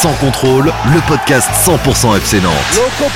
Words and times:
Sans 0.00 0.12
contrôle, 0.12 0.72
le 0.94 1.00
podcast 1.08 1.48
100% 1.66 2.16
FC 2.18 2.40
Nantes. 2.40 2.52
Loco 2.76 3.10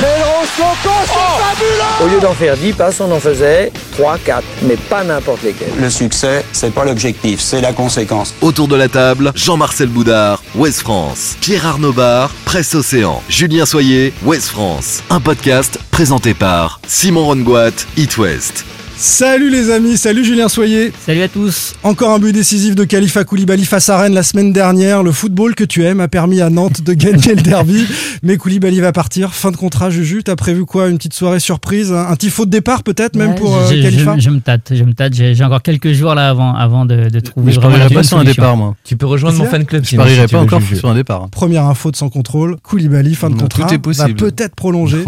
Loco, 0.00 0.90
c'est 1.06 1.42
fabuleux 1.42 2.04
Au 2.04 2.14
lieu 2.14 2.20
d'en 2.20 2.34
faire 2.34 2.58
10 2.58 2.74
passes, 2.74 3.00
on 3.00 3.10
en 3.10 3.18
faisait 3.18 3.72
3, 3.92 4.18
4, 4.18 4.44
mais 4.64 4.76
pas 4.76 5.02
n'importe 5.02 5.42
lesquels. 5.42 5.72
Le 5.80 5.88
succès, 5.88 6.44
c'est 6.52 6.74
pas 6.74 6.84
l'objectif, 6.84 7.40
c'est 7.40 7.62
la 7.62 7.72
conséquence. 7.72 8.34
Autour 8.42 8.68
de 8.68 8.76
la 8.76 8.88
table, 8.88 9.32
Jean-Marcel 9.34 9.88
Boudard, 9.88 10.42
Ouest 10.56 10.80
France. 10.80 11.38
Pierre 11.40 11.64
Arnaud 11.64 11.94
Bar, 11.94 12.32
Presse 12.44 12.74
Océan. 12.74 13.22
Julien 13.30 13.64
Soyer, 13.64 14.12
Ouest 14.24 14.48
France. 14.48 15.02
Un 15.08 15.20
podcast 15.20 15.78
présenté 15.90 16.34
par 16.34 16.80
Simon 16.86 17.24
Rongoat, 17.24 17.70
It 17.96 18.18
West. 18.18 18.66
Salut 19.00 19.48
les 19.50 19.70
amis, 19.70 19.96
salut 19.96 20.24
Julien 20.24 20.48
Soyer. 20.48 20.92
Salut 21.06 21.22
à 21.22 21.28
tous. 21.28 21.74
Encore 21.84 22.10
un 22.12 22.18
but 22.18 22.32
décisif 22.32 22.74
de 22.74 22.82
Khalifa 22.82 23.22
Koulibaly 23.22 23.64
face 23.64 23.88
à 23.90 23.96
Rennes 23.98 24.12
la 24.12 24.24
semaine 24.24 24.52
dernière. 24.52 25.04
Le 25.04 25.12
football 25.12 25.54
que 25.54 25.62
tu 25.62 25.84
aimes 25.84 26.00
a 26.00 26.08
permis 26.08 26.40
à 26.40 26.50
Nantes 26.50 26.82
de 26.82 26.92
gagner 26.94 27.36
le 27.36 27.42
derby. 27.42 27.86
Mais 28.24 28.36
Koulibaly 28.36 28.80
va 28.80 28.90
partir. 28.90 29.32
Fin 29.34 29.52
de 29.52 29.56
contrat, 29.56 29.90
Juju. 29.90 30.24
T'as 30.24 30.34
prévu 30.34 30.64
quoi? 30.64 30.88
Une 30.88 30.96
petite 30.96 31.14
soirée 31.14 31.38
surprise? 31.38 31.92
Un 31.92 32.16
tifo 32.16 32.44
de 32.44 32.50
départ 32.50 32.82
peut-être 32.82 33.14
même 33.14 33.30
Ouais, 33.30 33.34
pour 33.36 33.56
euh, 33.56 33.68
je, 33.70 33.76
je- 33.76 33.82
Khalifa? 33.82 34.18
je 34.18 34.30
me 34.30 34.40
tâte, 34.40 34.72
je 34.74 34.82
me 34.82 34.92
tâte. 34.94 35.14
J'ai 35.14 35.44
encore 35.44 35.62
quelques 35.62 35.92
jours 35.92 36.16
là 36.16 36.28
avant, 36.30 36.52
avant 36.56 36.84
de, 36.84 37.08
de 37.08 37.20
trouver 37.20 37.46
Mais 37.46 37.52
je 37.52 37.60
parierais 37.60 37.94
pas 37.94 38.02
sur 38.02 38.18
un 38.18 38.24
départ, 38.24 38.56
moi. 38.56 38.74
Tu 38.82 38.96
peux 38.96 39.06
rejoindre 39.06 39.38
mon 39.38 39.44
fan 39.44 39.64
club. 39.64 39.84
Je 39.84 39.90
sinon, 39.90 40.02
parierais 40.02 40.22
si 40.22 40.30
tu 40.30 40.32
pas 40.34 40.38
veux, 40.40 40.44
encore 40.46 40.60
Juju. 40.60 40.76
sur 40.76 40.88
un 40.90 40.94
départ. 40.96 41.28
Première 41.30 41.66
info 41.66 41.92
de 41.92 41.96
sans 41.96 42.08
contrôle. 42.08 42.56
Koulibaly, 42.64 43.14
fin 43.14 43.28
de 43.30 43.34
Non, 43.36 43.42
contrat, 43.42 43.68
tout 43.68 43.74
est 43.74 43.78
possible. 43.78 44.08
va 44.08 44.14
peut-être 44.16 44.56
prolonger. 44.56 45.04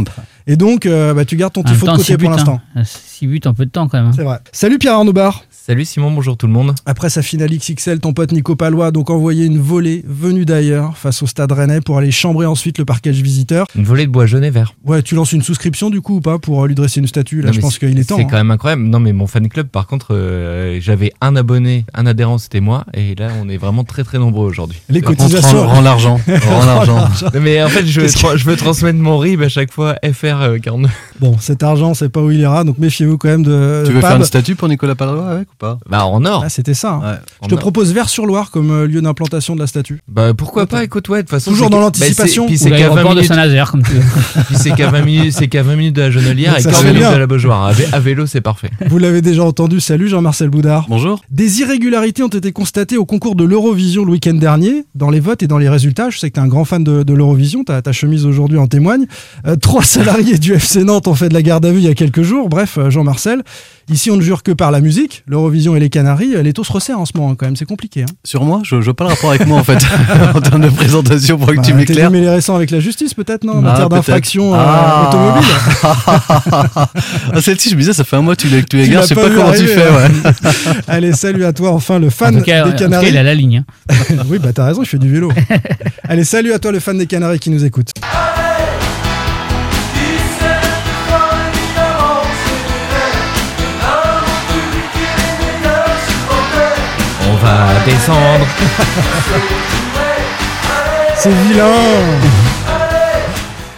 Et 0.51 0.57
donc, 0.57 0.85
euh, 0.85 1.15
bah, 1.15 1.25
tu 1.25 1.37
gardes 1.37 1.53
ton 1.53 1.63
tifo 1.63 1.87
de 1.87 1.91
côté 1.99 2.17
pour 2.19 2.31
l'instant. 2.31 2.61
hein. 2.75 2.83
6 2.85 3.27
buts 3.29 3.41
en 3.45 3.55
peu 3.55 3.65
de 3.67 3.71
temps 3.71 3.87
quand 3.87 3.99
même. 3.99 4.09
hein. 4.09 4.13
C'est 4.17 4.25
vrai. 4.25 4.39
Salut 4.51 4.79
Pierre 4.79 4.95
Arnaud. 4.95 5.13
Salut 5.71 5.85
Simon, 5.85 6.11
bonjour 6.11 6.37
tout 6.37 6.49
le 6.49 6.53
monde. 6.53 6.75
Après 6.85 7.11
sa 7.11 7.23
finale 7.23 7.51
XXL, 7.57 8.01
ton 8.01 8.13
pote 8.13 8.33
Nico 8.33 8.57
Palois 8.57 8.87
a 8.87 8.91
donc 8.91 9.09
envoyé 9.09 9.45
une 9.45 9.61
volée 9.61 10.03
venue 10.05 10.45
d'ailleurs 10.45 10.97
face 10.97 11.23
au 11.23 11.29
stade 11.29 11.53
rennais 11.53 11.81
pour 11.81 11.97
aller 11.97 12.11
chambrer 12.11 12.45
ensuite 12.45 12.77
le 12.79 12.85
parquage 12.85 13.23
visiteur. 13.23 13.69
Une 13.77 13.85
volée 13.85 14.05
de 14.07 14.11
bois 14.11 14.27
jaune 14.27 14.43
et 14.43 14.51
vert. 14.51 14.75
Ouais, 14.85 15.01
tu 15.01 15.15
lances 15.15 15.31
une 15.31 15.43
souscription 15.43 15.89
du 15.89 16.01
coup 16.01 16.17
ou 16.17 16.21
pas 16.21 16.41
pour 16.41 16.65
euh, 16.65 16.67
lui 16.67 16.75
dresser 16.75 16.99
une 16.99 17.07
statue? 17.07 17.41
Là, 17.41 17.47
Non, 17.47 17.53
je 17.53 17.61
pense 17.61 17.79
qu'il 17.79 17.97
est 17.97 18.03
temps. 18.03 18.17
C'est 18.17 18.25
hein. 18.25 18.27
quand 18.29 18.37
même 18.39 18.51
incroyable. 18.51 18.83
Non, 18.83 18.99
mais 18.99 19.13
mon 19.13 19.29
fan 19.29 19.49
club, 19.49 19.69
par 19.69 19.87
contre, 19.87 20.09
euh, 20.11 20.79
j'avais 20.81 21.13
un 21.21 21.37
abonné, 21.37 21.85
un 21.95 22.05
adhérent, 22.05 22.39
c'était 22.39 22.59
moi. 22.59 22.85
Et 22.93 23.15
là, 23.15 23.29
on 23.41 23.49
est 23.49 23.57
vraiment 23.57 23.85
très 23.85 24.03
très 24.03 24.19
nombreux 24.19 24.47
aujourd'hui. 24.49 24.81
Les 24.89 25.03
Par 25.03 25.13
cotisations. 25.15 25.69
rends, 25.69 25.69
rends 25.75 25.81
l'argent. 25.83 26.21
L'argent. 26.27 27.07
Mais 27.41 27.63
en 27.63 27.69
fait, 27.69 27.87
je 27.87 28.01
veux, 28.01 28.07
Qu'est-ce 28.09 28.21
que- 28.21 28.27
tra- 28.27 28.37
je 28.37 28.45
veux 28.45 28.57
transmettre 28.57 28.99
mon 28.99 29.19
RIB 29.19 29.43
à 29.43 29.49
chaque 29.49 29.71
fois 29.73 29.95
FR 30.03 30.41
euh, 30.43 30.59
49. 30.59 30.91
Bon, 31.21 31.37
cet 31.39 31.63
argent, 31.63 31.95
c'est 31.95 32.09
pas 32.09 32.21
où 32.23 32.33
il 32.33 32.41
ira, 32.41 32.65
donc 32.65 32.79
méfiez-vous 32.79 33.19
quand 33.19 33.29
même 33.29 33.45
de. 33.45 33.85
Tu 33.87 33.93
veux 33.93 34.01
Pab. 34.01 34.11
faire 34.11 34.19
une 34.19 34.25
statue 34.25 34.57
pour 34.57 34.67
Nicolas 34.69 34.97
Palois 34.97 35.29
avec 35.29 35.47
ou 35.53 35.55
pas 35.61 35.79
Bah, 35.89 36.05
en 36.07 36.25
or. 36.25 36.43
Ah, 36.45 36.49
c'était 36.49 36.75
ça. 36.75 36.95
hein. 36.95 37.01
Ouais. 37.13 37.17
Je 37.45 37.49
te 37.49 37.55
or. 37.55 37.61
propose 37.61 37.93
Vers-sur-Loire 37.93 38.51
comme 38.51 38.71
euh, 38.73 38.87
lieu 38.87 39.01
d'implantation 39.01 39.55
de 39.55 39.61
la 39.61 39.67
statue. 39.69 40.01
Bah, 40.09 40.35
pourquoi 40.35 40.67
pas, 40.67 40.83
écoute, 40.83 41.09
ouais, 41.09 41.19
de 41.19 41.23
toute 41.23 41.31
façon. 41.31 41.51
Toujours 41.53 41.67
c'est 41.67 41.73
dans 41.73 41.81
l'anticipation. 41.81 42.25
bah, 42.25 42.29
c'est- 42.33 42.41
Ou 42.41 42.47
Puis 42.47 42.59
c'est 42.59 42.71
qu'à 42.71 42.77
20 42.89 42.95
l'aéroport 42.95 43.11
de 43.11 43.17
minutes. 43.21 43.29
Saint-Nazaire 43.29 43.71
comme 43.71 43.83
tu 43.85 43.93
veux. 43.93 44.01
Puis 44.47 44.57
c'est 44.57 44.71
qu'à 44.73 44.91
20 44.91 45.03
minutes, 45.03 45.35
c'est 45.39 45.47
qu'à 45.49 45.63
20 45.63 45.77
minutes 45.77 45.97
de 45.97 46.01
la 46.03 46.11
Genelière 46.11 46.57
et 46.57 46.63
Ça 46.63 46.71
15 46.71 46.79
serait 46.81 46.89
minutes 46.89 47.03
bien. 47.03 47.13
de 47.13 47.19
la 47.19 47.27
Beaujoire. 47.27 47.65
À, 47.67 47.73
vé- 47.73 47.89
à 47.93 48.01
vélo, 48.01 48.27
c'est 48.27 48.41
parfait. 48.41 48.71
Vous 48.89 48.99
l'avez 48.99 49.23
déjà 49.23 49.45
entendu. 49.45 49.79
Salut 49.81 50.09
Jean-Marcel 50.09 50.49
Boudard. 50.49 50.87
Bonjour. 50.89 51.21
Des 51.31 51.61
irrégularités 51.61 52.23
ont 52.23 52.29
été 52.29 52.51
constatées 52.53 52.97
au 52.97 53.05
concours 53.05 53.35
de 53.37 53.45
l'Eurovision 53.45 54.05
le 54.05 54.13
week-end 54.13 54.35
dernier, 54.35 54.85
dans 54.95 55.11
les 55.11 55.21
votes 55.21 55.43
et 55.43 55.47
dans 55.47 55.59
les 55.59 55.69
résultats. 55.69 56.09
Je 56.11 56.19
sais 56.19 56.31
que 56.31 56.35
tu 56.35 56.41
es 56.41 56.43
un 56.43 56.49
grand 56.49 56.65
fan 56.65 56.83
de, 56.83 57.03
de 57.03 57.13
l'Eurovision, 57.15 57.65
ta, 57.65 57.83
ta 57.83 57.93
chemise 57.93 58.25
aujourd'hui 58.27 58.59
en 58.59 58.67
témoigne. 58.67 59.07
Euh, 59.47 59.57
trois 59.57 59.83
salariés 59.85 60.39
du 60.39 60.55
FC 60.55 60.85
Nantes 60.85 61.07
ont 61.07 61.15
fait 61.15 61.29
de 61.29 61.35
la 61.35 61.43
garde 61.43 61.67
à 61.67 61.71
vue 61.71 61.79
il 61.81 61.85
y 61.85 61.89
a 61.91 61.95
quelques 61.95 62.23
jours. 62.23 62.49
Bref, 62.49 62.79
euh, 62.79 62.91
Jean-Marcel, 62.91 63.43
ici 63.91 64.11
on 64.11 64.17
ne 64.17 64.23
jure 64.23 64.43
que 64.43 64.53
par 64.53 64.71
la 64.71 64.81
musique. 64.81 65.23
L'Eurovision 65.27 65.77
et 65.77 65.81
les 65.81 65.91
Canaries, 65.91 66.35
euh, 66.37 66.43
les 66.43 66.53
taux 66.53 66.65
se 66.65 66.73
resserrent 66.73 67.01
en 67.01 67.07
ce 67.07 67.13
moment 67.17 67.31
hein, 67.33 67.37
quand 67.39 67.47
même, 67.47 67.57
c'est 67.57 67.65
compliqué. 67.67 68.03
Hein. 68.03 68.13
Sur 68.25 68.45
moi, 68.45 68.61
je, 68.65 68.77
vois 68.77 68.95
pas 68.95 69.05
le 69.05 69.11
rapport 69.11 69.31
avec 69.31 69.47
moi 69.47 69.59
en 69.59 69.65
fait. 69.65 69.79
en 70.35 70.41
termes 70.41 70.63
de 70.63 70.69
présentation 70.71 71.37
pour 71.39 71.49
que 71.49 71.57
Bah, 71.57 71.63
tu 71.63 71.75
m'éclaires. 71.75 72.11
démêlé 72.11 72.31
récent 72.31 72.55
avec 72.57 72.71
la 72.71 72.81
justice 72.81 73.15
peut-être, 73.15 73.45
non 73.45 73.55
En 73.55 73.59
Ah, 73.59 73.63
matière 73.63 73.89
d'infraction 73.89 74.55
euh, 74.55 74.59
Ah. 74.59 75.09
automobile 75.09 75.51
ah, 77.35 77.41
celle-ci, 77.41 77.71
je 77.71 77.75
me 77.75 77.81
disais, 77.81 77.93
ça 77.93 78.05
fait 78.05 78.17
un 78.17 78.23
mois 78.23 78.37
que 78.37 78.43
tu 78.43 78.49
l'as 78.49 78.61
je 79.03 79.07
sais 79.07 79.15
pas 79.15 79.29
comment 79.31 79.53
tu 79.53 79.67
fais. 79.67 79.83
hein. 79.83 80.11
Ouais. 80.25 80.51
Allez, 80.89 81.13
salut 81.13 81.45
à 81.45 81.53
toi 81.53 81.73
enfin 81.73 81.99
le 81.99 82.11
fan 82.11 82.29
En 82.35 82.39
en 82.39 82.41
des 82.41 82.41
tout 82.41 82.47
cas, 82.47 82.73
Canaries. 82.73 83.09
il 83.09 83.17
a 83.19 83.23
la 83.23 83.35
ligne. 83.35 83.65
hein. 83.91 84.15
oui, 84.29 84.39
bah 84.39 84.51
t'as 84.55 84.67
raison, 84.67 84.83
je 84.85 84.89
fais 84.91 84.99
du 84.99 85.11
vélo. 85.13 85.31
Allez, 86.09 86.25
salut 86.25 86.53
à 86.53 86.59
toi 86.59 86.73
le 86.73 86.81
fan 86.81 86.97
des 86.99 87.07
Canaries 87.07 87.39
qui 87.39 87.51
nous 87.51 87.65
écoute. 87.65 87.91
Va 97.43 97.67
descendre. 97.85 98.47
C'est 101.17 101.31
vilain 101.31 102.19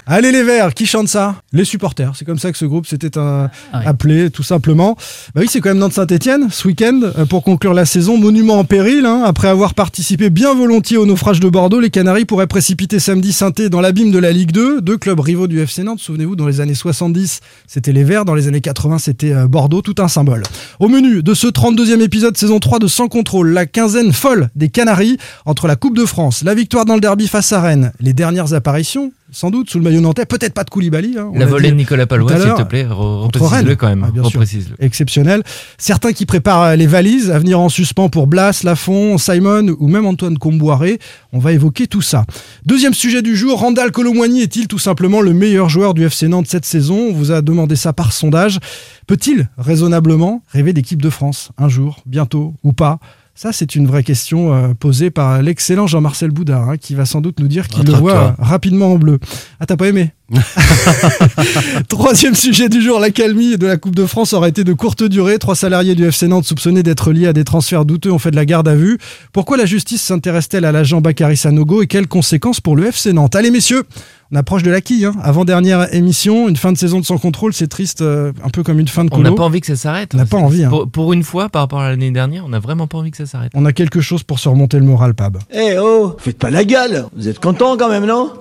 Allez 0.05 0.33
les 0.33 0.43
Verts, 0.43 0.75
qui 0.75 0.85
chante 0.85 1.07
ça? 1.07 1.37
Les 1.53 1.65
supporters, 1.65 2.17
c'est 2.17 2.25
comme 2.25 2.39
ça 2.39 2.51
que 2.51 2.59
ce 2.59 2.65
groupe 2.65 2.87
s'était 2.87 3.17
euh, 3.17 3.47
Ah 3.73 3.83
appelé, 3.87 4.31
tout 4.31 4.43
simplement. 4.43 4.97
Bah 5.33 5.43
oui, 5.43 5.47
c'est 5.49 5.61
quand 5.61 5.71
même 5.71 5.79
Nantes-Saint-Etienne, 5.79 6.49
ce 6.51 6.67
week-end, 6.67 7.01
euh, 7.05 7.25
pour 7.25 7.45
conclure 7.45 7.73
la 7.73 7.85
saison. 7.85 8.19
Monument 8.19 8.59
en 8.59 8.65
péril, 8.65 9.07
hein. 9.07 9.23
après 9.25 9.47
avoir 9.47 9.75
participé 9.75 10.29
bien 10.29 10.55
volontiers 10.55 10.97
au 10.97 11.07
naufrage 11.07 11.39
de 11.39 11.49
Bordeaux, 11.49 11.79
les 11.79 11.91
Canaries 11.91 12.25
pourraient 12.25 12.49
précipiter 12.49 12.99
samedi 12.99 13.33
saint 13.33 13.53
dans 13.71 13.81
l'abîme 13.81 14.11
de 14.11 14.19
la 14.19 14.33
Ligue 14.33 14.51
2. 14.51 14.81
Deux 14.81 14.97
clubs 14.99 15.21
rivaux 15.21 15.47
du 15.47 15.61
FC 15.61 15.85
Nantes, 15.85 16.01
souvenez-vous, 16.01 16.34
dans 16.34 16.49
les 16.49 16.61
années 16.61 16.75
70, 16.75 17.41
c'était 17.69 17.93
les 17.93 18.03
Verts, 18.03 18.25
dans 18.25 18.34
les 18.34 18.49
années 18.49 18.61
80, 18.61 18.99
c'était 18.99 19.33
euh, 19.33 19.47
Bordeaux, 19.47 19.83
tout 19.83 19.95
un 19.99 20.09
symbole. 20.09 20.43
Au 20.81 20.89
menu 20.89 21.23
de 21.23 21.34
ce 21.34 21.47
32e 21.47 22.01
épisode 22.01 22.37
saison 22.37 22.59
3 22.59 22.81
de 22.81 22.89
Sans 22.89 23.07
Contrôle, 23.07 23.51
la 23.51 23.67
quinzaine 23.67 24.13
folle 24.13 24.49
des 24.57 24.69
Canaries, 24.69 25.19
entre 25.47 25.69
la 25.69 25.77
Coupe 25.77 25.97
de 25.97 26.07
France, 26.07 26.43
la 26.43 26.55
victoire 26.55 26.87
dans 26.87 26.95
le 26.95 27.01
derby 27.01 27.29
face 27.29 27.53
à 27.53 27.61
Rennes, 27.61 27.93
les 28.01 28.15
dernières 28.15 28.53
apparitions, 28.53 29.13
sans 29.32 29.50
doute, 29.50 29.70
sous 29.70 29.78
le 29.78 29.84
maillot 29.84 30.00
nantais, 30.00 30.26
peut-être 30.26 30.54
pas 30.54 30.62
de 30.62 30.70
Koulibaly. 30.70 31.16
hein, 31.19 31.32
La 31.34 31.47
volée 31.47 31.70
de 31.70 31.75
Nicolas 31.76 32.06
Palois, 32.06 32.38
s'il 32.38 32.54
te 32.54 32.62
plaît, 32.62 32.87
reprécise-le 32.88 33.75
quand 33.76 33.88
même. 33.88 34.04
Ah, 34.06 34.10
bien 34.12 34.22
sûr. 34.25 34.43
Exceptionnel. 34.78 35.43
Certains 35.78 36.12
qui 36.12 36.26
préparent 36.26 36.62
euh, 36.62 36.76
les 36.76 36.87
valises, 36.87 37.31
à 37.31 37.38
venir 37.38 37.59
en 37.59 37.69
suspens 37.69 38.09
pour 38.10 38.26
Blas, 38.26 38.60
Lafont, 38.62 39.19
Simon 39.19 39.75
ou 39.78 39.88
même 39.88 40.06
Antoine 40.06 40.38
Comboiré. 40.38 40.98
On 41.32 41.38
va 41.38 41.53
évoquer 41.53 41.87
tout 41.87 42.03
ça. 42.03 42.25
Deuxième 42.66 42.94
sujet 42.94 43.22
du 43.22 43.34
jour, 43.37 43.59
Randall 43.59 43.91
Colomwani 43.91 44.42
est-il 44.42 44.69
tout 44.69 44.78
simplement 44.78 45.21
le 45.22 45.32
meilleur 45.32 45.69
joueur 45.69 45.94
du 45.94 46.04
FC 46.04 46.28
Nantes 46.28 46.47
cette 46.48 46.66
saison? 46.66 47.09
On 47.10 47.12
vous 47.12 47.31
a 47.32 47.41
demandé 47.42 47.75
ça 47.75 47.92
par 47.92 48.12
sondage. 48.12 48.59
Peut-il 49.06 49.48
raisonnablement 49.59 50.42
rêver 50.48 50.72
d'équipe 50.72 51.00
de 51.03 51.10
France 51.10 51.50
un 51.59 51.69
jour, 51.69 52.00
bientôt 52.06 52.54
ou 52.62 52.72
pas? 52.72 52.98
Ça, 53.34 53.53
c'est 53.53 53.75
une 53.75 53.87
vraie 53.87 54.03
question 54.03 54.53
euh, 54.53 54.75
posée 54.75 55.10
par 55.10 55.43
l'excellent 55.43 55.87
Jean-Marcel 55.87 56.31
Boudard, 56.31 56.69
hein, 56.69 56.76
qui 56.76 56.94
va 56.94 57.06
sans 57.06 57.22
doute 57.22 57.41
nous 57.41 57.48
dire 57.48 57.69
qu'il 57.69 57.84
le 57.87 57.93
voit 57.93 58.15
euh, 58.15 58.32
rapidement 58.38 58.93
en 58.93 58.98
bleu. 58.98 59.19
Ah, 59.59 59.66
t'as 59.66 59.76
pas 59.76 59.88
aimé? 59.88 60.12
Troisième 61.88 62.34
sujet 62.34 62.69
du 62.69 62.81
jour, 62.82 62.98
la 63.00 63.10
calmie 63.10 63.56
de 63.59 63.66
la 63.66 63.76
Coupe 63.76 63.94
de 63.94 64.06
France 64.06 64.32
aurait 64.32 64.48
été 64.50 64.65
de 64.65 64.72
courte 64.72 65.03
durée. 65.03 65.38
Trois 65.38 65.54
salariés 65.56 65.94
du 65.94 66.06
FC 66.06 66.28
Nantes 66.28 66.44
soupçonnés 66.44 66.82
d'être 66.82 67.12
liés 67.12 67.26
à 67.26 67.32
des 67.32 67.44
transferts 67.44 67.84
douteux 67.84 68.12
ont 68.12 68.19
fait 68.19 68.31
de 68.31 68.37
la 68.37 68.44
garde 68.44 68.69
à 68.69 68.75
vue. 68.75 68.98
Pourquoi 69.32 69.56
la 69.56 69.66
justice 69.66 70.03
s'intéresse-t-elle 70.03 70.65
à 70.65 70.72
l'agent 70.72 71.00
Bakary 71.00 71.37
Sanogo 71.37 71.82
et 71.82 71.87
quelles 71.87 72.09
conséquences 72.09 72.60
pour 72.60 72.76
le 72.76 72.87
FC 72.87 73.12
Nantes? 73.12 73.37
Allez 73.37 73.50
messieurs, 73.50 73.84
on 74.32 74.37
approche 74.37 74.62
de 74.62 74.71
la 74.71 74.81
quille. 74.81 75.04
Hein. 75.04 75.15
Avant-dernière 75.22 75.94
émission, 75.94 76.48
une 76.48 76.56
fin 76.56 76.72
de 76.72 76.78
saison 76.78 77.00
de 77.00 77.04
sans 77.04 77.19
contrôle, 77.19 77.53
c'est 77.53 77.66
triste, 77.69 78.00
euh, 78.00 78.32
un 78.44 78.48
peu 78.48 78.62
comme 78.62 78.78
une 78.81 78.88
fin 78.88 79.04
de 79.04 79.10
On 79.12 79.19
n'a 79.19 79.25
colo. 79.25 79.34
pas 79.37 79.44
envie 79.44 79.60
que 79.60 79.66
ça 79.66 79.76
s'arrête. 79.76 80.12
On 80.15 80.16
n'a 80.16 80.26
pas 80.26 80.38
envie, 80.38 80.65
hein. 80.65 80.71
Pour, 80.71 80.88
pour 80.88 81.12
une 81.12 81.22
fois, 81.22 81.48
par 81.50 81.62
rapport 81.62 81.81
à 81.81 81.91
l'année 81.91 82.10
dernière, 82.10 82.44
on 82.47 82.48
n'a 82.48 82.59
vraiment 82.59 82.87
pas 82.87 82.98
envie 82.98 83.10
que 83.10 83.16
ça 83.19 83.26
s'arrête. 83.26 83.53
On 83.54 83.66
a 83.66 83.72
quelque 83.72 84.00
chose 84.00 84.22
pour 84.22 84.38
se 84.38 84.48
remonter 84.48 84.78
le 84.78 84.84
moral, 84.84 85.15
Pab. 85.15 85.38
Eh 85.53 85.76
oh, 85.78 86.16
faites 86.19 86.38
pas 86.38 86.50
la 86.50 86.65
gueule 86.65 87.06
Vous 87.16 87.28
êtes 87.28 87.41
content 87.41 87.76
quand 87.76 87.91
même, 87.91 88.06
non? 88.06 88.32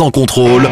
Sans 0.00 0.10
contrôle, 0.10 0.66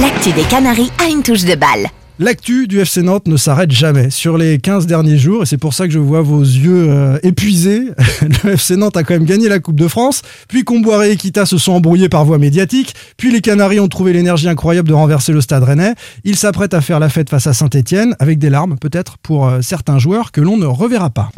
L'actu 0.00 0.32
des 0.32 0.44
Canaries 0.44 0.90
a 1.04 1.10
une 1.10 1.22
touche 1.22 1.44
de 1.44 1.54
balle. 1.54 1.88
L'actu 2.18 2.66
du 2.66 2.80
FC 2.80 3.02
Nantes 3.02 3.28
ne 3.28 3.36
s'arrête 3.36 3.72
jamais 3.72 4.08
sur 4.08 4.38
les 4.38 4.58
15 4.58 4.86
derniers 4.86 5.18
jours 5.18 5.42
et 5.42 5.44
c'est 5.46 5.58
pour 5.58 5.74
ça 5.74 5.86
que 5.86 5.92
je 5.92 5.98
vois 5.98 6.22
vos 6.22 6.40
yeux 6.40 6.88
euh, 6.88 7.18
épuisés. 7.22 7.90
Le 8.42 8.52
FC 8.52 8.76
Nantes 8.76 8.96
a 8.96 9.02
quand 9.02 9.12
même 9.12 9.26
gagné 9.26 9.50
la 9.50 9.58
Coupe 9.58 9.78
de 9.78 9.86
France, 9.86 10.22
puis 10.48 10.64
Comboiré 10.64 11.10
et 11.10 11.16
Kita 11.18 11.44
se 11.44 11.58
sont 11.58 11.72
embrouillés 11.72 12.08
par 12.08 12.24
voie 12.24 12.38
médiatique, 12.38 12.94
puis 13.18 13.30
les 13.30 13.42
Canaries 13.42 13.80
ont 13.80 13.88
trouvé 13.88 14.14
l'énergie 14.14 14.48
incroyable 14.48 14.88
de 14.88 14.94
renverser 14.94 15.32
le 15.32 15.42
stade 15.42 15.62
rennais. 15.62 15.92
Ils 16.24 16.36
s'apprêtent 16.36 16.72
à 16.72 16.80
faire 16.80 17.00
la 17.00 17.10
fête 17.10 17.28
face 17.28 17.46
à 17.46 17.52
Saint-Etienne, 17.52 18.16
avec 18.18 18.38
des 18.38 18.48
larmes 18.48 18.78
peut-être 18.78 19.18
pour 19.18 19.46
euh, 19.46 19.60
certains 19.60 19.98
joueurs 19.98 20.32
que 20.32 20.40
l'on 20.40 20.56
ne 20.56 20.64
reverra 20.64 21.10
pas. 21.10 21.28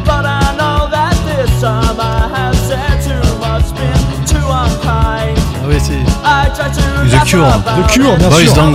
Oui, 5.70 5.76
c'est. 5.81 7.17
The 7.17 7.25
Cure. 7.25 7.46
The 7.46 7.87
Cure, 7.90 8.17
bien 8.17 8.28
Boys 8.28 8.40
sûr. 8.40 8.55
Don't, 8.55 8.72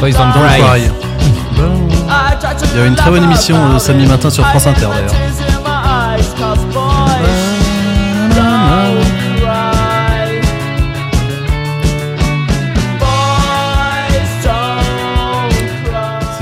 Boys 0.00 0.10
Don't 0.12 0.32
Cry. 0.32 0.60
Cry. 0.60 0.90
Il 2.72 2.76
y 2.76 2.80
avait 2.80 2.88
une 2.88 2.94
très 2.94 3.10
bonne 3.10 3.24
émission 3.24 3.56
euh, 3.56 3.78
samedi 3.78 4.06
matin 4.06 4.30
sur 4.30 4.46
France 4.46 4.66
Inter 4.66 4.88
d'ailleurs. 4.92 5.55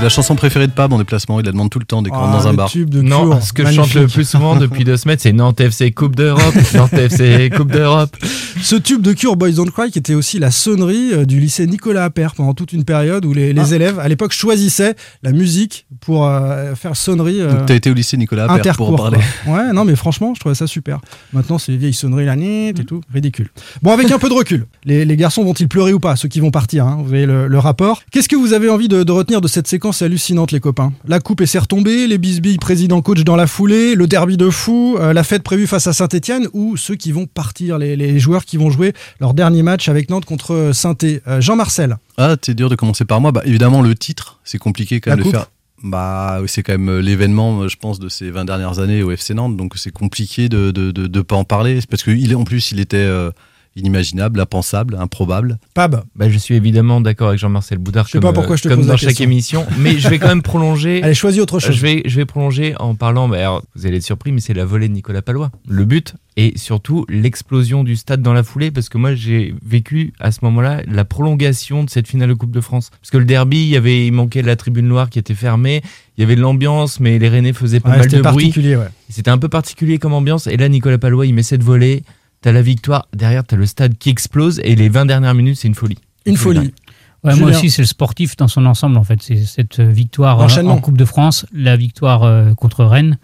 La 0.05 0.09
chanson 0.09 0.35
préférée 0.35 0.67
de 0.67 0.71
Pab 0.71 0.93
en 0.93 0.97
déplacement. 0.99 1.39
Il 1.39 1.45
la 1.45 1.51
demande 1.51 1.69
tout 1.71 1.79
le 1.79 1.85
temps 1.85 2.01
dès 2.03 2.09
qu'on 2.11 2.17
rentre 2.17 2.35
Ah, 2.39 2.43
dans 2.43 2.47
un 2.47 2.53
bar. 2.53 2.69
tube 2.69 2.89
de 2.89 3.01
Non, 3.01 3.23
Cure, 3.31 3.41
ce 3.43 3.53
que 3.53 3.65
je 3.65 3.71
chante 3.73 3.93
le 3.95 4.07
plus 4.07 4.27
souvent 4.29 4.55
depuis 4.55 4.83
deux 4.83 4.97
semaines, 4.97 5.17
c'est 5.19 5.33
Nantes 5.33 5.59
FC 5.59 5.91
Coupe 5.91 6.15
d'Europe. 6.15 6.53
Nantes 6.75 6.93
FC 6.93 7.49
Coupe 7.55 7.71
d'Europe. 7.71 8.15
Ce 8.61 8.75
tube 8.75 9.01
de 9.01 9.13
Cure 9.13 9.35
Boys 9.35 9.51
Don't 9.53 9.71
Cry 9.71 9.89
qui 9.91 9.99
était 9.99 10.13
aussi 10.13 10.37
la 10.39 10.51
sonnerie 10.51 11.11
euh, 11.13 11.25
du 11.25 11.39
lycée 11.39 11.65
Nicolas 11.67 12.03
Appert 12.05 12.35
pendant 12.35 12.53
toute 12.53 12.71
une 12.73 12.83
période 12.83 13.25
où 13.25 13.33
les, 13.33 13.51
les 13.53 13.73
Ah. 13.73 13.75
élèves 13.75 13.99
à 13.99 14.07
l'époque 14.07 14.31
choisissaient 14.31 14.95
la 15.23 15.31
musique 15.31 15.87
pour 16.01 16.25
euh, 16.27 16.75
faire 16.75 16.95
sonnerie. 16.95 17.41
euh, 17.41 17.51
Donc 17.57 17.65
t'as 17.65 17.75
été 17.75 17.89
au 17.89 17.93
lycée 17.95 18.15
Nicolas 18.17 18.45
Appert 18.45 18.77
pour 18.77 18.89
en 18.91 18.95
parler. 18.95 19.17
quoi. 19.45 19.53
Ouais, 19.55 19.73
non, 19.73 19.85
mais 19.85 19.95
franchement, 19.95 20.33
je 20.35 20.39
trouvais 20.39 20.55
ça 20.55 20.67
super. 20.67 20.99
Maintenant, 21.33 21.57
c'est 21.57 21.71
les 21.71 21.77
vieilles 21.79 21.93
sonneries, 21.93 22.25
la 22.25 22.35
nit 22.35 22.67
et 22.69 22.73
tout, 22.85 23.01
ridicule. 23.13 23.49
Bon, 23.81 23.91
avec 23.91 24.11
un 24.11 24.19
peu 24.19 24.29
de 24.29 24.33
recul, 24.35 24.67
les, 24.85 25.03
les 25.05 25.17
garçons 25.17 25.43
vont-ils 25.43 25.67
pleurer 25.67 25.93
ou 25.93 25.99
pas 25.99 26.15
Ceux 26.15 26.27
qui 26.29 26.39
vont 26.39 26.51
partir, 26.51 26.85
hein, 26.85 26.99
vous 27.03 27.13
avez 27.13 27.25
le, 27.25 27.47
le 27.47 27.59
rapport. 27.59 28.03
Qu'est-ce 28.11 28.29
que 28.29 28.35
vous 28.35 28.53
avez 28.53 28.69
envie 28.69 28.87
de, 28.87 29.03
de 29.03 29.11
retenir 29.11 29.41
de 29.41 29.47
cette 29.47 29.67
séquence 29.67 29.94
hallucinante, 30.01 30.51
les 30.51 30.59
copains 30.59 30.93
La 31.07 31.19
coupe 31.19 31.41
est 31.41 31.57
retombée, 31.57 32.07
les 32.07 32.17
bisbilles 32.17 32.57
président-coach 32.57 33.23
dans 33.23 33.35
la 33.35 33.47
foulée, 33.47 33.95
le 33.95 34.07
derby 34.07 34.37
de 34.37 34.49
fou, 34.49 34.97
euh, 34.99 35.13
la 35.13 35.23
fête 35.23 35.43
prévue 35.43 35.67
face 35.67 35.87
à 35.87 35.93
Saint-Etienne 35.93 36.47
ou 36.53 36.77
ceux 36.77 36.95
qui 36.95 37.11
vont 37.11 37.25
partir, 37.25 37.77
les, 37.77 37.95
les 37.95 38.19
joueurs 38.19 38.45
qui 38.45 38.57
vont 38.57 38.69
jouer 38.69 38.93
leur 39.19 39.33
dernier 39.33 39.63
match 39.63 39.87
avec 39.89 40.09
Nantes 40.09 40.25
contre 40.25 40.71
saint 40.73 40.95
euh, 41.03 41.41
Jean-Marcel. 41.41 41.97
Ah, 42.17 42.35
c'est 42.41 42.55
dur 42.55 42.69
de 42.69 42.75
commencer 42.75 43.05
par 43.05 43.21
moi. 43.21 43.31
Bah, 43.31 43.41
évidemment, 43.45 43.81
le 43.81 43.95
titre, 43.95 44.39
c'est 44.43 44.57
compliqué 44.57 44.99
quand 45.01 45.09
La 45.11 45.15
même 45.17 45.25
de 45.25 45.29
coupe. 45.29 45.39
faire. 45.39 45.47
Bah, 45.83 46.39
c'est 46.47 46.63
quand 46.63 46.71
même 46.73 46.89
euh, 46.89 47.01
l'événement, 47.01 47.61
euh, 47.61 47.67
je 47.67 47.75
pense, 47.77 47.99
de 47.99 48.09
ces 48.09 48.31
20 48.31 48.45
dernières 48.45 48.79
années 48.79 49.03
au 49.03 49.11
FC 49.11 49.33
Nantes, 49.33 49.57
donc 49.57 49.73
c'est 49.77 49.91
compliqué 49.91 50.49
de 50.49 50.71
de, 50.71 50.91
de, 50.91 51.07
de 51.07 51.21
pas 51.21 51.35
en 51.35 51.43
parler, 51.43 51.79
parce 51.89 52.01
que 52.01 52.11
il 52.11 52.31
est 52.31 52.35
en 52.35 52.43
plus, 52.45 52.71
il 52.71 52.79
était 52.79 52.97
euh, 52.97 53.29
inimaginable, 53.75 54.39
impensable, 54.39 54.95
improbable. 54.99 55.57
Pab, 55.73 56.03
Bah, 56.15 56.29
je 56.29 56.37
suis 56.37 56.55
évidemment 56.55 57.01
d'accord 57.01 57.29
avec 57.29 57.39
Jean-Marcel 57.39 57.77
Boudard. 57.77 58.05
Je 58.07 58.11
sais 58.11 58.19
comme, 58.19 58.29
pas 58.29 58.33
pourquoi 58.33 58.53
euh, 58.53 58.57
je 58.57 58.63
te 58.63 58.67
comme 58.69 58.77
pose 58.79 58.87
la 58.87 58.93
dans 58.93 58.97
chaque 58.97 59.09
question. 59.09 59.23
émission, 59.25 59.65
mais 59.79 59.99
je 59.99 60.07
vais 60.09 60.17
quand 60.19 60.27
même 60.29 60.41
prolonger. 60.41 61.01
allez, 61.03 61.13
choisis 61.13 61.41
autre 61.41 61.59
chose. 61.59 61.75
Je 61.75 61.81
vais, 61.81 62.01
je 62.05 62.15
vais 62.15 62.25
prolonger 62.25 62.75
en 62.79 62.95
parlant, 62.95 63.27
bah, 63.27 63.37
alors, 63.37 63.63
vous 63.75 63.85
allez 63.85 63.97
être 63.97 64.03
surpris, 64.03 64.31
mais 64.31 64.39
c'est 64.41 64.53
la 64.53 64.65
volée 64.65 64.87
de 64.87 64.93
Nicolas 64.93 65.21
Palois. 65.21 65.51
Le 65.67 65.85
but 65.85 66.15
et 66.37 66.57
surtout 66.57 67.05
l'explosion 67.07 67.83
du 67.85 67.95
stade 67.95 68.21
dans 68.21 68.33
la 68.33 68.43
foulée, 68.43 68.69
parce 68.69 68.89
que 68.89 68.97
moi 68.97 69.15
j'ai 69.15 69.55
vécu 69.65 70.11
à 70.19 70.33
ce 70.33 70.39
moment-là 70.43 70.81
la 70.85 71.05
prolongation 71.05 71.85
de 71.85 71.89
cette 71.89 72.09
finale 72.09 72.27
de 72.29 72.33
Coupe 72.33 72.51
de 72.51 72.59
France. 72.59 72.89
Parce 73.01 73.09
que 73.09 73.17
le 73.17 73.23
derby, 73.23 73.57
il, 73.61 73.67
y 73.69 73.77
avait, 73.77 74.05
il 74.07 74.11
manquait 74.11 74.41
la 74.41 74.57
tribune 74.57 74.87
noire 74.87 75.09
qui 75.09 75.17
était 75.17 75.33
fermée, 75.33 75.81
il 76.17 76.21
y 76.21 76.23
avait 76.25 76.35
de 76.35 76.41
l'ambiance, 76.41 76.99
mais 76.99 77.19
les 77.19 77.29
Rennais 77.29 77.53
faisaient 77.53 77.79
pas 77.79 77.89
Ouais, 77.91 77.95
mal 77.97 78.03
C'était 78.03 78.17
de 78.17 78.21
bruit. 78.23 78.45
particulier, 78.45 78.75
ouais. 78.75 78.87
C'était 79.09 79.31
un 79.31 79.37
peu 79.37 79.47
particulier 79.47 79.97
comme 79.97 80.11
ambiance. 80.13 80.47
Et 80.47 80.57
là, 80.57 80.67
Nicolas 80.67 80.97
Palois, 80.97 81.25
il 81.25 81.33
met 81.33 81.43
cette 81.43 81.63
volée, 81.63 82.03
t'as 82.45 82.51
la 82.51 82.61
victoire, 82.61 83.07
derrière 83.11 83.43
t'as 83.43 83.55
le 83.55 83.65
stade 83.65 83.97
qui 83.97 84.11
explose, 84.11 84.61
et 84.63 84.75
les 84.75 84.87
20 84.87 85.07
dernières 85.07 85.33
minutes, 85.33 85.57
c'est 85.57 85.67
une 85.67 85.73
folie. 85.73 85.97
Une 86.27 86.37
folie. 86.37 86.75
Ouais, 87.23 87.35
moi 87.37 87.49
aussi, 87.49 87.71
c'est 87.71 87.81
le 87.81 87.87
sportif 87.87 88.37
dans 88.37 88.47
son 88.47 88.67
ensemble, 88.67 88.97
en 88.97 89.03
fait. 89.03 89.19
C'est 89.23 89.43
cette 89.45 89.79
victoire 89.79 90.39
euh, 90.39 90.63
en 90.65 90.77
Coupe 90.79 90.95
de 90.95 91.05
France, 91.05 91.47
la 91.51 91.75
victoire 91.75 92.21
euh, 92.21 92.53
contre 92.53 92.85
Rennes. 92.85 93.17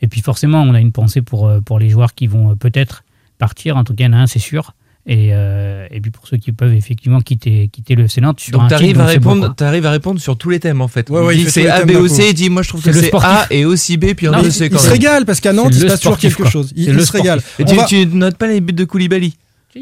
Et 0.00 0.06
puis 0.06 0.20
forcément, 0.20 0.62
on 0.62 0.74
a 0.74 0.80
une 0.80 0.92
pensée 0.92 1.22
pour, 1.22 1.48
euh, 1.48 1.60
pour 1.60 1.80
les 1.80 1.88
joueurs 1.88 2.14
qui 2.14 2.28
vont 2.28 2.54
peut-être 2.54 3.02
partir. 3.38 3.76
En 3.76 3.82
tout 3.82 3.94
cas, 3.94 4.04
il 4.04 4.06
y 4.06 4.10
en 4.10 4.12
a 4.12 4.18
un, 4.18 4.28
c'est 4.28 4.38
sûr. 4.38 4.74
Et, 5.10 5.30
euh, 5.32 5.86
et 5.90 6.00
puis 6.02 6.10
pour 6.10 6.28
ceux 6.28 6.36
qui 6.36 6.52
peuvent 6.52 6.74
effectivement 6.74 7.20
quitter, 7.22 7.68
quitter 7.72 7.94
le 7.94 8.08
Sénat 8.08 8.34
sur 8.36 8.52
Donc 8.52 8.64
un 8.64 8.68
t'arrives 8.68 8.88
titre 8.88 9.00
à 9.00 9.06
répondre, 9.06 9.46
quoi. 9.46 9.54
t'arrives 9.56 9.86
à 9.86 9.90
répondre 9.90 10.20
sur 10.20 10.36
tous 10.36 10.50
les 10.50 10.60
thèmes 10.60 10.82
en 10.82 10.88
fait. 10.88 11.08
Ouais, 11.08 11.20
Il 11.22 11.26
ouais, 11.26 11.36
il 11.38 11.50
c'est 11.50 11.66
A, 11.66 11.82
B, 11.82 11.92
d'un 11.92 11.98
O, 12.00 12.02
coup. 12.02 12.08
C. 12.08 12.26
Il 12.28 12.34
dit 12.34 12.50
moi 12.50 12.60
je 12.62 12.68
trouve 12.68 12.82
C'est 12.82 12.90
que 12.90 12.96
le 12.96 13.02
c'est 13.04 13.14
A 13.16 13.46
et 13.50 13.64
aussi 13.64 13.96
B 13.96 14.12
puis 14.14 14.26
un 14.26 14.32
mais 14.42 14.50
C 14.50 14.66
Il 14.66 14.70
quand 14.70 14.76
se 14.78 14.84
même. 14.84 14.92
régale 14.92 15.24
parce 15.24 15.40
qu'à 15.40 15.54
Nantes, 15.54 15.70
il 15.72 15.80
se 15.80 15.86
passe 15.86 16.00
toujours 16.00 16.18
quelque 16.18 16.42
quoi. 16.42 16.50
chose. 16.50 16.72
Il, 16.76 16.90
il 16.90 17.06
se 17.06 17.10
régale. 17.12 17.40
Et 17.58 17.64
tu, 17.64 17.74
va- 17.74 17.84
tu 17.86 18.04
notes 18.06 18.36
pas 18.36 18.48
les 18.48 18.60
buts 18.60 18.74
de 18.74 18.84
Koulibaly 18.84 19.34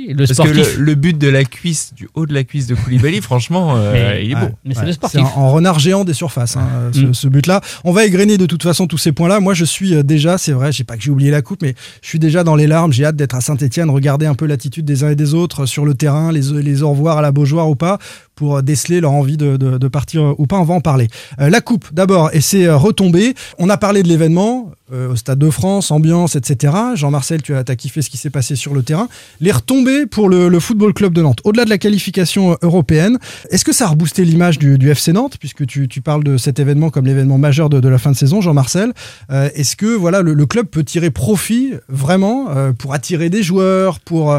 Le 0.08 0.16
Parce 0.16 0.32
sportif. 0.34 0.54
que 0.75 0.78
le, 0.78 0.84
le 0.84 0.94
but 0.94 1.16
de 1.19 1.28
la 1.28 1.44
cuisse, 1.44 1.93
du 1.94 2.08
haut 2.14 2.26
de 2.26 2.34
la 2.34 2.44
cuisse 2.44 2.66
de 2.66 2.75
Koulibaly, 2.75 3.20
franchement, 3.22 3.75
euh, 3.76 3.93
Mais- 3.93 4.25
il 4.26 4.32
est 4.32 4.34
beau. 4.34 4.48
Mais 4.64 4.75
c'est 4.75 4.81
ouais. 4.81 4.87
le 4.87 4.93
sportif. 4.93 5.20
en, 5.20 5.37
en 5.37 5.50
renard 5.52 5.78
géant 5.78 6.04
des 6.04 6.12
surfaces, 6.12 6.56
hein, 6.56 6.66
ce, 6.93 7.00
Mm. 7.00 7.14
ce 7.14 7.28
but-là. 7.28 7.60
On 7.84 7.93
va 7.93 8.04
égrener 8.04 8.38
de 8.38 8.46
toute 8.46 8.62
façon 8.62 8.87
tous 8.87 8.98
ces 8.98 9.12
points-là. 9.12 9.40
Moi, 9.40 9.54
je 9.54 9.64
suis 9.64 9.94
euh, 9.94 10.02
déjà, 10.02 10.38
c'est 10.38 10.52
vrai, 10.52 10.72
j'ai 10.72 10.84
pas 10.84 10.96
que 10.96 11.02
j'ai 11.02 11.10
oublié 11.10 11.31
la 11.31 11.43
coupe, 11.43 11.62
mais 11.62 11.75
je 12.02 12.08
suis 12.08 12.19
déjà 12.19 12.44
dans 12.44 12.56
les 12.56 12.66
larmes. 12.66 12.93
J'ai 12.93 13.04
hâte 13.04 13.16
d'être 13.16 13.34
à 13.34 13.40
Saint-Etienne, 13.40 13.90
regarder 13.90 14.26
un 14.26 14.34
peu 14.34 14.46
l'attitude 14.46 14.84
des 14.84 15.04
uns 15.04 15.10
et 15.10 15.16
des 15.16 15.34
autres 15.34 15.62
euh, 15.62 15.66
sur 15.66 15.84
le 15.84 15.94
terrain, 15.94 16.32
les, 16.32 16.43
les 16.62 16.82
au 16.82 16.90
revoir 16.90 17.19
à 17.19 17.22
la 17.22 17.32
Beaujoire 17.32 17.69
ou 17.69 17.76
pas, 17.76 17.98
pour 18.34 18.62
déceler 18.62 19.00
leur 19.00 19.12
envie 19.12 19.37
de, 19.37 19.56
de- 19.56 19.78
de 19.78 19.88
partir 19.88 20.34
ou 20.38 20.46
pas. 20.46 20.58
On 20.58 20.64
va 20.64 20.75
en 20.75 20.81
parler. 20.81 21.08
Euh, 21.40 21.48
la 21.50 21.60
coupe, 21.60 21.87
d'abord, 21.93 22.31
et 22.34 22.40
c'est 22.40 22.69
retombé. 22.69 23.34
On 23.58 23.69
a 23.70 23.76
parlé 23.76 24.02
de 24.02 24.08
l'événement 24.08 24.70
euh, 24.92 25.10
au 25.12 25.16
Stade 25.16 25.38
de 25.38 25.50
France, 25.50 25.90
ambiance, 25.90 26.36
etc. 26.36 26.72
Jean-Marcel, 26.94 27.42
tu 27.42 27.54
as, 27.54 27.64
as 27.66 27.76
kiffé 27.76 28.02
ce 28.02 28.10
qui 28.10 28.16
s'est 28.16 28.30
passé 28.30 28.54
sur 28.54 28.72
le 28.72 28.82
terrain. 28.82 29.08
Les 29.40 29.50
retombées 29.50 30.06
pour 30.06 30.28
le, 30.28 30.48
le 30.48 30.60
Football 30.60 30.94
Club 30.94 31.12
de 31.12 31.22
Nantes. 31.22 31.40
Au-delà 31.44 31.64
de 31.64 31.70
la 31.70 31.78
qualification 31.78 32.52
euh, 32.52 32.56
européenne, 32.62 33.18
est-ce 33.50 33.64
que 33.64 33.72
ça 33.72 33.86
a 33.86 33.88
reboosté 33.88 34.24
l'image 34.24 34.58
du, 34.58 34.78
du 34.78 34.90
FC 34.90 35.12
Nantes, 35.12 35.36
puisque 35.40 35.66
tu, 35.66 35.88
tu 35.88 36.00
parles 36.02 36.22
de 36.22 36.36
cet 36.36 36.58
événement 36.60 36.90
comme 36.90 37.06
l'événement 37.06 37.38
majeur 37.38 37.68
de, 37.68 37.80
de 37.80 37.88
la 37.88 37.98
fin 37.98 38.12
de 38.12 38.16
saison, 38.16 38.40
Jean-Marcel 38.40 38.92
Euh, 39.30 39.48
Est-ce 39.54 39.74
que 39.76 39.86
voilà 39.86 40.22
le, 40.22 40.34
le 40.34 40.46
club 40.46 40.66
peut 40.66 40.84
tirer 40.84 41.10
profit 41.10 41.72
vraiment 41.88 42.46
euh, 42.50 42.72
pour 42.72 42.94
attirer 42.94 43.30
des 43.30 43.42
joueurs, 43.42 43.98
pour 44.00 44.38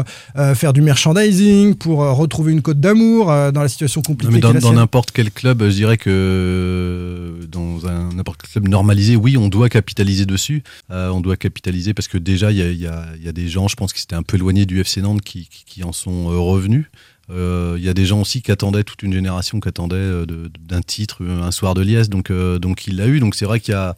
faire 0.54 0.72
du 0.72 0.80
merchandising, 0.80 1.74
pour 1.74 1.98
retrouver 2.00 2.52
une 2.52 2.62
cote 2.62 2.80
d'amour 2.80 3.26
dans 3.26 3.62
la 3.62 3.68
situation 3.68 4.02
compliquée 4.02 4.38
Non, 4.40 4.52
mais 4.54 4.60
dans 4.60 4.72
n'importe 4.72 5.10
quel 5.12 5.30
club, 5.30 5.62
je 5.64 5.74
dirais 5.74 5.96
que 5.96 7.32
dans 7.50 7.86
un 7.86 8.12
n'importe 8.14 8.40
quel 8.42 8.50
club 8.52 8.68
normalisé, 8.68 9.16
oui, 9.16 9.36
on 9.36 9.48
doit 9.48 9.68
capitaliser 9.68 10.26
dessus. 10.38 10.62
Euh, 10.90 11.10
on 11.10 11.20
doit 11.20 11.36
capitaliser 11.36 11.92
parce 11.94 12.08
que 12.08 12.16
déjà, 12.18 12.50
il 12.50 12.56
y 12.58 12.62
a, 12.62 12.70
il 12.70 12.80
y 12.80 12.86
a- 12.86 13.06
il 13.16 13.24
y 13.24 13.28
a 13.28 13.32
des 13.32 13.48
gens, 13.48 13.68
je 13.68 13.76
pense, 13.76 13.92
qui 13.92 14.00
s'étaient 14.00 14.16
un 14.16 14.22
peu 14.22 14.36
éloignés 14.36 14.64
du 14.66 14.80
FC 14.80 15.02
Nantes, 15.02 15.20
qui, 15.22 15.48
qui- 15.48 15.64
qui 15.66 15.84
en 15.84 15.92
sont 15.92 16.30
euh, 16.32 16.38
revenus. 16.38 16.86
Euh, 17.30 17.74
Il 17.78 17.84
y 17.84 17.90
a 17.90 17.94
des 17.94 18.06
gens 18.06 18.22
aussi 18.22 18.40
qui 18.40 18.50
attendaient, 18.50 18.84
toute 18.84 19.02
une 19.02 19.12
génération 19.12 19.60
qui 19.60 19.68
attendait 19.68 20.24
d'un 20.26 20.80
titre, 20.80 21.22
un 21.26 21.50
soir 21.50 21.74
de 21.74 21.82
liesse, 21.82 22.08
donc, 22.08 22.30
euh, 22.30 22.58
donc 22.58 22.86
il 22.86 22.96
l'a 22.96 23.06
eu. 23.06 23.20
Donc 23.20 23.34
c'est 23.34 23.44
vrai 23.44 23.60
qu'il 23.60 23.72
y 23.72 23.76
a, 23.76 23.94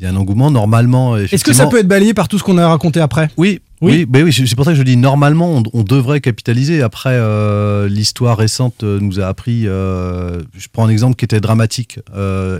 y 0.00 0.06
a 0.06 0.08
un 0.08 0.16
engouement. 0.16 0.50
Normalement, 0.50 1.16
Est-ce 1.16 1.44
que 1.44 1.52
ça 1.52 1.66
peut 1.68 1.78
être 1.78 1.86
balayé 1.86 2.12
par 2.12 2.26
tout 2.26 2.38
ce 2.38 2.42
qu'on 2.42 2.58
a 2.58 2.66
raconté 2.66 2.98
après? 3.00 3.30
Oui, 3.36 3.60
Oui. 3.82 3.92
oui, 3.92 4.06
ben 4.06 4.30
c'est 4.30 4.54
pour 4.54 4.64
ça 4.64 4.70
que 4.70 4.78
je 4.78 4.82
dis 4.84 4.96
normalement 4.96 5.60
on, 5.72 5.82
devrait 5.82 6.20
capitaliser. 6.20 6.82
Après, 6.82 7.14
euh, 7.14 7.88
l'histoire 7.88 8.38
récente 8.38 8.84
euh, 8.84 9.00
nous 9.00 9.18
a 9.18 9.26
appris. 9.26 9.66
euh, 9.66 10.40
je 10.56 10.68
prends 10.72 10.86
un 10.86 10.88
exemple 10.88 11.16
qui 11.16 11.24
était 11.24 11.40
dramatique 11.40 11.98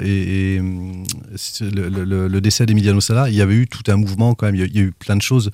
et, 0.05 0.61
c'est 1.37 1.71
le, 1.71 2.41
décès 2.41 2.67
d'Emiliano 2.67 3.01
Sala. 3.01 3.31
Il 3.31 3.37
y 3.37 3.41
avait 3.41 3.55
eu 3.55 3.69
tout 3.69 3.89
un 3.89 3.97
mouvement 3.97 4.35
quand 4.35 4.47
même. 4.47 4.57
Il 4.57 4.77
y 4.77 4.81
a 4.81 4.83
eu 4.83 4.93
plein 4.93 5.15
de 5.15 5.23
choses 5.23 5.53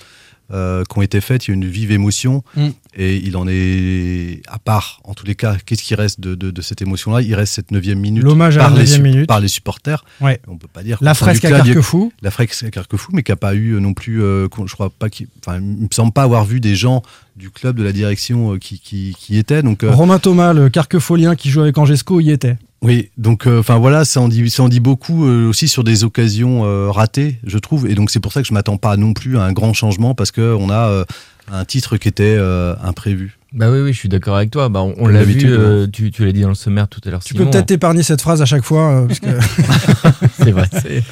euh, 0.53 0.83
qui 0.85 0.99
ont 0.99 1.03
été 1.03 1.21
faites. 1.21 1.47
Il 1.47 1.51
y 1.51 1.53
a 1.53 1.55
une 1.55 1.67
vive 1.67 1.91
émotion 1.93 2.43
Mm. 2.57 2.69
et 2.97 3.17
il 3.17 3.37
en 3.37 3.47
est 3.49 4.41
à 4.49 4.59
part. 4.59 5.01
En 5.05 5.15
tous 5.15 5.27
les 5.27 5.35
cas, 5.35 5.57
qu'est-ce 5.65 5.83
qui 5.83 5.95
reste 5.95 6.21
de, 6.21 6.35
de- 6.35 6.51
de 6.51 6.63
cette 6.63 6.81
émotion-là? 6.83 7.23
Il 7.23 7.35
reste 7.35 7.55
cette 7.55 7.71
neuvième 7.71 7.99
minute 7.99 8.23
L'hommage 8.23 8.57
à 8.57 8.61
la 8.63 8.69
par, 8.69 8.75
les 8.77 8.81
neuvième 8.83 8.97
sup- 8.97 9.03
minute. 9.13 9.27
par 9.29 9.41
les 9.41 9.49
supporters. 9.49 10.05
Ouais. 10.21 10.41
On 10.49 10.57
peut 10.57 10.69
pas 10.73 10.83
dire. 10.83 10.99
La 11.01 11.15
fresque 11.15 11.45
à 11.45 11.51
Carquefou. 11.51 12.13
la 12.23 12.31
fresque 12.31 12.65
à 12.65 12.71
Carquefou, 12.71 13.11
mais 13.13 13.23
qui 13.23 13.33
n'a 13.33 13.37
pas 13.37 13.55
eu 13.55 13.73
euh, 13.75 13.81
non 13.81 13.95
plus, 13.95 14.23
euh, 14.23 14.49
je 14.67 14.73
crois 14.75 14.91
pas 14.91 15.11
qu'il, 15.11 15.27
enfin, 15.47 15.59
il 15.59 15.63
me 15.85 15.89
semble 15.93 16.13
pas 16.13 16.23
avoir 16.23 16.45
vu 16.45 16.61
des 16.61 16.75
gens 16.77 17.03
du 17.37 17.51
club, 17.51 17.77
de 17.77 17.83
la 17.85 17.93
direction 17.93 18.55
euh, 18.55 18.59
qui, 18.59 18.79
qui, 18.81 19.37
étaient. 19.39 19.63
Donc, 19.63 19.85
Romain 19.87 20.19
Thomas, 20.19 20.53
le 20.53 20.69
carquefolien 20.69 21.37
qui 21.37 21.51
joue 21.51 21.61
avec 21.61 21.79
Angesco, 21.79 22.21
y 22.21 22.31
était. 22.31 22.57
Oui, 22.81 23.11
donc, 23.17 23.47
euh, 23.47 23.59
enfin 23.59 23.79
voilà, 23.79 24.05
ça 24.05 24.21
en 24.21 24.29
dit, 24.29 24.81
beaucoup 24.81 25.27
euh, 25.27 25.49
aussi 25.49 25.67
sur 25.67 25.83
des 25.83 26.05
occasions 26.05 26.65
euh, 26.65 26.91
ratées, 26.91 27.39
je 27.45 27.59
trouve. 27.59 27.89
Et 27.91 27.95
donc 27.95 28.11
c'est 28.11 28.21
pour 28.21 28.33
ça 28.33 28.41
que 28.41 28.49
je 28.49 28.55
m'attends 28.55 28.77
pas 28.77 28.97
non 28.97 29.15
plus 29.15 29.37
à 29.37 29.43
un 29.43 29.53
grand 29.53 29.73
changement 29.73 30.15
parce 30.15 30.31
que 30.31 30.55
on 30.59 30.71
a 30.71 31.05
un 31.51 31.65
titre 31.65 31.97
qui 31.97 32.09
était 32.09 32.39
imprévu. 32.83 33.38
Bah 33.55 33.71
oui, 33.71 33.81
oui, 33.81 33.95
je 33.95 33.99
suis 33.99 34.11
d'accord 34.11 34.37
avec 34.37 34.51
toi. 34.51 34.69
Bah, 34.69 34.83
on 34.83 35.09
l'a 35.09 35.25
vu, 35.25 35.41
euh, 35.45 35.87
tu, 35.91 36.11
tu 36.11 36.25
l'as 36.27 36.33
dit 36.33 36.43
dans 36.43 36.51
le 36.51 36.55
sommaire 36.55 36.87
tout 36.87 37.01
à 37.07 37.11
l'heure. 37.11 37.25
Tu 37.25 37.33
peux 37.33 37.47
peut-être 37.47 37.71
épargner 37.71 38.03
cette 38.03 38.21
phrase 38.21 38.43
à 38.43 38.45
chaque 38.45 38.63
fois, 38.63 38.91
euh, 38.91 39.07
parce 39.07 39.21
que 39.21 39.29
C'est 40.45 40.51
vrai. 40.51 40.69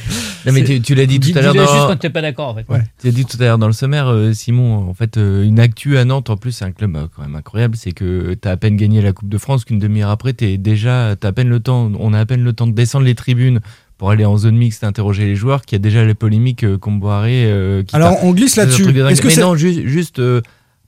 Non, 0.46 0.52
mais 0.52 0.62
tu, 0.62 0.80
tu 0.80 0.94
l'as 0.94 1.06
dit 1.06 1.18
tout 1.18 1.36
à 1.36 1.42
l'heure. 1.42 1.54
dans- 1.54 1.62
juste 1.62 1.86
quand 1.88 1.96
t'es 1.96 2.10
pas 2.10 2.22
d'accord, 2.22 2.50
en 2.50 2.54
fait. 2.54 2.64
Ouais. 2.68 2.82
Tu 3.02 3.08
as 3.08 3.10
dit 3.10 3.24
tout 3.24 3.36
à 3.40 3.44
l'heure 3.44 3.58
dans 3.58 3.66
le 3.66 3.72
sommaire, 3.72 4.06
euh, 4.06 4.32
Simon, 4.32 4.88
en 4.88 4.94
fait, 4.94 5.16
euh, 5.16 5.42
une 5.42 5.58
actu 5.58 5.98
à 5.98 6.04
Nantes, 6.04 6.30
en 6.30 6.36
plus, 6.36 6.52
c'est 6.52 6.64
un 6.64 6.70
club 6.70 6.94
euh, 6.94 7.06
quand 7.14 7.22
même 7.22 7.34
incroyable, 7.34 7.74
c'est 7.76 7.90
que 7.90 8.34
tu 8.40 8.46
as 8.46 8.52
à 8.52 8.56
peine 8.56 8.76
gagné 8.76 9.02
la 9.02 9.12
Coupe 9.12 9.28
de 9.28 9.38
France, 9.38 9.64
qu'une 9.64 9.80
demi-heure 9.80 10.10
après, 10.10 10.34
t'es 10.34 10.56
déjà, 10.56 11.16
t'as 11.18 11.28
à 11.28 11.32
peine 11.32 11.48
le 11.48 11.58
temps, 11.58 11.90
on 11.98 12.12
a 12.12 12.20
à 12.20 12.26
peine 12.26 12.44
le 12.44 12.52
temps 12.52 12.68
de 12.68 12.72
descendre 12.74 13.06
les 13.06 13.16
tribunes 13.16 13.58
pour 13.98 14.10
aller 14.10 14.24
en 14.24 14.36
zone 14.36 14.56
mixte 14.56 14.84
interroger 14.84 15.24
les 15.24 15.36
joueurs, 15.36 15.62
qu'il 15.62 15.76
y 15.76 15.80
a 15.80 15.82
déjà 15.82 16.04
les 16.04 16.14
polémiques 16.14 16.64
euh, 16.64 16.78
euh, 16.86 17.82
qui 17.82 17.96
Alors 17.96 18.22
on 18.22 18.32
glisse 18.32 18.56
là-dessus. 18.56 18.84
Est-ce 18.84 19.22
que 19.22 19.26
Mais 19.26 19.32
c'est 19.32 19.40
non, 19.40 19.56
juste, 19.56 19.86
juste 19.86 20.18
euh, 20.18 20.42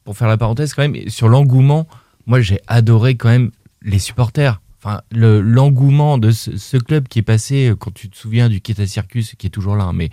pour 0.08 0.16
faire 0.16 0.28
la 0.28 0.38
parenthèse 0.38 0.72
quand 0.72 0.80
même, 0.88 0.96
sur 1.10 1.28
l'engouement, 1.28 1.86
moi 2.24 2.40
j'ai 2.40 2.60
adoré 2.66 3.16
quand 3.16 3.28
même 3.28 3.50
les 3.82 3.98
supporters. 3.98 4.62
Enfin, 4.82 5.02
le- 5.12 5.42
l'engouement 5.42 6.16
de 6.16 6.30
ce, 6.30 6.56
ce 6.56 6.78
club 6.78 7.08
qui 7.08 7.18
est 7.18 7.22
passé, 7.22 7.74
quand 7.78 7.92
tu 7.92 8.08
te 8.08 8.16
souviens 8.16 8.48
du 8.48 8.62
Kita 8.62 8.86
Circus, 8.86 9.34
qui 9.36 9.48
est 9.48 9.50
toujours 9.50 9.76
là, 9.76 9.84
hein, 9.84 9.92
mais 9.92 10.08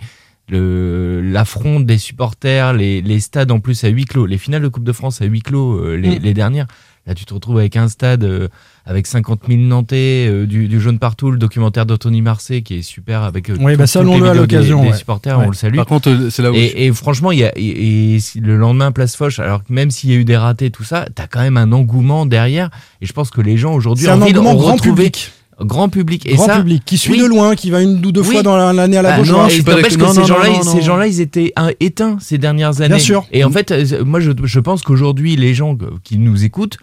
l'affront 0.50 1.80
des 1.80 1.96
supporters, 1.98 2.74
les, 2.74 3.00
les 3.00 3.20
stades 3.20 3.50
en 3.50 3.58
plus 3.60 3.84
à 3.84 3.88
huis 3.88 4.04
clos, 4.04 4.26
les 4.26 4.36
finales 4.38 4.60
de 4.62 4.68
Coupe 4.68 4.84
de 4.84 4.92
France 4.92 5.22
à 5.22 5.24
huis 5.24 5.40
clos, 5.40 5.78
euh, 5.78 5.96
les, 5.96 6.18
Mm. 6.18 6.22
les 6.22 6.34
dernières, 6.34 6.66
là 7.06 7.14
tu 7.14 7.24
te 7.24 7.32
retrouves 7.34 7.58
avec 7.58 7.76
un 7.76 7.88
stade 7.88 8.24
euh, 8.24 8.48
avec 8.86 9.06
50 9.08 9.40
000 9.48 9.60
Nantais, 9.62 10.28
euh, 10.30 10.46
du, 10.46 10.68
du 10.68 10.80
jaune 10.80 10.98
partout, 11.00 11.30
le 11.32 11.38
documentaire 11.38 11.86
d'Anthony 11.86 12.22
Marseille 12.22 12.62
qui 12.62 12.76
est 12.78 12.82
super 12.82 13.22
avec 13.24 13.50
euh, 13.50 13.56
Oui, 13.60 13.72
tout- 13.72 13.78
bah, 13.78 13.86
salons-le 13.86 14.28
à 14.28 14.32
des- 14.32 14.38
l'occasion, 14.38 14.84
des, 14.84 14.92
supporters, 14.94 15.38
Ouais. 15.38 15.46
on 15.46 15.50
le 15.50 15.56
salue. 15.56 15.74
Par 15.76 15.86
contre, 15.86 16.08
euh, 16.08 16.30
c'est 16.30 16.42
là 16.42 16.52
où 16.52 16.54
je- 16.54 16.60
Et, 16.60 16.92
franchement, 16.92 17.32
il 17.32 17.40
y 17.40 17.44
a, 17.44 17.52
et, 17.56 18.18
le 18.40 18.56
lendemain, 18.56 18.92
place 18.92 19.16
Foch, 19.16 19.38
alors 19.40 19.64
que 19.64 19.72
même 19.72 19.90
s'il 19.90 20.10
y 20.10 20.14
a 20.14 20.16
eu 20.16 20.24
des 20.24 20.36
ratés, 20.36 20.70
tout 20.70 20.84
ça, 20.84 21.06
t'as 21.14 21.26
quand 21.26 21.40
même 21.40 21.56
un 21.56 21.72
engouement 21.72 22.26
derrière. 22.26 22.70
Et 23.02 23.06
je 23.06 23.12
pense 23.12 23.30
que 23.30 23.40
les 23.40 23.56
gens 23.56 23.74
aujourd'hui 23.74 24.04
c'est 24.04 24.10
ont 24.10 24.14
un 24.14 24.22
envie 24.22 24.32
de 24.32 24.38
engouement 24.38 24.54
grand 24.58 24.72
retrouver, 24.74 25.04
public 25.04 25.32
grand 25.58 25.88
public. 25.88 26.26
Et 26.26 26.34
Grand 26.34 26.44
ça, 26.46 26.56
public 26.58 26.82
qui 26.84 26.98
suit 26.98 27.12
oui. 27.14 27.18
de 27.20 27.24
loin, 27.24 27.54
qui 27.56 27.70
va 27.70 27.80
une 27.80 28.04
ou 28.04 28.12
deux 28.12 28.20
Oui. 28.20 28.32
fois 28.34 28.42
dans 28.42 28.58
la- 28.58 28.74
l'année 28.74 28.98
à 28.98 29.02
la 29.02 29.12
Bah, 29.12 29.16
gauche. 29.20 29.30
non, 29.30 29.40
hein. 29.40 29.46
et 29.46 29.50
suis 29.52 29.62
pas 29.62 29.80
que 29.82 29.88
ces 29.90 29.96
Non, 29.96 30.12
non, 30.12 30.24
gens-là, 30.26 30.48
non, 30.50 30.62
ces 30.62 30.82
gens-là, 30.82 31.06
ils 31.06 31.22
étaient 31.22 31.54
éteints 31.80 32.18
ces 32.20 32.36
dernières 32.36 32.82
années. 32.82 32.88
Bien 32.96 32.98
sûr. 32.98 33.24
Et 33.32 33.42
en 33.42 33.50
fait, 33.50 33.70
euh, 33.72 34.04
moi, 34.04 34.20
je, 34.20 34.32
je 34.44 34.60
pense 34.60 34.82
qu'aujourd'hui, 34.82 35.34
les 35.34 35.54
gens 35.54 35.74
qui 36.04 36.18
nous 36.18 36.44
écoutent 36.44 36.76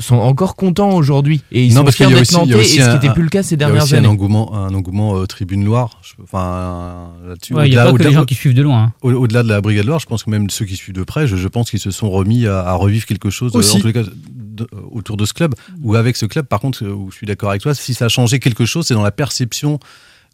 sont 0.00 0.16
encore 0.16 0.56
contents 0.56 0.90
aujourd'hui. 0.90 1.42
Et 1.52 1.64
ils 1.64 1.70
Non, 1.74 1.80
sont 1.80 1.84
parce 1.84 1.96
qu'il 1.96 2.06
fiers 2.06 2.14
y 2.14 2.16
a 2.16 2.20
d'être 2.20 2.28
aussi- 2.28 2.34
y 2.34 2.50
nantais, 2.52 2.60
et 2.60 2.64
ce 2.64 2.74
qui 2.74 2.80
un- 2.82 2.94
n'était 2.94 3.12
plus 3.12 3.22
le 3.22 3.28
cas 3.28 3.42
ces 3.42 3.50
Il 3.54 3.60
y 3.60 3.64
a 3.64 3.66
dernières 3.66 3.84
aussi 3.84 3.94
un 3.94 3.98
années. 3.98 4.06
engouement, 4.08 4.54
un 4.54 4.74
engouement 4.74 5.16
euh, 5.18 5.26
Tribune 5.26 5.64
Loire. 5.64 6.00
Enfin, 6.22 7.10
là-dessus. 7.26 7.54
Ouais, 7.54 7.68
Il 7.68 7.70
n'y 7.72 7.76
a 7.76 7.84
pas 7.84 7.92
que 7.92 8.02
les 8.02 8.12
gens 8.12 8.24
qui 8.24 8.34
suivent 8.34 8.54
de 8.54 8.62
loin. 8.62 8.82
hein. 8.84 8.92
Au- 9.02 9.12
Au-delà 9.12 9.42
de 9.42 9.48
la 9.48 9.60
Brigade 9.60 9.86
Loire, 9.86 10.00
je 10.00 10.06
pense 10.06 10.24
que 10.24 10.30
même 10.30 10.50
ceux 10.50 10.64
qui 10.64 10.76
suivent 10.76 10.94
de 10.94 11.02
près, 11.04 11.26
je, 11.26 11.36
je 11.36 11.48
pense 11.48 11.70
qu'ils 11.70 11.80
se 11.80 11.90
sont 11.90 12.10
remis 12.10 12.46
à, 12.46 12.60
à 12.60 12.74
revivre 12.74 13.06
quelque 13.06 13.30
chose, 13.30 13.54
euh, 13.54 13.58
Aussi. 13.58 13.76
en 13.76 13.80
tous 13.80 13.86
les 13.86 13.92
cas, 13.92 14.02
de- 14.02 14.64
euh, 14.74 14.80
autour 14.92 15.16
de 15.16 15.24
ce 15.24 15.32
club, 15.32 15.54
ou 15.82 15.94
avec 15.94 16.16
ce 16.16 16.26
club. 16.26 16.46
Par 16.46 16.60
contre, 16.60 16.84
euh, 16.84 16.92
où 16.92 17.10
je 17.10 17.16
suis 17.16 17.26
d'accord 17.26 17.50
avec 17.50 17.62
toi, 17.62 17.74
si 17.74 17.94
ça 17.94 18.06
a 18.06 18.08
changé 18.08 18.38
quelque 18.40 18.64
chose, 18.66 18.86
c'est 18.86 18.94
dans 18.94 19.02
la 19.02 19.10
perception 19.12 19.78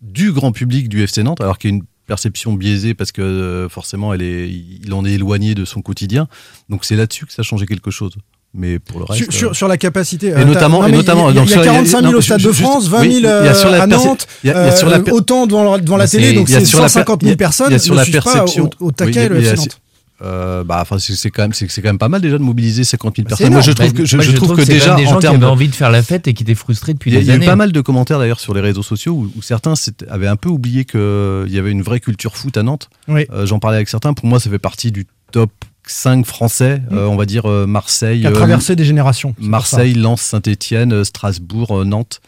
du 0.03 0.33
grand 0.33 0.53
public 0.53 0.89
du 0.89 1.03
FC 1.03 1.23
Nantes, 1.23 1.41
alors 1.41 1.59
qu'il 1.59 1.71
y 1.71 1.73
a 1.73 1.77
une 1.77 1.85
perception 2.07 2.53
biaisée 2.55 2.95
parce 2.95 3.11
que 3.13 3.23
euh, 3.23 3.69
forcément, 3.69 4.15
elle 4.15 4.23
est, 4.23 4.49
il 4.49 4.93
en 4.95 5.05
est 5.05 5.13
éloigné 5.13 5.55
de 5.57 5.65
son 5.65 5.83
quotidien. 5.83 6.29
Donc 6.69 6.85
c'est 6.85 6.95
là-dessus 6.97 7.27
que 7.27 7.33
ça 7.33 7.41
a 7.41 7.45
changé 7.45 7.67
quelque 7.67 7.91
chose. 7.91 8.13
Mais 8.57 8.79
pour 8.79 8.99
le 9.01 9.05
reste. 9.05 9.25
Sur, 9.25 9.33
sur- 9.33 9.51
euh, 9.51 9.55
sur 9.55 9.69
la 9.69 9.77
capacité. 9.77 10.29
Et 10.29 10.33
euh, 10.33 10.45
notamment- 10.45 10.87
et 10.87 10.91
il 10.91 10.97
y 10.97 10.99
a- 10.99 11.03
donc 11.03 11.29
il 11.33 11.35
y 11.37 11.39
a 11.41 11.47
sur 11.47 11.61
la- 11.61 11.67
45 11.67 12.01
000 12.01 12.13
non, 12.13 12.19
au 12.19 12.21
Stade 12.23 12.41
de 12.43 12.53
France, 12.53 12.89
20 12.89 13.01
oui, 13.03 13.13
000 13.13 13.19
il 13.19 13.23
y 13.25 13.49
a 13.49 13.55
sur 13.55 13.69
la 13.71 13.83
à 13.83 13.87
Nantes, 13.87 14.27
il 14.43 14.47
y 14.49 14.51
a- 14.51 14.63
il 14.63 14.67
y 14.67 14.69
a 14.71 14.77
sur 14.77 14.89
la 14.89 14.97
euh, 14.97 15.01
per- 15.03 15.13
autant 15.13 15.47
devant 15.47 15.73
la, 15.73 15.79
devant 15.79 15.97
la 15.97 16.09
télé, 16.09 16.33
donc 16.33 16.49
c'est 16.49 16.65
sur 16.65 16.79
la 16.79 16.85
per- 16.87 16.91
150 16.93 17.21
000 17.23 17.29
il 17.29 17.31
y 17.31 17.35
a- 17.35 17.37
personnes 17.37 17.67
il 17.71 17.73
y 17.73 17.77
a 17.77 17.79
sur 17.79 17.95
la 17.95 18.05
pas 18.05 18.11
perception. 18.11 18.71
au, 18.81 18.87
au 18.87 18.91
taquet 18.93 19.29
Oui, 19.31 19.37
le 19.41 19.43
FC 19.45 19.57
Nantes. 19.57 19.81
euh, 20.23 20.65
bah, 20.65 20.79
enfin, 20.81 20.97
c'est 20.99 21.31
quand 21.31 21.43
même, 21.43 21.53
c'est 21.53 21.71
c'est 21.71 21.83
quand 21.83 21.91
même 21.91 21.99
pas 21.99 22.09
mal 22.09 22.23
déjà 22.23 22.39
de 22.39 22.43
mobiliser 22.43 22.85
50 22.85 23.17
000 23.17 23.25
Bah, 23.25 23.37
personnes. 23.37 23.53
Moi, 23.53 23.61
je 23.61 23.73
trouve 23.73 23.93
que, 23.93 24.05
je, 24.07 24.17
Moi, 24.17 24.25
je 24.25 24.33
trouve 24.33 24.57
que 24.57 24.65
c'est 24.65 24.73
quand 24.79 24.79
déjà 24.79 24.95
des 24.95 25.07
en 25.07 25.11
gens 25.11 25.15
qui 25.17 25.21
termes 25.23 25.37
avaient 25.37 25.45
de- 25.45 25.51
envie 25.51 25.69
de 25.69 25.75
faire 25.75 25.91
la 25.91 26.03
fête 26.03 26.27
et 26.29 26.33
qui 26.33 26.43
étaient 26.43 26.55
frustrés 26.55 26.95
depuis 26.95 27.11
Il 27.11 27.15
y 27.15 27.17
a, 27.19 27.21
des 27.21 27.27
il 27.27 27.29
y 27.29 27.31
a 27.33 27.35
eu 27.35 27.37
années. 27.37 27.47
pas 27.47 27.57
mal 27.57 27.71
de 27.73 27.81
commentaires 27.83 28.19
d'ailleurs 28.19 28.41
sur 28.41 28.55
les 28.55 28.63
réseaux 28.63 28.83
sociaux 28.83 29.13
où, 29.13 29.31
où 29.37 29.43
certains 29.43 29.75
avaient 30.09 30.27
un 30.29 30.37
peu 30.37 30.49
oublié 30.49 30.87
qu'il 30.87 31.01
y 31.49 31.59
avait 31.59 31.71
une 31.73 31.83
vraie 31.83 32.01
culture 32.01 32.35
foot 32.39 32.57
à 32.57 32.63
Nantes. 32.63 32.89
Oui. 33.09 33.27
Euh, 33.31 33.45
J'en 33.45 33.59
parlais 33.59 33.77
avec 33.77 33.89
certains. 33.91 34.15
Pour 34.15 34.27
moi, 34.27 34.41
ça 34.41 34.49
fait 34.49 34.59
partie 34.59 34.91
du 34.91 35.07
top 35.33 35.51
5 35.87 36.27
français. 36.27 36.83
Euh, 36.93 37.07
on 37.07 37.17
va 37.17 37.27
dire 37.27 37.47
euh, 37.47 37.67
Marseille, 37.67 38.21
Qui 38.21 38.27
a 38.27 38.31
euh, 38.31 38.35
traversé 38.35 38.77
des 38.77 38.85
générations. 38.85 39.35
Marseille, 39.39 39.95
Lens, 39.95 40.21
Saint-Etienne, 40.21 41.05
Strasbourg, 41.05 41.85
Nantes. 41.85 42.21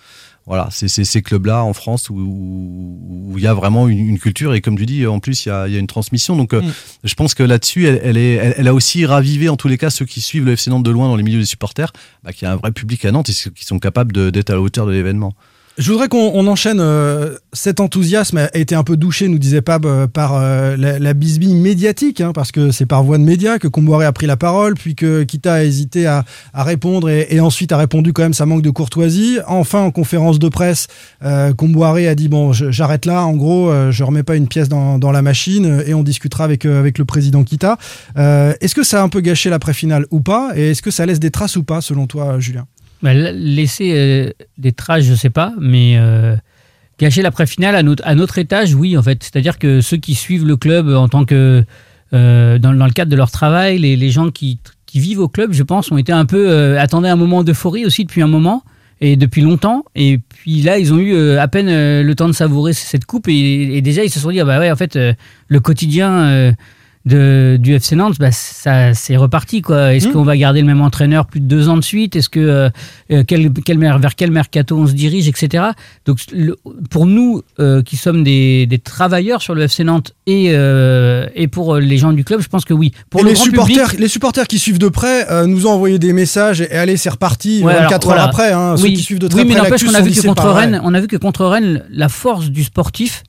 Voilà, 0.47 0.69
c'est 0.71 0.88
ces 0.88 1.21
clubs-là 1.21 1.62
en 1.62 1.75
France 1.75 2.09
où 2.09 3.35
il 3.37 3.43
y 3.43 3.47
a 3.47 3.53
vraiment 3.53 3.87
une, 3.87 3.99
une 3.99 4.19
culture 4.19 4.55
et 4.55 4.62
comme 4.62 4.79
tu 4.79 4.87
dis, 4.87 5.07
en 5.07 5.21
plus 5.21 5.45
il 5.45 5.50
y 5.50 5.53
a, 5.53 5.69
y 5.69 5.77
a 5.77 5.79
une 5.79 5.87
transmission. 5.87 6.37
Donc 6.37 6.55
Mm. 6.55 6.73
je 7.05 7.15
pense 7.15 7.35
que 7.35 7.43
là-dessus, 7.43 7.87
elle, 7.87 8.00
elle 8.03 8.17
est, 8.17 8.35
elle, 8.35 8.55
elle 8.57 8.69
a 8.69 8.73
aussi 8.73 9.05
ravivé 9.05 9.50
en 9.50 9.57
tous 9.57 9.69
les 9.69 9.77
cas 9.77 9.91
ceux 9.91 10.07
qui 10.07 10.23
suivent 10.23 10.47
le 10.47 10.53
FC 10.53 10.71
Nantes 10.71 10.85
de 10.85 10.91
loin 10.91 11.09
dans 11.09 11.17
les 11.17 11.23
milieux 11.23 11.41
des 11.41 11.45
supporters, 11.45 11.93
bah, 12.25 12.33
qu'il 12.33 12.47
y 12.47 12.49
a 12.49 12.53
un 12.53 12.57
vrai 12.57 12.73
public 12.73 13.05
à 13.05 13.12
Nantes 13.12 13.29
et 13.29 13.33
qui 13.33 13.65
sont 13.65 13.79
capables 13.79 14.31
d'être 14.31 14.50
à 14.50 14.55
la 14.55 14.61
hauteur 14.61 14.87
de 14.87 14.93
l'événement. 14.93 15.35
Je 15.78 15.92
voudrais 15.92 16.08
qu'on 16.08 16.32
on 16.35 16.49
enchaîne. 16.49 16.80
euh, 16.80 17.37
cet 17.52 17.78
enthousiasme 17.78 18.38
a 18.38 18.56
été 18.56 18.75
un 18.75 18.82
peu 18.82 18.97
douché, 18.97 19.28
nous 19.28 19.38
disait 19.38 19.62
Pab, 19.62 19.87
euh, 19.87 20.08
par 20.08 20.35
euh, 20.35 20.76
la, 20.76 20.99
la 20.99 21.14
médiatique, 21.14 22.20
hein, 22.20 22.32
parce 22.32 22.50
que 22.50 22.73
c'est 22.73 22.85
par 22.85 23.04
voie 23.04 23.16
de 23.16 23.23
médias 23.23 23.58
que 23.58 23.68
Comboiré 23.68 24.04
a 24.04 24.11
pris 24.12 24.26
la 24.26 24.37
parole, 24.37 24.75
puis 24.75 24.97
que 24.97 25.23
Kita 25.23 25.54
a 25.54 25.62
hésité 25.62 26.08
à, 26.08 26.25
répondre 26.52 27.08
et, 27.08 27.38
ensuite 27.38 27.70
a 27.70 27.76
répondu 27.76 28.12
quand 28.12 28.23
même 28.23 28.35
ça 28.35 28.44
manque 28.44 28.62
de 28.62 28.70
courtoisie. 28.70 29.38
Enfin, 29.47 29.82
en 29.82 29.92
conférence 29.92 30.40
de 30.40 30.49
presse, 30.49 30.88
euh, 31.23 31.54
Comboiré 31.54 32.08
a 32.08 32.16
dit 32.16 32.28
bon, 32.28 32.52
j'arrête 32.52 33.06
là. 33.06 33.25
En 33.25 33.37
gros, 33.37 33.73
je 33.90 34.02
remets 34.02 34.25
pas 34.25 34.35
une 34.35 34.49
pièce 34.49 34.68
dans, 34.68 35.12
la 35.12 35.23
machine 35.23 35.82
et 35.87 35.94
on 35.94 36.02
discutera 36.02 36.44
avec 36.44 36.64
le 36.64 37.04
président 37.04 37.44
Kita. 37.44 37.78
Est-ce 38.16 38.75
que 38.75 38.82
ça 38.82 39.00
a 39.00 39.04
un 39.04 39.08
peu 39.08 39.20
gâché 39.20 39.49
l'après-finale 39.49 40.06
ou 40.11 40.20
pas 40.20 40.50
Et 40.56 40.70
est-ce 40.70 40.82
que 40.82 40.90
ça 40.90 41.06
laisse 41.06 41.20
des 41.20 41.30
traces 41.30 41.56
ou 41.56 41.62
pas, 41.62 41.80
selon 41.80 42.06
toi, 42.06 42.40
Julien? 42.40 42.66
Bah, 43.02 43.14
la- 43.14 43.33
laisser 43.33 43.93
euh, 43.95 44.31
des 44.59 44.73
traces, 44.73 45.05
je 45.05 45.14
sais 45.14 45.31
pas, 45.31 45.52
mais 45.61 45.97
euh, 45.97 46.35
gâcher 46.99 47.23
l'après-finale 47.23 47.76
à 47.76 47.83
notre, 47.83 48.05
à 48.07 48.40
étage, 48.40 48.75
oui, 48.75 48.97
en 48.97 49.02
fait. 49.02 49.23
C'est-à-dire 49.23 49.59
que 49.59 49.81
ceux 49.81 49.97
qui 49.97 50.14
suivent 50.14 50.47
le 50.47 50.57
club 50.57 50.88
en 50.88 51.09
tant 51.09 51.25
que. 51.25 51.64
euh, 52.12 52.59
dans, 52.59 52.73
le 52.73 52.90
cadre 52.90 53.11
de 53.11 53.17
leur 53.17 53.31
travail, 53.31 53.78
les, 53.78 54.11
gens 54.11 54.31
qui, 54.31 54.59
vivent 54.95 55.21
au 55.21 55.28
club, 55.28 55.52
je 55.52 55.62
pense, 55.62 55.93
ont 55.93 55.99
été 55.99 56.12
un 56.12 56.25
peu. 56.26 56.49
euh, 56.50 56.81
attendaient 56.81 57.09
un 57.09 57.17
moment 57.17 57.45
d'euphorie 57.45 57.87
aussi 57.87 58.05
depuis 58.05 58.23
un 58.23 58.26
moment 58.26 58.62
et 59.00 59.17
depuis 59.17 59.43
longtemps. 59.43 59.85
Et 59.95 60.19
puis 60.19 60.62
là, 60.62 60.78
ils 60.78 60.93
ont 60.93 60.99
eu 60.99 61.14
euh, 61.14 61.40
à 61.40 61.47
peine 61.47 61.69
euh, 61.69 62.02
le 62.02 62.14
temps 62.14 62.26
de 62.26 62.33
savourer 62.33 62.73
cette 62.73 63.05
coupe 63.05 63.28
et, 63.28 63.81
déjà 63.81 64.02
ils 64.05 64.11
se 64.11 64.19
sont 64.19 64.31
dit 64.31 64.40
ah 64.40 64.45
bah 64.45 64.59
ouais, 64.59 64.71
en 64.71 64.76
fait, 64.76 64.97
euh, 64.97 65.12
le 65.47 65.61
quotidien. 65.61 66.55
De, 67.05 67.57
du 67.61 67.75
FC 67.75 67.97
Nantes, 67.97 68.17
bah, 68.19 68.33
ça 68.33 68.93
c'est 68.95 69.17
reparti 69.17 69.62
quoi. 69.62 69.95
Est-ce 69.95 70.09
Mmh. 70.09 70.12
qu'on 70.12 70.23
va 70.25 70.37
garder 70.37 70.61
le 70.61 70.67
même 70.67 70.81
entraîneur 70.81 71.26
plus 71.26 71.40
de 71.40 71.47
deux 71.47 71.69
ans 71.69 71.76
de 71.76 71.83
suite? 71.85 72.17
Est-ce 72.17 72.28
que 72.28 72.40
euh, 72.40 72.69
euh, 73.11 73.25
quel, 73.26 73.52
quel 73.64 73.78
mer- 73.78 73.99
vers 73.99 74.14
quel 74.14 74.31
mercato 74.31 74.76
on 74.76 74.87
se 74.87 74.93
dirige, 74.93 75.28
etc. 75.28 75.64
Donc 76.07 76.19
le- 76.33 76.57
pour 76.90 77.07
nous 77.07 77.43
euh, 77.61 77.83
qui 77.83 77.97
sommes 77.97 78.23
des, 78.25 78.67
des 78.67 78.78
travailleurs 78.78 79.40
sur 79.43 79.55
le 79.55 79.62
FC 79.62 79.85
Nantes 79.85 80.12
et, 80.26 80.49
euh, 80.50 81.26
et 81.35 81.49
pour 81.49 81.76
les 81.76 81.99
gens 81.99 82.12
du 82.12 82.25
club, 82.25 82.40
je 82.40 82.49
pense 82.49 82.64
que 82.64 82.75
oui. 82.75 82.93
Pour 83.11 83.23
le 83.23 83.28
les 83.28 83.35
grand 83.35 83.45
supporters, 83.45 83.85
public, 83.87 84.00
les 84.00 84.09
supporters 84.09 84.47
qui 84.47 84.59
suivent 84.59 84.78
de 84.78 84.88
près 84.88 85.47
nous 85.47 85.67
ont 85.67 85.71
envoyé 85.73 85.99
des 85.99 86.12
messages 86.12 86.61
et, 86.61 86.64
et 86.71 86.76
allez, 86.76 86.97
c'est 86.97 87.11
reparti 87.11 87.62
Ouais, 87.64 87.75
24 87.75 88.11
alors, 88.11 88.21
heures 88.23 88.28
après. 88.28 88.52
hein, 88.52 88.76
Ceux 88.76 88.85
oui, 88.85 88.95
qui 88.95 89.02
suivent 89.02 89.19
de 89.19 89.28
très 89.28 89.43
oui, 89.43 89.49
mais 89.49 89.55
n'empêche 89.55 89.85
qu'on 89.85 89.95
a 89.95 90.00
vu 90.02 90.11
que 90.12 90.21
contre 90.26 90.45
on 90.83 90.95
a 90.95 91.00
vu 91.00 91.07
que 91.07 91.17
contre 91.17 91.47
Rennes, 91.47 91.85
la 91.90 92.09
force 92.09 92.50
du 92.50 92.64
sportif 92.64 93.23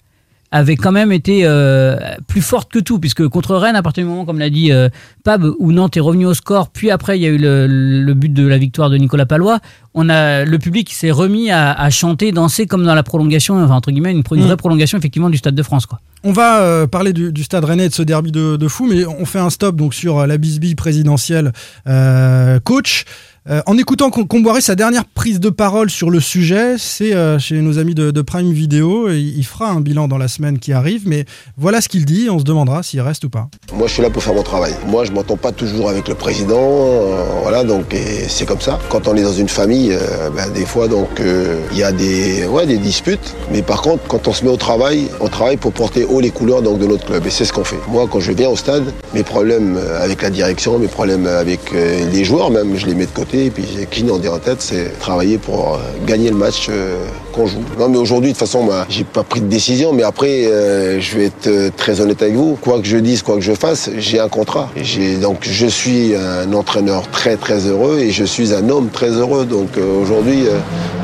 avait 0.51 0.75
quand 0.75 0.91
même 0.91 1.11
été 1.11 1.41
euh, 1.43 1.95
plus 2.27 2.41
forte 2.41 2.71
que 2.71 2.79
tout, 2.79 2.97
puisque 2.99 3.27
contre 3.27 3.55
Rennes, 3.55 3.75
à 3.75 3.83
partir 3.83 4.03
du 4.03 4.09
moment, 4.09 4.25
comme 4.25 4.39
l'a 4.39 4.49
dit 4.49 4.71
euh, 4.71 4.89
Pab, 5.23 5.45
où 5.59 5.71
Nantes 5.71 5.95
est 5.97 5.99
revenu 5.99 6.25
au 6.25 6.33
score, 6.33 6.69
puis 6.69 6.89
après 6.89 7.19
il 7.19 7.21
y 7.21 7.25
a 7.25 7.29
eu 7.29 7.37
le, 7.37 7.67
le 7.67 8.13
but 8.15 8.33
de 8.33 8.47
la 8.47 8.57
victoire 8.57 8.89
de 8.89 8.97
Nicolas 8.97 9.25
Palois, 9.27 9.59
on 9.93 10.09
a 10.09 10.45
le 10.45 10.57
public 10.59 10.91
s'est 10.91 11.11
remis 11.11 11.51
à, 11.51 11.71
à 11.71 11.89
chanter, 11.89 12.31
danser 12.31 12.65
comme 12.65 12.83
dans 12.83 12.95
la 12.95 13.03
prolongation, 13.03 13.63
enfin 13.63 13.75
entre 13.75 13.91
guillemets 13.91 14.11
une, 14.11 14.23
une 14.31 14.41
Mm. 14.41 14.45
vraie 14.45 14.57
prolongation 14.57 14.97
effectivement 14.97 15.29
du 15.29 15.37
Stade 15.37 15.55
de 15.55 15.63
France, 15.63 15.85
quoi. 15.85 15.99
On 16.23 16.31
va 16.33 16.61
euh, 16.61 16.85
parler 16.87 17.13
du, 17.13 17.31
du 17.31 17.43
stade 17.43 17.63
rennais 17.63 17.85
et 17.85 17.89
de 17.89 17.93
ce 17.93 18.01
derby 18.03 18.31
de, 18.31 18.57
de 18.57 18.67
fou, 18.67 18.85
mais 18.89 19.05
on 19.05 19.25
fait 19.25 19.39
un 19.39 19.49
stop 19.49 19.75
donc 19.77 19.93
sur 19.93 20.27
la 20.27 20.37
bisbille 20.37 20.75
présidentielle 20.75 21.53
coach. 22.63 23.05
Euh, 23.49 23.61
en 23.65 23.77
écoutant 23.77 24.09
Com- 24.09 24.27
Comboiré, 24.27 24.61
sa 24.61 24.75
dernière 24.75 25.05
prise 25.05 25.39
de 25.39 25.49
parole 25.49 25.89
sur 25.89 26.09
le 26.09 26.19
sujet, 26.19 26.75
c'est 26.77 27.13
euh, 27.15 27.39
chez 27.39 27.55
nos 27.61 27.79
amis 27.79 27.95
de, 27.95 28.21
Prime 28.21 28.51
Video. 28.51 29.09
Il 29.09 29.43
fera 29.43 29.71
un 29.71 29.79
bilan 29.79 30.07
dans 30.07 30.17
la 30.17 30.27
semaine 30.27 30.59
qui 30.59 30.73
arrive, 30.73 31.03
mais 31.07 31.25
voilà 31.57 31.79
ce 31.79 31.87
qu'il 31.87 32.05
dit. 32.05 32.27
On 32.29 32.37
se 32.37 32.43
demandera 32.43 32.83
s'il 32.83 32.99
reste 33.01 33.23
ou 33.23 33.29
pas. 33.29 33.47
Moi, 33.73 33.87
je 33.87 33.93
suis 33.93 34.01
là 34.03 34.09
pour 34.09 34.21
faire 34.21 34.33
mon 34.33 34.43
travail. 34.43 34.73
Moi, 34.87 35.05
je 35.05 35.11
m'entends 35.11 35.37
pas 35.37 35.51
toujours 35.53 35.89
avec 35.89 36.07
le 36.09 36.15
président, 36.15 36.57
euh, 36.59 37.23
voilà, 37.41 37.63
donc 37.63 37.95
c'est 38.27 38.45
comme 38.45 38.59
ça. 38.59 38.77
Quand 38.89 39.07
on 39.07 39.15
est 39.15 39.23
dans 39.23 39.33
une 39.33 39.47
famille, 39.49 39.97
ben, 40.35 40.49
des 40.51 40.65
fois, 40.65 40.87
donc 40.87 41.21
il 41.71 41.77
y 41.77 41.83
a 41.83 41.91
des, 41.93 42.45
ouais, 42.45 42.65
des 42.67 42.77
disputes. 42.77 43.35
Mais 43.51 43.61
par 43.61 43.81
contre, 43.81 44.03
quand 44.07 44.27
on 44.27 44.33
se 44.33 44.43
met 44.43 44.51
au 44.51 44.57
travail, 44.57 45.07
on 45.21 45.27
travaille 45.29 45.57
pour 45.57 45.71
porter 45.71 46.03
haut 46.03 46.19
les 46.19 46.31
couleurs 46.31 46.61
donc 46.61 46.77
de 46.79 46.85
notre 46.85 47.05
club, 47.05 47.25
et 47.25 47.29
c'est 47.29 47.45
ce 47.45 47.53
qu'on 47.53 47.63
fait. 47.63 47.79
Moi, 47.87 48.07
quand 48.11 48.19
je 48.19 48.31
viens 48.33 48.49
au 48.49 48.55
stade, 48.57 48.83
mes 49.13 49.23
problèmes 49.23 49.79
avec 50.01 50.21
la 50.21 50.29
direction, 50.29 50.77
mes 50.77 50.87
problèmes 50.87 51.25
avec 51.25 51.71
les 51.71 52.23
joueurs, 52.25 52.51
même, 52.51 52.75
je 52.75 52.85
les 52.85 52.95
mets 52.95 53.05
de 53.05 53.11
côté, 53.11 53.28
et 53.33 53.49
puis 53.51 53.65
idée 53.99 54.29
en 54.29 54.39
tête, 54.39 54.61
c'est 54.61 54.97
travailler 54.99 55.37
pour 55.37 55.75
euh, 55.75 56.05
gagner 56.05 56.29
le 56.29 56.35
match 56.35 56.67
euh, 56.69 57.05
qu'on 57.33 57.45
joue. 57.45 57.59
Non, 57.77 57.89
mais 57.89 57.97
aujourd'hui, 57.97 58.31
de 58.31 58.37
toute 58.37 58.47
façon, 58.47 58.65
bah, 58.65 58.85
j'ai 58.89 59.03
pas 59.03 59.23
pris 59.23 59.41
de 59.41 59.47
décision, 59.47 59.93
mais 59.93 60.03
après, 60.03 60.45
euh, 60.45 60.99
je 60.99 61.17
vais 61.17 61.25
être 61.25 61.75
très 61.75 62.01
honnête 62.01 62.21
avec 62.21 62.35
vous. 62.35 62.57
Quoi 62.59 62.79
que 62.79 62.87
je 62.87 62.97
dise, 62.97 63.21
quoi 63.21 63.35
que 63.35 63.41
je 63.41 63.53
fasse, 63.53 63.89
j'ai 63.97 64.19
un 64.19 64.29
contrat. 64.29 64.69
Donc 65.21 65.39
je 65.41 65.67
suis 65.67 66.15
un 66.15 66.51
entraîneur 66.53 67.09
très 67.11 67.35
très 67.35 67.67
heureux 67.67 67.99
et 67.99 68.11
je 68.11 68.23
suis 68.23 68.53
un 68.53 68.67
homme 68.69 68.89
très 68.89 69.09
heureux. 69.09 69.45
Donc 69.45 69.69
aujourd'hui, 70.01 70.45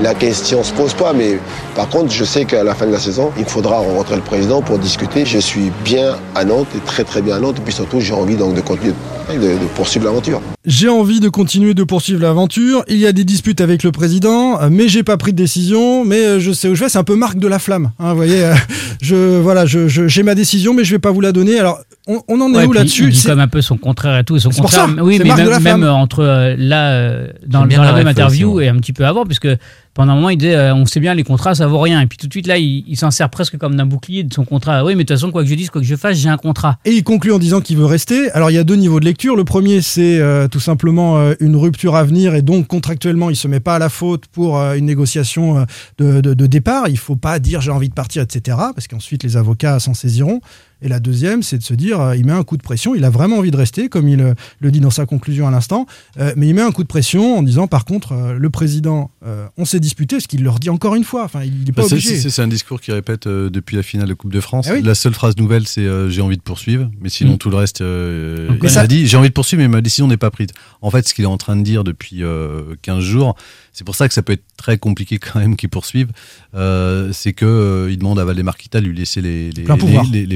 la 0.02 0.14
question 0.14 0.64
se 0.64 0.74
pose 0.74 0.94
pas. 0.94 1.14
Mais 1.14 1.40
par 1.76 1.90
contre, 1.90 2.12
je 2.12 2.24
sais 2.24 2.46
qu'à 2.46 2.64
la 2.64 2.74
fin 2.74 2.88
de 2.88 2.92
la 2.92 3.00
saison, 3.00 3.32
il 3.38 3.46
faudra 3.46 3.78
rencontrer 3.78 4.16
le 4.16 4.22
président 4.22 4.62
pour 4.62 4.80
discuter. 4.80 5.26
Je 5.26 5.40
suis 5.40 5.72
bien 5.84 6.18
à 6.34 6.46
Nantes 6.46 6.68
et 6.76 6.80
très 6.80 7.04
très 7.04 7.22
bien 7.22 7.36
à 7.36 7.40
Nantes. 7.40 7.58
Et 7.60 7.62
puis 7.62 7.74
surtout, 7.74 8.00
j'ai 8.00 8.14
envie 8.14 8.36
donc 8.36 8.54
de 8.54 8.62
continuer 8.62 8.94
de 9.30 9.58
poursuivre 9.76 10.06
l'aventure. 10.06 10.42
J'ai 10.66 10.90
envie 10.90 11.20
de 11.20 11.30
continuer 11.30 11.74
de 11.74 11.84
poursuivre 11.84 12.15
l'aventure. 12.18 12.84
Il 12.88 12.98
y 12.98 13.06
a 13.08 13.12
des 13.12 13.24
disputes 13.24 13.62
avec 13.62 13.84
le 13.84 13.92
président, 13.92 14.62
euh, 14.62 14.70
mais 14.72 14.88
j'ai 14.88 15.04
pas 15.04 15.18
pris 15.18 15.32
de 15.32 15.38
décision. 15.38 16.04
Mais 16.06 16.26
euh, 16.26 16.40
je 16.40 16.52
sais 16.52 16.68
où 16.68 16.76
je 16.76 16.84
vais. 16.84 16.90
C'est 16.90 16.98
un 16.98 17.04
peu 17.04 17.16
marque 17.16 17.40
de 17.40 17.48
la 17.48 17.60
flamme. 17.60 17.92
hein, 18.00 18.10
vous 18.12 18.16
voyez, 18.16 18.44
euh, 18.44 18.54
je 19.02 19.38
voilà, 19.40 19.66
je- 19.66 19.88
je- 19.88 20.08
j'ai 20.08 20.24
ma 20.24 20.36
décision, 20.36 20.74
mais 20.74 20.84
je 20.84 20.92
vais 20.92 21.00
pas 21.00 21.12
vous 21.12 21.22
la 21.22 21.32
donner. 21.32 21.60
Alors, 21.60 21.80
on, 22.08 22.22
on 22.28 22.40
en 22.42 22.54
est 22.54 22.58
Ouais, 22.58 22.66
où 22.66 22.74
là-dessus 22.74 23.06
Il 23.06 23.10
dit 23.12 23.18
C'est- 23.18 23.30
comme 23.30 23.40
un 23.40 23.48
peu 23.48 23.62
son 23.62 23.78
contraire 23.78 24.18
et 24.18 24.24
tout. 24.24 24.36
et 24.36 24.40
Son 24.40 24.52
C'est 24.52 24.62
pour 24.62 24.70
contraire, 24.70 24.90
ça, 24.96 25.04
oui, 25.04 25.18
c'est 25.18 25.24
mais 25.24 25.30
Marc 25.30 25.40
de 25.40 25.44
même, 25.44 25.52
la 25.52 25.60
Flamme. 25.60 25.80
même 25.82 25.90
entre 25.90 26.20
euh, 26.24 26.56
là, 26.58 26.92
euh, 26.92 27.28
dans, 27.48 27.66
la 27.66 27.94
même 27.94 28.08
interview 28.08 28.50
aussi, 28.50 28.58
ouais. 28.58 28.66
et 28.66 28.70
un 28.70 28.76
petit 28.78 28.94
peu 28.94 29.06
avant, 29.06 29.26
puisque 29.26 29.48
pendant 29.96 30.12
un 30.12 30.16
moment, 30.16 30.30
il 30.30 30.38
disait 30.38 30.56
euh, 30.56 30.76
on 30.76 30.86
sait 30.86 31.00
bien, 31.00 31.14
les 31.14 31.24
contrats, 31.24 31.56
ça 31.56 31.68
vaut 31.68 31.80
rien. 31.80 32.02
Et 32.02 32.06
puis 32.06 32.18
tout 32.18 32.28
de 32.28 32.34
suite, 32.34 32.48
là, 32.48 32.58
il, 32.58 32.96
s'en 32.98 33.12
sert 33.12 33.30
presque 33.30 33.58
comme 33.58 33.76
d'un 33.76 33.86
bouclier 33.86 34.24
de 34.24 34.34
son 34.34 34.44
contrat. 34.44 34.84
Oui, 34.84 34.94
mais 34.94 35.06
de 35.06 35.08
toute 35.08 35.18
façon, 35.18 35.32
quoi 35.32 35.42
que 35.44 35.50
je 35.50 35.56
dise, 35.56 35.70
quoi 35.70 35.80
que 35.80 35.88
je 35.88 35.96
fasse, 35.96 36.18
j'ai 36.18 36.28
un 36.28 36.36
contrat. 36.38 36.78
Et 36.84 36.92
il 36.92 37.04
conclut 37.04 37.32
en 37.32 37.40
disant 37.40 37.62
qu'il 37.62 37.78
veut 37.78 37.86
rester. 37.86 38.30
Alors 38.32 38.52
il 38.52 38.56
y 38.56 38.58
a 38.58 38.66
deux 38.66 38.76
niveaux 38.76 39.00
de 39.00 39.06
lecture. 39.06 39.38
Le 39.38 39.46
premier, 39.46 39.82
c'est 39.82 40.20
euh, 40.20 40.50
tout 40.50 40.60
simplement 40.60 41.18
euh, 41.18 41.34
une 41.40 41.56
rupture 41.56 41.96
à 41.96 42.04
venir 42.04 42.36
et 42.36 42.42
donc 42.42 42.68
contractuellement, 42.68 43.30
il 43.30 43.38
se 43.38 43.48
met 43.48 43.62
pas 43.62 43.76
à 43.76 43.80
la 43.80 43.88
faute 43.88 44.26
pour 44.28 44.58
une 44.58 44.86
négociation 44.86 45.66
de, 45.98 46.20
de- 46.20 46.46
départ. 46.46 46.90
Il 46.90 46.98
faut 46.98 47.16
pas 47.16 47.40
dire 47.40 47.62
j'ai 47.62 47.72
envie 47.72 47.90
de 47.90 47.94
partir, 47.94 48.22
etc. 48.22 48.58
Parce 48.76 48.88
qu'ensuite 48.90 49.24
les 49.24 49.38
avocats 49.38 49.80
s'en 49.80 49.94
saisiront. 49.94 50.42
Et 50.82 50.88
la 50.88 51.00
deuxième, 51.00 51.42
c'est 51.44 51.58
de 51.58 51.64
se 51.64 51.74
dire, 51.74 52.00
euh, 52.02 52.16
il 52.16 52.26
met 52.26 52.32
un 52.34 52.44
coup 52.44 52.58
de 52.58 52.62
pression, 52.62 52.96
il 52.96 53.04
a 53.06 53.10
vraiment 53.10 53.38
envie 53.38 53.52
de 53.52 53.58
rester, 53.58 53.88
comme 53.90 54.08
il 54.08 54.22
euh, 54.22 54.34
le 54.60 54.72
dit 54.72 54.80
dans 54.82 54.90
sa 54.90 55.06
conclusion 55.06 55.48
à 55.48 55.52
l'instant, 55.52 55.86
euh, 56.20 56.34
mais 56.36 56.48
il 56.48 56.54
met 56.54 56.62
un 56.62 56.72
coup 56.72 56.84
de 56.84 56.88
pression 56.88 57.38
en 57.38 57.44
disant, 57.44 57.68
par 57.68 57.86
contre, 57.86 58.36
le 58.38 58.50
président, 58.50 59.10
on 59.58 59.66
s'est 59.66 59.80
disputé, 59.80 60.20
ce 60.20 60.28
qu'il 60.28 60.44
leur 60.44 60.60
dit 60.60 60.70
encore 60.70 60.96
une 60.96 61.04
fois. 61.04 61.24
Enfin, 61.24 61.44
il 61.44 61.64
n'est 61.66 61.72
pas 61.72 61.82
Bah, 61.84 61.88
c'est- 61.88 61.96
obligé. 61.96 62.30
c'est 62.30 62.42
un 62.42 62.48
discours 62.48 62.82
qu'il 62.82 62.94
répète 62.94 63.28
depuis 63.28 63.76
la 63.76 63.84
finale 63.84 64.08
de 64.10 64.14
Coupe 64.14 64.32
de 64.34 64.40
France. 64.40 64.68
Ah 64.70 64.74
oui. 64.76 64.82
La 64.82 64.96
seule 64.96 65.14
phrase 65.14 65.38
nouvelle, 65.38 65.68
c'est 65.68 65.88
j'ai 66.10 66.22
envie 66.22 66.38
de 66.38 66.42
poursuivre, 66.42 66.90
mais 67.02 67.10
sinon 67.10 67.34
Mm. 67.34 67.38
tout 67.38 67.50
le 67.50 67.56
reste, 67.58 67.80
il 67.80 68.58
connaît. 68.60 68.78
a 68.78 68.88
dit 68.88 69.08
j'ai 69.08 69.18
envie 69.18 69.30
de 69.30 69.34
poursuivre, 69.34 69.62
mais 69.62 69.68
ma 69.68 69.82
décision 69.82 70.08
n'est 70.08 70.18
pas 70.18 70.32
prise. 70.32 70.50
En 70.82 70.92
fait, 70.92 71.08
ce 71.08 71.14
qu'il 71.14 71.24
est 71.24 71.28
en 71.28 71.38
train 71.38 71.56
de 71.56 71.64
dire 71.64 71.84
depuis 71.84 72.24
euh, 72.24 72.76
15 72.82 73.00
jours, 73.04 73.36
c'est 73.76 73.84
pour 73.84 73.96
ça 73.96 74.08
que 74.08 74.14
ça 74.14 74.22
peut 74.22 74.34
être 74.34 74.46
très 74.58 74.78
compliqué 74.78 75.18
quand 75.20 75.38
même 75.38 75.56
qu'il 75.58 75.68
poursuive. 75.70 76.08
euh, 76.56 77.12
c'est 77.12 77.34
que 77.34 77.46
euh, 77.46 77.92
il 77.92 77.98
demande 77.98 78.18
à 78.20 78.24
Valdemarquita 78.26 78.80
de 78.80 78.86
lui 78.88 78.98
laisser 78.98 79.22
les, 79.22 79.50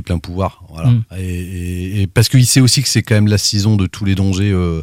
pleins 0.01 0.19
pouvoirs. 0.19 0.63
Voilà. 0.69 0.89
Mm. 0.89 1.03
Et, 1.17 1.23
et- 1.23 2.01
et 2.01 2.07
parce 2.07 2.27
qu'il 2.29 2.45
sait 2.45 2.59
aussi 2.61 2.81
que 2.83 2.89
c'est 2.89 3.01
quand 3.01 3.15
même 3.15 3.27
la 3.27 3.37
saison 3.37 3.77
de 3.77 3.87
tous 3.87 4.03
les 4.05 4.15
dangers. 4.15 4.51
euh, 4.51 4.81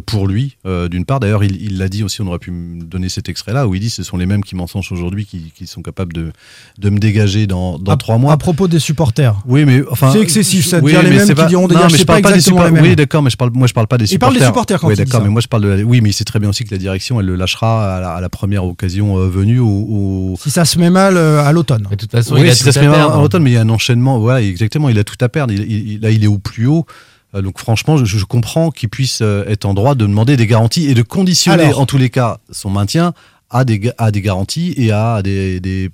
pour 0.00 0.26
lui, 0.26 0.56
euh, 0.66 0.88
d'une 0.88 1.04
part. 1.04 1.20
D'ailleurs, 1.20 1.44
il 1.44 1.78
l'a 1.78 1.88
dit 1.88 2.02
aussi, 2.02 2.20
on 2.22 2.26
aurait 2.26 2.38
pu 2.38 2.50
me 2.50 2.82
donner 2.82 3.08
cet 3.08 3.28
extrait-là, 3.28 3.66
où 3.68 3.74
il 3.74 3.80
dit 3.80 3.90
ce 3.90 4.02
sont 4.02 4.16
les 4.16 4.26
mêmes 4.26 4.42
qui 4.44 4.54
mensongent 4.56 4.90
aujourd'hui 4.92 5.26
qui, 5.26 5.52
qui 5.56 5.66
sont 5.66 5.82
capables 5.82 6.12
de, 6.12 6.32
de 6.78 6.90
me 6.90 6.98
dégager 6.98 7.46
dans, 7.46 7.78
dans 7.78 7.92
à, 7.92 7.96
trois 7.96 8.18
mois. 8.18 8.32
À 8.32 8.36
propos 8.36 8.68
des 8.68 8.78
supporters. 8.78 9.34
Oui, 9.46 9.64
mais 9.64 9.82
enfin. 9.90 10.10
C'est 10.12 10.20
excessif, 10.20 10.66
ça, 10.66 10.78
oui, 10.80 10.92
dire 10.92 11.02
les 11.02 11.10
mêmes 11.10 11.26
qui 11.28 11.34
pas- 11.34 11.46
diront 11.46 11.68
non, 11.68 11.74
mais 11.84 11.90
c'est 11.90 11.98
je 11.98 12.04
parle 12.04 12.22
pas 12.22 12.28
pas 12.28 12.34
des 12.34 12.38
exactement 12.38 12.56
supporters. 12.58 12.74
les 12.74 12.80
mêmes. 12.82 12.90
Oui, 12.90 12.96
d'accord, 12.96 13.22
mais 13.22 13.30
je 13.30 13.36
parle, 13.36 13.50
moi, 13.54 13.66
je 13.66 13.72
parle 13.74 13.86
pas 13.86 13.98
des 13.98 14.12
Il 14.12 14.18
parle 14.18 14.32
supporters. 14.34 14.40
des 14.40 14.52
supporters 14.52 14.80
quand 14.80 14.88
oui, 14.88 14.94
il 14.94 14.96
dit 14.96 15.04
d'accord, 15.04 15.22
mais 15.24 15.30
moi, 15.30 15.40
je 15.40 15.48
parle 15.48 15.62
de. 15.78 15.82
Oui, 15.84 16.00
mais 16.00 16.10
il 16.10 16.12
sait 16.12 16.24
très 16.24 16.38
bien 16.40 16.48
aussi 16.48 16.64
que 16.64 16.70
la 16.70 16.78
direction, 16.78 17.20
elle 17.20 17.26
le 17.26 17.36
lâchera 17.36 17.96
à 17.96 18.00
la, 18.00 18.10
à 18.14 18.20
la 18.20 18.28
première 18.28 18.64
occasion 18.64 19.18
euh, 19.18 19.28
venue. 19.28 19.58
Au, 19.60 19.66
au- 19.68 20.36
Si 20.40 20.50
ça 20.50 20.64
se 20.64 20.78
met 20.78 20.90
mal 20.90 21.16
euh, 21.16 21.44
à 21.44 21.52
l'automne. 21.52 21.86
Mais 21.90 21.96
de 21.96 22.00
toute 22.00 22.10
façon, 22.10 22.34
Oui, 22.34 22.42
il 22.42 22.48
a 22.50 22.54
si 22.54 22.60
tout 22.60 22.64
ça 22.66 22.72
se 22.72 22.78
à 22.78 22.82
met 22.82 22.88
perdre. 22.90 23.16
en 23.18 23.22
automne, 23.22 23.42
mais 23.42 23.50
il 23.50 23.54
y 23.54 23.56
a 23.56 23.60
un 23.62 23.68
enchaînement. 23.68 24.18
Voilà, 24.18 24.42
exactement. 24.42 24.88
Il 24.88 24.98
a 24.98 25.04
tout 25.04 25.16
à 25.20 25.28
perdre. 25.28 25.52
Il- 25.52 25.70
il- 25.92 26.00
là, 26.00 26.10
il 26.10 26.22
est 26.24 26.28
au 26.28 26.38
plus 26.38 26.66
haut. 26.66 26.86
Euh, 27.34 27.42
Donc 27.42 27.58
franchement, 27.58 27.96
je, 27.96 28.04
je 28.04 28.24
comprends 28.24 28.70
qu'il 28.70 28.88
puisse 28.88 29.20
euh, 29.22 29.44
être 29.48 29.64
en 29.64 29.74
droit 29.74 29.94
de 29.94 30.06
demander 30.06 30.36
des 30.36 30.46
garanties 30.46 30.88
et 30.88 30.94
de 30.94 31.02
conditionner 31.02 31.64
Alors. 31.64 31.80
en 31.80 31.86
tous 31.86 31.98
les 31.98 32.10
cas 32.10 32.38
son 32.50 32.70
maintien 32.70 33.12
à 33.50 33.64
des, 33.64 33.78
ga- 33.78 33.94
à 33.98 34.10
des 34.10 34.20
garanties 34.22 34.74
et 34.76 34.90
à 34.92 35.20
des, 35.22 35.60
des 35.60 35.90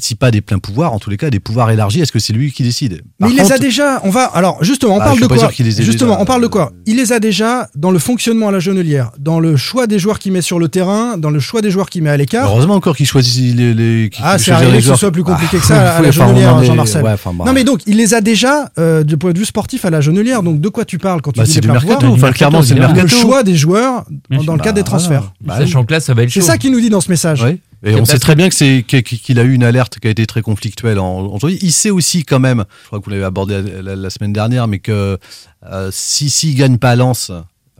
si 0.00 0.14
pas 0.14 0.30
des 0.30 0.40
pleins 0.40 0.58
pouvoirs, 0.58 0.92
en 0.92 0.98
tous 0.98 1.10
les 1.10 1.16
cas 1.16 1.30
des 1.30 1.40
pouvoirs 1.40 1.70
élargis. 1.70 2.00
Est-ce 2.00 2.12
que 2.12 2.18
c'est 2.18 2.32
lui 2.32 2.52
qui 2.52 2.62
décide? 2.62 3.02
Mais 3.20 3.28
il 3.30 3.36
les 3.36 3.52
a 3.52 3.58
déjà. 3.58 4.00
On 4.04 4.10
va. 4.10 4.24
Alors 4.24 4.62
justement, 4.62 4.96
on 4.96 5.00
Ah, 5.00 5.04
parle 5.06 5.20
de 5.20 5.26
quoi 5.26 5.38
sûr 5.38 5.52
qu'il 5.52 5.66
les 5.66 5.80
ait 5.80 5.84
Justement, 5.84 6.12
déjà. 6.12 6.22
on 6.22 6.24
parle 6.24 6.42
de 6.42 6.46
quoi 6.46 6.72
Il 6.86 6.96
les 6.96 7.12
a 7.12 7.20
déjà 7.20 7.68
dans 7.74 7.90
le 7.90 7.98
fonctionnement 7.98 8.48
à 8.48 8.52
la 8.52 8.60
Genelière, 8.60 9.10
dans 9.18 9.40
le 9.40 9.56
choix 9.56 9.86
des 9.86 9.98
joueurs 9.98 10.18
qu'il 10.18 10.32
met 10.32 10.42
sur 10.42 10.58
le 10.58 10.68
terrain, 10.68 11.16
dans 11.18 11.30
le 11.30 11.40
choix 11.40 11.62
des 11.62 11.70
joueurs 11.70 11.90
qu'il 11.90 12.02
met 12.02 12.10
à 12.10 12.16
l'écart. 12.16 12.46
Heureusement 12.48 12.74
encore 12.74 12.96
qu'il 12.96 13.06
choisit 13.06 13.54
les. 13.56 13.74
les 13.74 14.10
Ah, 14.22 14.38
c'est 14.38 14.50
les 14.50 14.56
arrivé 14.56 14.78
que 14.78 14.84
ce 14.84 14.94
soit 14.96 15.10
plus 15.12 15.24
compliqué 15.24 15.56
Ah, 15.56 15.60
que 15.60 15.66
ça 15.66 15.90
à 15.96 16.02
la 16.02 16.10
Genelière, 16.10 16.62
Jean-Marcel. 16.64 17.02
ouais, 17.02 17.12
enfin, 17.12 17.32
bah, 17.32 17.44
Non, 17.46 17.52
mais 17.52 17.64
donc, 17.64 17.80
il 17.86 17.96
les 17.96 18.14
a 18.14 18.20
déjà 18.20 18.70
euh, 18.78 19.02
du 19.04 19.16
point 19.16 19.32
de 19.32 19.38
vue 19.38 19.44
sportif 19.44 19.84
à 19.84 19.90
la 19.90 20.00
Genelière. 20.00 20.42
Donc, 20.42 20.60
de 20.60 20.68
quoi 20.68 20.84
tu 20.84 20.98
parles 20.98 21.20
quand 21.22 21.32
tu 21.32 21.40
bah, 21.40 21.46
dis 21.46 21.60
du 21.60 21.68
mercato. 21.68 22.06
Enfin, 22.08 22.32
clairement, 22.32 22.62
c'est 22.62 22.74
le 22.74 23.06
choix 23.08 23.42
des 23.42 23.56
joueurs 23.56 24.04
dans 24.30 24.54
le 24.54 24.60
cadre 24.60 24.74
des 24.76 24.82
Bah, 24.82 24.86
transferts. 24.88 25.32
bah, 25.44 25.56
Sachant 25.58 25.84
que 25.84 25.92
là, 25.92 26.00
ça 26.00 26.14
va 26.14 26.22
être 26.22 26.30
C'est 26.30 26.40
ça 26.40 26.58
qu'il 26.58 26.72
nous 26.72 26.80
dit 26.80 26.90
dans 26.90 27.00
ce 27.00 27.10
message. 27.10 27.44
Et 27.84 27.94
on 27.94 28.04
sait 28.04 28.18
très 28.18 28.34
bien 28.34 28.48
que 28.48 28.54
c'est 28.54 28.82
qu'il 28.86 29.38
a 29.38 29.42
eu 29.42 29.52
une 29.52 29.64
alerte 29.64 29.98
qui 29.98 30.06
a 30.08 30.10
été 30.10 30.26
très 30.26 30.42
conflictuelle 30.42 30.98
en, 30.98 31.26
en. 31.34 31.38
Il 31.48 31.72
sait 31.72 31.90
aussi 31.90 32.24
quand 32.24 32.40
même, 32.40 32.64
je 32.82 32.86
crois 32.86 32.98
que 33.00 33.04
vous 33.04 33.10
l'avez 33.10 33.24
abordé 33.24 33.60
la, 33.62 33.82
la- 33.82 33.96
la 33.96 34.10
semaine 34.10 34.32
dernière, 34.32 34.66
mais 34.68 34.78
que 34.78 35.18
euh, 35.70 35.88
si 35.92 36.30
s'il 36.30 36.54
gagne 36.56 36.78
pas 36.78 36.90
à 36.92 36.96
Lens, 36.96 37.30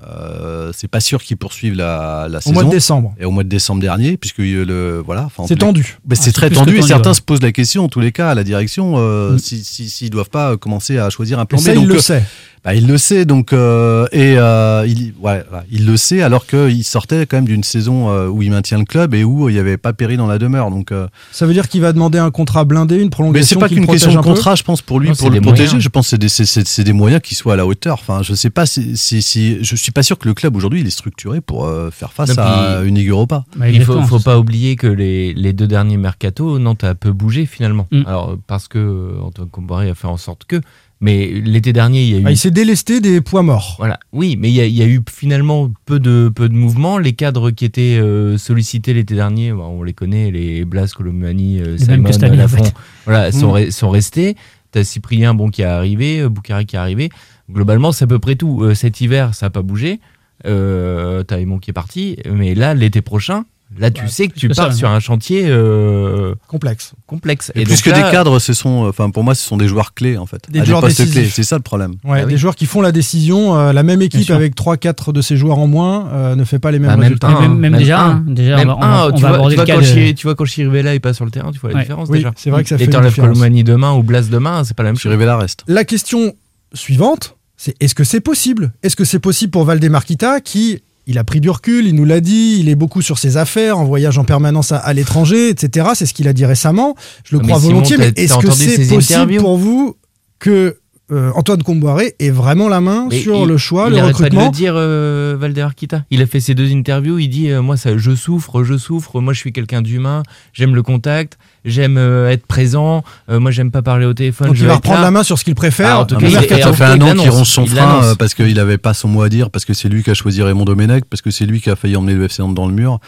euh, 0.07 0.71
c'est 0.77 0.89
pas 0.89 1.01
sûr 1.01 1.23
qu'il 1.23 1.37
poursuive 1.37 1.75
la, 1.75 2.27
la 2.29 2.39
Au 2.39 2.41
saison. 2.43 2.53
mois 2.55 2.65
de 2.65 2.71
décembre. 2.71 3.15
Et 3.19 3.25
au 3.25 3.31
mois 3.31 3.45
de 3.45 3.49
décembre 3.49 3.81
dernier, 3.81 4.17
puisque 4.19 4.41
euh, 4.41 4.65
le 4.65 5.03
voilà, 5.05 5.29
C'est 5.49 5.57
tendu. 5.57 5.97
Ah, 5.99 6.15
c'est 6.15 6.25
c'est 6.25 6.33
très 6.33 6.51
tendu 6.51 6.77
et 6.77 6.83
certains 6.83 7.11
ouais. 7.11 7.15
se 7.15 7.23
posent 7.23 7.43
la 7.43 7.53
question, 7.53 7.85
en 7.85 7.89
tous 7.89 8.01
les 8.01 8.13
cas, 8.13 8.31
à 8.31 8.35
la 8.35 8.45
direction, 8.45 8.95
euh, 8.99 9.33
Mm. 9.35 9.39
si 9.39 9.57
s'ils 9.57 9.65
si, 9.87 9.89
s'ils 9.91 10.11
doivent 10.11 10.29
pas 10.31 10.57
commencer 10.59 10.99
à 10.99 11.09
choisir 11.11 11.39
un 11.39 11.47
plan 11.47 11.59
B. 11.59 11.63
ça, 11.63 11.73
il 11.73 11.77
Donc, 11.81 11.89
le 11.89 11.95
euh, 11.97 12.01
sait. 12.01 12.25
Bah, 12.65 12.75
il 12.75 12.87
le 12.87 12.97
sait, 12.97 13.25
donc 13.27 13.53
euh, 13.53 14.07
et 14.13 14.37
euh, 14.39 14.85
il, 14.87 15.13
ouais, 15.21 15.45
il 15.71 15.85
le 15.87 15.97
sait, 15.99 16.23
alors 16.23 16.47
qu'il 16.47 16.83
sortait 16.85 17.27
quand 17.27 17.37
même 17.37 17.45
d'une 17.45 17.63
saison 17.65 18.09
euh, 18.09 18.29
où 18.29 18.43
il 18.43 18.51
maintient 18.51 18.79
le 18.79 18.85
club 18.87 19.15
et 19.15 19.23
où 19.23 19.49
il 19.49 19.53
n'y 19.53 19.59
avait 19.59 19.77
pas 19.77 19.93
péril 19.93 20.17
dans 20.17 20.27
la 20.27 20.39
demeure. 20.39 20.71
Donc, 20.71 20.91
euh, 20.91 21.07
Ça 21.31 21.47
veut 21.47 21.53
dire 21.53 21.69
qu'il 21.69 21.83
va 21.83 21.93
demander 21.93 22.19
un 22.19 22.31
contrat 22.31 22.65
blindé, 22.65 22.97
une 22.97 23.03
mais 23.05 23.11
prolongation. 23.11 23.61
c'est 23.61 23.61
pas 23.61 23.69
qu'une 23.69 23.87
question 23.87 24.13
de 24.15 24.19
contrat, 24.21 24.55
je 24.55 24.63
pense 24.63 24.81
pour 24.83 24.99
lui, 25.01 25.09
Non, 25.11 25.15
pour 25.15 25.31
le 25.31 25.41
protéger. 25.41 25.65
moyens. 25.65 25.83
Je 25.83 25.89
pense 25.91 26.07
que 26.07 26.11
c'est 26.11 26.19
des, 26.19 26.29
c'est- 26.29 26.85
des 26.85 26.93
moyens 26.93 27.21
qui 27.23 27.35
soient 27.35 27.53
à 27.53 27.57
la 27.57 27.67
hauteur. 27.67 27.99
Enfin, 28.01 28.23
je 28.23 28.33
sais 28.35 28.51
pas 28.51 28.67
si, 28.67 28.97
si, 28.97 29.21
si- 29.23 29.63
je 29.63 29.77
suis 29.77 29.93
pas 29.93 30.03
sûr 30.03 30.19
que 30.19 30.27
le 30.29 30.35
club 30.35 30.57
aujourd'hui 30.57 30.81
il 30.81 30.87
est 30.87 30.91
structuré 30.91 31.41
pour 31.41 31.67
euh, 31.67 31.91
faire 31.91 32.13
face 32.13 32.37
Non, 32.37 32.43
à 32.43 32.81
une 32.85 32.95
Ligue 32.97 33.11
Europa. 33.11 33.45
Bah, 33.57 33.69
Il 33.69 33.85
faut, 33.85 34.01
faut 34.03 34.19
pas 34.21 34.39
oublier 34.39 34.77
que 34.77 34.87
les, 34.87 35.35
les 35.35 35.53
deux 35.53 35.67
derniers 35.67 35.97
mercato, 35.99 36.59
Nantes 36.59 36.85
a 36.85 36.95
peu 36.95 37.13
bougé 37.13 37.45
finalement. 37.47 37.87
Mm. 37.91 38.03
Alors 38.07 38.37
parce 38.47 38.69
que 38.69 38.79
euh, 38.79 39.21
Antoine 39.23 39.49
Comboiré 39.49 39.91
a 39.91 39.95
fait 39.95 40.07
en 40.07 40.17
sorte 40.17 40.45
que, 40.47 40.61
mais 41.05 41.27
l'été 41.29 41.73
dernier 41.75 42.03
il 42.03 42.11
y 42.11 42.15
a 42.15 42.19
eu. 42.19 42.23
Ah, 42.27 42.31
il 42.31 42.37
s'est 42.39 42.51
délesté 42.51 43.01
des 43.01 43.21
poids 43.21 43.43
morts. 43.43 43.75
Voilà, 43.79 44.01
oui, 44.13 44.37
mais 44.41 44.49
il 44.51 44.55
y, 44.55 44.61
a- 44.61 44.67
il 44.67 44.75
y 44.75 44.83
a 44.83 44.87
eu 44.87 45.03
finalement 45.11 45.71
peu 45.85 46.01
de 46.01 46.33
peu 46.35 46.49
de 46.49 46.55
mouvements. 46.55 46.97
Les 46.99 47.13
cadres 47.13 47.51
qui 47.51 47.65
étaient 47.67 47.99
euh, 48.01 48.39
sollicités 48.39 48.95
l'été 48.95 49.15
dernier, 49.15 49.53
bah, 49.53 49.65
on 49.69 49.83
les 49.83 49.93
connaît, 49.93 50.31
les 50.31 50.65
Blas, 50.65 50.93
Colomani, 50.97 51.61
euh, 51.61 51.77
Simon, 51.77 52.09
en 52.11 52.35
Lafont, 52.37 52.65
fait. 52.65 52.75
voilà, 53.05 53.31
sont, 53.33 53.53
Mm. 53.53 53.57
re- 53.57 53.71
sont 53.71 53.91
restés. 53.91 54.35
T'as 54.73 54.83
Cyprien, 54.83 55.35
bon, 55.35 55.51
qui 55.51 55.63
est 55.63 55.67
arrivé, 55.67 56.21
euh, 56.23 56.29
Boucari 56.29 56.65
qui 56.67 56.77
est 56.77 56.79
arrivé. 56.81 57.11
Globalement, 57.53 57.93
c'est 57.93 58.05
à 58.05 58.09
peu 58.09 58.19
près 58.19 58.35
tout. 58.37 58.63
Euh, 58.63 58.75
cet 58.75 59.01
hiver, 59.03 59.35
ça 59.35 59.47
n'a 59.47 59.51
pas 59.51 59.63
bougé. 59.63 60.01
Euh, 60.47 61.23
T'as 61.23 61.39
Aymon 61.39 61.59
qui 61.59 61.71
est 61.71 61.75
parti, 61.75 62.17
mais 62.31 62.55
là, 62.55 62.75
l'été 62.75 63.01
prochain, 63.03 63.45
là, 63.79 63.91
tu 63.91 64.07
sais 64.09 64.29
que 64.29 64.35
tu 64.39 64.49
ça, 64.53 64.63
pars 64.65 64.71
hein. 64.73 64.75
sur 64.75 64.89
un 64.89 65.01
chantier 65.01 65.45
euh, 65.47 66.35
Complexe. 66.49 66.93
complexe. 67.07 67.51
Et, 67.55 67.63
Et 67.63 67.65
plus 67.65 67.75
donc 67.75 67.83
que 67.83 67.91
là, 67.91 68.03
des 68.03 68.11
cadres, 68.11 68.39
ce 68.39 68.53
sont, 68.53 68.87
enfin 68.89 69.11
pour 69.11 69.25
moi, 69.25 69.35
ce 69.35 69.43
sont 69.47 69.57
des 69.57 69.67
joueurs 69.69 69.95
clés 69.95 70.17
en 70.17 70.27
fait, 70.27 70.43
Des 70.49 70.61
à 70.61 70.65
joueurs 70.65 70.83
des 70.83 70.95
clés. 70.95 71.29
C'est 71.29 71.43
ça 71.43 71.57
le 71.57 71.63
problème. 71.63 71.95
Ouais, 72.05 72.21
Ah 72.23 72.27
des 72.27 72.35
oui. 72.35 72.39
joueurs 72.39 72.55
qui 72.57 72.67
font 72.67 72.81
la 72.81 72.93
décision. 72.93 73.59
euh, 73.59 73.73
la 73.73 73.83
même 73.83 74.01
équipe 74.03 74.31
avec 74.31 74.55
3-4 74.55 75.13
de 75.13 75.21
ses 75.23 75.37
joueurs 75.37 75.59
en 75.59 75.67
moins 75.67 76.09
euh, 76.13 76.35
ne 76.37 76.45
fait 76.45 76.59
pas 76.59 76.71
les 76.71 76.79
mêmes 76.79 76.91
Bah, 76.91 76.97
même 76.97 77.03
résultats. 77.05 77.29
un, 77.29 77.41
même, 77.41 77.59
même 77.59 77.73
même 77.73 77.81
déjà, 77.81 78.01
un. 78.01 78.11
hein, 78.11 78.25
déjà, 78.29 78.57
Même 78.57 78.71
on 78.71 78.75
on 78.79 78.83
un, 78.83 79.09
on 79.09 79.13
tu, 79.13 79.23
va 79.23 79.29
vois, 79.39 79.49
tu, 79.51 79.57
vois 79.57 79.67
quand 79.67 79.81
de- 79.81 80.13
tu 80.13 80.27
vois 80.27 80.35
quand 80.35 80.45
Chirivella 80.45 80.95
est 80.95 81.01
pas 81.01 81.15
sur 81.15 81.25
le 81.25 81.31
terrain, 81.31 81.51
tu 81.53 81.59
vois 81.59 81.71
la 81.71 81.77
Ouais. 81.77 81.83
différence 81.83 82.09
Oui, 82.11 82.19
déjà. 82.19 82.33
c'est 82.37 82.51
vrai 82.51 82.63
que 82.63 82.69
ça 82.69 82.79
fait 82.79 82.85
Et 82.85 82.89
t'enlèves. 82.89 83.15
Colomani 83.17 83.65
demain 83.65 83.93
ou 83.95 84.03
Blas 84.03 84.23
demain, 84.31 84.63
c'est 84.65 84.75
pas 84.77 84.83
la 84.83 84.91
même 84.91 84.97
chose. 84.97 85.03
Chirivella 85.11 85.37
reste. 85.37 85.65
La 85.67 85.85
question 85.85 86.35
suivante, 86.73 87.37
c'est 87.57 87.75
est-ce 87.81 87.95
que 87.95 88.05
c'est 88.05 88.21
possible? 88.21 88.73
Est-ce 88.83 88.97
que 88.97 89.05
c'est 89.05 89.19
possible 89.21 89.51
pour 89.51 89.65
Valdemarquita 89.65 90.41
qui, 90.41 90.83
il 91.07 91.19
a 91.19 91.25
pris 91.25 91.41
du 91.41 91.51
recul, 91.51 91.87
il 91.87 91.95
nous 91.95 92.05
l'a 92.05 92.21
dit, 92.21 92.57
il 92.61 92.69
est 92.69 92.75
beaucoup 92.75 93.03
sur 93.03 93.19
ses 93.19 93.37
affaires, 93.37 93.79
en 93.79 93.85
voyage 93.85 94.19
en 94.19 94.25
permanence 94.25 94.73
à, 94.73 94.79
à 94.79 94.93
l'étranger, 94.93 95.51
etc. 95.51 95.89
C'est 95.95 96.07
ce 96.07 96.15
qu'il 96.15 96.29
a 96.29 96.33
dit 96.33 96.47
récemment. 96.47 96.95
Je 97.25 97.37
le 97.37 97.43
mais 97.43 97.49
crois 97.49 97.61
Simon, 97.61 97.73
volontiers, 97.75 97.97
mais 97.99 98.13
est-ce 98.17 98.39
que 98.39 98.51
c'est 98.51 98.89
possible 98.89 99.37
pour 99.37 99.59
vous 99.59 99.97
que 100.39 100.79
euh, 101.13 101.31
Antoine 101.35 101.63
Comboiré 101.63 102.15
ait 102.19 102.31
vraiment 102.31 102.69
la 102.69 102.81
main 102.81 103.09
Mais 103.11 103.21
sur 103.21 103.37
il- 103.43 103.47
le 103.49 103.57
choix, 103.59 103.89
il 103.89 103.93
le 103.95 103.99
arrête 103.99 104.13
pas 104.13 104.19
de 104.21 104.25
recrutement 104.25 104.45
le 104.47 104.51
dire, 104.53 104.73
euh, 104.77 105.37
Valder. 105.39 105.67
Il 106.11 106.23
a 106.23 106.27
fait 106.27 106.41
ses 106.41 106.55
deux 106.55 106.73
interviews. 106.73 107.19
Il 107.19 107.29
dit 107.29 107.51
euh, 107.51 107.61
Moi, 107.61 107.77
ça, 107.77 107.97
je 107.99 108.15
souffre, 108.15 108.65
je 108.65 108.79
souffre. 108.79 109.21
Moi, 109.21 109.33
je 109.35 109.39
suis 109.41 109.53
quelqu'un 109.53 109.83
d'humain. 109.83 110.23
J'aime 110.55 110.75
le 110.75 110.83
contact. 110.83 111.37
J'aime 111.67 111.97
euh, 111.99 112.31
être 112.31 112.47
présent. 112.47 113.05
Euh, 113.29 113.39
moi, 113.41 113.51
j'aime 113.51 113.71
pas 113.71 113.83
parler 113.83 114.07
au 114.07 114.15
téléphone. 114.15 114.47
Donc 114.49 114.57
je 114.57 114.63
il 114.65 114.67
va 114.67 114.77
reprendre 114.77 114.99
là. 114.99 115.05
la 115.05 115.11
main 115.11 115.23
sur 115.23 115.39
ce 115.39 115.45
qu'il 115.45 115.55
préfère. 115.55 115.97
Ah, 115.97 116.01
en 116.01 116.05
tout 116.07 116.17
cas, 116.17 116.27
il 116.27 116.33
ça 116.33 116.43
est- 116.43 116.47
fait- 116.47 116.63
un 116.85 117.01
an 117.03 117.13
il 117.15 117.21
qu'il 117.21 117.31
ronge 117.31 117.49
son 117.49 117.65
Il 117.65 117.71
frein 117.71 118.03
euh, 118.05 118.15
parce 118.15 118.33
qu'il 118.35 118.55
n'avait 118.55 118.79
pas 118.79 118.95
son 118.95 119.09
mot 119.09 119.23
à 119.23 119.29
dire, 119.29 119.51
parce 119.51 119.65
que 119.65 119.75
c'est 119.75 119.89
lui 119.89 120.03
qui 120.03 120.11
a 120.11 120.15
choisi 120.15 120.43
Raymond 120.43 120.65
Domenech, 120.65 121.05
parce 121.05 121.21
que 121.23 121.31
c'est 121.31 121.45
lui 121.47 121.61
qui 121.61 121.69
a 121.71 121.77
failli 121.77 121.97
emmener 121.97 122.15
le 122.15 122.25
FC 122.25 122.43
Nantes 122.43 122.55
dans 122.55 122.67
le 122.67 122.75
mur, 122.75 122.99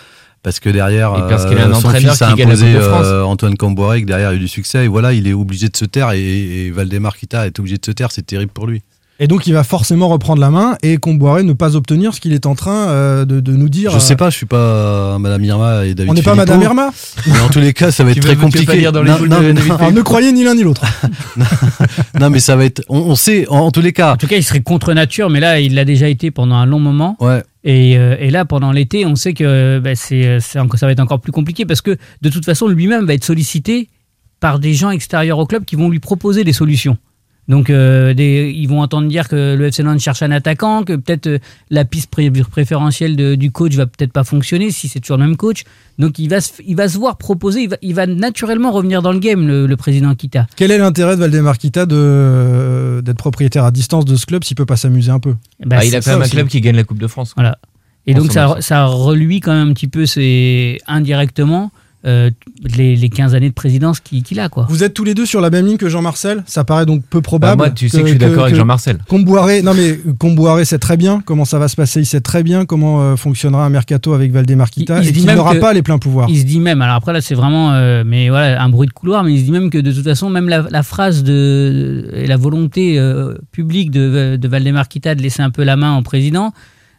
parce 0.42 0.60
que 0.60 0.68
derrière, 0.70 1.12
Et 1.16 1.28
parce 1.28 1.44
qu'il 1.46 1.58
a 1.58 1.64
un 1.66 1.70
euh, 1.70 1.74
son 1.74 1.88
entraîneur 1.88 2.12
fils 2.12 2.22
a 2.22 2.30
qui 2.30 2.34
gagne 2.36 2.48
la 2.48 2.54
imposé 2.54 2.72
de 2.74 2.80
France. 2.80 3.02
euh, 3.06 3.22
Antoine 3.22 3.56
Camboire, 3.56 3.96
que 3.96 4.04
derrière 4.04 4.30
il 4.30 4.34
y 4.34 4.36
a 4.36 4.38
eu 4.38 4.40
du 4.40 4.48
succès, 4.48 4.84
et 4.84 4.88
voilà, 4.88 5.12
il 5.12 5.26
est 5.26 5.32
obligé 5.32 5.68
de 5.68 5.76
se 5.76 5.84
taire, 5.84 6.12
et, 6.12 6.66
et 6.66 6.70
Valdemar 6.70 7.16
Kita 7.16 7.46
est 7.46 7.58
obligé 7.58 7.78
de 7.78 7.84
se 7.84 7.90
taire, 7.90 8.12
c'est 8.12 8.26
terrible 8.26 8.52
pour 8.52 8.66
lui. 8.66 8.82
Et 9.18 9.28
donc 9.28 9.46
il 9.46 9.54
va 9.54 9.64
forcément 9.64 10.08
reprendre 10.08 10.40
la 10.42 10.50
main 10.50 10.76
et 10.82 10.98
Comboiré 10.98 11.42
ne 11.42 11.54
pas 11.54 11.74
obtenir 11.74 12.12
ce 12.12 12.20
qu'il 12.20 12.34
est 12.34 12.44
en 12.44 12.54
train 12.54 12.88
euh, 12.88 13.24
de, 13.24 13.40
de 13.40 13.52
nous 13.52 13.70
dire. 13.70 13.90
Je 13.90 13.96
euh, 13.96 14.00
sais 14.00 14.14
pas, 14.16 14.28
je 14.28 14.36
suis 14.36 14.44
pas 14.44 14.56
euh, 14.56 15.18
Madame 15.18 15.42
Irma 15.42 15.86
et 15.86 15.94
David 15.94 16.10
On 16.10 16.14
n'est 16.14 16.20
pas 16.22 16.34
Madame 16.34 16.60
Irma 16.60 16.90
Mais 17.26 17.40
en 17.40 17.48
tous 17.48 17.60
les 17.60 17.72
cas, 17.72 17.90
ça 17.90 18.04
va 18.04 18.10
être 18.10 18.16
Tu 18.16 18.20
très 18.20 18.34
veux- 18.34 18.34
tu 18.34 18.40
veux 18.44 18.50
pas 18.50 18.58
compliqué. 18.58 18.76
lire 18.78 18.92
dans 18.92 19.02
les 19.02 19.10
Non, 19.10 19.16
boules 19.18 19.28
non, 19.28 19.38
de 19.40 19.46
mais- 19.46 19.52
David 19.54 19.72
Alors 19.72 19.92
ne 19.92 20.02
croyez 20.02 20.32
ni 20.32 20.44
l'un 20.44 20.54
ni 20.54 20.62
l'autre. 20.64 20.82
non, 22.20 22.28
mais 22.30 22.40
ça 22.40 22.56
va 22.56 22.64
être. 22.66 22.82
On, 22.88 22.98
on 22.98 23.14
sait, 23.14 23.46
en, 23.48 23.60
en 23.60 23.70
tous 23.70 23.80
les 23.80 23.92
cas. 23.94 24.12
En 24.12 24.16
tout 24.16 24.26
cas, 24.26 24.36
il 24.36 24.44
serait 24.44 24.60
contre 24.60 24.92
nature, 24.92 25.30
mais 25.30 25.40
là, 25.40 25.60
il 25.60 25.74
l'a 25.74 25.84
déjà 25.86 26.08
été 26.08 26.30
pendant 26.30 26.56
un 26.56 26.66
long 26.66 26.80
moment. 26.80 27.16
Ouais. 27.20 27.42
Et, 27.64 27.96
euh, 27.96 28.16
et 28.20 28.30
là, 28.30 28.44
pendant 28.44 28.70
l'été, 28.70 29.06
on 29.06 29.16
sait 29.16 29.32
que 29.32 29.78
bah, 29.78 29.94
c'est, 29.94 30.40
ça 30.40 30.62
va 30.62 30.92
être 30.92 31.00
encore 31.00 31.20
plus 31.20 31.32
compliqué 31.32 31.64
parce 31.64 31.80
que 31.80 31.96
de 32.20 32.28
toute 32.28 32.44
façon, 32.44 32.68
lui-même 32.68 33.06
va 33.06 33.14
être 33.14 33.24
sollicité 33.24 33.88
par 34.40 34.58
des 34.58 34.74
gens 34.74 34.90
extérieurs 34.90 35.38
au 35.38 35.46
club 35.46 35.64
qui 35.64 35.74
vont 35.76 35.88
lui 35.88 36.00
proposer 36.00 36.44
des 36.44 36.52
solutions. 36.52 36.98
Donc, 37.48 37.70
euh, 37.70 38.12
des- 38.12 38.52
ils 38.54 38.66
vont 38.66 38.80
entendre 38.82 39.06
dire 39.08 39.28
que 39.28 39.54
le 39.54 39.66
FC 39.66 39.84
Nantes 39.84 40.00
cherche 40.00 40.20
un 40.22 40.32
attaquant, 40.32 40.82
que 40.82 40.94
peut-être 40.96 41.28
euh, 41.28 41.38
la 41.70 41.84
piste 41.84 42.10
pré- 42.10 42.28
préférentielle 42.30 43.14
de- 43.14 43.36
du 43.36 43.52
coach 43.52 43.72
va 43.74 43.86
peut-être 43.86 44.12
pas 44.12 44.24
fonctionner 44.24 44.72
si 44.72 44.88
c'est 44.88 44.98
toujours 44.98 45.16
le 45.16 45.24
même 45.26 45.36
coach. 45.36 45.62
Donc, 45.98 46.18
il 46.18 46.28
va 46.28 46.40
se, 46.40 46.50
il 46.66 46.74
va 46.74 46.88
se 46.88 46.98
voir 46.98 47.16
proposer, 47.18 47.62
il 47.62 47.68
va, 47.68 47.76
il 47.82 47.94
va 47.94 48.06
naturellement 48.06 48.72
revenir 48.72 49.00
dans 49.00 49.12
le 49.12 49.20
game, 49.20 49.46
le, 49.46 49.66
le 49.68 49.76
président 49.76 50.12
Kita. 50.16 50.48
Quel 50.56 50.72
est 50.72 50.78
l'intérêt 50.78 51.14
de 51.14 51.20
Valdemar 51.20 51.56
Kita 51.58 51.86
de 51.86 53.00
d'être 53.04 53.16
propriétaire 53.18 53.64
à 53.64 53.70
distance 53.70 54.04
de 54.04 54.16
ce 54.16 54.26
club 54.26 54.42
s'il 54.42 54.56
peut 54.56 54.66
pas 54.66 54.76
s'amuser 54.76 55.10
un 55.12 55.20
peu 55.20 55.36
Bah, 55.64 55.76
Ah, 55.80 55.84
il 55.84 55.94
a 55.94 56.00
quand 56.00 56.10
même 56.10 56.20
un 56.20 56.22
aussi. 56.22 56.30
club 56.32 56.48
qui 56.48 56.60
gagne 56.60 56.76
la 56.76 56.84
Coupe 56.84 56.98
de 56.98 57.06
France. 57.06 57.32
Voilà. 57.36 57.58
Et 58.08 58.14
En 58.14 58.18
donc 58.18 58.32
ça, 58.32 58.56
ça 58.60 58.86
reluit 58.86 59.40
quand 59.40 59.52
même 59.52 59.70
un 59.70 59.72
petit 59.72 59.88
peu 59.88 60.06
c'est 60.06 60.78
indirectement 60.86 61.70
euh, 62.04 62.30
les, 62.76 62.94
les 62.94 63.08
15 63.08 63.34
années 63.34 63.48
de 63.48 63.54
présidence 63.54 63.98
qu'il 64.00 64.22
qu'il 64.22 64.38
a. 64.38 64.48
Quoi. 64.48 64.66
Vous 64.68 64.84
êtes 64.84 64.94
tous 64.94 65.02
les 65.04 65.14
deux 65.14 65.26
sur 65.26 65.40
la 65.40 65.50
même 65.50 65.66
ligne 65.66 65.76
que 65.76 65.88
Jean-Marcel? 65.88 66.44
Ça 66.46 66.62
paraît 66.62 66.86
donc 66.86 67.02
peu 67.08 67.20
probable. 67.20 67.58
Bah, 67.58 67.66
moi, 67.66 67.70
tu 67.74 67.88
sais 67.88 67.98
que 68.00 68.04
je 68.04 68.10
suis 68.10 68.18
d'accord 68.18 68.44
avec 68.44 68.54
Jean-Marcel. 68.54 68.98
Comboiré, 69.08 69.62
non 69.62 69.74
mais 69.74 69.98
Comboiré 70.18 70.64
sait 70.64 70.78
très 70.78 70.96
bien 70.96 71.20
comment 71.24 71.44
ça 71.44 71.58
va 71.58 71.68
se 71.68 71.74
passer. 71.76 72.00
Il 72.00 72.06
sait 72.06 72.20
très 72.20 72.42
bien 72.42 72.64
comment 72.66 73.00
euh, 73.02 73.16
fonctionnera 73.16 73.64
un 73.64 73.70
mercato 73.70 74.12
avec 74.12 74.30
Valdemar 74.32 74.70
Kita 74.70 75.00
Il- 75.02 75.16
il 75.16 75.28
et 75.30 75.34
n'aura 75.34 75.54
pas 75.56 75.72
les 75.72 75.82
pleins 75.82 75.98
pouvoirs. 75.98 76.28
Il 76.30 76.38
se 76.38 76.44
dit 76.44 76.60
même, 76.60 76.82
alors 76.82 76.96
après 76.96 77.12
là 77.12 77.20
c'est 77.20 77.34
vraiment 77.34 77.72
euh, 77.72 78.04
mais 78.06 78.28
voilà, 78.28 78.62
un 78.62 78.68
bruit 78.68 78.86
de 78.86 78.92
couloir, 78.92 79.24
mais 79.24 79.32
il 79.34 79.38
se 79.40 79.44
dit 79.44 79.50
même 79.52 79.70
que 79.70 79.78
de 79.78 79.90
toute 79.92 80.04
façon, 80.04 80.30
même 80.30 80.48
la, 80.48 80.64
la 80.70 80.82
phrase 80.82 81.22
de, 81.24 82.10
et 82.14 82.26
la 82.26 82.36
volonté 82.36 82.98
euh, 82.98 83.34
publique 83.52 83.90
de, 83.90 84.36
de 84.36 84.48
Valdemar 84.48 84.88
Kita 84.88 85.14
de 85.14 85.22
laisser 85.22 85.42
un 85.42 85.50
peu 85.50 85.64
la 85.64 85.76
main 85.76 85.96
au 85.98 86.02
président, 86.02 86.52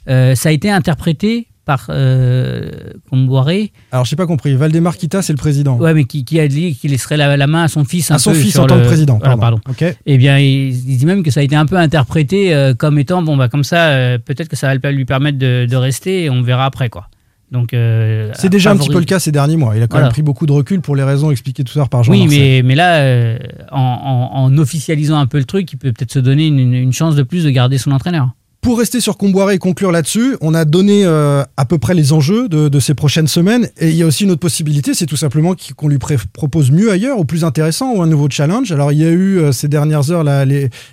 euh, 0.09 0.35
ça 0.35 0.49
a 0.49 0.51
été 0.51 0.69
interprété 0.69 1.47
par 1.67 1.87
euh, 1.89 2.71
Comboiré, 3.09 3.71
Alors 3.91 4.05
j'ai 4.05 4.15
pas 4.15 4.25
compris. 4.25 4.55
Valdemar 4.55 4.97
Kita, 4.97 5.21
c'est 5.21 5.33
le 5.33 5.37
président. 5.37 5.77
ouais, 5.77 5.93
mais 5.93 6.05
qui, 6.05 6.23
qui 6.25 6.39
a 6.39 6.47
dit 6.47 6.75
qu'il 6.75 6.91
laisserait 6.91 7.17
la, 7.17 7.37
la 7.37 7.45
main 7.47 7.63
à 7.63 7.67
son 7.67 7.83
fils. 7.85 8.09
Un 8.09 8.15
à 8.15 8.17
son 8.17 8.31
peu 8.31 8.37
fils 8.37 8.53
sur 8.53 8.63
en 8.63 8.67
tant 8.67 8.79
que 8.79 8.85
président. 8.85 9.19
Voilà, 9.19 9.37
pardon. 9.37 9.59
Eh 10.05 10.17
bien, 10.17 10.39
il, 10.39 10.69
il 10.69 10.97
dit 10.97 11.05
même 11.05 11.21
que 11.23 11.29
ça 11.29 11.41
a 11.41 11.43
été 11.43 11.55
un 11.55 11.65
peu 11.65 11.75
interprété 11.77 12.55
euh, 12.55 12.73
comme 12.73 12.97
étant 12.97 13.21
bon 13.21 13.37
bah 13.37 13.49
comme 13.49 13.63
ça, 13.65 13.89
euh, 13.89 14.17
peut-être 14.17 14.47
que 14.47 14.55
ça 14.55 14.73
va 14.75 14.91
lui 14.91 15.05
permettre 15.05 15.37
de, 15.37 15.67
de 15.69 15.75
rester 15.75 16.23
et 16.23 16.29
on 16.29 16.41
verra 16.41 16.65
après 16.65 16.89
quoi. 16.89 17.09
Donc 17.51 17.73
euh, 17.73 18.31
C'est 18.35 18.49
déjà 18.49 18.71
un 18.71 18.77
petit 18.77 18.89
peu 18.89 18.99
le 18.99 19.05
cas 19.05 19.19
ces 19.19 19.31
derniers 19.31 19.55
mois. 19.57 19.73
Il 19.75 19.81
a 19.83 19.87
quand 19.87 19.95
Voilà. 19.95 20.07
même 20.07 20.11
pris 20.13 20.21
beaucoup 20.21 20.45
de 20.45 20.51
recul 20.51 20.81
pour 20.81 20.95
les 20.95 21.03
raisons 21.03 21.31
expliquées 21.31 21.63
tout 21.63 21.71
à 21.75 21.79
l'heure 21.79 21.89
par 21.89 22.03
Jean 22.03 22.11
Oui, 22.13 22.23
Marcel. 22.23 22.39
mais, 22.39 22.61
mais 22.63 22.75
là, 22.75 22.95
euh, 22.97 23.37
en, 23.71 23.79
en- 23.81 24.37
en 24.43 24.57
officialisant 24.57 25.17
un 25.17 25.27
peu 25.27 25.37
le 25.37 25.45
truc, 25.45 25.71
il 25.71 25.77
peut 25.77 25.91
peut-être 25.93 26.11
se 26.11 26.19
donner 26.19 26.47
une, 26.47 26.73
une 26.73 26.91
chance 26.93 27.15
de 27.15 27.23
plus 27.23 27.43
de 27.45 27.49
garder 27.49 27.77
son 27.77 27.91
entraîneur. 27.91 28.31
Pour 28.67 28.79
rester 28.79 28.99
sur 28.99 29.15
Comboiré 29.15 29.53
et 29.53 29.57
conclure 29.59 29.93
là-dessus, 29.93 30.35
on 30.41 30.53
a 30.53 30.65
donné 30.65 31.05
euh, 31.05 31.41
à 31.55 31.63
peu 31.63 31.77
près 31.77 31.93
les 31.93 32.11
enjeux 32.11 32.49
de, 32.49 32.67
de 32.67 32.79
ces 32.81 32.93
prochaines 32.95 33.29
semaines. 33.29 33.69
Et 33.79 33.91
il 33.91 33.95
y 33.95 34.03
a 34.03 34.05
aussi 34.05 34.25
une 34.25 34.31
autre 34.31 34.41
possibilité, 34.41 34.93
c'est 34.93 35.05
tout 35.05 35.15
simplement 35.15 35.55
qu'on 35.77 35.87
lui 35.87 35.97
propose 36.33 36.69
mieux 36.71 36.91
ailleurs, 36.91 37.17
ou 37.17 37.23
plus 37.23 37.45
intéressant, 37.45 37.93
ou 37.95 38.01
un 38.01 38.07
nouveau 38.07 38.27
challenge. 38.29 38.73
Alors 38.73 38.91
il 38.91 38.97
y 38.97 39.05
a 39.05 39.09
eu 39.09 39.39
euh, 39.39 39.53
ces 39.53 39.69
dernières 39.69 40.11
heures 40.11 40.25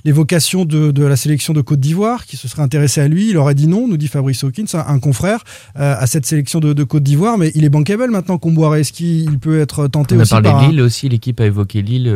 l'évocation 0.05 0.65
de, 0.65 0.93
de 0.93 1.05
la 1.05 1.17
sélection 1.17 1.53
de 1.53 1.63
Côte 1.63 1.81
d'Ivoire, 1.81 2.27
qui 2.27 2.37
se 2.37 2.47
serait 2.47 2.63
intéressé 2.63 3.01
à 3.01 3.09
lui. 3.09 3.31
Il 3.31 3.37
aurait 3.39 3.57
dit 3.57 3.67
non, 3.67 3.89
nous 3.89 3.97
dit 3.97 4.07
Fabrice 4.07 4.45
Hawkins, 4.45 4.67
un, 4.75 4.85
un 4.95 5.01
confrère, 5.01 5.43
euh, 5.81 5.97
à 5.99 6.07
cette 6.07 6.27
sélection 6.27 6.61
de, 6.61 6.75
de 6.75 6.85
Côte 6.85 7.03
d'Ivoire. 7.03 7.39
Mais 7.39 7.51
il 7.57 7.65
est 7.65 7.71
bankable 7.71 8.09
maintenant, 8.09 8.39
Comboiré. 8.39 8.83
Est-ce 8.83 8.93
qu'il 8.93 9.37
peut 9.41 9.59
être 9.59 9.89
tenté 9.89 10.15
On 10.15 10.21
a 10.21 10.23
aussi 10.23 10.31
parlé 10.31 10.49
par 10.49 10.61
de 10.61 10.65
un- 10.67 10.69
Lille 10.71 10.81
aussi, 10.81 11.09
l'équipe 11.09 11.41
a 11.41 11.47
évoqué 11.47 11.83
Lille, 11.83 12.15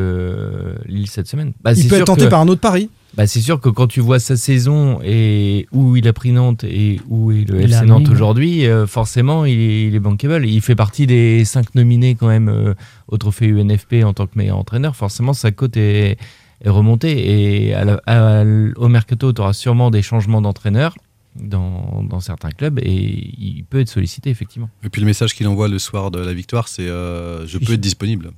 Lille 0.86 1.08
cette 1.08 1.26
semaine. 1.26 1.52
Bah, 1.64 1.72
Il 1.72 1.88
peut 1.88 1.96
être 1.96 2.04
tenté 2.04 2.26
que- 2.26 2.30
par 2.30 2.40
un 2.42 2.46
autre 2.46 2.60
pari. 2.60 2.90
Bah, 3.18 3.26
c'est 3.26 3.40
sûr 3.40 3.60
que 3.60 3.68
quand 3.68 3.88
tu 3.88 4.00
vois 4.00 4.20
sa 4.20 4.36
saison 4.36 5.00
et 5.04 5.66
où 5.72 5.96
il 5.96 6.06
a 6.06 6.12
pris 6.12 6.30
Nantes 6.30 6.62
et 6.62 7.00
où 7.08 7.32
est 7.32 7.44
le 7.50 7.60
Il 7.60 7.72
FC 7.72 7.84
Nantes 7.84 8.08
aujourd'hui, 8.12 8.64
euh, 8.66 8.86
forcément 8.86 9.44
il 9.44 9.58
est, 9.58 9.86
il 9.88 9.94
est 9.96 10.00
bankable. 10.00 10.46
Il 10.46 10.60
fait 10.60 10.76
partie 10.76 11.06
des 11.08 11.44
cinq 11.44 11.74
nominés 11.74 12.14
quand 12.14 12.28
même 12.28 12.48
euh, 12.48 12.74
au 13.08 13.18
trophée 13.18 13.48
UNFP 13.48 14.04
en 14.04 14.12
tant 14.14 14.26
que 14.28 14.38
meilleur 14.38 14.56
entraîneur. 14.56 14.94
Forcément 14.94 15.32
sa 15.32 15.50
cote 15.50 15.76
est, 15.76 16.16
est 16.64 16.68
remontée 16.70 17.66
et 17.68 17.74
à 17.74 17.84
la- 17.84 18.00
à- 18.06 18.44
au 18.76 18.86
mercato 18.88 19.32
tu 19.32 19.40
auras 19.40 19.52
sûrement 19.52 19.90
des 19.90 20.00
changements 20.02 20.40
d'entraîneur 20.40 20.94
dans, 21.34 22.04
dans 22.08 22.20
certains 22.20 22.50
clubs 22.50 22.78
et 22.78 22.92
il 23.36 23.64
peut 23.68 23.80
être 23.80 23.88
sollicité 23.88 24.30
effectivement. 24.30 24.70
Et 24.84 24.90
puis 24.90 25.00
le 25.00 25.06
message 25.08 25.34
qu'il 25.34 25.48
envoie 25.48 25.66
le 25.66 25.80
soir 25.80 26.12
de 26.12 26.20
la 26.20 26.32
victoire, 26.32 26.68
c'est 26.68 26.86
euh, 26.86 27.44
je 27.48 27.58
peux 27.58 27.72
être 27.72 27.80
disponible. 27.80 28.30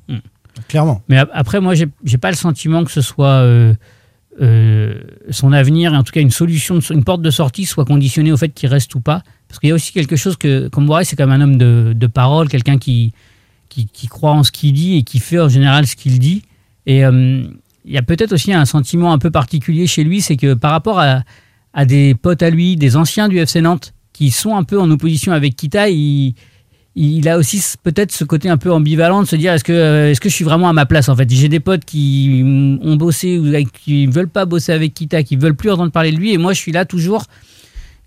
Clairement. 0.69 1.03
Mais 1.11 1.19
ap- 1.19 1.31
après, 1.35 1.61
moi, 1.61 1.75
j'ai 1.75 1.87
j'ai 2.03 2.19
pas 2.19 2.31
le 2.31 2.37
sentiment 2.37 2.83
que 2.85 2.91
ce 2.91 3.03
soit 3.03 3.43
euh, 4.41 4.95
son 5.31 5.53
avenir, 5.53 5.93
et 5.93 5.97
en 5.97 6.03
tout 6.03 6.13
cas 6.13 6.21
une 6.21 6.31
solution, 6.31 6.81
une 6.81 7.05
porte 7.05 7.23
de 7.23 7.31
sortie 7.31 7.67
soit 7.67 7.85
conditionnée 7.85 8.33
au 8.33 8.37
fait 8.37 8.49
qu'il 8.51 8.69
reste 8.69 8.95
ou 8.95 9.01
pas. 9.01 9.23
Parce 9.49 9.59
qu'il 9.59 9.69
y 9.69 9.73
a 9.73 9.75
aussi 9.75 9.93
quelque 9.93 10.17
chose 10.17 10.37
que, 10.37 10.69
comme 10.69 10.87
Boiré, 10.87 11.05
c'est 11.05 11.17
quand 11.17 11.27
même 11.27 11.41
un 11.41 11.45
homme 11.45 11.59
de, 11.59 11.93
de 11.95 12.07
parole, 12.07 12.49
quelqu'un 12.49 12.79
qui, 12.79 13.13
qui, 13.69 14.09
croit 14.09 14.33
en 14.33 14.43
ce 14.43 14.51
qu'il 14.51 14.73
dit 14.73 14.97
et 14.97 15.03
qui 15.03 15.19
fait 15.19 15.41
en 15.41 15.49
général 15.49 15.87
ce 15.87 15.97
qu'il 15.97 16.19
dit. 16.19 16.43
Et 16.87 17.05
euh, 17.05 17.45
il 17.85 17.93
y 17.93 17.99
a 17.99 18.03
peut-être 18.03 18.33
aussi 18.33 18.53
un 18.53 18.65
sentiment 18.65 19.13
un 19.13 19.19
peu 19.19 19.31
particulier 19.31 19.87
chez 19.87 20.05
lui, 20.05 20.21
c'est 20.21 20.37
que 20.37 20.55
par 20.55 20.71
rapport 20.71 21.01
à, 21.01 21.23
à 21.73 21.85
des 21.85 22.15
potes 22.15 22.43
à 22.43 22.51
lui, 22.51 22.77
des 22.77 22.97
anciens 22.97 23.29
du 23.29 23.39
FC 23.39 23.61
Nantes, 23.61 23.93
qui 24.13 24.31
sont 24.31 24.57
un 24.57 24.65
peu 24.65 24.79
en 24.81 24.91
opposition 24.91 25.33
avec 25.33 25.57
Kita, 25.57 25.89
il 26.97 27.29
a 27.29 27.39
aussi 27.39 27.63
peut-être 27.83 28.13
ce 28.13 28.25
côté 28.25 28.49
un 28.49 28.57
peu 28.57 28.73
ambivalent 28.73 29.23
de 29.23 29.27
se 29.29 29.37
dire 29.37 29.53
est-ce 29.53 29.65
que, 29.65 29.73
euh, 29.73 30.11
est-ce 30.11 30.21
que 30.21 30.29
je 30.29 30.35
suis 30.35 30.45
vraiment 30.45 30.69
à 30.69 30.73
ma 30.73 30.87
place 30.87 31.09
en 31.09 31.17
fait? 31.17 31.29
J'ai 31.31 31.49
des 31.49 31.61
potes 31.61 31.85
qui 31.85 32.43
mm, 32.45 32.81
ont 32.83 32.97
bossé 32.97 33.39
ou 33.39 33.53
qui 33.85 34.07
ne 34.07 34.13
veulent 34.13 34.29
pas 34.29 34.45
bosser 34.45 34.73
avec 34.73 34.95
Kita, 34.95 35.23
qui 35.23 35.37
veulent 35.37 35.55
plus 35.55 35.71
entendre 35.71 35.93
parler 35.93 36.11
de 36.13 36.17
lui, 36.17 36.33
et 36.33 36.39
moi 36.39 36.53
je 36.53 36.59
suis 36.59 36.73
là 36.73 36.85
toujours. 36.85 37.25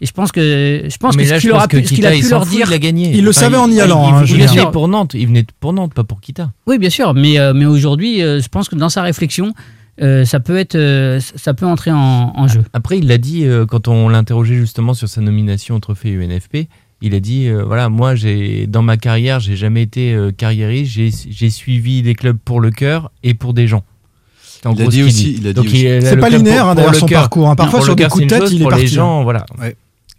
Et 0.01 0.05
je 0.05 0.11
pense 0.11 0.33
que 0.33 0.83
je 0.89 0.97
pense 0.97 1.15
Mais 1.15 1.23
que 1.23 1.29
là, 1.29 1.35
ce 1.37 1.41
qu'il 1.41 1.51
aura 1.51 1.61
pense 1.61 1.67
que 1.69 1.77
pu, 1.77 1.95
Kita, 1.95 2.09
a 2.09 2.13
il 2.13 2.23
pu 2.23 2.29
leur 2.29 2.45
fout, 2.45 2.51
dire, 2.51 2.67
il 2.67 2.73
a 2.73 2.77
gagné. 2.79 3.11
Il 3.15 3.23
le 3.23 3.31
savait 3.31 3.55
en 3.55 3.71
y 3.71 3.79
allant, 3.79 4.15
hein, 4.15 4.21
Il, 4.21 4.27
Julien. 4.27 4.47
venait 4.47 4.71
pour 4.71 4.89
Nantes, 4.89 5.13
il 5.13 5.27
venait 5.27 5.45
pour 5.61 5.71
Nantes, 5.71 5.93
pas 5.93 6.03
pour 6.03 6.19
Kita. 6.19 6.51
Oui, 6.67 6.77
bien 6.77 6.89
sûr, 6.89 7.13
mais, 7.13 7.39
euh, 7.39 7.53
mais 7.53 7.65
aujourd'hui, 7.65 8.21
euh, 8.21 8.41
je 8.41 8.49
pense 8.49 8.67
que 8.67 8.75
dans 8.75 8.89
sa 8.89 9.01
réflexion, 9.01 9.53
euh, 10.01 10.25
ça 10.25 10.39
peut 10.39 10.57
être, 10.57 10.75
euh, 10.75 11.19
ça 11.19 11.53
peut 11.53 11.67
entrer 11.67 11.91
en, 11.91 12.33
en 12.35 12.47
jeu. 12.47 12.63
Après, 12.73 12.97
il 12.97 13.07
l'a 13.07 13.19
dit 13.19 13.45
euh, 13.45 13.65
quand 13.65 13.87
on 13.87 14.09
l'interrogeait 14.09 14.55
justement 14.55 14.93
sur 14.93 15.07
sa 15.07 15.21
nomination 15.21 15.75
au 15.75 15.79
trophée 15.79 16.11
UNFP. 16.11 16.67
Il 17.05 17.13
a 17.15 17.19
dit 17.19 17.47
euh, 17.47 17.63
voilà, 17.65 17.89
moi, 17.89 18.15
j'ai 18.15 18.65
dans 18.65 18.81
ma 18.81 18.95
carrière, 18.95 19.41
j'ai 19.41 19.57
jamais 19.57 19.81
été 19.83 20.13
euh, 20.13 20.31
carriériste. 20.31 20.93
J'ai 20.93 21.11
j'ai 21.29 21.49
suivi 21.49 22.01
des 22.01 22.15
clubs 22.15 22.37
pour 22.43 22.61
le 22.61 22.71
cœur 22.71 23.11
et 23.23 23.33
pour 23.33 23.53
des 23.53 23.67
gens. 23.67 23.83
En 24.65 24.73
Il 24.73 24.81
a 24.83 24.87
dit 24.87 25.03
aussi- 25.03 25.35
il 25.37 25.45
a 25.47 25.49
dit 25.49 25.53
Donc, 25.53 25.65
aussi- 25.65 25.85
a 25.85 25.99
C'est 25.99 26.15
pas 26.15 26.29
linéaire, 26.29 26.65
hein, 26.67 26.75
d'ailleurs, 26.75 26.93
le 26.93 26.97
son 26.97 27.05
cœur. 27.05 27.19
parcours, 27.23 27.49
hein. 27.49 27.55
Parfois, 27.57 27.81
sur 27.81 27.89
le 27.91 27.95
des 27.97 28.05
coups 28.05 28.23
de 28.23 28.29
tête, 28.29 28.39
chose, 28.39 28.53
il 28.53 28.61
est 28.61 28.63
pour 28.63 28.71
les 28.71 28.77
parti, 28.83 28.95
gens, 28.95 29.23
voilà. 29.23 29.45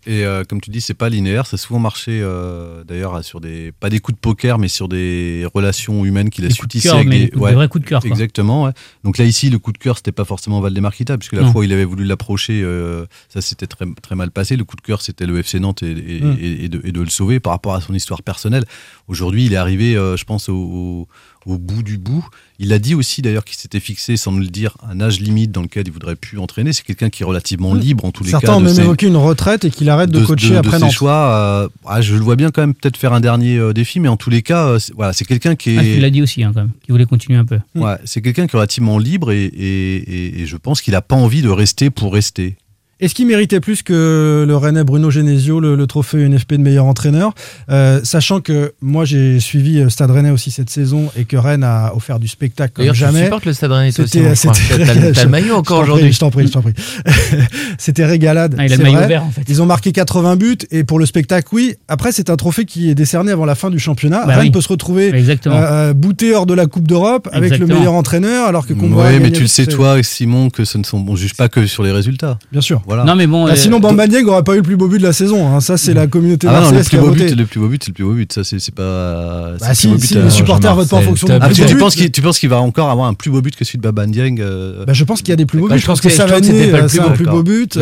Et 0.06 0.24
euh, 0.24 0.44
comme 0.44 0.60
tu 0.60 0.70
dis, 0.70 0.80
c'est 0.80 0.94
pas 0.94 1.08
linéaire, 1.08 1.46
ça 1.46 1.54
a 1.54 1.58
souvent 1.58 1.78
marché 1.80 2.20
euh, 2.22 2.84
d'ailleurs 2.84 3.24
sur 3.24 3.40
des 3.40 3.72
pas 3.72 3.88
des 3.90 4.00
coups 4.00 4.16
de 4.16 4.20
poker, 4.20 4.58
mais 4.58 4.68
sur 4.68 4.88
des 4.88 5.46
relations 5.54 6.04
humaines 6.04 6.30
qu'il 6.30 6.44
a 6.44 6.48
Des 6.48 6.54
su 6.54 6.60
coups 6.60 6.68
de 6.68 6.72
tisser 6.78 6.88
cœur, 6.88 6.96
avec 6.96 7.08
mais 7.08 7.18
des- 7.20 7.24
des 7.26 7.30
coups- 7.30 7.48
des 7.48 7.54
vrais 7.54 7.68
coups 7.68 7.84
de 7.84 7.88
cœur. 7.88 8.04
Exactement. 8.04 8.64
ouais. 8.64 8.72
Donc 9.02 9.18
là 9.18 9.24
ici, 9.24 9.48
le 9.50 9.58
coup 9.58 9.72
de 9.72 9.78
cœur, 9.78 9.96
c'était 9.96 10.12
pas 10.12 10.24
forcément 10.24 10.60
Valdemar 10.60 10.94
Kita, 10.94 11.16
puisque 11.18 11.32
la 11.34 11.42
Non. 11.42 11.52
fois 11.52 11.62
où 11.62 11.64
il 11.64 11.72
avait 11.72 11.84
voulu 11.84 12.04
l'approcher, 12.04 12.60
euh, 12.62 13.06
ça 13.28 13.40
s'était 13.40 13.66
très 13.66 13.86
très 14.02 14.14
mal 14.14 14.30
passé. 14.30 14.56
Le 14.56 14.64
coup 14.64 14.76
de 14.76 14.82
cœur, 14.82 15.00
c'était 15.02 15.26
le 15.26 15.38
FC 15.42 15.58
Nantes 15.60 15.82
et, 15.82 15.90
et- 15.92 16.20
Mm. 16.20 16.36
et- 16.40 16.64
et 16.64 16.68
de, 16.68 16.80
et 16.84 16.92
de 16.92 17.00
le 17.00 17.08
sauver 17.10 17.40
par 17.40 17.52
rapport 17.52 17.74
à 17.74 17.80
son 17.80 17.94
histoire 17.94 18.22
personnelle. 18.22 18.64
Aujourd'hui, 19.08 19.46
il 19.46 19.52
est 19.52 19.56
arrivé, 19.56 19.96
euh, 19.96 20.16
je 20.16 20.24
pense, 20.24 20.48
au, 20.48 20.54
au- 20.54 21.08
au 21.46 21.58
bout 21.58 21.82
du 21.82 21.98
bout. 21.98 22.26
Il 22.58 22.72
a 22.72 22.78
dit 22.78 22.94
aussi 22.94 23.20
d'ailleurs 23.20 23.44
qu'il 23.44 23.56
s'était 23.56 23.80
fixé, 23.80 24.16
sans 24.16 24.30
nous 24.32 24.40
le 24.40 24.46
dire, 24.46 24.76
un 24.88 25.00
âge 25.00 25.20
limite 25.20 25.50
dans 25.50 25.62
lequel 25.62 25.84
il 25.86 25.92
voudrait 25.92 26.14
plus 26.16 26.38
entraîner. 26.38 26.72
C'est 26.72 26.84
quelqu'un 26.84 27.10
qui 27.10 27.22
est 27.22 27.26
relativement 27.26 27.74
Mm. 27.74 27.78
libre 27.80 28.04
en 28.04 28.12
tous 28.12 28.22
les 28.24 28.30
Certains 28.30 28.46
cas. 28.46 28.52
ont 28.54 28.60
de 28.60 28.66
même 28.66 28.74
ses- 28.74 28.82
évoqué 28.82 29.06
une 29.08 29.16
retraite 29.16 29.64
et 29.64 29.70
qu'il 29.70 29.90
arrête 29.90 30.10
de, 30.10 30.24
coacher 30.24 30.48
de- 30.48 30.52
de 30.54 30.58
après 30.58 30.78
ses 30.78 30.90
choix. 30.90 31.12
euh, 31.34 31.68
ah, 31.86 32.00
je 32.00 32.14
le 32.14 32.20
vois 32.20 32.36
bien 32.36 32.50
quand 32.50 32.62
même 32.62 32.74
peut-être 32.74 32.96
faire 32.96 33.12
un 33.12 33.20
dernier 33.20 33.56
euh, 33.58 33.72
défi, 33.72 33.98
mais 34.00 34.08
en 34.08 34.16
tous 34.16 34.30
les 34.30 34.42
cas, 34.42 34.66
euh, 34.66 34.78
c'est- 34.78 34.92
voilà, 34.94 35.12
c'est 35.12 35.24
quelqu'un 35.24 35.56
qui 35.56 35.76
Ah, 35.76 35.82
il 35.82 35.88
est, 35.88 36.00
l'a 36.00 36.10
dit 36.10 36.22
aussi, 36.22 36.42
hein, 36.44 36.52
quand 36.54 36.60
même, 36.60 36.70
qu'il 36.84 36.92
voulait 36.92 37.06
continuer 37.06 37.38
un 37.38 37.44
peu. 37.44 37.58
ouais, 37.74 37.96
c'est 38.04 38.22
quelqu'un 38.22 38.46
qui 38.46 38.54
est 38.54 38.58
relativement 38.58 38.98
libre 38.98 39.32
et, 39.32 39.44
et- 39.44 39.96
et- 39.96 40.40
et 40.42 40.46
je 40.46 40.56
pense 40.56 40.80
qu'il 40.80 40.94
a 40.94 41.02
pas 41.02 41.16
envie 41.16 41.42
de 41.42 41.48
rester 41.48 41.90
pour 41.90 42.12
rester. 42.12 42.56
Est-ce 43.00 43.14
qu'il 43.14 43.26
méritait 43.26 43.60
plus 43.60 43.82
que 43.82 44.44
le 44.46 44.56
Rennais 44.56 44.84
Bruno 44.84 45.10
Genesio 45.10 45.60
le, 45.60 45.74
le 45.74 45.86
trophée 45.86 46.18
UNFP 46.24 46.52
de 46.54 46.58
meilleur 46.58 46.84
entraîneur 46.86 47.34
Euh, 47.70 48.00
Sachant 48.04 48.40
que 48.40 48.72
moi 48.80 49.04
j'ai 49.04 49.40
suivi 49.40 49.78
euh, 49.80 49.88
Stade 49.88 50.10
Rennais 50.10 50.30
aussi 50.30 50.50
cette 50.50 50.70
saison 50.70 51.10
et 51.16 51.24
que 51.24 51.36
Rennes 51.36 51.64
a 51.64 51.92
offert 51.94 52.18
du 52.18 52.28
spectacle 52.28 52.72
comme 52.74 52.82
D'ailleurs, 52.84 52.94
tu 52.94 53.00
jamais. 53.00 53.24
supportes 53.24 53.46
le 53.46 53.52
Stade 53.52 53.72
Rennais 53.72 54.00
aussi, 54.00 54.08
c'était- 54.34 54.84
T'as- 55.12 55.24
le- 55.24 55.28
maillot 55.28 55.54
encore 55.56 55.80
aujourd'hui. 55.80 56.12
Je 56.12 56.18
t'en 56.18 56.30
prie, 56.30 56.46
je 56.46 56.52
t'en 56.52 56.62
prie. 56.62 56.72
C'était 57.78 58.04
régalade. 58.04 58.54
Ah, 58.58 58.66
il 58.66 58.72
a 58.72 58.76
le 58.76 58.82
maillot 58.82 58.96
vrai. 58.98 59.08
vert, 59.08 59.24
en 59.24 59.30
fait. 59.30 59.42
Ils 59.48 59.60
ont 59.62 59.66
marqué 59.66 59.92
80 59.92 60.36
buts 60.36 60.56
et 60.70 60.84
pour 60.84 60.98
le 60.98 61.06
spectacle, 61.06 61.48
oui. 61.52 61.74
Après, 61.88 62.12
c'est 62.12 62.30
un 62.30 62.36
trophée 62.36 62.64
qui 62.64 62.90
est 62.90 62.94
décerné 62.94 63.32
avant 63.32 63.44
la 63.44 63.54
fin 63.54 63.70
du 63.70 63.78
championnat. 63.78 64.24
Bah 64.26 64.34
Rennes 64.36 64.44
oui. 64.46 64.50
peut 64.50 64.60
se 64.60 64.68
retrouver 64.68 65.14
Exactement. 65.14 65.56
euh, 65.56 65.92
bouté 65.92 66.34
hors 66.34 66.46
de 66.46 66.54
la 66.54 66.66
Coupe 66.66 66.86
d'Europe 66.86 67.28
avec 67.32 67.58
le 67.58 67.66
meilleur 67.66 67.92
entraîneur, 67.94 68.46
alors 68.46 68.66
que 68.66 68.72
a 68.72 69.18
mais 69.20 69.32
tu 69.32 69.40
le 69.42 69.46
sais 69.46 69.66
toi, 69.66 70.02
Simon, 70.02 70.50
que 70.50 70.64
ce 70.64 70.78
ne 70.78 70.84
sont, 70.84 71.04
on 71.08 71.16
juge 71.16 71.34
pas 71.34 71.48
que 71.48 71.66
sur 71.66 71.82
les 71.82 71.92
résultats. 71.92 72.38
Bien 72.52 72.60
sûr. 72.60 72.82
Voilà. 72.86 73.04
Non, 73.04 73.14
mais 73.16 73.26
bon. 73.26 73.44
Bah, 73.46 73.52
euh, 73.52 73.56
sinon, 73.56 73.80
Bamba 73.80 74.06
Dieng 74.06 74.24
n'aurait 74.24 74.42
pas 74.42 74.52
eu 74.54 74.58
le 74.58 74.62
plus 74.62 74.76
beau 74.76 74.88
but 74.88 74.98
de 74.98 75.02
la 75.04 75.12
saison. 75.12 75.46
hein. 75.48 75.60
Ça, 75.60 75.76
c'est 75.76 75.94
la 75.94 76.06
communauté 76.06 76.46
Ah 76.48 76.52
non, 76.52 76.56
le 76.56 76.60
marseillaise 76.62 76.88
qui 76.88 76.96
plus 76.96 76.98
a 76.98 77.00
beau 77.00 77.08
voté. 77.08 77.24
but, 77.26 77.36
le 77.38 77.46
plus 77.46 77.60
beau 77.60 77.68
but, 77.68 77.82
c'est 77.84 77.88
le 77.90 77.94
plus 77.94 78.04
beau 78.04 78.12
but. 78.12 78.32
Ça, 78.32 78.44
c'est 78.44 78.58
c'est 78.58 78.74
pas. 78.74 79.52
c'est 79.58 79.64
Bah, 79.64 79.68
le 79.70 79.74
si, 79.74 79.88
plus 79.88 79.94
beau 79.96 80.00
si 80.00 80.14
but, 80.14 80.20
les 80.20 80.26
euh, 80.26 80.30
supporters 80.30 80.74
votent 80.74 80.88
pas 80.90 80.96
en 80.96 81.00
fonction 81.02 81.28
Ah, 81.30 81.48
tu, 81.50 81.62
beau 81.62 81.66
tu 81.68 81.74
but. 81.74 81.80
penses 81.80 81.94
qu'il 81.94 82.10
tu 82.10 82.22
penses 82.22 82.38
qu'il 82.38 82.48
va 82.48 82.60
encore 82.60 82.90
avoir 82.90 83.06
un 83.08 83.14
plus 83.14 83.30
beau 83.30 83.40
but 83.42 83.56
que 83.56 83.64
celui 83.64 83.78
de 83.78 83.82
Baban 83.82 84.08
Dieng 84.08 84.36
euh, 84.40 84.84
Bah, 84.86 84.92
je 84.92 85.04
pense 85.04 85.20
qu'il 85.20 85.30
y 85.30 85.32
a 85.32 85.36
des 85.36 85.46
plus 85.46 85.58
beaux 85.58 85.68
Bah, 85.68 85.74
buts. 85.76 85.80
je 85.80 85.86
pense 85.86 86.00
que 86.00 86.08
que- 86.08 86.14
que 86.14 86.14
plus 86.14 86.88
c'est 86.88 87.00
un 87.00 87.08
beau, 87.08 87.10
plus 87.14 87.24
beau 87.26 87.42
but. 87.42 87.78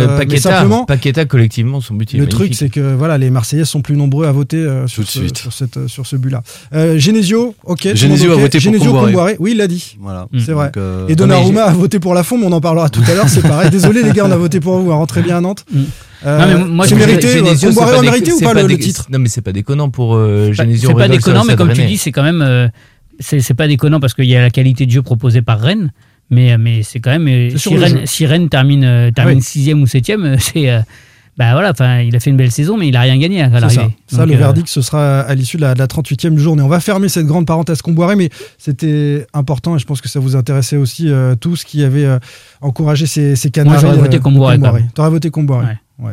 Paqueta, 0.87 1.25
collectivement, 1.25 1.81
son 1.81 1.95
but 1.95 2.13
le 2.13 2.27
truc, 2.27 2.55
c'est 2.55 2.69
que 2.69 2.95
voilà, 2.95 3.19
les 3.19 3.31
Marseillais 3.31 3.65
sont 3.65 3.83
plus 3.83 3.97
nombreux 3.97 4.27
à 4.27 4.33
voter 4.33 4.67
sur, 4.87 5.03
ce, 5.09 5.21
sur, 5.89 6.05
but-là. 6.19 6.43
Euh, 6.75 6.99
Genesio, 6.99 7.55
ok. 7.65 7.89
Genesio 7.95 8.33
a 8.33 8.37
voté 8.37 8.59
pour 8.61 9.07
Oui, 9.41 9.53
il 9.53 9.57
l'a 9.59 9.67
dit. 9.67 9.97
Voilà. 10.01 10.27
Mm. 10.33 10.39
C'est 10.41 10.53
vrai. 10.53 10.71
Et 11.09 11.17
Donnarumma 11.17 11.63
a 11.65 11.73
voté 11.73 11.99
pour 11.99 12.15
la 12.15 12.23
fond, 12.23 12.39
mais 12.39 12.47
on 12.47 12.53
en 12.53 12.61
parlera 12.61 12.89
tout 12.89 13.03
à 13.11 13.15
l'heure, 13.15 13.29
c'est 13.29 13.43
pareil. 13.43 13.71
Désolé 13.73 14.03
les 14.03 14.13
gars, 14.13 14.25
on 14.27 14.31
a 14.31 14.37
voté 14.37 14.61
pour 14.61 14.79
vous, 14.79 14.92
hein. 14.93 14.99
rentrez 14.99 15.23
bien 15.23 15.39
à 15.39 15.41
Nantes. 15.41 15.65
Mm. 15.73 15.81
Euh, 16.25 16.39
Non, 16.39 16.47
mais 16.47 16.65
moi, 16.71 16.87
c'est 16.87 16.95
je- 16.95 17.01
mérité. 17.01 17.29
Genesio, 17.29 17.69
euh, 17.71 17.73
Comboiré 17.75 17.99
a 17.99 18.03
mérité 18.03 18.33
ou 18.33 18.41
pas 18.41 18.55
le, 18.55 18.79
titre? 18.79 19.07
Non, 19.11 19.19
mais 19.19 19.29
c'est 19.29 19.41
pas 19.43 19.53
déconnant 19.53 19.91
pour 19.91 20.15
euh, 20.15 20.53
Genesio. 20.53 20.91
C'est 20.91 20.95
pas 20.95 21.09
déconnant, 21.09 21.45
mais 21.45 21.57
comme 21.57 21.73
tu 21.73 21.85
dis, 21.85 21.99
c'est 21.99 22.13
quand 22.13 22.23
même. 22.23 22.43
euh, 22.43 22.69
c'est 23.21 23.55
pas 23.55 23.69
déconnant 23.69 24.01
parce 24.01 24.15
qu'il 24.15 24.25
y 24.27 24.37
a 24.37 24.41
la 24.41 24.51
qualité 24.51 24.87
de 24.87 24.91
jeu 24.91 25.03
proposée 25.03 25.43
par 25.43 25.61
Rennes. 25.61 25.93
Mais, 26.31 26.57
mais 26.59 26.83
c'est 26.83 27.01
quand 27.01 27.11
même. 27.11 27.29
euh, 27.29 27.57
Si 27.57 27.77
Rennes, 27.77 27.99
jeu. 28.01 28.07
si 28.07 28.25
Rennes 28.27 28.49
termine, 28.49 28.85
euh, 28.85 29.11
termine 29.11 29.37
Oui. 29.39 29.43
sixième 29.43 29.83
ou 29.83 29.87
septième, 29.87 30.25
euh, 30.25 30.37
c'est. 30.39 30.71
Bah 31.39 31.53
voilà, 31.53 31.71
enfin, 31.71 32.01
il 32.01 32.15
a 32.15 32.21
fait 32.21 32.29
une 32.31 32.37
belle 32.37 32.51
saison, 32.51 32.77
mais 32.77 32.89
il 32.89 32.97
a 32.97 33.01
rien 33.01 33.17
gagné 33.19 33.41
à 33.41 33.51
ça, 33.51 33.61
l'arrivée. 33.61 33.97
ça 34.07 34.19
Donc, 34.19 34.29
le 34.29 34.35
euh, 34.35 34.39
verdict, 34.39 34.69
ce 34.69 34.83
sera 34.83 35.21
à 35.21 35.35
l'issue 35.35 35.57
de 35.57 35.63
la, 35.63 35.73
de 35.75 35.79
la 35.79 35.87
38e 35.87 36.37
journée. 36.37 36.63
On 36.63 36.69
va 36.69 36.79
fermer 36.81 37.09
cette 37.09 37.27
grande 37.27 37.47
parenthèse 37.47 37.81
Comboiré, 37.81 38.17
mais 38.17 38.29
c'était 38.59 39.27
important 39.33 39.77
et 39.77 39.79
je 39.79 39.87
pense 39.87 40.01
que 40.03 40.09
ça 40.09 40.21
vous 40.21 40.37
intéressait 40.37 40.77
aussi 40.77 41.09
euh, 41.11 41.35
tous 41.35 41.65
qui 41.65 41.83
avaient 41.85 42.05
euh, 42.05 42.19
encouragé 42.61 43.07
ces, 43.07 43.35
ces 43.37 43.51
Canaries. 43.51 43.81
j'aurais 43.81 43.97
voté 43.97 44.19
Comboiré. 44.19 44.59
T'aurais 44.95 45.11
voté 45.11 45.31
Comboiré. 45.31 45.67
Ouais. 45.99 46.07
Ouais. 46.09 46.13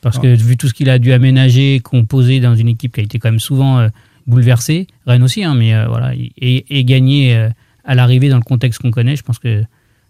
Parce 0.00 0.16
Ah. 0.18 0.22
que 0.22 0.34
vu 0.34 0.56
tout 0.56 0.68
ce 0.68 0.74
qu'il 0.74 0.88
a 0.90 0.98
dû 0.98 1.12
aménager, 1.12 1.80
composer 1.80 2.40
dans 2.40 2.54
une 2.54 2.68
équipe 2.68 2.94
qui 2.94 3.00
a 3.00 3.02
été 3.02 3.18
quand 3.18 3.30
même 3.30 3.40
souvent 3.40 3.78
euh, 3.80 3.88
bouleversée, 4.26 4.86
Rennes 5.06 5.22
aussi, 5.22 5.44
hein, 5.44 5.54
mais 5.54 5.74
euh, 5.74 5.86
voilà, 5.88 6.12
et, 6.14 6.64
et 6.70 6.84
gagner 6.84 7.36
euh, 7.36 7.48
à 7.84 7.94
l'arrivée 7.94 8.28
dans 8.30 8.36
le 8.38 8.42
contexte 8.42 8.80
qu'on 8.80 8.90
connaît, 8.90 9.16
je 9.16 9.22
pense 9.22 9.38
que 9.38 9.62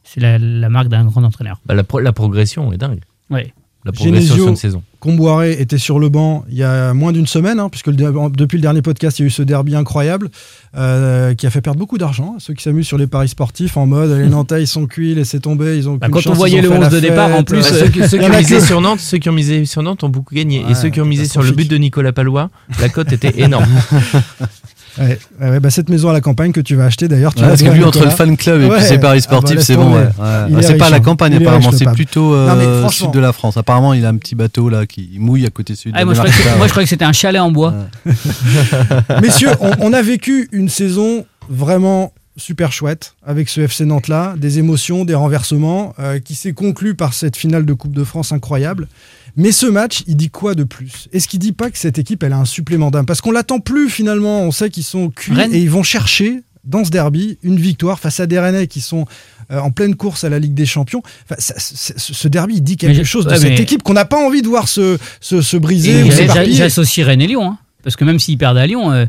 c'est 0.04 0.20
la, 0.20 0.38
la 0.38 0.68
marque 0.68 0.88
d'un 0.88 1.04
grand 1.04 1.24
entraîneur. 1.24 1.60
Bah, 1.66 1.74
la, 1.74 1.82
pro- 1.84 1.98
la 2.00 2.12
progression 2.12 2.72
est 2.72 2.76
dingue. 2.76 3.00
Ouais. 3.30 3.52
La 3.84 3.92
progression 3.92 4.34
Genesio, 4.34 4.48
une 4.48 4.56
saison. 4.56 4.82
Comboiré 4.98 5.52
était 5.60 5.76
sur 5.76 5.98
le 5.98 6.08
banc 6.08 6.46
il 6.48 6.56
y 6.56 6.62
a 6.62 6.94
moins 6.94 7.12
d'une 7.12 7.26
semaine, 7.26 7.60
hein, 7.60 7.68
puisque 7.68 7.88
le 7.88 7.94
depuis 8.30 8.56
le 8.56 8.62
dernier 8.62 8.80
podcast, 8.80 9.18
il 9.18 9.22
y 9.22 9.24
a 9.24 9.26
eu 9.26 9.30
ce 9.30 9.42
derby 9.42 9.76
incroyable 9.76 10.30
euh, 10.74 11.34
qui 11.34 11.46
a 11.46 11.50
fait 11.50 11.60
perdre 11.60 11.78
beaucoup 11.78 11.98
d'argent 11.98 12.36
à 12.38 12.40
ceux 12.40 12.54
qui 12.54 12.62
s'amusent 12.62 12.86
sur 12.86 12.96
les 12.96 13.06
paris 13.06 13.28
sportifs 13.28 13.76
en 13.76 13.84
mode 13.84 14.10
les 14.18 14.28
Nantais 14.30 14.62
ils 14.62 14.66
sont 14.66 14.86
cuits, 14.86 15.14
laissez 15.14 15.40
tomber, 15.40 15.76
ils 15.76 15.90
ont 15.90 15.96
Bah, 15.96 16.08
quand 16.10 16.26
on 16.26 16.32
voyait 16.32 16.62
le 16.62 16.70
fait 16.70 16.78
la 16.78 16.86
11 16.86 16.94
de 16.94 17.00
départ, 17.00 17.34
en 17.34 17.44
plus, 17.44 17.58
euh, 17.58 17.80
ceux, 17.84 17.88
qui, 17.88 18.08
ceux 18.08 18.22
ont 18.22 18.30
misé 18.30 18.60
sur 18.60 18.80
Nantes, 18.80 19.00
ceux 19.00 19.18
qui 19.18 19.28
ont 19.28 19.34
misé 19.34 19.66
sur 19.66 19.82
Nantes 19.82 20.02
ont 20.02 20.08
beaucoup 20.08 20.34
gagné. 20.34 20.64
Ouais, 20.64 20.72
et 20.72 20.74
ceux 20.74 20.88
qui 20.88 21.02
ont 21.02 21.06
misé 21.06 21.26
sur 21.26 21.42
le 21.42 21.50
but 21.50 21.68
de 21.70 21.76
Nicolas 21.76 22.12
Palois, 22.12 22.48
la 22.80 22.88
cote 22.88 23.12
était 23.12 23.42
énorme. 23.42 23.66
Ouais, 24.98 25.18
ouais, 25.40 25.50
ouais, 25.50 25.60
bah, 25.60 25.70
cette 25.70 25.88
maison 25.88 26.10
à 26.10 26.12
la 26.12 26.20
campagne 26.20 26.52
que 26.52 26.60
tu 26.60 26.76
vas 26.76 26.84
acheter 26.84 27.08
d'ailleurs. 27.08 27.34
parce 27.34 27.62
que 27.62 27.68
lui, 27.70 27.82
entre 27.84 28.04
le 28.04 28.10
fan 28.10 28.36
club 28.36 28.62
et 28.62 28.66
Ouais. 28.66 28.76
puis 28.76 28.84
ses 28.84 28.98
paris 28.98 29.20
Ah 29.26 29.30
bah, 29.30 29.36
sportifs, 29.38 29.60
c'est 29.60 29.76
bon. 29.76 29.94
ouais. 29.94 30.08
Ah, 30.22 30.46
est 30.56 30.62
c'est 30.62 30.76
pas 30.76 30.86
à 30.86 30.90
la 30.90 30.96
hein. 30.96 31.00
campagne, 31.00 31.34
apparemment. 31.34 31.72
C'est 31.72 31.90
plutôt 31.92 32.34
euh, 32.34 32.88
sud 32.88 33.10
de 33.10 33.20
la 33.20 33.32
France. 33.32 33.56
Apparemment, 33.56 33.92
il 33.94 34.04
a 34.04 34.08
un 34.08 34.16
petit 34.16 34.34
bateau 34.34 34.68
là 34.68 34.86
qui 34.86 35.10
mouille 35.18 35.46
à 35.46 35.50
côté 35.50 35.74
de 35.74 35.78
Ah, 35.94 36.04
moi, 36.04 36.14
je 36.14 36.20
que, 36.22 36.56
moi, 36.58 36.66
je 36.66 36.70
croyais 36.70 36.84
que 36.86 36.90
c'était 36.90 37.04
un 37.04 37.12
chalet 37.12 37.40
en 37.40 37.50
bois. 37.50 37.74
Messieurs, 39.22 39.50
on, 39.60 39.70
on 39.80 39.92
a 39.92 40.02
vécu 40.02 40.48
une 40.52 40.68
saison 40.68 41.26
vraiment 41.48 42.12
super 42.36 42.72
chouette 42.72 43.14
avec 43.24 43.48
ce 43.48 43.60
FC 43.60 43.84
Nantes 43.84 44.08
là, 44.08 44.34
des 44.36 44.58
émotions, 44.58 45.04
des 45.04 45.14
renversements, 45.14 45.94
euh, 46.00 46.18
qui 46.18 46.34
s'est 46.34 46.52
conclu 46.52 46.94
par 46.94 47.14
cette 47.14 47.36
finale 47.36 47.64
de 47.64 47.72
Coupe 47.74 47.94
de 47.94 48.04
France 48.04 48.32
incroyable. 48.32 48.88
Mais 49.36 49.50
ce 49.52 49.66
match, 49.66 50.02
il 50.06 50.16
dit 50.16 50.30
quoi 50.30 50.54
de 50.54 50.64
plus? 50.64 51.08
Est-ce 51.12 51.26
qu'il 51.28 51.40
dit 51.40 51.52
pas 51.52 51.70
que 51.70 51.78
cette 51.78 51.98
équipe, 51.98 52.22
elle 52.22 52.32
a 52.32 52.38
un 52.38 52.44
supplément 52.44 52.90
d'âme? 52.90 53.04
Parce 53.06 53.20
qu'on 53.20 53.32
l'attend 53.32 53.58
plus 53.60 53.90
finalement, 53.90 54.42
on 54.42 54.52
sait 54.52 54.70
qu'ils 54.70 54.84
sont 54.84 55.10
cuits 55.10 55.34
Rennes. 55.34 55.52
et 55.54 55.58
ils 55.58 55.70
vont 55.70 55.82
chercher 55.82 56.42
dans 56.64 56.84
ce 56.84 56.90
derby 56.90 57.36
une 57.42 57.58
victoire 57.58 57.98
face 57.98 58.20
à 58.20 58.26
des 58.26 58.38
Rennais 58.38 58.68
qui 58.68 58.80
sont 58.80 59.06
euh, 59.50 59.58
en 59.58 59.70
pleine 59.70 59.96
course 59.96 60.24
à 60.24 60.28
la 60.30 60.38
Ligue 60.38 60.54
des 60.54 60.64
Champions. 60.66 61.02
Enfin, 61.24 61.34
ça- 61.38 61.54
ce 61.58 62.28
derby, 62.28 62.54
il 62.56 62.62
dit 62.62 62.76
quelque 62.76 62.98
Mais 62.98 63.04
chose 63.04 63.26
de 63.26 63.30
ouais, 63.32 63.38
cette 63.38 63.60
équipe 63.60 63.82
qu'on 63.82 63.92
n'a 63.92 64.04
pas 64.06 64.16
envie 64.24 64.40
de 64.40 64.48
voir 64.48 64.68
se, 64.68 64.96
se, 65.20 65.42
se 65.42 65.56
briser. 65.58 66.04
J'associe 66.52 67.06
Rennes 67.06 67.20
et 67.20 67.26
Lyon, 67.26 67.44
hein, 67.50 67.58
parce 67.82 67.96
que 67.96 68.04
même 68.04 68.18
s'ils 68.18 68.38
perdent 68.38 68.56
à 68.56 68.66
Lyon, 68.66 68.92
euh, 68.92 69.04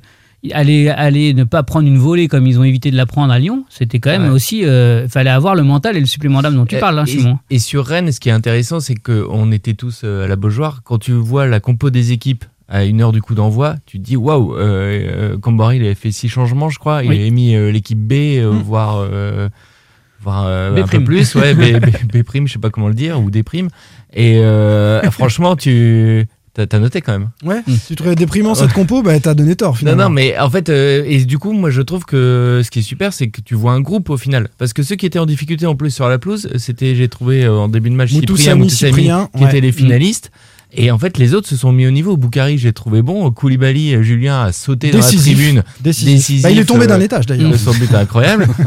aller, 0.53 0.89
aller 0.89 1.33
ne 1.33 1.43
pas 1.43 1.63
prendre 1.63 1.87
une 1.87 1.97
volée 1.97 2.27
comme 2.27 2.45
ils 2.47 2.59
ont 2.59 2.63
évité 2.63 2.91
de 2.91 2.97
la 2.97 3.05
prendre 3.05 3.31
à 3.33 3.39
Lyon, 3.39 3.65
c'était 3.69 3.99
quand 3.99 4.09
même 4.11 4.23
Ouais. 4.23 4.29
aussi. 4.29 4.59
Il 4.59 5.07
fallait 5.09 5.29
avoir 5.29 5.55
le 5.55 5.63
mental 5.63 5.95
et 5.97 5.99
le 5.99 6.05
supplément 6.05 6.41
d'âme 6.41 6.55
dont 6.55 6.65
tu 6.65 6.77
parles, 6.77 6.99
hein, 6.99 7.05
et, 7.05 7.09
Simon. 7.09 7.39
et 7.49 7.59
sur 7.59 7.85
Rennes, 7.85 8.11
ce 8.11 8.19
qui 8.19 8.29
est 8.29 8.33
intéressant, 8.33 8.79
c'est 8.79 8.95
qu'on 8.95 9.51
était 9.51 9.73
tous 9.73 10.01
euh, 10.03 10.25
à 10.25 10.27
la 10.27 10.35
Beaujoire. 10.35 10.81
Quand 10.83 10.97
tu 10.97 11.11
vois 11.13 11.47
la 11.47 11.59
compo 11.59 11.89
des 11.89 12.11
équipes 12.11 12.45
à 12.67 12.83
une 12.85 13.01
heure 13.01 13.11
du 13.11 13.21
coup 13.21 13.35
d'envoi, 13.35 13.75
tu 13.85 13.99
te 13.99 14.03
dis 14.03 14.15
waouh, 14.15 14.55
euh, 14.55 14.61
euh, 15.33 15.37
Cambori, 15.37 15.77
il 15.77 15.83
avait 15.85 15.93
fait 15.95 16.11
six 16.11 16.29
changements, 16.29 16.69
je 16.69 16.79
crois. 16.79 17.03
Il 17.03 17.09
Oui. 17.09 17.19
avait 17.19 17.29
mis 17.31 17.55
euh, 17.55 17.71
l'équipe 17.71 17.99
B, 17.99 18.13
euh, 18.13 18.51
Mm. 18.51 18.57
voire, 18.63 18.97
euh, 18.97 19.49
euh, 20.27 20.71
B 20.71 20.79
un 20.79 20.87
peu 20.87 21.03
plus, 21.03 21.35
ouais, 21.35 21.53
B, 21.53 21.79
B, 21.79 21.89
B 22.11 22.23
prime, 22.23 22.47
je 22.47 22.53
sais 22.53 22.59
pas 22.59 22.69
comment 22.71 22.87
le 22.87 22.95
dire, 22.95 23.21
ou 23.21 23.29
D 23.29 23.43
prime. 23.43 23.67
Et 24.13 24.39
euh, 24.39 25.01
franchement, 25.11 25.55
tu 25.55 26.27
t'as 26.65 26.79
noté 26.79 27.01
quand 27.01 27.11
même. 27.11 27.29
Ouais, 27.43 27.61
Mm. 27.67 27.71
si 27.73 27.87
tu 27.87 27.95
trouvais 27.95 28.15
déprimant 28.15 28.55
cette 28.55 28.71
compo, 28.73 29.01
bah, 29.03 29.19
t'as 29.19 29.33
donné 29.33 29.55
tort 29.55 29.71
Non, 29.71 29.75
finalement. 29.75 30.03
non, 30.03 30.09
mais 30.09 30.37
en 30.39 30.49
fait, 30.49 30.69
euh, 30.69 31.03
et 31.05 31.25
du 31.25 31.37
coup, 31.37 31.51
moi 31.51 31.69
je 31.69 31.81
trouve 31.81 32.05
que 32.05 32.61
ce 32.63 32.71
qui 32.71 32.79
est 32.79 32.83
super, 32.83 33.11
c'est 33.13 33.27
que 33.27 33.41
tu 33.41 33.55
vois 33.55 33.73
un 33.73 33.81
groupe 33.81 34.09
au 34.09 34.17
final. 34.17 34.49
Parce 34.57 34.71
que 34.73 34.81
ceux 34.83 34.95
qui 34.95 35.05
étaient 35.05 35.19
en 35.19 35.25
difficulté 35.25 35.65
en 35.65 35.75
plus 35.75 35.91
sur 35.91 36.07
la 36.07 36.17
pelouse, 36.17 36.49
c'était, 36.57 36.95
j'ai 36.95 37.07
trouvé 37.09 37.43
euh, 37.43 37.53
en 37.57 37.67
début 37.67 37.89
de 37.89 37.95
match, 37.95 38.11
Cyprien, 38.11 38.69
Cyprien, 38.69 39.29
qui 39.35 39.43
ouais. 39.43 39.49
étaient 39.49 39.61
les 39.61 39.71
finalistes. 39.71 40.31
Et 40.77 40.91
en 40.91 40.97
fait, 40.99 41.17
les 41.17 41.33
autres 41.33 41.47
se 41.47 41.55
sont 41.55 41.71
mis 41.71 41.87
au 41.87 41.91
niveau. 41.91 42.17
Boukari, 42.17 42.57
j'ai 42.57 42.73
trouvé 42.73 43.01
bon. 43.01 43.31
Koulibaly, 43.31 44.03
Julien 44.03 44.41
a 44.43 44.51
sauté 44.51 44.91
dans 44.91 44.97
la 44.99 45.03
Décisif. 45.03 45.37
tribune. 45.37 45.63
Décisif. 45.81 46.13
Décisif, 46.15 46.43
Bah, 46.43 46.51
il 46.51 46.59
est 46.59 46.65
tombé 46.65 46.83
euh, 46.83 46.87
d'un 46.87 46.99
étage 46.99 47.25
d'ailleurs. 47.25 47.51
Le 47.51 47.57
son 47.57 47.71
but 47.71 47.91
est 47.91 47.95
incroyable. 47.95 48.47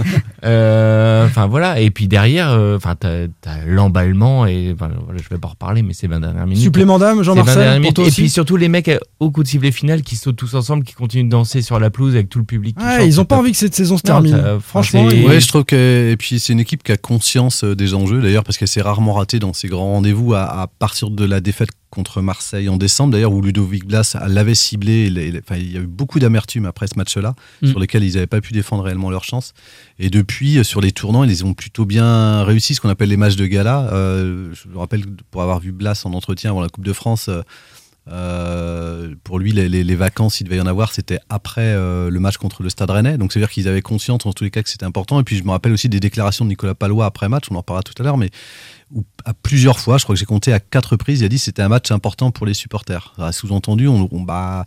Euh, 0.44 1.26
Enfin 1.26 1.46
voilà. 1.48 1.80
Et 1.80 1.90
puis 1.90 2.06
derrière, 2.08 2.50
euh, 2.52 2.76
enfin 2.76 2.94
t'as 2.98 3.26
t'as 3.40 3.64
l'emballement 3.66 4.46
et 4.46 4.72
voilà, 4.78 4.94
je 5.16 5.28
vais 5.28 5.38
pas 5.38 5.48
en 5.48 5.50
reparler, 5.50 5.82
mais 5.82 5.92
c'est 5.94 6.06
20 6.06 6.20
dernières 6.20 6.46
minutes. 6.46 6.62
Supplément 6.62 6.98
d'âme, 6.98 7.18
C'est 7.18 7.24
20 7.30 7.34
Jean-Marcel, 7.34 7.84
Et 7.84 8.00
aussi 8.00 8.20
puis 8.22 8.30
surtout 8.30 8.56
les 8.56 8.68
mecs 8.68 8.90
au 9.18 9.30
coup 9.30 9.42
de 9.42 9.48
sifflet 9.48 9.72
final 9.72 10.02
qui 10.02 10.14
sautent 10.16 10.36
tous 10.36 10.54
ensemble, 10.54 10.84
qui 10.84 10.94
continuent 10.94 11.24
de 11.24 11.30
danser 11.30 11.60
sur 11.60 11.80
la 11.80 11.90
pelouse 11.90 12.14
avec 12.14 12.28
tout 12.28 12.38
le 12.38 12.44
public. 12.44 12.76
qui 12.78 12.84
Ouais, 12.84 12.98
chante, 12.98 13.06
ils 13.06 13.20
ont 13.20 13.24
pas 13.24 13.36
envie 13.36 13.50
que 13.50 13.58
cette 13.58 13.74
saison 13.74 13.96
se 13.98 14.02
termine. 14.02 14.40
Franchement, 14.60 15.06
Ouais, 15.06 15.40
je 15.40 15.48
trouve 15.48 15.64
que 15.64 16.10
et 16.12 16.16
puis 16.16 16.38
c'est 16.38 16.52
une 16.52 16.60
équipe 16.60 16.82
qui 16.84 16.92
a 16.92 16.96
conscience 16.96 17.64
des 17.64 17.94
enjeux 17.94 18.22
d'ailleurs 18.22 18.44
parce 18.44 18.56
qu'elle 18.58 18.68
s'est 18.68 18.80
rarement 18.82 19.14
ratée 19.14 19.40
dans 19.40 19.52
ses 19.52 19.66
grands 19.68 19.92
rendez-vous 19.94 20.34
à, 20.34 20.42
à 20.62 20.66
partir 20.68 21.10
de 21.10 21.24
la 21.24 21.40
défaite 21.40 21.70
contre 21.90 22.20
Marseille 22.22 22.68
en 22.68 22.76
décembre 22.76 23.12
d'ailleurs 23.12 23.32
où 23.32 23.40
Ludovic 23.40 23.86
Blas 23.86 24.16
l'avait 24.26 24.54
ciblé. 24.54 25.06
Il, 25.06 25.18
il- 25.18 25.38
enfin, 25.38 25.56
il 25.56 25.72
y 25.72 25.76
a 25.76 25.80
eu 25.80 25.86
beaucoup 25.86 26.18
d'amertume 26.18 26.66
après 26.66 26.86
ce 26.86 26.96
match-là 26.96 27.34
Mm. 27.62 27.66
sur 27.68 27.78
lesquels 27.80 28.04
ils 28.04 28.14
n'avaient 28.14 28.26
pas 28.26 28.40
pu 28.40 28.52
défendre 28.52 28.82
réellement 28.84 29.10
leur 29.10 29.24
chance. 29.24 29.54
Et 29.98 30.10
depuis 30.10 30.58
euh, 30.58 30.64
sur 30.64 30.80
les 30.80 30.92
tournants, 30.92 31.24
ils 31.24 31.44
ont 31.44 31.54
plutôt 31.54 31.84
bien 31.86 32.42
réussi 32.44 32.74
ce 32.74 32.80
qu'on 32.80 32.88
appelle 32.90 33.08
les 33.08 33.16
matchs 33.16 33.36
de 33.36 33.46
gala. 33.46 33.88
Euh, 33.92 34.52
je 34.54 34.68
me 34.68 34.78
rappelle 34.78 35.04
pour 35.30 35.42
avoir 35.42 35.60
vu 35.60 35.72
Blas 35.72 36.02
en 36.04 36.12
entretien 36.12 36.50
avant 36.50 36.60
la 36.60 36.68
Coupe 36.68 36.84
de 36.84 36.92
France. 36.92 37.30
euh, 38.10 39.14
pour 39.24 39.38
lui, 39.38 39.52
les, 39.52 39.68
les- 39.68 39.84
les 39.84 39.94
vacances, 39.96 40.40
il 40.40 40.44
devait 40.44 40.56
y 40.56 40.60
en 40.60 40.66
avoir, 40.66 40.92
c'était 40.92 41.18
après 41.28 41.60
euh, 41.74 42.08
le 42.10 42.20
match 42.20 42.38
contre 42.38 42.62
le 42.62 42.70
Stade 42.70 42.90
Rennais. 42.90 43.18
Donc, 43.18 43.32
c'est-à-dire 43.32 43.50
qu'ils 43.50 43.68
avaient 43.68 43.82
conscience, 43.82 44.24
en 44.24 44.32
tous 44.32 44.44
les 44.44 44.50
cas, 44.50 44.62
que 44.62 44.70
c'était 44.70 44.86
important. 44.86 45.20
Et 45.20 45.24
puis, 45.24 45.36
je 45.36 45.44
me 45.44 45.50
rappelle 45.50 45.72
aussi 45.72 45.88
des 45.90 46.00
déclarations 46.00 46.44
de 46.44 46.50
Nicolas 46.50 46.74
Palois 46.74 47.06
après 47.06 47.28
match, 47.28 47.44
on 47.50 47.54
en 47.56 47.62
parlera 47.62 47.82
tout 47.82 47.92
à 47.98 48.02
l'heure, 48.02 48.16
mais 48.16 48.30
où, 48.94 49.04
à 49.24 49.34
plusieurs 49.34 49.78
fois, 49.80 49.98
je 49.98 50.04
crois 50.04 50.14
que 50.14 50.18
j'ai 50.20 50.24
compté 50.26 50.52
à 50.52 50.60
quatre 50.60 50.92
reprises, 50.92 51.20
il 51.20 51.24
a 51.24 51.28
dit 51.28 51.36
que 51.36 51.42
c'était 51.42 51.62
un 51.62 51.68
match 51.68 51.90
important 51.90 52.30
pour 52.30 52.46
les 52.46 52.54
supporters. 52.54 53.12
Sous-entendu, 53.32 53.88
on, 53.88 54.08
on- 54.12 54.22
bah, 54.22 54.64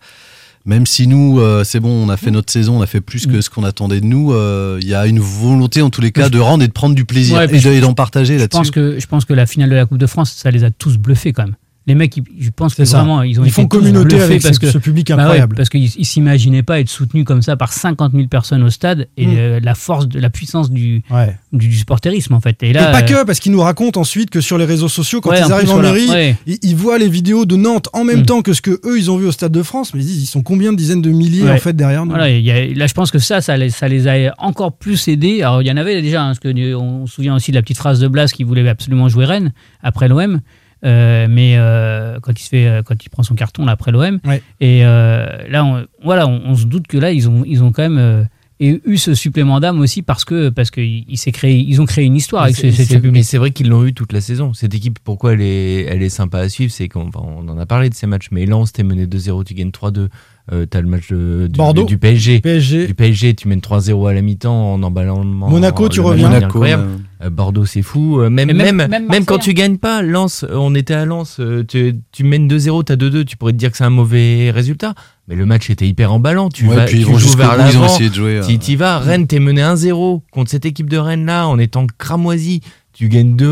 même 0.65 0.85
si 0.85 1.07
nous, 1.07 1.39
euh, 1.39 1.63
c'est 1.63 1.79
bon, 1.79 1.89
on 1.89 2.09
a 2.09 2.17
fait 2.17 2.29
notre 2.29 2.51
saison, 2.51 2.77
on 2.77 2.81
a 2.83 2.85
fait 2.87 3.01
plus 3.01 3.25
que 3.25 3.41
ce 3.41 3.49
qu'on 3.49 3.63
attendait 3.63 3.99
de 3.99 4.05
nous, 4.05 4.31
euh, 4.31 4.77
il 4.81 4.87
y 4.87 4.93
a 4.93 5.07
une 5.07 5.19
volonté, 5.19 5.81
en 5.81 5.89
tous 5.89 6.01
les 6.01 6.11
cas, 6.11 6.29
de 6.29 6.39
rendre 6.39 6.63
et 6.63 6.67
de 6.67 6.71
prendre 6.71 6.93
du 6.93 7.03
plaisir 7.05 7.37
Ouais, 7.37 7.45
et 7.75 7.81
d'en 7.81 7.93
partager 7.95 8.37
Je 8.37 8.45
pense, 8.45 8.67
là-dessus. 8.67 8.71
que, 8.71 8.99
je 8.99 9.07
pense 9.07 9.25
que 9.25 9.33
la 9.33 9.47
finale 9.47 9.71
de 9.71 9.75
la 9.75 9.85
Coupe 9.87 9.97
de 9.97 10.05
France, 10.07 10.31
ça 10.33 10.51
les 10.51 10.63
a 10.63 10.69
tous 10.69 10.97
bluffés 10.97 11.33
quand 11.33 11.45
même. 11.45 11.55
Les 11.87 11.95
mecs, 11.95 12.15
ils- 12.15 12.23
je 12.39 12.49
pense 12.51 12.75
que 12.75 12.85
ça. 12.85 12.99
vraiment, 12.99 13.23
ils 13.23 13.39
ont 13.39 13.43
Ils 13.43 13.51
font 13.51 13.65
communauté 13.67 14.21
avec 14.21 14.43
parce 14.43 14.55
ce, 14.55 14.59
que 14.59 14.69
ce 14.69 14.77
public 14.77 15.07
Bah 15.09 15.15
ouais, 15.15 15.21
incroyable. 15.23 15.55
parce 15.55 15.69
qu'ils 15.69 15.89
ils 15.97 16.05
s'imaginaient 16.05 16.61
pas 16.61 16.79
être 16.79 16.89
soutenus 16.89 17.25
comme 17.25 17.41
ça 17.41 17.55
par 17.57 17.73
50 17.73 18.11
000 18.13 18.27
personnes 18.27 18.61
au 18.61 18.69
stade 18.69 19.07
et 19.17 19.25
Mm. 19.25 19.33
euh, 19.35 19.59
la 19.63 19.73
force, 19.73 20.07
de 20.07 20.19
la 20.19 20.29
puissance 20.29 20.69
du, 20.69 21.01
Ouais. 21.09 21.35
du, 21.53 21.69
du 21.69 21.75
supporterisme 21.75 22.35
en 22.35 22.39
fait. 22.39 22.61
Et 22.61 22.69
Et 22.69 22.73
là, 22.73 22.91
pas 22.91 22.99
euh, 22.99 23.01
que, 23.01 23.25
parce 23.25 23.39
qu'ils 23.39 23.51
nous 23.51 23.61
racontent 23.61 23.99
ensuite 23.99 24.29
que 24.29 24.41
sur 24.41 24.59
les 24.59 24.65
réseaux 24.65 24.89
sociaux, 24.89 25.21
quand 25.21 25.31
ouais, 25.31 25.39
ils 25.39 25.43
en 25.45 25.49
arrivent 25.49 25.63
plus, 25.65 25.71
en 25.71 25.81
voilà, 25.81 25.91
mairie, 25.93 26.35
ils, 26.45 26.59
ils 26.61 26.75
voient 26.75 26.99
les 26.99 27.09
vidéos 27.09 27.45
de 27.45 27.55
Nantes 27.55 27.89
en 27.93 28.03
même 28.03 28.19
Mm. 28.21 28.25
temps 28.25 28.41
que 28.43 28.53
ce 28.53 28.61
que 28.61 28.79
eux 28.85 28.99
ils 28.99 29.09
ont 29.09 29.17
vu 29.17 29.25
au 29.25 29.31
Stade 29.31 29.51
de 29.51 29.63
France, 29.63 29.95
mais 29.95 30.01
ils 30.01 30.05
disent 30.05 30.21
ils 30.21 30.27
sont 30.27 30.43
combien 30.43 30.71
de 30.73 30.77
dizaines 30.77 31.01
de 31.01 31.09
milliers 31.09 31.49
en 31.49 31.57
fait 31.57 31.73
derrière 31.75 32.05
nous. 32.05 32.11
Voilà, 32.11 32.29
il 32.29 32.43
y 32.45 32.51
a- 32.51 32.67
là, 32.75 32.85
je 32.85 32.93
pense 32.93 33.09
que 33.09 33.17
ça, 33.17 33.41
ça 33.41 33.57
les, 33.57 33.71
ça 33.71 33.87
les 33.87 34.07
a 34.07 34.35
encore 34.37 34.73
plus 34.77 35.07
aidés. 35.07 35.41
Alors, 35.41 35.63
il 35.63 35.67
y 35.67 35.71
en 35.71 35.77
avait 35.77 35.99
déjà, 36.03 36.21
hein, 36.21 36.27
parce 36.27 36.39
que 36.39 36.49
euh, 36.49 36.77
on 36.77 37.07
se 37.07 37.15
souvient 37.15 37.33
aussi 37.35 37.49
de 37.51 37.55
la 37.55 37.63
petite 37.63 37.77
phrase 37.77 37.99
de 37.99 38.07
Blas 38.07 38.27
qui 38.31 38.43
voulait 38.43 38.69
absolument 38.69 39.09
jouer 39.09 39.25
Rennes 39.25 39.51
après 39.81 40.07
l'OM. 40.07 40.41
Euh, 40.83 41.27
mais 41.29 41.55
euh, 41.57 42.19
quand 42.21 42.39
il 42.39 42.43
se 42.43 42.49
fait, 42.49 42.67
euh, 42.67 42.81
quand 42.83 42.95
il 43.05 43.09
prend 43.09 43.23
son 43.23 43.35
carton 43.35 43.65
là, 43.65 43.73
après 43.73 43.91
l'OM, 43.91 44.19
Ouais. 44.25 44.41
et 44.59 44.81
là, 44.83 45.63
on, 45.65 45.85
voilà, 46.03 46.27
on, 46.27 46.41
on 46.45 46.55
se 46.55 46.65
doute 46.65 46.87
que 46.87 46.97
là, 46.97 47.11
ils 47.11 47.29
ont, 47.29 47.43
ils 47.45 47.63
ont 47.63 47.71
quand 47.71 47.87
même 47.89 48.27
et 48.63 48.79
eu 48.85 48.97
ce 48.97 49.15
supplément 49.15 49.59
d'âme 49.59 49.79
aussi 49.79 50.03
parce 50.03 50.23
que 50.23 50.49
parce 50.49 50.69
que 50.69 50.81
il 50.81 51.17
s'est 51.17 51.31
créé, 51.31 51.57
ils 51.57 51.81
ont 51.81 51.85
créé 51.87 52.05
une 52.05 52.15
histoire 52.15 52.43
avec 52.43 52.55
ce, 52.55 52.61
C'est- 52.61 52.71
ce- 52.71 52.83
ce 52.83 52.89
c'est- 52.89 52.95
public. 52.97 53.11
Mais 53.13 53.23
c'est 53.23 53.39
vrai 53.39 53.49
qu'ils 53.49 53.69
l'ont 53.69 53.83
eu 53.87 53.93
toute 53.93 54.13
la 54.13 54.21
saison. 54.21 54.53
Cette 54.53 54.75
équipe, 54.75 54.99
pourquoi 55.03 55.33
elle 55.33 55.41
est, 55.41 55.81
elle 55.85 56.03
est 56.03 56.09
sympa 56.09 56.37
à 56.37 56.47
suivre 56.47 56.71
C'est 56.71 56.87
qu'on 56.87 57.09
on 57.15 57.49
en 57.49 57.57
a 57.57 57.65
parlé 57.65 57.89
de 57.89 57.95
ces 57.95 58.05
matchs. 58.05 58.27
Mais 58.29 58.45
Lens, 58.45 58.71
t'es 58.71 58.83
mené 58.83 59.07
2-0, 59.07 59.43
tu 59.45 59.55
gagnes 59.55 59.71
3-2. 59.71 60.09
Euh, 60.51 60.65
T'as 60.65 60.81
le 60.81 60.87
match 60.87 61.09
de- 61.11 61.47
du, 61.47 61.57
Bordeaux. 61.57 61.85
du 61.85 61.97
PSG. 61.97 62.39
PSG, 62.41 62.87
Du 62.87 62.93
PSG, 62.95 63.35
tu 63.35 63.47
mènes 63.47 63.61
3-0 63.61 64.07
à 64.07 64.13
la 64.13 64.21
mi-temps 64.21 64.73
en 64.73 64.81
emballant. 64.83 65.23
Monaco, 65.23 65.87
tu 65.87 65.99
le 66.01 66.05
reviens. 66.07 66.29
Monaco, 66.29 66.63
euh, 66.63 67.29
Bordeaux, 67.29 67.65
c'est 67.65 67.83
fou. 67.83 68.19
Euh, 68.19 68.29
Même, 68.29 68.47
même, 68.47 68.57
même- 68.57 68.75
même, 68.75 68.89
même 68.89 69.05
Marseille, 69.05 69.25
quand 69.25 69.37
tu 69.37 69.53
gagnes 69.53 69.77
pas, 69.77 70.01
Lens, 70.01 70.43
euh, 70.43 70.55
on 70.55 70.73
était 70.73 70.95
à 70.95 71.05
Lens, 71.05 71.37
euh, 71.39 71.63
tu, 71.65 71.95
tu 72.11 72.23
mènes 72.23 72.47
2-0, 72.47 72.83
t'as 72.83 72.95
2-2, 72.95 73.23
tu 73.23 73.37
pourrais 73.37 73.53
te 73.53 73.57
dire 73.57 73.71
que 73.71 73.77
c'est 73.77 73.83
un 73.83 73.89
mauvais 73.91 74.49
résultat. 74.51 74.93
Mais 75.27 75.35
le 75.35 75.45
match 75.45 75.69
était 75.69 75.87
hyper 75.87 76.11
emballant. 76.11 76.49
Tu, 76.49 76.65
ouais, 76.67 76.75
vas, 76.75 76.85
puis 76.85 76.95
tu 76.95 76.99
ils 77.01 77.05
vont 77.05 77.17
joues 77.19 77.37
vers 77.37 77.51
bout, 77.55 77.55
ils 77.69 77.77
ont 77.77 77.81
l'avant. 77.81 77.93
essayé 77.93 78.09
de 78.09 78.15
jouer. 78.15 78.37
euh, 78.37 78.41
Si 78.41 78.57
tu 78.59 78.75
vas, 78.75 78.97
Rennes, 78.97 79.27
t'es 79.27 79.39
mené 79.39 79.61
1-0 79.61 80.23
contre 80.31 80.49
cette 80.49 80.65
équipe 80.65 80.89
de 80.89 80.97
Rennes 80.97 81.25
là, 81.27 81.47
en 81.47 81.59
étant 81.59 81.85
cramoisi. 81.99 82.61
Tu 82.93 83.07
gagnes 83.07 83.35
2-1, 83.35 83.45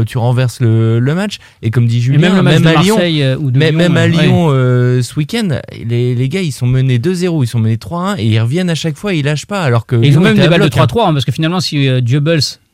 euh, 0.00 0.04
tu 0.04 0.18
renverses 0.18 0.60
le, 0.60 1.00
le 1.00 1.14
match. 1.14 1.38
Et 1.62 1.70
comme 1.70 1.86
dit 1.86 2.00
Julien, 2.00 2.42
même 2.42 2.66
à 2.66 2.82
Lyon, 2.82 2.96
euh, 3.00 3.36
ou 3.36 3.50
de 3.50 3.58
même, 3.58 3.76
Lyon, 3.78 3.88
même 3.88 3.96
à 3.96 4.06
euh, 4.06 4.08
ouais. 4.08 4.54
Euh, 4.54 5.02
ce 5.02 5.16
week-end, 5.16 5.48
les, 5.84 6.14
les 6.14 6.28
gars 6.28 6.42
ils 6.42 6.52
sont 6.52 6.66
menés 6.66 6.98
2-0, 6.98 7.42
ils 7.42 7.46
sont 7.46 7.58
menés 7.58 7.76
3-1 7.76 8.18
et 8.18 8.24
ils 8.26 8.38
reviennent 8.40 8.70
à 8.70 8.74
chaque 8.74 8.96
fois, 8.96 9.12
ils 9.14 9.24
lâchent 9.24 9.46
pas. 9.46 9.62
Alors 9.62 9.86
que 9.86 9.96
Et 9.96 10.08
ils 10.08 10.18
ont 10.18 10.20
même 10.22 10.36
des 10.36 10.48
balles 10.48 10.60
de 10.60 10.68
bloc, 10.68 10.78
hein. 10.78 10.86
3-3, 10.86 11.08
hein, 11.08 11.12
parce 11.12 11.24
que 11.24 11.32
finalement, 11.32 11.60
si 11.60 11.88
euh, 11.88 12.00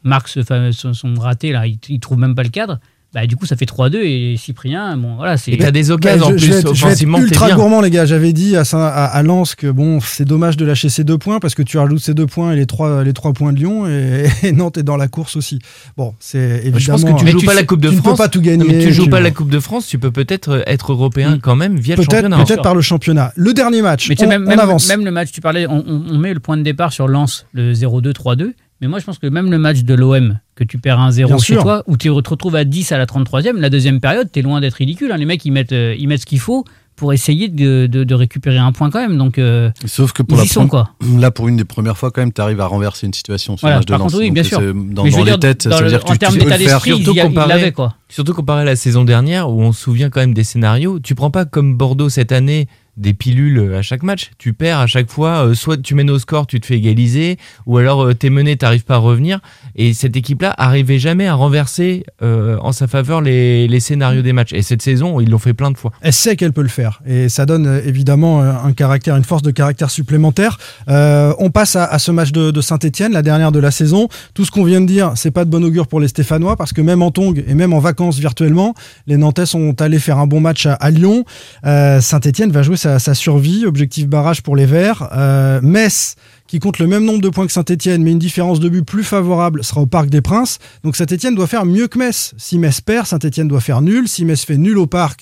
marque 0.04 0.28
ce 0.28 0.42
fameux- 0.42 0.72
son, 0.72 0.92
son 0.94 1.14
raté, 1.14 1.52
là, 1.52 1.66
il, 1.66 1.78
il 1.88 2.00
trouve 2.00 2.18
même 2.18 2.34
pas 2.34 2.42
le 2.42 2.48
cadre. 2.48 2.78
Bah, 3.12 3.26
du 3.26 3.34
coup, 3.36 3.44
ça 3.44 3.56
fait 3.56 3.64
3-2 3.64 3.96
et 4.04 4.36
Cyprien, 4.36 4.96
bon, 4.96 5.16
voilà, 5.16 5.36
c'est. 5.36 5.50
Et 5.50 5.58
t'as 5.58 5.72
des 5.72 5.90
occasions 5.90 6.26
en 6.26 6.30
Bah, 6.30 6.36
je, 6.36 6.38
je 6.38 6.46
plus 6.46 6.52
vais 6.54 6.60
être, 6.60 6.74
je 6.74 6.86
vais 6.86 6.92
être 6.92 7.18
ultra 7.20 7.46
bien. 7.46 7.56
gourmand, 7.56 7.80
les 7.80 7.90
gars. 7.90 8.06
J'avais 8.06 8.32
dit 8.32 8.56
à, 8.56 8.62
à, 8.72 9.04
à 9.06 9.22
Lens 9.24 9.54
que 9.56 9.66
bon, 9.66 9.98
c'est 10.00 10.24
dommage 10.24 10.56
de 10.56 10.64
lâcher 10.64 10.88
ces 10.88 11.02
deux 11.02 11.18
points 11.18 11.40
parce 11.40 11.54
que 11.56 11.62
tu 11.62 11.76
rajoutes 11.76 11.98
ces 11.98 12.14
deux 12.14 12.26
points 12.26 12.52
et 12.52 12.56
les 12.56 12.66
trois, 12.66 13.02
les 13.02 13.12
trois 13.12 13.32
points 13.32 13.52
de 13.52 13.58
Lyon 13.58 13.86
et, 13.88 14.26
et 14.46 14.52
Nantes 14.52 14.78
est 14.78 14.82
dans 14.84 14.96
la 14.96 15.08
course 15.08 15.34
aussi. 15.36 15.58
Bon, 15.96 16.14
c'est 16.20 16.38
évidemment. 16.64 16.78
Je 16.78 16.90
pense 16.92 17.04
que 17.04 17.18
tu 17.18 17.24
Mais 17.24 17.32
joues 17.32 17.40
tu 17.40 17.46
pas 17.46 17.54
la 17.54 17.64
Coupe 17.64 17.80
de 17.80 17.88
tu 17.88 17.96
ne 17.96 18.00
France. 18.00 18.12
peux 18.12 18.22
pas 18.22 18.28
tout 18.28 18.40
gagner. 18.40 18.58
Non, 18.64 18.72
mais 18.72 18.84
tu 18.84 18.92
joues 18.92 19.04
tu- 19.04 19.10
pas 19.10 19.20
la 19.20 19.30
Coupe 19.32 19.50
de 19.50 19.58
France, 19.60 19.86
tu 19.88 19.98
peux 19.98 20.10
peut-être 20.12 20.62
être 20.66 20.92
européen 20.92 21.36
Mm. 21.36 21.40
quand 21.40 21.56
même 21.56 21.76
via 21.78 21.96
le 21.96 22.02
Peut-être, 22.02 22.12
championnat. 22.22 22.44
peut-être 22.44 22.62
par 22.62 22.74
le 22.76 22.80
championnat. 22.80 23.32
Le 23.34 23.52
dernier 23.52 23.82
match, 23.82 24.08
Mais 24.08 24.14
tu 24.14 24.24
on, 24.24 24.28
même, 24.28 24.46
on 24.46 24.56
avance. 24.58 24.88
même 24.88 25.04
le 25.04 25.10
match, 25.10 25.32
tu 25.32 25.40
parlais, 25.40 25.66
on, 25.66 25.82
on- 25.86 26.04
on 26.10 26.18
met 26.18 26.32
le 26.32 26.40
point 26.40 26.56
de 26.56 26.62
départ 26.62 26.92
sur 26.92 27.08
Lens, 27.08 27.46
le 27.52 27.72
0-2, 27.74 28.12
3-2. 28.12 28.52
Mais 28.80 28.88
moi, 28.88 28.98
je 28.98 29.04
pense 29.04 29.18
que 29.18 29.26
même 29.26 29.50
le 29.50 29.58
match 29.58 29.82
de 29.82 29.94
l'OM, 29.94 30.38
que 30.54 30.64
tu 30.64 30.78
perds 30.78 30.98
1-0 31.00 31.26
Bien 31.26 31.38
chez 31.38 31.54
sûr. 31.54 31.62
toi, 31.62 31.82
où 31.86 31.96
tu 31.96 32.08
te 32.08 32.12
retrouves 32.12 32.56
à 32.56 32.64
10 32.64 32.92
à 32.92 32.98
la 32.98 33.06
33e, 33.06 33.58
la 33.58 33.68
deuxième 33.70 34.00
période, 34.00 34.30
t'es 34.32 34.42
loin 34.42 34.60
d'être 34.60 34.74
ridicule. 34.74 35.12
hein. 35.12 35.16
Les 35.18 35.26
mecs, 35.26 35.44
ils 35.44 35.50
mettent, 35.52 35.72
euh, 35.72 35.94
ils 35.98 36.08
mettent 36.08 36.22
ce 36.22 36.26
qu'il 36.26 36.40
faut 36.40 36.64
pour 36.96 37.12
essayer 37.14 37.48
de, 37.48 37.86
de- 37.86 38.04
de 38.04 38.14
récupérer 38.14 38.58
un 38.58 38.72
point 38.72 38.90
quand 38.90 39.00
même. 39.00 39.16
Donc, 39.16 39.38
euh, 39.38 39.70
Sauf 39.86 40.12
que 40.12 40.22
pour 40.22 40.36
ils 40.36 40.40
la 40.40 40.44
y 40.44 40.48
sont, 40.48 40.66
quoi. 40.68 40.90
là, 41.18 41.30
pour 41.30 41.48
une 41.48 41.56
des 41.56 41.64
premières 41.64 41.96
fois, 41.96 42.10
quand 42.10 42.20
même, 42.20 42.32
tu 42.32 42.40
arrives 42.42 42.60
à 42.60 42.66
renverser 42.66 43.06
une 43.06 43.14
situation 43.14 43.56
sur 43.56 43.62
Voilà, 43.66 43.76
le 43.76 43.80
match 43.80 43.86
de 43.88 43.92
Lens. 43.92 44.02
contre, 44.02 44.18
oui, 44.18 44.30
bien 44.30 44.42
c'est- 44.42 44.48
sûr. 44.50 44.60
Dans, 44.60 45.04
Mais 45.04 45.10
les 45.10 45.24
dire, 45.24 45.38
têtes, 45.38 45.66
dans 45.68 45.76
ça 45.76 45.82
veut 45.82 45.84
le- 45.84 45.90
dire 45.90 46.04
que 46.04 46.08
en 46.10 46.12
tu, 46.12 46.18
termes 46.18 46.32
tu 46.34 46.38
peux 46.40 46.44
d'état 46.44 46.58
le 46.58 46.64
faire. 46.64 46.72
d'esprit, 46.80 46.90
surtout 47.02 47.12
il 47.18 47.22
comparé- 47.22 47.48
l'avait, 47.48 47.72
quoi. 47.72 47.94
Surtout 48.10 48.34
comparé 48.34 48.62
à 48.62 48.64
la 48.64 48.76
saison 48.76 49.04
dernière 49.04 49.50
où 49.50 49.62
on 49.62 49.72
se 49.72 49.80
souvient 49.82 50.10
quand 50.10 50.20
même 50.20 50.34
des 50.34 50.44
scénarios. 50.44 51.00
Tu 51.00 51.14
prends 51.14 51.30
pas 51.30 51.44
comme 51.46 51.74
Bordeaux 51.76 52.08
cette 52.10 52.32
année 52.32 52.66
des 53.00 53.14
pilules 53.14 53.74
à 53.74 53.82
chaque 53.82 54.02
match. 54.02 54.30
Tu 54.38 54.52
perds 54.52 54.78
à 54.78 54.86
chaque 54.86 55.10
fois. 55.10 55.46
euh, 55.46 55.54
soit 55.54 55.80
tu 55.80 55.94
mènes 55.94 56.10
au 56.10 56.18
score, 56.18 56.46
tu 56.46 56.60
te 56.60 56.66
fais 56.66 56.76
égaliser, 56.76 57.38
ou 57.66 57.78
alors 57.78 58.04
euh, 58.04 58.14
t'es 58.14 58.30
mené, 58.30 58.56
t'arrives 58.56 58.84
pas 58.84 58.96
à 58.96 58.98
revenir. 58.98 59.40
Et 59.76 59.94
cette 59.94 60.16
équipe-là 60.16 60.54
arrivait 60.58 60.98
jamais 60.98 61.26
à 61.26 61.34
renverser 61.34 62.04
euh, 62.22 62.58
en 62.60 62.72
sa 62.72 62.86
faveur 62.86 63.20
les, 63.20 63.68
les 63.68 63.80
scénarios 63.80 64.22
des 64.22 64.32
matchs. 64.32 64.52
Et 64.52 64.62
cette 64.62 64.82
saison, 64.82 65.20
ils 65.20 65.30
l'ont 65.30 65.38
fait 65.38 65.54
plein 65.54 65.70
de 65.70 65.78
fois. 65.78 65.92
Elle 66.00 66.12
sait 66.12 66.36
qu'elle 66.36 66.52
peut 66.52 66.62
le 66.62 66.68
faire 66.68 67.00
et 67.06 67.28
ça 67.28 67.46
donne 67.46 67.66
euh, 67.66 67.80
évidemment 67.84 68.40
un 68.40 68.72
caractère, 68.72 69.16
une 69.16 69.24
force 69.24 69.42
de 69.42 69.50
caractère 69.50 69.90
supplémentaire. 69.90 70.58
On 70.86 71.50
passe 71.50 71.76
à, 71.76 71.98
ce 71.98 72.10
match 72.10 72.32
de, 72.32 72.60
Saint-Etienne, 72.60 73.12
la 73.12 73.22
dernière 73.22 73.52
de 73.52 73.58
la 73.58 73.70
saison. 73.70 74.08
Tout 74.34 74.44
ce 74.44 74.50
qu'on 74.50 74.64
vient 74.64 74.80
de 74.80 74.86
dire, 74.86 75.12
c'est 75.16 75.30
pas 75.30 75.44
de 75.44 75.50
bon 75.50 75.64
augure 75.64 75.86
pour 75.86 76.00
les 76.00 76.08
Stéphanois 76.08 76.56
parce 76.56 76.72
que 76.72 76.80
même 76.80 77.02
en 77.02 77.10
tongue 77.10 77.42
et 77.46 77.54
même 77.54 77.72
en 77.72 77.78
vacances 77.78 78.18
virtuellement, 78.18 78.74
les 79.06 79.16
Nantais 79.16 79.46
sont 79.46 79.80
allés 79.80 79.98
faire 79.98 80.18
un 80.18 80.26
bon 80.26 80.40
match 80.40 80.66
à, 80.66 80.90
Lyon. 80.90 81.24
Saint-Etienne 81.62 82.50
va 82.50 82.62
jouer 82.62 82.76
sa, 82.76 82.89
sa 82.98 83.14
survie, 83.14 83.66
objectif 83.66 84.08
barrage 84.08 84.42
pour 84.42 84.56
les 84.56 84.66
Verts. 84.66 85.08
Euh, 85.12 85.60
Metz 85.62 86.16
qui 86.50 86.58
compte 86.58 86.80
le 86.80 86.88
même 86.88 87.04
nombre 87.04 87.20
de 87.20 87.28
points 87.28 87.46
que 87.46 87.52
Saint-Etienne, 87.52 88.02
mais 88.02 88.10
une 88.10 88.18
différence 88.18 88.58
de 88.58 88.68
but 88.68 88.82
plus 88.82 89.04
favorable, 89.04 89.62
sera 89.62 89.82
au 89.82 89.86
Parc 89.86 90.10
des 90.10 90.20
Princes. 90.20 90.58
Donc 90.82 90.96
Saint-Etienne 90.96 91.36
doit 91.36 91.46
faire 91.46 91.64
mieux 91.64 91.86
que 91.86 91.96
Metz. 91.96 92.34
Si 92.38 92.58
Metz 92.58 92.80
perd, 92.80 93.06
Saint-Etienne 93.06 93.46
doit 93.46 93.60
faire 93.60 93.82
nul. 93.82 94.08
Si 94.08 94.24
Metz 94.24 94.44
fait 94.44 94.56
nul 94.56 94.76
au 94.76 94.88
Parc, 94.88 95.20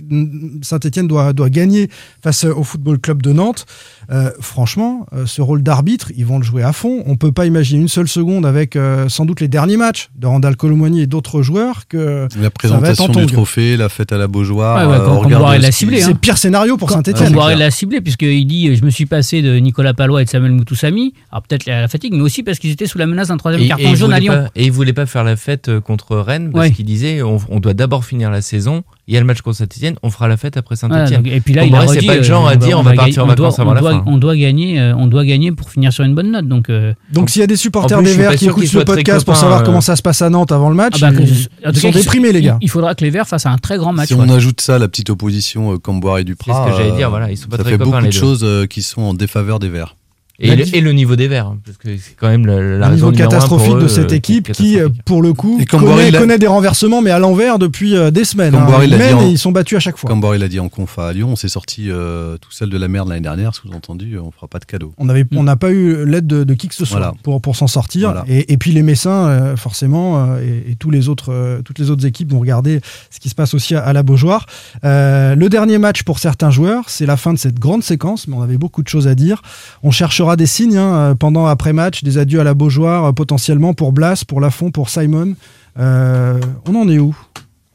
Saint-Etienne 0.62 1.06
doit, 1.06 1.34
doit 1.34 1.50
gagner 1.50 1.90
face 2.22 2.44
au 2.44 2.64
Football 2.64 2.98
Club 2.98 3.20
de 3.20 3.34
Nantes. 3.34 3.66
Euh, 4.10 4.30
franchement, 4.40 5.06
euh, 5.12 5.26
ce 5.26 5.42
rôle 5.42 5.62
d'arbitre, 5.62 6.10
ils 6.16 6.24
vont 6.24 6.38
le 6.38 6.44
jouer 6.44 6.62
à 6.62 6.72
fond. 6.72 7.02
On 7.06 7.16
peut 7.16 7.30
pas 7.32 7.44
imaginer 7.44 7.82
une 7.82 7.88
seule 7.88 8.08
seconde 8.08 8.46
avec 8.46 8.74
euh, 8.74 9.08
sans 9.10 9.26
doute 9.26 9.40
les 9.40 9.48
derniers 9.48 9.76
matchs 9.76 10.08
de 10.16 10.26
Randall 10.26 10.56
Colomwani 10.56 11.02
et 11.02 11.06
d'autres 11.06 11.42
joueurs 11.42 11.86
que 11.88 12.22
La 12.22 12.28
ça 12.30 12.38
va 12.40 12.46
être 12.46 12.54
présentation 12.54 13.04
en 13.04 13.08
du 13.08 13.26
trophée, 13.26 13.76
la 13.76 13.88
fête 13.90 14.10
à 14.12 14.16
la 14.18 14.26
Beaujoire. 14.26 14.78
Ouais, 14.88 14.92
ouais, 14.94 15.00
euh, 15.00 15.04
quand- 15.06 15.28
quand 15.28 15.48
l'a 15.58 15.70
ciblé, 15.72 15.98
hein. 16.00 16.04
c'est 16.06 16.12
le 16.12 16.18
pire 16.18 16.38
scénario 16.38 16.76
pour 16.78 16.90
Saint-Etienne. 16.90 17.32
Boiré 17.34 17.54
l'a 17.56 17.70
ciblé, 17.70 18.00
puisqu'il 18.00 18.46
dit 18.46 18.74
Je 18.74 18.82
me 18.84 18.90
suis 18.90 19.04
passé 19.06 19.42
de 19.42 19.56
Nicolas 19.58 19.92
Palois 19.92 20.22
et 20.22 20.24
de 20.24 20.30
Samuel 20.30 20.52
Moutoussamy. 20.52 21.12
Alors 21.30 21.42
peut-être 21.42 21.66
la 21.66 21.82
la 21.82 21.88
fatigue, 21.88 22.14
mais 22.14 22.22
aussi 22.22 22.42
parce 22.42 22.58
qu'ils 22.58 22.70
étaient 22.70 22.86
sous 22.86 22.98
la 22.98 23.06
menace 23.06 23.28
d'un 23.28 23.36
troisième 23.36 23.62
Et, 23.62 23.68
carton 23.68 23.94
jaune 23.94 24.12
à 24.12 24.20
Lyon. 24.20 24.32
pas, 24.32 24.50
et 24.56 24.64
il 24.64 24.72
voulait 24.72 24.92
pas 24.94 25.06
faire 25.06 25.22
la 25.24 25.36
fête 25.36 25.68
euh, 25.68 25.80
contre 25.80 26.16
Rennes 26.16 26.50
parce 26.50 26.66
Ouais. 26.68 26.72
qu'il 26.72 26.86
disait 26.86 27.22
on, 27.22 27.38
on 27.50 27.60
doit 27.60 27.74
d'abord 27.74 28.04
finir 28.04 28.30
la 28.30 28.40
saison. 28.42 28.82
Il 29.08 29.14
y 29.14 29.16
a 29.16 29.20
le 29.20 29.26
match 29.26 29.40
contre 29.40 29.56
Saint-Etienne, 29.56 29.96
on 30.02 30.10
fera 30.10 30.28
la 30.28 30.36
fête 30.36 30.58
après 30.58 30.76
Saint-Etienne. 30.76 31.22
donc- 31.22 31.32
et 31.32 31.40
puis 31.40 31.54
là, 31.54 31.64
il 31.64 31.74
a 31.74 31.80
redit, 31.80 32.00
c'est 32.00 32.06
pas 32.06 32.16
le 32.16 32.22
genre 32.22 32.46
euh, 32.46 32.50
à 32.50 32.56
dire 32.56 32.78
on 32.78 32.82
va 32.82 32.92
partir 32.92 33.24
en 33.24 33.26
vacances 33.26 33.58
avant 33.58 33.70
on 33.70 33.74
la 33.74 33.80
doit, 33.80 33.92
fin. 33.92 34.04
On 34.06 34.18
doit 34.18 34.36
gagner, 34.36 34.78
euh, 34.78 34.94
on 34.98 35.06
doit 35.06 35.24
gagner 35.24 35.50
pour 35.50 35.70
finir 35.70 35.94
sur 35.94 36.04
une 36.04 36.14
bonne 36.14 36.30
note. 36.30 36.46
Donc, 36.46 36.68
euh, 36.68 36.92
Donc 37.10 37.30
s'il 37.30 37.40
y 37.40 37.42
a 37.42 37.46
des 37.46 37.56
supporters 37.56 37.96
plus, 37.96 38.04
des 38.06 38.16
Verts 38.16 38.34
qui 38.36 38.44
écoutent 38.44 38.66
ce 38.66 38.78
podcast 38.80 39.24
pour 39.24 39.34
savoir 39.34 39.60
euh. 39.60 39.64
comment 39.64 39.80
ça 39.80 39.96
se 39.96 40.02
passe 40.02 40.20
à 40.20 40.28
Nantes 40.28 40.52
avant 40.52 40.68
le 40.68 40.74
match, 40.74 41.02
ah 41.02 41.10
bah, 41.10 41.20
ils, 41.22 41.76
sont 41.80 41.90
déprimés 41.90 42.32
les 42.32 42.42
gars. 42.42 42.58
Il 42.60 42.68
faudra 42.68 42.94
que 42.94 43.02
les 43.02 43.08
Verts 43.08 43.26
fassent 43.26 43.46
un 43.46 43.56
très 43.56 43.78
grand 43.78 43.94
match. 43.94 44.08
Si 44.08 44.14
on 44.14 44.28
ajoute 44.28 44.60
ça, 44.60 44.78
la 44.78 44.88
petite 44.88 45.08
opposition 45.08 45.72
euh, 45.72 45.78
Camboire 45.78 46.18
et 46.18 46.24
Duprat, 46.24 46.52
C'est 46.52 46.70
ce 46.70 46.76
que 46.76 46.82
j'allais 46.82 46.96
dire, 46.96 47.08
voilà, 47.08 47.30
ils 47.30 47.38
sont 47.38 47.48
pas 47.48 47.56
ça 47.56 47.64
fait 47.64 47.78
beaucoup 47.78 48.04
de 48.04 48.10
choses 48.10 48.46
qui 48.68 48.82
sont 48.82 49.00
en 49.00 49.14
défaveur 49.14 49.58
des 49.58 49.70
Verts. 49.70 49.96
Et, 50.40 50.54
le, 50.54 50.72
et 50.76 50.80
le 50.80 50.92
niveau 50.92 51.16
des 51.16 51.26
Verts, 51.26 51.48
hein, 51.48 51.58
parce 51.64 51.76
que 51.78 51.88
c'est 51.96 52.14
quand 52.16 52.28
même 52.28 52.46
la, 52.46 52.60
la 52.78 52.88
raison 52.88 53.10
niveau 53.10 53.18
catastrophique 53.24 53.76
de 53.78 53.88
cette 53.88 54.12
euh, 54.12 54.16
équipe 54.16 54.52
qui, 54.52 54.78
euh, 54.78 54.88
pour 55.04 55.20
le 55.20 55.32
coup, 55.32 55.58
Et 55.60 55.64
connaît, 55.64 56.12
connaît 56.12 56.38
des 56.38 56.46
renversements, 56.46 57.02
mais 57.02 57.10
à 57.10 57.18
l'envers 57.18 57.58
depuis 57.58 57.96
euh, 57.96 58.12
des 58.12 58.24
semaines. 58.24 58.54
Hein. 58.54 58.66
Ils 58.84 58.94
en- 58.94 59.20
et 59.22 59.30
ils 59.30 59.38
sont 59.38 59.50
battus 59.50 59.76
à 59.78 59.80
chaque 59.80 59.96
fois. 59.96 60.08
Camboire, 60.08 60.36
il 60.36 60.42
a 60.44 60.48
dit 60.48 60.60
en 60.60 60.68
conf 60.68 60.96
à 61.00 61.12
Lyon, 61.12 61.30
on 61.32 61.36
s'est 61.36 61.48
sorti 61.48 61.90
euh, 61.90 62.36
tout 62.38 62.52
seul 62.52 62.70
de 62.70 62.78
la 62.78 62.86
merde 62.86 63.08
l'année 63.08 63.20
dernière, 63.20 63.52
sous-entendu, 63.52 64.16
on 64.20 64.30
fera 64.30 64.46
pas 64.46 64.60
de 64.60 64.64
cadeau. 64.64 64.92
On 64.98 65.08
avait, 65.08 65.24
on 65.34 65.42
n'a 65.42 65.56
pas 65.56 65.70
eu 65.72 66.06
l'aide 66.06 66.28
de, 66.28 66.44
de 66.44 66.54
qui 66.54 66.68
que 66.68 66.74
ce 66.76 66.84
soit 66.84 66.98
Voilà. 66.98 67.14
pour, 67.24 67.40
pour 67.42 67.56
s'en 67.56 67.66
sortir. 67.66 68.10
Voilà. 68.12 68.24
Et, 68.28 68.52
et 68.52 68.56
puis 68.58 68.70
les 68.70 68.82
Messins, 68.82 69.26
euh, 69.26 69.56
forcément, 69.56 70.18
euh, 70.34 70.40
et, 70.40 70.70
et 70.70 70.76
tous 70.76 70.90
les 70.90 71.08
autres, 71.08 71.32
euh, 71.32 71.62
toutes 71.62 71.80
les 71.80 71.90
autres 71.90 72.06
équipes 72.06 72.30
vont 72.30 72.38
regarder 72.38 72.80
ce 73.10 73.18
qui 73.18 73.28
se 73.28 73.34
passe 73.34 73.54
aussi 73.54 73.74
à, 73.74 73.80
à 73.80 73.92
la 73.92 74.04
Beaujoire. 74.04 74.46
Euh, 74.84 75.34
le 75.34 75.48
dernier 75.48 75.78
match 75.78 76.04
pour 76.04 76.20
certains 76.20 76.52
joueurs, 76.52 76.84
c'est 76.90 77.06
la 77.06 77.16
fin 77.16 77.32
de 77.32 77.38
cette 77.38 77.58
grande 77.58 77.82
séquence, 77.82 78.28
mais 78.28 78.36
on 78.36 78.42
avait 78.42 78.56
beaucoup 78.58 78.84
de 78.84 78.88
choses 78.88 79.08
à 79.08 79.16
dire. 79.16 79.42
On 79.82 79.90
cherchera 79.90 80.27
des 80.36 80.46
signes 80.46 80.76
hein, 80.76 81.14
pendant 81.18 81.46
après-match, 81.46 82.02
des 82.04 82.18
adieux 82.18 82.40
à 82.40 82.44
la 82.44 82.54
Beaujoire 82.54 83.04
euh, 83.06 83.12
potentiellement 83.12 83.74
pour 83.74 83.92
Blas, 83.92 84.24
pour 84.26 84.40
Lafont, 84.40 84.70
pour 84.70 84.88
Simon. 84.90 85.34
Euh, 85.78 86.40
on 86.66 86.74
en 86.74 86.88
est 86.88 86.98
où, 86.98 87.16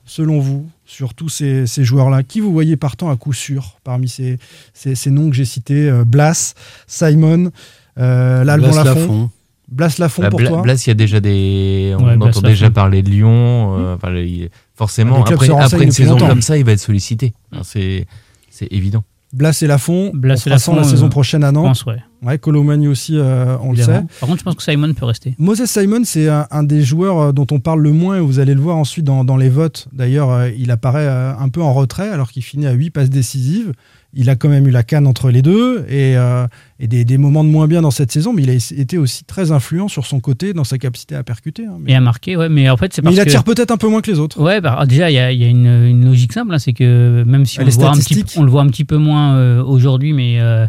selon 0.05 0.39
vous 0.39 0.67
sur 0.85 1.13
tous 1.13 1.29
ces, 1.29 1.65
ces 1.65 1.83
joueurs-là, 1.83 2.21
qui 2.23 2.39
vous 2.39 2.51
voyez 2.51 2.75
partant 2.77 3.09
à 3.09 3.15
coup 3.15 3.33
sûr 3.33 3.77
parmi 3.83 4.07
ces, 4.07 4.37
ces, 4.73 4.93
ces 4.95 5.09
noms 5.09 5.29
que 5.29 5.35
j'ai 5.35 5.45
cités 5.45 5.89
euh, 5.89 6.03
Blas, 6.05 6.53
Simon, 6.87 7.51
euh, 7.97 8.43
Blas 8.43 8.57
Lafont? 8.57 8.83
Lafont. 8.83 9.29
Blas 9.71 9.95
Lafont 9.97 10.21
Bah, 10.21 10.29
pour 10.29 10.39
Bla- 10.39 10.49
toi? 10.49 10.61
Blas, 10.61 10.85
il 10.85 10.89
y 10.89 10.91
a 10.91 10.93
déjà 10.93 11.19
des. 11.19 11.95
On 11.97 12.05
Ouais, 12.05 12.17
Blas 12.17 12.27
entend 12.27 12.41
déjà 12.41 12.65
Lafont. 12.65 12.73
parler 12.73 13.01
de 13.01 13.09
Lyon. 13.09 13.75
euh, 13.79 13.95
enfin, 13.95 14.13
il- 14.13 14.49
forcément, 14.75 15.23
après, 15.23 15.47
une 15.83 15.91
saison 15.91 16.11
longtemps. 16.11 16.27
comme 16.27 16.41
ça, 16.41 16.57
il 16.57 16.65
va 16.65 16.73
être 16.73 16.79
sollicité. 16.79 17.33
Enfin, 17.51 17.63
C'est 17.63 18.05
c'est 18.51 18.67
évident. 18.71 19.03
Blas 19.33 19.59
et 19.63 19.67
Lafont, 19.67 20.11
Blas 20.13 20.41
et 20.45 20.49
Lafont, 20.49 20.75
la 20.75 20.83
saison 20.83 21.07
euh, 21.07 21.09
prochaine 21.09 21.43
à 21.43 21.51
Nantes. 21.51 21.65
pense, 21.65 21.85
ouais. 21.85 21.97
Ouais, 22.21 22.37
Colomani 22.37 22.87
aussi, 22.87 23.17
euh, 23.17 23.57
on 23.61 23.71
le 23.71 23.77
sait. 23.77 24.03
Par 24.19 24.29
contre, 24.29 24.39
je 24.39 24.43
pense 24.43 24.55
que 24.55 24.63
Simon 24.63 24.93
peut 24.93 25.05
rester. 25.05 25.35
Moses 25.39 25.65
Simon, 25.65 26.01
c'est 26.05 26.29
un, 26.29 26.47
un 26.51 26.63
des 26.63 26.81
joueurs 26.83 27.19
euh, 27.19 27.31
dont 27.33 27.47
on 27.51 27.59
parle 27.59 27.81
le 27.81 27.91
moins, 27.91 28.17
et 28.17 28.21
vous 28.21 28.39
allez 28.39 28.53
le 28.53 28.61
voir 28.61 28.77
ensuite 28.77 29.03
dans, 29.05 29.25
dans 29.25 29.35
les 29.35 29.49
votes. 29.49 29.87
D'ailleurs, 29.91 30.29
euh, 30.31 30.49
il 30.57 30.71
apparaît 30.71 31.07
euh, 31.07 31.35
un 31.37 31.49
peu 31.49 31.61
en 31.61 31.73
retrait 31.73 32.07
alors 32.09 32.31
qu'il 32.31 32.43
finit 32.43 32.67
à 32.67 32.71
8 32.71 32.91
passes 32.91 33.09
décisives. 33.09 33.73
Il 34.15 34.29
a 34.29 34.35
quand 34.35 34.49
même 34.49 34.67
eu 34.67 34.71
la 34.71 34.83
canne 34.83 35.07
entre 35.07 35.31
les 35.31 35.41
deux 35.41 35.85
et, 35.89 36.15
euh, 36.17 36.45
et 36.79 36.87
des, 36.87 37.03
des 37.03 37.17
moments 37.17 37.43
de 37.43 37.49
moins 37.49 37.67
bien 37.67 37.81
dans 37.81 37.89
cette 37.91 38.11
saison, 38.11 38.31
mais 38.33 38.43
il 38.43 38.49
a 38.51 38.53
été 38.53 38.97
aussi 38.97 39.23
très 39.23 39.51
influent 39.51 39.87
sur 39.87 40.05
son 40.05 40.19
côté 40.19 40.53
dans 40.53 40.63
sa 40.63 40.77
capacité 40.77 41.15
à 41.15 41.23
percuter. 41.23 41.65
hein. 41.65 41.77
Mais, 41.79 41.93
Et 41.93 41.95
à 41.95 42.01
marquer, 42.01 42.37
ouais. 42.37 42.47
Mais 42.49 42.69
en 42.69 42.77
fait, 42.77 42.93
c'est 42.93 43.01
mais 43.01 43.05
parce 43.05 43.15
il 43.15 43.23
que. 43.23 43.29
attire 43.29 43.43
peut-être 43.43 43.71
un 43.71 43.77
peu 43.77 43.87
moins 43.87 44.01
que 44.01 44.11
les 44.11 44.19
autres. 44.19 44.39
Ouais, 44.41 44.61
bah, 44.61 44.83
déjà, 44.87 45.09
il 45.09 45.15
y 45.15 45.19
a, 45.19 45.31
il 45.31 45.39
y 45.41 45.43
a 45.45 45.47
une, 45.47 45.65
une 45.65 46.05
logique 46.05 46.33
simple, 46.33 46.53
hein, 46.53 46.59
c'est 46.59 46.73
que 46.73 47.23
même 47.25 47.45
si 47.45 47.59
on, 47.59 47.65
le 47.65 47.71
voit 47.71 47.89
un 47.89 47.93
petit, 47.93 48.01
statistiques. 48.03 48.39
on 48.39 48.43
le 48.43 48.51
voit 48.51 48.61
un 48.61 48.67
petit 48.67 48.85
peu 48.85 48.97
moins 48.97 49.35
euh, 49.35 49.63
aujourd'hui, 49.63 50.13
mais 50.13 50.39
euh, 50.39 50.67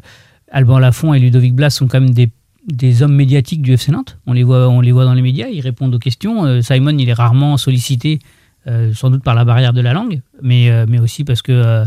Alban 0.51 0.79
Lafont 0.79 1.13
et 1.15 1.19
Ludovic 1.19 1.55
Blas 1.55 1.71
sont 1.71 1.87
quand 1.87 2.01
même 2.01 2.11
des, 2.15 2.31
des 2.73 3.03
hommes 3.03 3.15
médiatiques 3.15 3.61
du 3.61 3.75
FC 3.75 3.93
Nantes. 3.93 4.19
On 4.27 4.33
les 4.33 4.43
voit, 4.43 4.69
on 4.71 4.81
les 4.81 4.93
voit 4.93 5.05
dans 5.05 5.13
les 5.15 5.21
médias, 5.23 5.49
ils 5.49 5.61
répondent 5.61 5.95
aux 5.95 5.99
questions. 5.99 6.47
Euh, 6.47 6.63
Simon, 6.63 6.97
il 6.99 7.09
est 7.11 7.13
rarement 7.13 7.59
sollicité, 7.59 8.21
euh, 8.69 8.95
sans 8.95 9.11
doute 9.11 9.23
par 9.23 9.35
la 9.35 9.45
barrière 9.45 9.75
de 9.75 9.83
la 9.83 9.93
langue, 9.93 10.23
mais, 10.41 10.71
euh, 10.71 10.87
mais 10.89 10.99
aussi 10.99 11.25
parce 11.25 11.43
que 11.43 11.85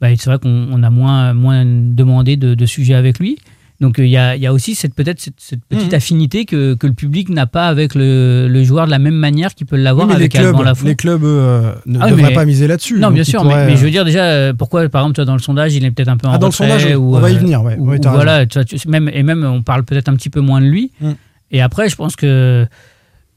bah, 0.00 0.08
c'est 0.16 0.30
vrai 0.30 0.38
qu'on 0.38 0.68
on 0.70 0.82
a 0.82 0.90
moins, 0.90 1.32
moins 1.34 1.64
demandé 1.66 2.36
de, 2.36 2.54
de 2.54 2.66
sujets 2.66 2.94
avec 2.94 3.18
lui. 3.18 3.38
Donc 3.78 3.98
euh, 3.98 4.06
il 4.06 4.10
y, 4.10 4.16
a, 4.16 4.36
il 4.36 4.42
y 4.42 4.46
a 4.46 4.54
aussi 4.54 4.74
cette 4.74 4.94
peut-être 4.94 5.20
cette, 5.20 5.34
cette 5.38 5.62
petite 5.68 5.90
Mhm. 5.92 5.96
affinité 5.96 6.44
que, 6.46 6.72
que 6.74 6.86
le 6.86 6.94
public 6.94 7.28
n'a 7.28 7.44
pas 7.46 7.68
avec 7.68 7.94
le, 7.94 8.48
le 8.48 8.64
joueur 8.64 8.86
de 8.86 8.90
la 8.90 8.98
même 8.98 9.16
manière 9.16 9.54
qu'il 9.54 9.66
peut 9.66 9.76
l'avoir 9.76 10.06
Oui, 10.06 10.14
mais 10.14 10.18
les 10.18 10.24
avec 10.24 10.32
clubs, 10.32 10.64
Lafont. 10.64 10.86
les 10.86 10.94
clubs 10.94 11.24
euh, 11.24 11.74
ne 11.84 11.98
Ah 12.00 12.08
devraient 12.08 12.22
mais- 12.28 12.32
pas 12.34 12.46
miser 12.46 12.66
là-dessus. 12.68 12.98
Non, 12.98 13.10
bien 13.10 13.22
sûr, 13.22 13.42
pourraient, 13.42 13.66
mais, 13.66 13.72
mais 13.72 13.76
je 13.76 13.82
euh, 13.82 13.84
veux 13.84 13.90
dire 13.90 14.06
déjà, 14.06 14.24
euh, 14.24 14.54
pourquoi 14.54 14.88
par 14.88 15.02
exemple, 15.02 15.16
toi, 15.16 15.24
dans 15.26 15.34
le 15.34 15.40
sondage, 15.42 15.74
il 15.74 15.84
est 15.84 15.90
peut-être 15.90 16.08
un 16.08 16.16
peu 16.16 16.26
en 16.26 16.32
Ah, 16.32 16.38
dans 16.38 16.46
le 16.46 16.52
sondage, 16.52 16.86
ou, 16.96 17.16
on 17.16 17.20
va 17.20 17.30
y 17.30 17.34
euh, 17.36 17.38
venir. 17.38 17.62
Ouais. 17.62 17.76
ou- 17.78 17.90
Ouais, 17.90 17.96
ou 17.96 18.00
t'as 18.00 18.12
raison. 18.12 18.22
voilà, 18.24 18.46
tu 18.46 18.58
vois, 18.58 18.64
tu- 18.64 18.88
même, 18.88 19.10
et 19.12 19.22
même 19.22 19.44
on 19.44 19.62
parle 19.62 19.84
peut-être 19.84 20.08
un 20.08 20.14
petit 20.16 20.30
peu 20.30 20.40
moins 20.40 20.62
de 20.62 20.66
lui. 20.68 20.90
Mm. 21.02 21.10
Et 21.50 21.60
après, 21.60 21.90
je 21.90 21.96
pense 21.96 22.16
que 22.16 22.66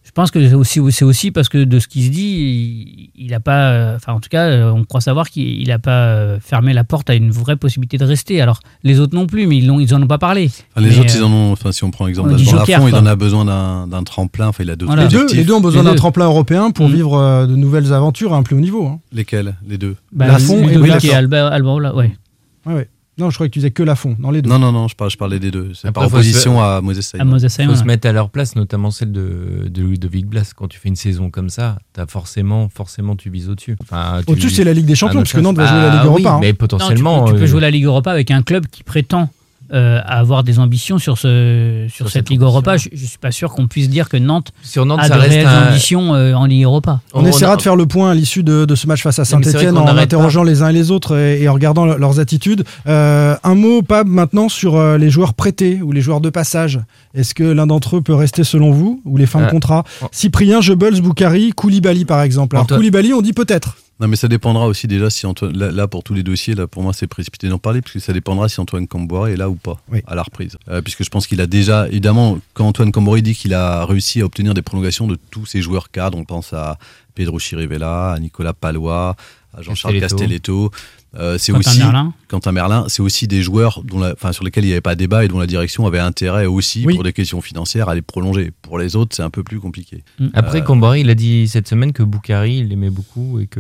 je 0.09 0.13
pense 0.15 0.31
que 0.31 0.43
c'est 0.49 0.55
aussi, 0.55 0.81
c'est 0.89 1.05
aussi 1.05 1.29
parce 1.29 1.49
que 1.49 1.63
de 1.63 1.77
ce 1.77 1.87
qui 1.87 2.03
se 2.03 2.09
dit, 2.09 3.11
il 3.15 3.29
n'a 3.29 3.39
pas, 3.39 3.69
euh, 3.69 3.95
enfin 3.95 4.13
en 4.13 4.19
tout 4.19 4.27
cas, 4.27 4.47
euh, 4.47 4.71
on 4.71 4.83
croit 4.83 5.01
savoir 5.01 5.29
qu'il 5.29 5.67
n'a 5.67 5.77
pas 5.77 6.07
euh, 6.07 6.39
fermé 6.41 6.73
la 6.73 6.83
porte 6.83 7.11
à 7.11 7.13
une 7.13 7.29
vraie 7.29 7.57
possibilité 7.57 7.99
de 7.99 8.05
rester. 8.05 8.41
Alors 8.41 8.59
les 8.83 8.99
autres 8.99 9.15
non 9.15 9.27
plus, 9.27 9.45
mais 9.45 9.57
ils 9.57 9.67
n'en 9.67 9.79
ils 9.79 9.93
ont 9.93 10.07
pas 10.07 10.17
parlé. 10.17 10.47
Enfin, 10.47 10.81
les 10.87 10.89
Mais, 10.89 10.99
autres, 10.99 11.13
euh, 11.15 11.19
ils 11.19 11.23
en 11.23 11.31
ont. 11.31 11.51
Enfin, 11.51 11.71
si 11.71 11.83
on 11.83 11.91
prend 11.91 12.07
l'exemple 12.07 12.29
d'Alban 12.31 12.51
Lafont, 12.65 12.87
il 12.87 12.95
en 12.95 13.05
a 13.05 13.15
besoin 13.15 13.45
d'un 13.45 13.85
d'un 13.85 14.03
tremplin. 14.03 14.47
Enfin, 14.47 14.63
il 14.63 14.71
a 14.71 14.75
d'autres 14.75 14.91
Voilà. 14.93 15.03
Les 15.03 15.09
deux, 15.09 15.27
les 15.31 15.43
deux 15.43 15.53
ont 15.53 15.61
besoin 15.61 15.83
Les 15.83 15.85
d'un 15.85 15.91
deux. 15.91 15.97
tremplin 15.97 16.25
européen 16.25 16.71
pour 16.71 16.89
Mm. 16.89 16.93
vivre 16.93 17.45
de 17.47 17.55
nouvelles 17.55 17.93
aventures 17.93 18.33
à 18.33 18.37
un 18.37 18.43
plus 18.43 18.55
haut 18.55 18.61
niveau. 18.61 18.87
hein. 18.87 18.99
Lesquels 19.13 19.55
Les 19.67 19.77
deux? 19.77 19.95
Bah, 20.11 20.25
Lafont 20.25 20.67
et 20.67 21.05
et 21.05 21.13
Alban, 21.13 21.77
là, 21.77 21.95
ouais. 21.95 22.11
Ouais, 22.65 22.73
ouais. 22.73 22.89
Non, 23.19 23.29
je 23.29 23.35
croyais 23.35 23.49
que 23.49 23.53
tu 23.53 23.59
disais 23.59 23.71
que 23.71 23.83
Lafont, 23.83 24.15
dans 24.17 24.31
les 24.31 24.41
deux. 24.41 24.49
Non, 24.49 24.57
non, 24.59 24.71
non, 24.71 24.87
je, 24.87 24.95
parlais, 24.95 25.11
je 25.11 25.17
parlais 25.17 25.39
des 25.39 25.51
deux. 25.51 25.71
C'est 25.73 25.91
par 25.91 26.05
opposition 26.05 26.55
se- 26.57 26.61
à 26.63 26.81
Moses 26.81 27.01
Simon. 27.01 27.21
À 27.21 27.25
Moses 27.25 27.43
Il 27.59 27.65
faut 27.67 27.75
se 27.75 27.79
ouais. 27.81 27.85
mettre 27.85 28.07
à 28.07 28.11
leur 28.13 28.29
place, 28.29 28.55
notamment 28.55 28.91
celle 28.91 29.11
de, 29.11 29.67
de 29.69 29.83
Ludovic 29.83 30.25
Blas. 30.25 30.53
Quand 30.55 30.67
tu 30.67 30.79
fais 30.79 30.89
une 30.89 30.95
saison 30.95 31.29
comme 31.29 31.49
ça, 31.49 31.77
as 31.97 32.07
forcément, 32.07 32.69
forcément, 32.69 33.15
tu 33.15 33.29
vises 33.29 33.49
au-dessus. 33.49 33.75
Enfin, 33.81 34.21
Au-dessus, 34.27 34.49
c'est 34.49 34.63
la 34.63 34.73
Ligue 34.73 34.85
des 34.85 34.95
Champions, 34.95 35.19
Ah, 35.19 35.23
puisque 35.23 35.37
Nantes 35.39 35.57
va 35.57 35.65
jouer 35.67 35.77
la 35.77 35.91
ah, 35.91 36.03
Ligue 36.03 36.11
oui, 36.13 36.23
Europa. 36.23 36.35
hein. 36.35 36.39
Mais 36.39 36.47
Non, 36.47 36.51
tu 36.51 36.53
peux- 36.53 36.67
potentiellement. 36.67 37.25
tu 37.25 37.33
peux, 37.33 37.41
euh, 37.41 37.45
jouer 37.47 37.61
la 37.61 37.71
Ligue 37.71 37.83
Europa 37.85 38.11
avec 38.11 38.31
un 38.31 38.41
club 38.41 38.67
qui 38.67 38.83
prétend 38.83 39.29
euh, 39.73 39.99
avoir 40.05 40.43
des 40.43 40.59
ambitions 40.59 40.97
sur, 40.97 41.17
ce, 41.17 41.85
sur, 41.89 41.95
Sur 41.97 42.05
cette 42.07 42.13
cette 42.13 42.29
Ligue 42.29 42.41
Europa. 42.41 42.77
Je, 42.77 42.89
je 42.91 43.05
suis 43.05 43.17
pas 43.17 43.31
sûr 43.31 43.51
qu'on 43.51 43.67
puisse 43.67 43.89
dire 43.89 44.09
que 44.09 44.17
Nantes 44.17 44.51
sur 44.63 44.85
Nantes, 44.85 44.99
a 45.01 45.07
ça 45.07 45.15
de 45.15 45.19
reste 45.19 45.33
réelles 45.33 45.47
un. 45.47 45.69
ambitions 45.69 46.15
euh, 46.15 46.33
en 46.33 46.45
Ligue 46.45 46.63
Europa. 46.63 46.99
On, 47.13 47.25
essaiera 47.25 47.55
de 47.55 47.61
faire 47.61 47.75
le 47.75 47.85
point 47.85 48.11
à 48.11 48.13
l'issue 48.13 48.43
de, 48.43 48.65
de 48.65 48.75
ce 48.75 48.87
match 48.87 49.03
face 49.03 49.19
à 49.19 49.25
Saint-Etienne 49.25 49.77
en 49.77 49.97
interrogeant 49.97 50.43
les 50.43 50.61
uns 50.63 50.69
et 50.69 50.73
les 50.73 50.91
autres 50.91 51.17
et, 51.17 51.41
et 51.43 51.49
en 51.49 51.53
regardant 51.53 51.85
le- 51.85 51.97
leurs 51.97 52.19
attitudes. 52.19 52.63
Euh, 52.87 53.35
un 53.43 53.55
mot, 53.55 53.81
Pab, 53.81 54.07
maintenant 54.07 54.49
sur 54.49 54.75
euh, 54.75 54.97
les 54.97 55.09
joueurs 55.09 55.33
prêtés 55.33 55.81
ou 55.81 55.91
les 55.91 56.01
joueurs 56.01 56.21
de 56.21 56.29
passage. 56.29 56.79
Est-ce 57.13 57.33
que 57.33 57.43
l'un 57.43 57.67
d'entre 57.67 57.97
eux 57.97 58.01
peut 58.01 58.13
rester 58.15 58.43
selon 58.43 58.71
vous 58.71 59.01
ou 59.05 59.17
les 59.17 59.25
fins 59.25 59.45
de 59.45 59.49
contrat? 59.51 59.83
Cyprien, 60.11 60.61
Jebels, 60.61 61.01
Boukari, 61.01 61.51
Koulibaly 61.53 62.05
par 62.05 62.21
exemple. 62.21 62.55
Alors 62.55 62.63
Antoine- 62.65 62.79
Koulibaly, 62.79 63.13
on 63.13 63.21
dit 63.21 63.33
peut-être. 63.33 63.75
Non, 63.99 64.07
mais 64.07 64.15
ça 64.15 64.27
dépendra 64.29 64.65
aussi 64.67 64.87
déjà 64.87 65.09
si 65.09 65.25
Antoine. 65.25 65.57
Là, 65.57 65.71
là, 65.71 65.87
pour 65.87 66.03
tous 66.03 66.13
les 66.13 66.23
dossiers, 66.23 66.55
là, 66.55 66.67
pour 66.67 66.83
moi, 66.83 66.93
c'est 66.93 67.07
précipité 67.07 67.49
d'en 67.49 67.57
parler, 67.57 67.81
parce 67.81 67.93
que 67.93 67.99
ça 67.99 68.13
dépendra 68.13 68.47
si 68.47 68.59
Antoine 68.61 68.87
Camboire 68.87 69.27
est 69.27 69.35
là 69.35 69.49
ou 69.49 69.55
pas 69.55 69.81
Oui. 69.91 70.01
à 70.07 70.15
la 70.15 70.23
reprise. 70.23 70.57
Euh, 70.69 70.81
puisque 70.81 71.03
je 71.03 71.09
pense 71.09 71.27
qu'il 71.27 71.41
a 71.41 71.47
déjà, 71.47 71.87
évidemment, 71.89 72.39
quand 72.53 72.65
Antoine 72.65 72.91
Camboire 72.93 73.21
dit 73.21 73.35
qu'il 73.35 73.53
a 73.53 73.85
réussi 73.85 74.21
à 74.21 74.25
obtenir 74.25 74.53
des 74.53 74.61
prolongations 74.61 75.05
de 75.07 75.17
tous 75.31 75.45
ses 75.45 75.61
joueurs 75.61 75.91
cadres, 75.91 76.17
on 76.17 76.23
pense 76.23 76.53
à 76.53 76.77
Pedro 77.13 77.39
Chirivella, 77.39 78.13
à 78.13 78.19
Nicolas 78.19 78.53
Palois, 78.53 79.17
à 79.53 79.61
Jean-Charles 79.61 79.99
Castelletto. 79.99 80.69
Castelletto. 80.69 80.71
Euh, 81.17 81.39
c'est 81.39 81.51
Quentin 81.51 81.69
aussi 81.71 81.79
Merlin. 81.79 82.13
Quentin 82.27 82.51
Merlin, 82.51 82.85
c'est 82.87 83.01
aussi 83.01 83.27
des 83.27 83.41
joueurs 83.41 83.81
dont 83.83 83.97
la- 83.99 84.13
sur 84.31 84.43
lesquels 84.43 84.63
il 84.63 84.67
n'y 84.67 84.73
avait 84.73 84.81
pas 84.81 84.93
débat 84.93 85.25
et 85.25 85.27
dont 85.27 85.39
la 85.39 85.47
direction 85.47 85.87
avait 85.87 85.97
intérêt 85.97 86.45
aussi, 86.45 86.83
Oui. 86.85 86.93
pour 86.93 87.03
des 87.03 87.13
questions 87.13 87.41
financières, 87.41 87.89
à 87.89 87.95
les 87.95 88.03
prolonger. 88.03 88.51
Pour 88.61 88.77
les 88.77 88.95
autres, 88.95 89.15
c'est 89.15 89.23
un 89.23 89.31
peu 89.31 89.41
plus 89.41 89.59
compliqué. 89.59 90.03
Après, 90.35 90.59
Euh, 90.59 90.61
Cambori, 90.63 91.01
il 91.01 91.09
a 91.09 91.15
dit 91.15 91.47
cette 91.47 91.67
semaine 91.67 91.93
que 91.93 92.03
Boukari, 92.03 92.57
il 92.59 92.67
l'aimait 92.67 92.91
beaucoup 92.91 93.39
et 93.39 93.47
que. 93.47 93.59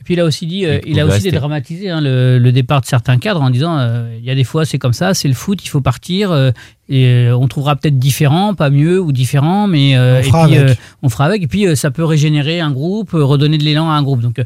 Et 0.00 0.04
puis 0.04 0.14
il 0.14 0.20
a 0.20 0.24
aussi 0.24 0.46
dit, 0.46 0.64
euh, 0.64 0.78
Il 0.86 0.92
il 0.92 1.00
a 1.00 1.04
aussi 1.04 1.14
rester. 1.16 1.30
dédramatisé 1.30 1.90
hein, 1.90 2.00
le, 2.00 2.38
le 2.38 2.52
départ 2.52 2.80
de 2.80 2.86
certains 2.86 3.18
cadres 3.18 3.42
en 3.42 3.50
disant 3.50 3.76
euh, 3.78 4.16
il 4.18 4.24
y 4.24 4.30
a 4.30 4.34
des 4.34 4.44
fois 4.44 4.64
c'est 4.64 4.78
comme 4.78 4.94
ça, 4.94 5.12
c'est 5.12 5.28
le 5.28 5.34
foot, 5.34 5.62
il 5.62 5.68
faut 5.68 5.82
partir 5.82 6.30
euh, 6.32 6.52
et 6.88 7.04
euh, 7.04 7.36
on 7.36 7.48
trouvera 7.48 7.76
peut-être 7.76 7.98
différent, 7.98 8.54
pas 8.54 8.70
mieux 8.70 8.98
ou 8.98 9.12
différent, 9.12 9.66
mais 9.66 9.94
euh, 9.94 10.20
On 10.20 10.22
fera 10.22 10.44
et 10.44 10.48
puis 10.48 10.56
avec. 10.58 10.70
euh, 10.70 10.74
on 11.02 11.08
fera 11.10 11.24
avec 11.26 11.42
et 11.42 11.46
puis 11.46 11.66
euh, 11.66 11.74
ça 11.74 11.90
peut 11.90 12.04
régénérer 12.04 12.60
un 12.60 12.70
groupe, 12.70 13.12
euh, 13.12 13.22
redonner 13.22 13.58
de 13.58 13.64
l'élan 13.64 13.90
à 13.90 13.92
un 13.94 14.02
groupe. 14.02 14.20
Donc 14.22 14.38
euh, 14.38 14.44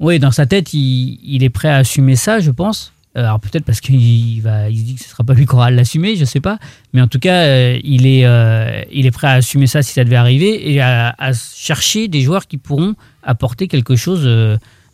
oui, 0.00 0.18
dans 0.18 0.30
sa 0.30 0.46
tête, 0.46 0.72
il, 0.72 1.44
est 1.44 1.50
prêt 1.50 1.68
à 1.68 1.76
assumer 1.76 2.16
ça, 2.16 2.40
je 2.40 2.50
pense. 2.50 2.92
Euh, 3.16 3.24
Alors 3.24 3.40
peut-être 3.40 3.64
parce 3.64 3.80
qu'il 3.80 4.40
va, 4.42 4.70
il 4.70 4.78
se 4.78 4.84
dit 4.84 4.94
que 4.94 5.02
ce 5.02 5.10
sera 5.10 5.24
pas 5.24 5.34
lui 5.34 5.44
qui 5.44 5.54
aura 5.54 5.66
à 5.66 5.70
l'assumer, 5.70 6.16
je 6.16 6.24
sais 6.24 6.40
pas. 6.40 6.58
Mais 6.94 7.02
en 7.02 7.06
tout 7.06 7.18
cas, 7.18 7.44
euh, 7.44 7.78
il 7.84 8.06
est, 8.06 8.24
euh, 8.24 8.82
il 8.90 9.04
est 9.06 9.10
prêt 9.10 9.26
à 9.26 9.32
assumer 9.32 9.66
ça 9.66 9.82
si 9.82 9.92
ça 9.92 10.04
devait 10.04 10.16
arriver 10.16 10.72
et 10.72 10.80
à, 10.80 11.14
chercher 11.54 12.08
des 12.08 12.22
joueurs 12.22 12.46
qui 12.46 12.56
pourront 12.56 12.94
apporter 13.22 13.68
quelque 13.68 13.94
chose 13.94 14.26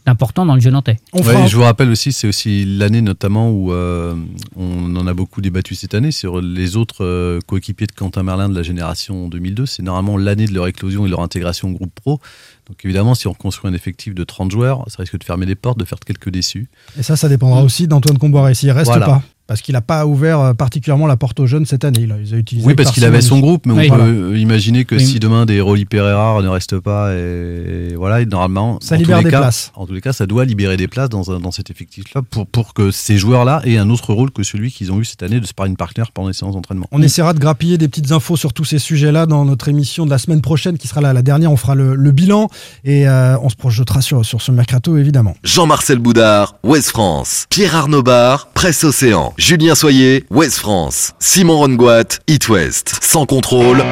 d'important 0.06 0.46
dans 0.46 0.54
le 0.54 0.60
jeu 0.60 0.70
nantais. 0.70 0.98
Ouais, 1.12 1.48
je 1.48 1.56
vous 1.56 1.62
rappelle 1.64 1.90
aussi, 1.90 2.12
c'est 2.12 2.28
aussi 2.28 2.64
l'année 2.64 3.02
notamment 3.02 3.50
où 3.50 3.72
euh, 3.72 4.14
on 4.56 4.94
en 4.96 5.06
a 5.06 5.14
beaucoup 5.14 5.40
débattu 5.40 5.74
cette 5.74 5.94
année 5.94 6.12
sur 6.12 6.40
les 6.40 6.76
autres 6.76 7.04
euh, 7.04 7.40
coéquipiers 7.46 7.88
de 7.88 7.92
Quentin 7.92 8.22
Merlin 8.22 8.48
de 8.48 8.54
la 8.54 8.62
génération 8.62 9.28
2002. 9.28 9.66
C'est 9.66 9.82
normalement 9.82 10.16
l'année 10.16 10.46
de 10.46 10.54
leur 10.54 10.68
éclosion 10.68 11.02
et 11.04 11.06
de 11.06 11.10
leur 11.10 11.22
intégration 11.22 11.68
au 11.70 11.72
groupe 11.72 11.92
pro. 11.94 12.20
Donc 12.68 12.84
évidemment, 12.84 13.14
si 13.14 13.26
on 13.26 13.32
reconstruit 13.32 13.68
un 13.70 13.74
effectif 13.74 14.14
de 14.14 14.22
30 14.24 14.50
joueurs, 14.50 14.84
ça 14.88 14.98
risque 15.00 15.18
de 15.18 15.24
fermer 15.24 15.46
les 15.46 15.54
portes, 15.56 15.78
de 15.78 15.84
faire 15.84 15.98
quelques 15.98 16.30
déçus. 16.30 16.68
Et 16.98 17.02
ça, 17.02 17.16
ça 17.16 17.28
dépendra 17.28 17.62
aussi 17.62 17.88
d'Antoine 17.88 18.18
Comboiré 18.18 18.54
s'il 18.54 18.70
reste 18.70 18.86
Voilà. 18.86 19.06
pas. 19.06 19.22
Parce 19.46 19.62
qu'il 19.62 19.74
n'a 19.74 19.80
pas 19.80 20.06
ouvert 20.06 20.40
euh, 20.40 20.54
particulièrement 20.54 21.06
la 21.06 21.16
porte 21.16 21.38
aux 21.38 21.46
jeunes 21.46 21.66
cette 21.66 21.84
année. 21.84 22.04
Là. 22.06 22.16
Ils 22.20 22.34
ont 22.34 22.38
utilisé 22.38 22.66
Oui, 22.66 22.74
parce 22.74 22.90
qu'il 22.90 23.04
avait 23.04 23.20
son 23.20 23.38
groupe, 23.38 23.64
mais 23.66 23.72
on 23.72 23.76
Oui. 23.76 23.88
peut 23.88 23.94
Voilà. 23.96 24.36
imaginer 24.38 24.84
que 24.84 24.96
Oui. 24.96 25.06
si 25.06 25.20
demain 25.20 25.46
des 25.46 25.60
Rolly 25.60 25.84
Pereira 25.84 26.42
ne 26.42 26.48
restent 26.48 26.80
pas, 26.80 27.14
et, 27.14 27.90
et 27.92 27.94
voilà, 27.94 28.22
et 28.22 28.26
normalement, 28.26 28.78
Ça 28.82 28.96
en 28.96 28.98
tous 28.98 29.02
libère 29.04 29.18
les 29.18 29.24
des 29.24 29.30
cas- 29.30 29.38
places. 29.38 29.70
En 29.76 29.86
tous 29.86 29.92
les 29.92 30.00
cas, 30.00 30.12
ça 30.12 30.26
doit 30.26 30.44
libérer 30.44 30.76
des 30.76 30.88
places 30.88 31.08
dans, 31.10 31.30
un- 31.30 31.38
dans 31.38 31.52
cet 31.52 31.70
effectif-là 31.70 32.22
pour, 32.28 32.48
pour 32.48 32.74
que 32.74 32.90
ces 32.90 33.18
joueurs-là 33.18 33.62
aient 33.64 33.76
un 33.78 33.88
autre 33.88 34.12
rôle 34.14 34.32
que 34.32 34.42
celui 34.42 34.72
qu'ils 34.72 34.90
ont 34.90 34.98
eu 34.98 35.04
cette 35.04 35.22
année 35.22 35.38
de 35.38 35.46
sparring 35.46 35.76
partner 35.76 36.02
pendant 36.12 36.26
les 36.28 36.34
séances 36.34 36.54
d'entraînement. 36.54 36.88
On 36.90 37.00
essaiera 37.00 37.32
de 37.32 37.38
grappiller 37.38 37.78
des 37.78 37.86
petites 37.86 38.10
infos 38.10 38.36
sur 38.36 38.52
tous 38.52 38.64
ces 38.64 38.80
sujets-là 38.80 39.26
dans 39.26 39.44
notre 39.44 39.68
émission 39.68 40.06
de 40.06 40.10
la 40.10 40.18
semaine 40.18 40.40
prochaine, 40.40 40.76
qui 40.76 40.88
sera 40.88 41.00
la, 41.00 41.12
la 41.12 41.22
dernière. 41.22 41.52
On 41.52 41.56
fera 41.56 41.76
le, 41.76 41.94
le 41.94 42.10
bilan 42.10 42.48
et 42.84 43.06
euh, 43.08 43.36
on 43.40 43.48
se 43.48 43.54
projetera 43.56 44.00
sur, 44.00 44.24
sur 44.24 44.42
ce 44.42 44.50
mercato, 44.50 44.96
évidemment. 44.96 45.36
Jean-Marcel 45.44 45.98
Boudard, 46.00 46.56
Ouest 46.64 46.88
France. 46.90 47.46
Pierre 47.48 47.76
Arnaud 47.76 48.02
Bar, 48.02 48.48
Presse 48.54 48.82
Océan. 48.82 49.32
Julien 49.38 49.74
Soyer, 49.74 50.24
Ouest 50.30 50.58
France. 50.58 51.12
Simon 51.18 51.58
Rongoat, 51.58 52.20
It 52.26 52.48
West. 52.48 52.98
Sans 53.02 53.26
contrôle. 53.26 53.84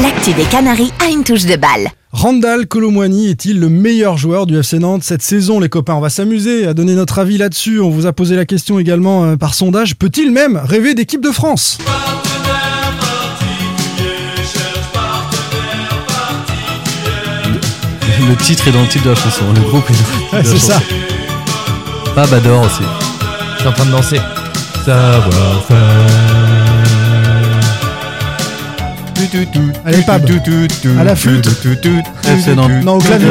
L'actu 0.00 0.32
des 0.32 0.44
Canaries 0.44 0.92
a 1.04 1.10
une 1.10 1.24
touche 1.24 1.44
de 1.44 1.56
balle. 1.56 1.88
Randall 2.12 2.66
Colomwani 2.68 3.28
est-il 3.30 3.58
le 3.58 3.68
meilleur 3.68 4.16
joueur 4.16 4.46
du 4.46 4.56
FC 4.58 4.78
Nantes 4.78 5.02
cette 5.02 5.22
saison, 5.22 5.58
les 5.58 5.68
copains? 5.68 5.94
On 5.94 6.00
va 6.00 6.08
s'amuser 6.10 6.66
à 6.66 6.74
donner 6.74 6.94
notre 6.94 7.18
avis 7.18 7.36
là-dessus. 7.36 7.80
On 7.80 7.90
vous 7.90 8.06
a 8.06 8.12
posé 8.12 8.36
la 8.36 8.44
question 8.44 8.78
également 8.78 9.24
euh, 9.24 9.36
par 9.36 9.54
sondage. 9.54 9.96
Peut-il 9.96 10.30
même 10.30 10.56
rêver 10.56 10.94
d'équipe 10.94 11.20
de 11.22 11.30
France? 11.32 11.78
Le 18.28 18.36
titre 18.36 18.68
est 18.68 18.72
dans 18.72 18.82
le 18.82 18.88
titre 18.88 19.04
de 19.04 19.10
la 19.10 19.16
chanson, 19.16 19.44
le 19.52 19.60
groupe 19.62 19.84
est 19.90 19.92
dans 19.92 19.98
le 19.98 20.04
titre 20.04 20.32
Ouais, 20.34 20.42
de 20.42 20.48
la 20.48 20.54
c'est 20.54 20.66
ça. 20.72 20.80
Pas 22.14 22.26
Bador 22.28 22.64
aussi. 22.64 23.09
Je 23.60 23.64
suis 23.66 23.68
en 23.68 23.72
train 23.72 23.84
de 23.84 23.90
danser. 23.90 24.18
Allez, 29.84 30.00
Pab. 30.00 30.26
À 30.98 31.04
la 31.04 31.14
flûte. 31.14 31.46
FC 32.26 32.54
Nantes. 32.54 32.70
Non, 32.82 32.96
au 32.96 33.00
clavier. 33.00 33.28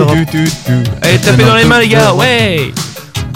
Allez, 1.01 1.17
tapez 1.17 1.43
dans 1.43 1.55
les 1.55 1.65
mains, 1.65 1.79
les 1.79 1.87
gars, 1.87 2.13
ouais 2.13 2.71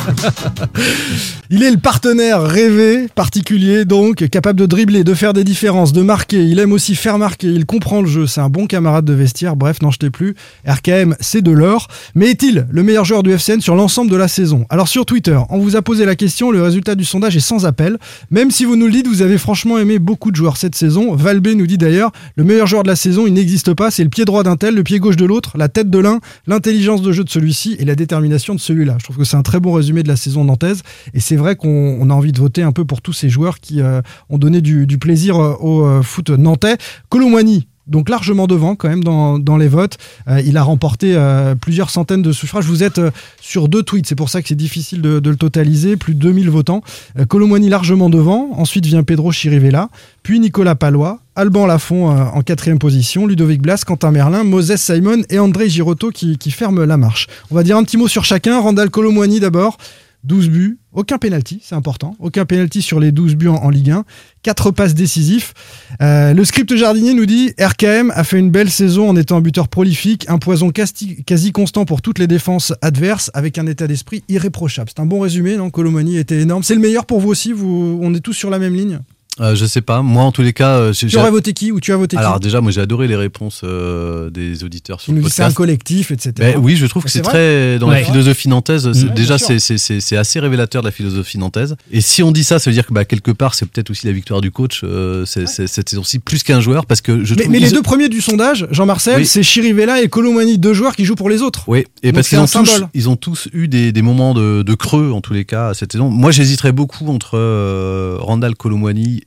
Il 1.55 1.61
est 1.61 1.69
le 1.69 1.77
partenaire 1.77 2.41
rêvé, 2.41 3.07
particulier 3.13 3.85
donc, 3.85 4.27
capable 4.29 4.59
de 4.59 4.65
dribbler, 4.65 5.03
de 5.03 5.13
faire 5.13 5.33
des 5.33 5.43
différences, 5.43 5.93
de 5.93 6.01
marquer. 6.01 6.43
Il 6.43 6.57
aime 6.57 6.71
aussi 6.71 6.95
faire 6.95 7.19
marquer, 7.19 7.45
il 7.45 7.67
comprend 7.67 8.01
le 8.01 8.07
jeu, 8.07 8.25
c'est 8.25 8.41
un 8.41 8.49
bon 8.49 8.65
camarade 8.65 9.05
de 9.05 9.13
vestiaire. 9.13 9.55
Bref, 9.55 9.79
n'en 9.83 9.91
jetez 9.91 10.09
plus. 10.09 10.33
RKM, 10.67 11.15
c'est 11.19 11.43
de 11.43 11.51
l'or. 11.51 11.89
Mais 12.15 12.31
est-il 12.31 12.65
le 12.71 12.81
meilleur 12.81 13.05
joueur 13.05 13.21
du 13.21 13.31
FCN 13.31 13.59
sur 13.59 13.75
l'ensemble 13.75 14.09
de 14.09 14.15
la 14.15 14.27
saison? 14.27 14.65
Alors 14.71 14.87
sur 14.87 15.05
Twitter, 15.05 15.37
on 15.51 15.59
vous 15.59 15.75
a 15.75 15.83
posé 15.83 16.05
la 16.05 16.15
question, 16.15 16.49
le 16.49 16.63
résultat 16.63 16.95
du 16.95 17.05
sondage 17.05 17.37
est 17.37 17.39
sans 17.39 17.67
appel. 17.67 17.99
Même 18.31 18.49
si 18.49 18.65
vous 18.65 18.75
nous 18.75 18.87
le 18.87 18.91
dites, 18.91 19.07
vous 19.07 19.21
avez 19.21 19.37
franchement 19.37 19.77
aimé 19.77 19.99
beaucoup 19.99 20.31
de 20.31 20.35
joueurs 20.35 20.57
cette 20.57 20.73
saison. 20.73 21.13
Valbé 21.13 21.53
nous 21.53 21.67
dit 21.67 21.77
d'ailleurs, 21.77 22.13
le 22.35 22.45
meilleur 22.45 22.65
joueur 22.65 22.81
de 22.81 22.87
la 22.89 22.95
saison, 22.95 23.27
il 23.27 23.33
n'existe 23.33 23.75
pas, 23.75 23.91
c'est 23.91 24.03
le 24.03 24.09
pied 24.09 24.25
droit 24.25 24.41
d'un 24.41 24.55
tel, 24.55 24.73
le 24.73 24.81
pied 24.81 24.97
gauche 24.97 25.17
de 25.17 25.25
l'autre, 25.25 25.55
la 25.55 25.69
tête 25.69 25.91
de 25.91 25.99
l'un, 25.99 26.19
l'intelligence 26.47 27.03
de 27.03 27.11
jeu 27.11 27.23
de 27.23 27.29
celui-ci 27.29 27.75
et 27.77 27.85
la 27.85 27.93
détermination 27.93 28.55
de 28.55 28.59
celui-là. 28.59 28.95
Je 28.97 29.03
trouve 29.03 29.17
que 29.17 29.23
c'est 29.23 29.37
un 29.37 29.43
très 29.43 29.59
bon 29.59 29.73
résumé 29.73 30.01
de 30.01 30.07
la 30.07 30.15
saison 30.15 30.45
nantaise. 30.45 30.81
Et 31.13 31.19
vrai 31.43 31.55
qu'on 31.55 31.97
on 31.99 32.09
a 32.09 32.13
envie 32.13 32.31
de 32.31 32.39
voter 32.39 32.63
un 32.63 32.71
peu 32.71 32.85
pour 32.85 33.01
tous 33.01 33.13
ces 33.13 33.29
joueurs 33.29 33.59
qui 33.59 33.81
euh, 33.81 34.01
ont 34.29 34.37
donné 34.37 34.61
du, 34.61 34.97
plaisir 34.97 35.37
euh, 35.37 35.53
au 35.59 35.85
euh, 35.85 36.01
foot 36.01 36.29
nantais. 36.29 36.77
Colomwani, 37.09 37.67
donc 37.85 38.09
largement 38.09 38.47
devant 38.47 38.75
quand 38.75 38.87
même 38.87 39.03
dans, 39.03 39.57
les 39.57 39.67
votes. 39.67 39.97
Il 40.45 40.55
a 40.55 40.63
remporté 40.63 41.17
plusieurs 41.59 41.89
centaines 41.89 42.21
de 42.21 42.31
suffrages. 42.31 42.63
Vous 42.63 42.81
êtes 42.81 43.01
sur 43.41 43.67
deux 43.67 43.83
tweets, 43.83 44.07
c'est 44.07 44.15
pour 44.15 44.29
ça 44.29 44.41
que 44.41 44.47
c'est 44.47 44.55
difficile 44.55 45.01
de, 45.01 45.29
le 45.29 45.35
totaliser. 45.35 45.97
Plus 45.97 46.15
de 46.15 46.19
2000 46.19 46.49
votants. 46.49 46.81
Colomwani 47.27 47.67
largement 47.67 48.09
devant. 48.09 48.51
Ensuite 48.53 48.85
vient 48.85 49.03
Pedro 49.03 49.33
Chirivella, 49.33 49.89
puis 50.23 50.39
Nicolas 50.39 50.75
Palois, 50.75 51.19
Alban 51.35 51.65
Lafont 51.65 52.07
en 52.07 52.41
quatrième 52.41 52.79
position, 52.79 53.27
Ludovic 53.27 53.61
Blas, 53.61 53.83
Quentin 53.85 54.11
Merlin, 54.11 54.45
Moses 54.45 54.77
Simon 54.77 55.23
et 55.29 55.39
André 55.39 55.67
Girotto 55.67 56.09
qui, 56.11 56.37
qui 56.37 56.51
ferment 56.51 56.85
la 56.85 56.95
marche. 56.95 57.27
On 57.51 57.55
va 57.55 57.63
dire 57.63 57.75
un 57.75 57.83
petit 57.83 57.97
mot 57.97 58.07
sur 58.07 58.23
chacun. 58.23 58.61
Randall 58.61 58.89
Colomwani 58.89 59.41
d'abord. 59.41 59.77
12 60.23 60.49
buts, 60.49 60.77
aucun 60.93 61.17
penalty, 61.17 61.59
c'est 61.63 61.75
important. 61.75 62.15
Aucun 62.19 62.45
penalty 62.45 62.81
sur 62.81 62.99
les 62.99 63.11
12 63.11 63.35
buts 63.35 63.49
en, 63.49 63.69
Ligue 63.69 63.91
1. 63.91 64.05
4 64.43 64.71
passes 64.71 64.93
décisifs. 64.93 65.53
Euh, 66.01 66.33
le 66.33 66.45
script 66.45 66.73
jardinier 66.75 67.13
nous 67.13 67.25
dit 67.25 67.53
RKM 67.59 68.11
a 68.15 68.23
fait 68.23 68.39
une 68.39 68.49
belle 68.49 68.69
saison 68.69 69.09
en 69.09 69.15
étant 69.15 69.37
un 69.37 69.41
buteur 69.41 69.67
prolifique, 69.67 70.25
un 70.29 70.37
poison 70.37 70.69
quasi, 70.71 71.23
quasi 71.23 71.51
constant 71.51 71.85
pour 71.85 72.01
toutes 72.01 72.19
les 72.19 72.27
défenses 72.27 72.73
adverses, 72.81 73.31
avec 73.33 73.57
un 73.57 73.67
état 73.67 73.87
d'esprit 73.87 74.23
irréprochable. 74.29 74.89
C'est 74.95 75.01
un 75.01 75.05
bon 75.05 75.19
résumé, 75.19 75.57
non? 75.57 75.69
Colomani 75.69 76.17
était 76.17 76.39
énorme. 76.39 76.63
C'est 76.63 76.75
le 76.75 76.81
meilleur 76.81 77.05
pour 77.05 77.19
vous 77.19 77.29
aussi? 77.29 77.51
Vous, 77.51 77.99
On 78.01 78.13
est 78.13 78.21
tous 78.21 78.33
sur 78.33 78.49
la 78.49 78.59
même 78.59 78.75
ligne? 78.75 78.99
Euh, 79.39 79.55
je 79.55 79.65
sais 79.65 79.81
pas. 79.81 80.03
Moi, 80.03 80.23
en 80.23 80.31
tous 80.31 80.43
les 80.43 80.53
cas, 80.53 80.75
euh, 80.77 80.93
j'ai- 80.93 81.07
Tu 81.07 81.17
aurais 81.17 81.31
voté 81.31 81.53
qui 81.53 81.71
ou 81.71 81.79
tu 81.79 81.91
as 81.91 81.97
voté 81.97 82.17
Alors 82.17 82.35
qui 82.35 82.41
déjà, 82.41 82.61
moi 82.61 82.71
j'ai 82.71 82.81
adoré 82.81 83.07
les 83.07 83.15
réponses 83.15 83.61
euh, 83.63 84.29
des 84.29 84.63
auditeurs 84.63 85.01
sur 85.01 85.11
le 85.11 85.21
dis 85.21 85.29
c'est 85.29 85.41
un 85.41 85.45
podcast. 85.45 85.57
collectif, 85.57 86.11
etc. 86.11 86.33
Ben 86.37 86.55
oui, 86.61 86.75
je 86.75 86.85
trouve 86.85 87.03
que 87.03 87.09
c'est 87.09 87.17
c'est 87.19 87.23
très 87.23 87.79
dans 87.79 87.89
Ouais. 87.89 88.01
la 88.01 88.05
philosophie 88.05 88.47
nantaise. 88.47 88.91
c'est- 88.93 89.05
Ouais, 89.05 89.09
déjà, 89.13 89.37
c'est- 89.39 89.57
c'est 89.57 89.79
c'est- 89.79 90.01
c'est 90.01 90.17
assez 90.17 90.39
révélateur 90.39 90.83
de 90.83 90.87
la 90.87 90.91
philosophie 90.91 91.39
nantaise. 91.39 91.75
Et 91.91 92.01
si 92.01 92.21
on 92.21 92.31
dit 92.31 92.43
ça, 92.43 92.59
ça 92.59 92.69
veut 92.69 92.75
dire 92.75 92.85
que 92.85 92.93
bah, 92.93 93.05
quelque 93.05 93.31
part, 93.31 93.55
c'est 93.55 93.65
peut-être 93.65 93.89
aussi 93.89 94.05
la 94.05 94.11
victoire 94.13 94.39
du 94.39 94.51
coach 94.51 94.81
euh, 94.83 95.25
c'est- 95.25 95.47
c'est- 95.47 95.65
cette 95.67 95.89
saison-ci 95.89 96.19
plus 96.19 96.43
qu'un 96.43 96.59
joueur 96.61 96.85
parce 96.85 97.01
que 97.01 97.23
je 97.23 97.33
Mais, 97.49 97.59
les 97.59 97.71
deux 97.71 97.81
premiers 97.81 98.09
du 98.09 98.21
sondage, 98.21 98.67
Jean-Marcel, 98.69 99.17
Oui. 99.21 99.25
c'est 99.25 99.41
Chirivella 99.41 100.01
et 100.03 100.09
Colomani, 100.09 100.59
deux 100.59 100.73
joueurs 100.73 100.95
qui 100.95 101.05
jouent 101.05 101.15
pour 101.15 101.29
les 101.31 101.41
autres. 101.41 101.63
Oui, 101.67 101.85
et 102.03 102.07
Donc 102.11 102.15
parce 102.15 102.29
qu'ils 102.29 102.39
ont, 102.39 102.45
tous, 102.45 102.83
ils 102.93 103.09
ont 103.09 103.15
tous 103.15 103.47
eu 103.53 103.67
des, 103.67 103.91
des 103.91 104.01
moments 104.03 104.33
de, 104.35 104.61
de 104.61 104.73
creux, 104.75 105.11
en 105.11 105.21
tous 105.21 105.33
les 105.33 105.45
cas, 105.45 105.73
cette 105.73 105.91
saison. 105.91 106.09
Moi, 106.09 106.29
j'hésiterais 106.31 106.71
beaucoup 106.71 107.07
entre 107.07 107.31
euh, 107.39 108.17
Randall 108.19 108.55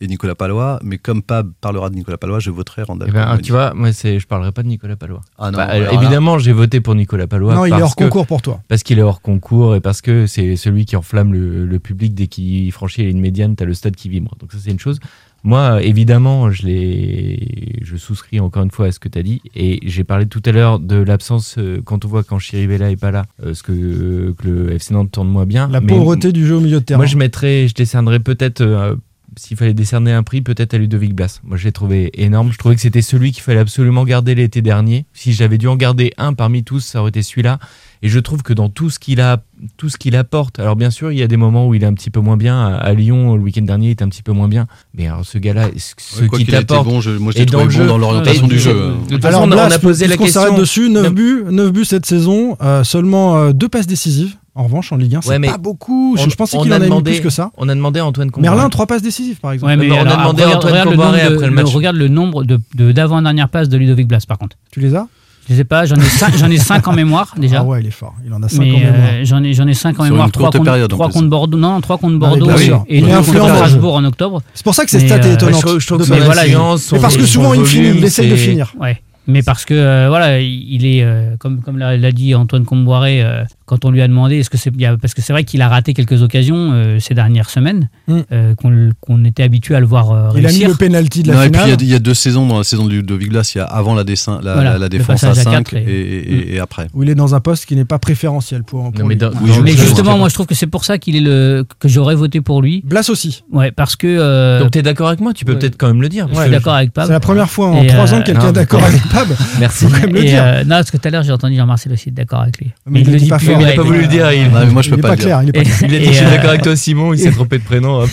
Et 0.01 0.07
Nicolas 0.09 0.35
Palois, 0.35 0.79
mais 0.83 0.99
comme 0.99 1.23
Pab 1.23 1.51
parlera 1.61 1.91
de 1.91 1.95
Nicolas 1.95 2.17
Palois, 2.19 2.39
je 2.41 2.51
voterai 2.51 2.83
Randall 2.83 3.09
Eh 3.09 3.13
ben, 3.13 3.39
tu 3.39 3.53
vois, 3.53 3.73
moi, 3.75 3.93
c'est, 3.93 4.19
je 4.21 4.27
parlerai 4.27 4.53
pas 4.53 4.63
de 4.63 4.69
Nicolas 4.69 4.97
Palois. 4.97 5.21
Ah 5.39 5.51
non, 5.51 5.59
Bah, 5.59 5.77
évidemment, 5.93 6.39
j'ai 6.39 6.53
voté 6.53 6.81
pour 6.81 6.95
Nicolas 6.95 7.27
Palois. 7.27 7.55
non, 7.55 7.65
il 7.65 7.73
est 7.73 7.83
hors 7.83 7.97
que- 7.97 8.05
concours 8.05 8.27
pour 8.27 8.43
toi. 8.43 8.61
Parce 8.69 8.83
qu'il 8.83 8.99
est 8.99 9.03
hors 9.03 9.21
concours 9.21 9.75
et 9.77 9.81
parce 9.81 10.01
que 10.01 10.27
c'est 10.27 10.57
celui 10.57 10.85
qui 10.85 10.97
enflamme 10.97 11.33
le, 11.33 11.67
le 11.67 11.79
public 11.79 12.15
dès 12.15 12.27
qu'il 12.27 12.71
franchit 12.73 13.03
la 13.03 13.09
ligne 13.09 13.21
médiane, 13.21 13.57
t'as 13.57 13.65
le 13.65 13.75
stade 13.75 13.97
qui 13.97 14.09
vibre. 14.09 14.35
Donc 14.41 14.53
ça 14.53 14.59
c'est 14.63 14.71
une 14.71 14.79
chose. 14.81 14.99
Moi, 15.45 15.81
évidemment, 15.83 16.51
je 16.51 16.67
l'ai, 16.67 17.79
je 17.83 17.97
souscris 17.97 18.41
encore 18.41 18.65
une 18.65 18.71
fois 18.71 18.87
à 18.87 18.93
ce 18.93 18.99
que 18.99 19.09
tu 19.09 19.19
as 19.19 19.23
dit 19.23 19.41
et 19.55 19.79
j'ai 19.89 20.03
parlé 20.03 20.27
tout 20.27 20.43
à 20.45 20.51
l'heure 20.51 20.81
de 20.81 20.97
l'absence 20.97 21.55
euh, 21.59 21.81
quand 21.85 22.05
on 22.05 22.09
voit 22.09 22.25
quand 22.25 22.39
Chirivella 22.41 22.91
est 22.91 22.97
pas 22.97 23.13
là, 23.13 23.27
euh, 23.45 23.55
ce 23.55 23.63
que, 23.63 24.33
que 24.37 24.47
le 24.49 24.73
FC 24.73 24.93
Nantes 24.95 25.13
tourne 25.13 25.29
moins 25.29 25.47
bien. 25.47 25.69
La 25.69 25.81
Mais 25.81 25.87
pauvreté 25.89 26.33
du 26.33 26.45
jeu 26.47 26.57
au 26.57 26.61
milieu 26.61 26.81
de 26.81 26.85
terrain. 26.85 26.99
Moi, 26.99 27.07
je 27.07 27.17
mettrais, 27.17 27.69
je 27.69 27.75
décernerais 27.75 28.19
peut-être, 28.19 28.61
euh, 28.61 28.97
s'il 29.37 29.57
fallait 29.57 29.74
décerner 29.74 30.12
un 30.12 30.22
prix, 30.22 30.41
peut-être 30.41 30.74
à 30.74 30.78
Ludovic 30.78 31.14
Blas. 31.14 31.41
Moi, 31.45 31.57
je 31.57 31.64
l'ai 31.64 31.72
trouvé 31.72 32.11
énorme. 32.14 32.53
Je 32.53 32.59
trouvais 32.59 32.74
que 32.74 32.80
c'était 32.80 33.03
celui 33.03 33.32
qu'il 33.32 33.43
fallait 33.43 33.61
absolument 33.61 34.05
garder 34.05 34.34
l'été 34.34 34.62
dernier. 34.62 35.07
Si 35.12 35.32
j'avais 35.32 35.59
dû 35.59 35.68
en 35.68 35.76
garder 35.76 36.12
un 36.16 36.32
parmi 36.32 36.64
tous, 36.64 36.80
ça 36.80 37.01
aurait 37.01 37.11
été 37.11 37.22
celui-là. 37.22 37.59
Et 38.07 38.09
je 38.09 38.21
trouve 38.21 38.45
que 38.45 38.53
dans 38.53 38.69
tout 38.69 38.89
ce 38.89 39.01
qu'il 39.01 39.21
a, 39.21 39.39
tout 39.79 39.89
ce 39.89 39.97
qu'il 39.97 40.15
apporte, 40.15 40.61
alors 40.61 40.77
bien 40.77 40.91
sûr, 40.91 41.11
il 41.11 41.19
y 41.19 41.23
a 41.25 41.27
des 41.27 41.37
moments 41.37 41.67
où 41.67 41.75
il 41.75 41.83
est 41.83 41.87
un 41.87 41.93
petit 41.93 42.11
peu 42.11 42.21
moins 42.21 42.37
bien. 42.37 42.57
À 42.69 42.77
à 42.77 42.93
Lyon, 42.95 43.35
le 43.35 43.43
week-end 43.43 43.63
dernier, 43.63 43.89
il 43.89 43.91
était 43.91 44.05
un 44.05 44.09
petit 44.09 44.23
peu 44.23 44.31
moins 44.31 44.47
bien. 44.47 44.69
Mais 44.95 45.09
alors, 45.09 45.25
ce 45.27 45.39
gars-là, 45.39 45.71
ce 45.77 46.23
Ouais, 46.23 46.29
qu'il 46.29 46.47
qu'il 46.47 46.55
a 46.55 46.59
été 46.61 46.67
t'apporte, 46.69 46.87
bon, 46.87 47.01
je- 47.01 47.11
moi 47.11 47.33
je 47.37 47.43
dans 47.43 47.65
bon 47.65 47.69
jeu. 47.69 47.85
dans 47.85 47.99
l'orientation 47.99 48.47
du 48.47 48.61
jeu. 48.61 48.73
De 49.09 49.15
toute 49.17 49.25
Alors, 49.25 49.41
façon, 49.41 49.53
on 49.53 49.59
a- 49.59 49.67
on 49.69 49.71
a 49.73 49.79
posé 49.81 50.05
la 50.05 50.11
puisqu'on 50.11 50.25
question. 50.27 50.41
s'arrête 50.43 50.57
dessus, 50.61 50.89
9 50.89 51.07
Non. 51.07 51.11
buts, 51.11 51.43
9 51.51 51.73
buts 51.73 51.85
cette 51.85 52.07
saison, 52.07 52.57
euh, 52.63 52.85
seulement 52.85 53.37
euh, 53.39 53.53
deux 53.53 53.69
passes 53.69 53.89
décisives. 53.89 54.37
En 54.55 54.63
revanche, 54.63 54.93
en 54.93 54.97
Ligue 54.97 55.17
1, 55.17 55.21
c'est 55.23 55.31
Ouais, 55.31 55.39
mais 55.41 55.49
pas 55.49 55.59
beaucoup. 55.59 56.15
Je, 56.17 56.23
on- 56.27 56.29
je 56.31 56.37
pensais 56.37 56.57
on 56.57 56.63
qu'il 56.63 56.73
a 56.73 56.77
en 56.77 56.81
avait 56.81 57.03
plus 57.03 57.21
que 57.21 57.29
ça. 57.29 57.51
On 57.57 57.69
a 57.69 57.75
demandé 57.75 57.99
à 57.99 58.07
Antoine 58.07 58.31
Comboiré. 58.31 58.55
Merlin, 58.57 58.71
trois 58.71 58.87
passes 58.87 59.03
décisives, 59.03 59.41
par 59.41 59.51
exemple. 59.53 59.71
Ouais, 59.73 59.77
mais 59.77 59.91
on 59.91 60.07
a 60.07 60.17
demandé 60.17 60.45
à 60.45 60.57
Antoine 60.57 60.85
Comboiré 60.85 61.23
après 61.23 61.47
le 61.47 61.51
match. 61.51 61.67
regarde 61.75 61.97
le 61.97 62.07
nombre 62.09 62.45
de, 62.45 62.61
de- 62.77 62.93
d'avant-dernière 62.93 63.49
passe 63.49 63.69
de 63.69 63.77
Ludovic 63.77 64.07
Blas, 64.07 64.21
par 64.29 64.39
contre. 64.39 64.57
Tu 64.71 64.79
les 64.79 64.95
as? 64.95 65.09
Je 65.49 65.55
sais 65.55 65.65
pas, 65.65 65.85
j'en 65.87 65.95
ai 65.97 66.01
5 66.03 66.37
j'en 66.37 66.51
ai 66.51 66.57
cinq 66.59 66.89
en 66.89 66.93
mémoire 67.03 67.33
déjà. 67.37 67.59
Ah 67.61 67.65
ouais, 67.65 67.81
il 67.81 67.87
est 67.87 67.91
fort. 67.93 68.15
Il 68.27 68.33
en 68.35 68.43
a 68.43 68.49
5 68.49 68.59
mais 68.59 68.71
en 68.73 68.79
mémoire. 68.79 68.93
euh, 68.97 69.21
j'en 69.25 69.43
ai 69.45 69.53
j'en 69.55 69.67
ai 69.69 69.75
5 69.75 69.91
en 69.91 69.95
Sur 69.95 70.05
mémoire, 70.05 70.27
une 70.27 70.33
3 70.33 70.45
courte 70.47 70.57
contre, 70.59 70.65
période, 70.71 70.93
en 70.93 70.97
trois 70.97 71.07
plus. 71.09 71.13
contre 71.15 71.29
Bordeaux, 71.29 71.59
non, 71.59 71.81
3 71.81 71.99
contre 71.99 72.13
mais 72.15 72.19
Bordeaux 72.19 72.47
bien 72.47 72.57
et- 72.57 72.65
sûr. 72.65 72.85
et 72.89 72.99
Il 72.99 73.05
est 73.05 73.09
2 73.09 73.15
influent 73.15 73.33
contre 73.41 73.47
dans 73.47 73.47
le 73.47 73.53
jeu. 73.53 73.57
Strasbourg 73.67 73.95
en 73.95 74.05
octobre. 74.05 74.43
C'est 74.55 74.65
pour 74.65 74.75
ça 74.75 74.85
que 74.85 74.91
ces 74.91 74.99
mais, 74.99 75.07
stats 75.07 75.17
euh, 75.17 75.31
est 75.31 75.35
étonnante. 75.35 75.55
je 75.61 75.67
trouve- 75.67 75.79
je 75.81 75.87
trouve 75.87 75.99
de 75.99 76.03
que 76.03 76.09
son 76.09 76.15
base. 76.17 76.25
voilà, 76.25 76.43
influence, 76.43 76.93
Mais 76.93 76.99
parce 76.99 77.15
son- 77.15 77.21
que 77.21 77.27
souvent, 77.27 77.53
in 77.53 77.65
fine, 77.65 77.95
il 77.97 78.05
essaye 78.05 78.31
de 78.31 78.37
c'est- 78.37 78.43
finir. 78.49 78.75
Ouais. 78.81 79.01
Mais 79.29 79.43
parce 79.43 79.65
que 79.65 79.75
euh, 79.75 80.07
voilà, 80.09 80.41
il 80.41 80.85
est 80.87 81.03
euh, 81.03 81.37
comme 81.39 81.61
comme 81.61 81.79
l'a 81.79 81.97
l'a 81.97 82.13
dit 82.13 82.35
Antoine 82.35 82.65
Comboiré 82.65 83.23
euh, 83.23 83.43
quand 83.67 83.85
on 83.85 83.91
lui 83.91 84.01
a 84.03 84.09
demandé 84.09 84.37
est-ce 84.39 84.49
que 84.51 84.57
c'est 84.57 84.71
parce 85.01 85.12
que 85.14 85.21
c'est 85.23 85.33
vrai 85.33 85.45
qu'il 85.45 85.61
a 85.62 85.69
raté 85.69 85.93
quelques 85.93 86.23
occasions 86.23 86.71
euh, 86.73 86.99
ces 87.01 87.14
dernières 87.14 87.51
semaines 87.51 87.89
Mm. 88.09 88.21
euh, 88.33 88.55
qu'on 88.55 88.91
qu'on 89.01 89.25
était 89.25 89.43
habitué 89.43 89.75
à 89.75 89.81
le 89.81 89.87
voir 89.87 90.11
euh, 90.12 90.29
Il 90.35 90.39
a 90.39 90.41
mis 90.43 90.47
réussir. 90.47 90.69
le 90.69 90.75
penalty 90.77 91.23
de 91.25 91.29
la 91.29 91.35
Non, 91.35 91.43
et 91.43 91.51
puis 91.51 91.61
il 91.61 91.61
y 91.61 91.64
finale. 91.64 91.79
a- 91.81 91.83
il 91.83 91.89
y, 91.91 91.95
a 91.95 91.99
deux 91.99 92.14
saisons 92.14 92.47
dans 92.47 92.59
la 92.59 92.64
saison 92.64 92.87
de 92.87 93.01
Blas, 93.01 93.53
il 93.55 93.59
y 93.59 93.61
a 93.61 93.64
avant 93.64 93.95
la, 93.95 94.05
dessin, 94.05 94.41
la, 94.43 94.55
Voilà, 94.55 94.73
la- 94.73 94.79
la 94.79 94.85
le 94.85 94.89
défense 94.89 95.25
à 95.25 95.29
passage 95.29 95.39
à 95.47 95.51
5 95.51 95.64
quatre 95.71 95.75
et, 95.75 95.83
et- 95.83 96.33
et- 96.53 96.55
et 96.55 96.61
après. 96.61 96.87
Où 96.95 97.03
il 97.03 97.11
est 97.11 97.14
dans 97.17 97.35
un 97.35 97.41
poste 97.41 97.67
qui 97.67 97.75
n'est 97.75 97.85
pas 97.85 97.99
préférentiel 97.99 98.62
pour, 98.62 98.93
pour 98.93 99.01
Non, 99.01 99.07
mais 99.07 99.17
dans- 99.17 99.31
Oui, 99.43 99.51
Mais 99.64 99.73
justement, 99.73 100.17
moi 100.19 100.29
je 100.29 100.35
trouve 100.35 100.47
que 100.47 100.55
c'est 100.55 100.67
pour 100.69 100.85
ça 100.85 100.99
qu'il 100.99 101.17
est 101.17 101.21
le 101.21 101.64
que 101.81 101.89
j'aurais 101.89 102.14
voté 102.14 102.41
pour 102.41 102.62
lui. 102.62 102.83
Blas 102.85 103.09
aussi. 103.11 103.43
Ouais, 103.53 103.73
parce 103.73 103.97
que 103.97 104.07
euh, 104.07 104.61
Donc 104.61 104.71
t'es 104.71 104.83
d'accord 104.83 105.09
avec 105.09 105.21
moi? 105.21 105.33
Tu 105.35 105.45
peux 105.45 105.53
Ouais. 105.53 105.59
peut-être 105.59 105.77
quand 105.77 105.89
même 105.89 106.03
le 106.03 106.09
dire. 106.09 106.29
je 106.33 106.41
suis 106.41 106.51
d'accord 106.51 106.75
avec 106.75 106.93
Pab. 106.93 107.07
C'est 107.07 107.12
la 107.12 107.21
première 107.21 107.51
fois 107.51 107.69
en 107.69 107.83
Et, 107.83 107.89
3 107.89 108.12
euh, 108.12 108.17
ans 108.17 108.21
que 108.21 108.27
quelqu'un 108.27 108.49
est 108.51 108.53
d'accord 108.53 108.85
avec 108.85 109.03
Pab. 109.09 109.29
Merci. 109.61 109.85
Faut 109.87 109.91
quand 109.91 110.01
même 110.03 110.14
le 110.14 110.21
Et, 110.25 110.29
dire. 110.29 110.45
non, 110.64 110.77
parce 110.77 110.91
que 110.93 110.97
tout 110.99 111.09
à 111.09 111.11
l'heure 111.11 111.23
j'ai 111.25 111.33
entendu 111.33 111.57
Jean-Marcel 111.57 111.93
aussi 111.93 112.11
être 112.11 112.14
d'accord 112.14 112.41
avec 112.43 112.59
lui. 112.59 112.71
Mais 112.89 113.01
il 113.01 113.11
le 113.11 113.19
dit 113.19 113.29
pas 113.29 113.39
plus, 113.39 113.56
Il 113.61 113.67
a 113.69 113.73
pas 113.73 113.83
mais- 113.83 113.89
voulu 113.89 114.01
le 114.03 114.07
dire. 114.07 114.33
Il, 114.33 114.51
moi 114.73 114.83
je 114.83 114.89
il 114.89 114.93
peux 114.95 114.99
est 114.99 115.03
pas, 115.03 115.09
pas 115.09 115.15
le 115.17 115.21
dire. 115.21 115.41
clair. 115.53 115.63
Il 115.83 115.95
est 115.95 116.23
euh, 116.23 116.31
d'accord 116.31 116.51
avec 116.51 116.63
toi 116.63 116.77
Simon. 116.77 117.13
Il 117.15 117.19
s'est 117.19 117.31
trompé 117.33 117.59
de 117.59 117.65
prénom. 117.65 118.05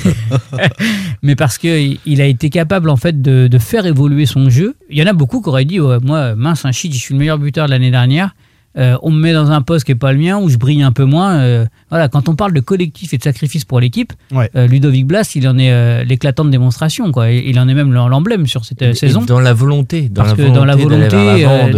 mais 1.22 1.36
parce 1.36 1.58
que 1.58 1.96
il 2.06 2.22
a 2.22 2.26
été 2.26 2.50
capable 2.50 2.90
en 2.90 2.98
fait 2.98 3.22
de, 3.22 3.48
de 3.48 3.58
faire 3.60 3.86
évoluer 3.86 4.26
son 4.26 4.50
jeu. 4.50 4.76
Il 4.90 4.98
y 4.98 5.04
en 5.04 5.08
a 5.08 5.14
beaucoup 5.14 5.42
qui 5.42 5.50
auraient 5.50 5.66
dit 5.66 5.80
ouais, 5.80 5.98
moi 6.04 6.36
mince 6.36 6.66
un 6.66 6.72
shit, 6.72 6.94
je 6.94 7.00
suis 7.00 7.14
le 7.14 7.20
meilleur 7.20 7.38
buteur 7.38 7.66
de 7.66 7.72
l'année 7.72 7.92
dernière. 7.92 8.36
Euh, 8.78 8.98
on 9.04 9.12
me 9.12 9.20
met 9.20 9.34
dans 9.34 9.52
un 9.52 9.62
poste 9.62 9.86
qui 9.86 9.92
est 9.92 9.96
pas 9.96 10.12
le 10.14 10.20
mien 10.20 10.40
où 10.40 10.50
je 10.50 10.58
brille 10.58 10.82
un 10.82 10.92
peu 10.92 11.06
moins. 11.06 11.36
Euh, 11.36 11.66
voilà, 11.90 12.08
quand 12.10 12.28
on 12.28 12.36
parle 12.36 12.54
de 12.54 12.60
collectif 12.60 13.14
et 13.14 13.18
de 13.20 13.24
sacrifice 13.24 13.66
pour 13.66 13.80
l'équipe, 13.80 14.14
Ouais. 14.32 14.50
euh, 14.56 14.66
Ludovic 14.68 15.06
Blas, 15.06 15.32
il 15.36 15.48
en 15.48 15.58
est 15.60 15.72
euh, 15.72 16.04
l'éclatante 16.04 16.50
démonstration 16.50 17.12
quoi. 17.12 17.30
Il 17.30 17.60
en 17.60 17.68
est 17.68 17.74
même 17.76 17.94
l'emblème 17.94 18.48
sur 18.48 18.66
cette 18.66 18.82
Et 18.82 18.94
saison. 18.96 19.22
Dans 19.26 19.40
la 19.40 19.54
volonté. 19.54 20.10
Dans 20.10 20.24
Parce 20.24 20.38
la 20.38 20.46
que 20.46 20.50
dans 20.52 20.66
la 20.66 20.76
volonté 20.76 21.16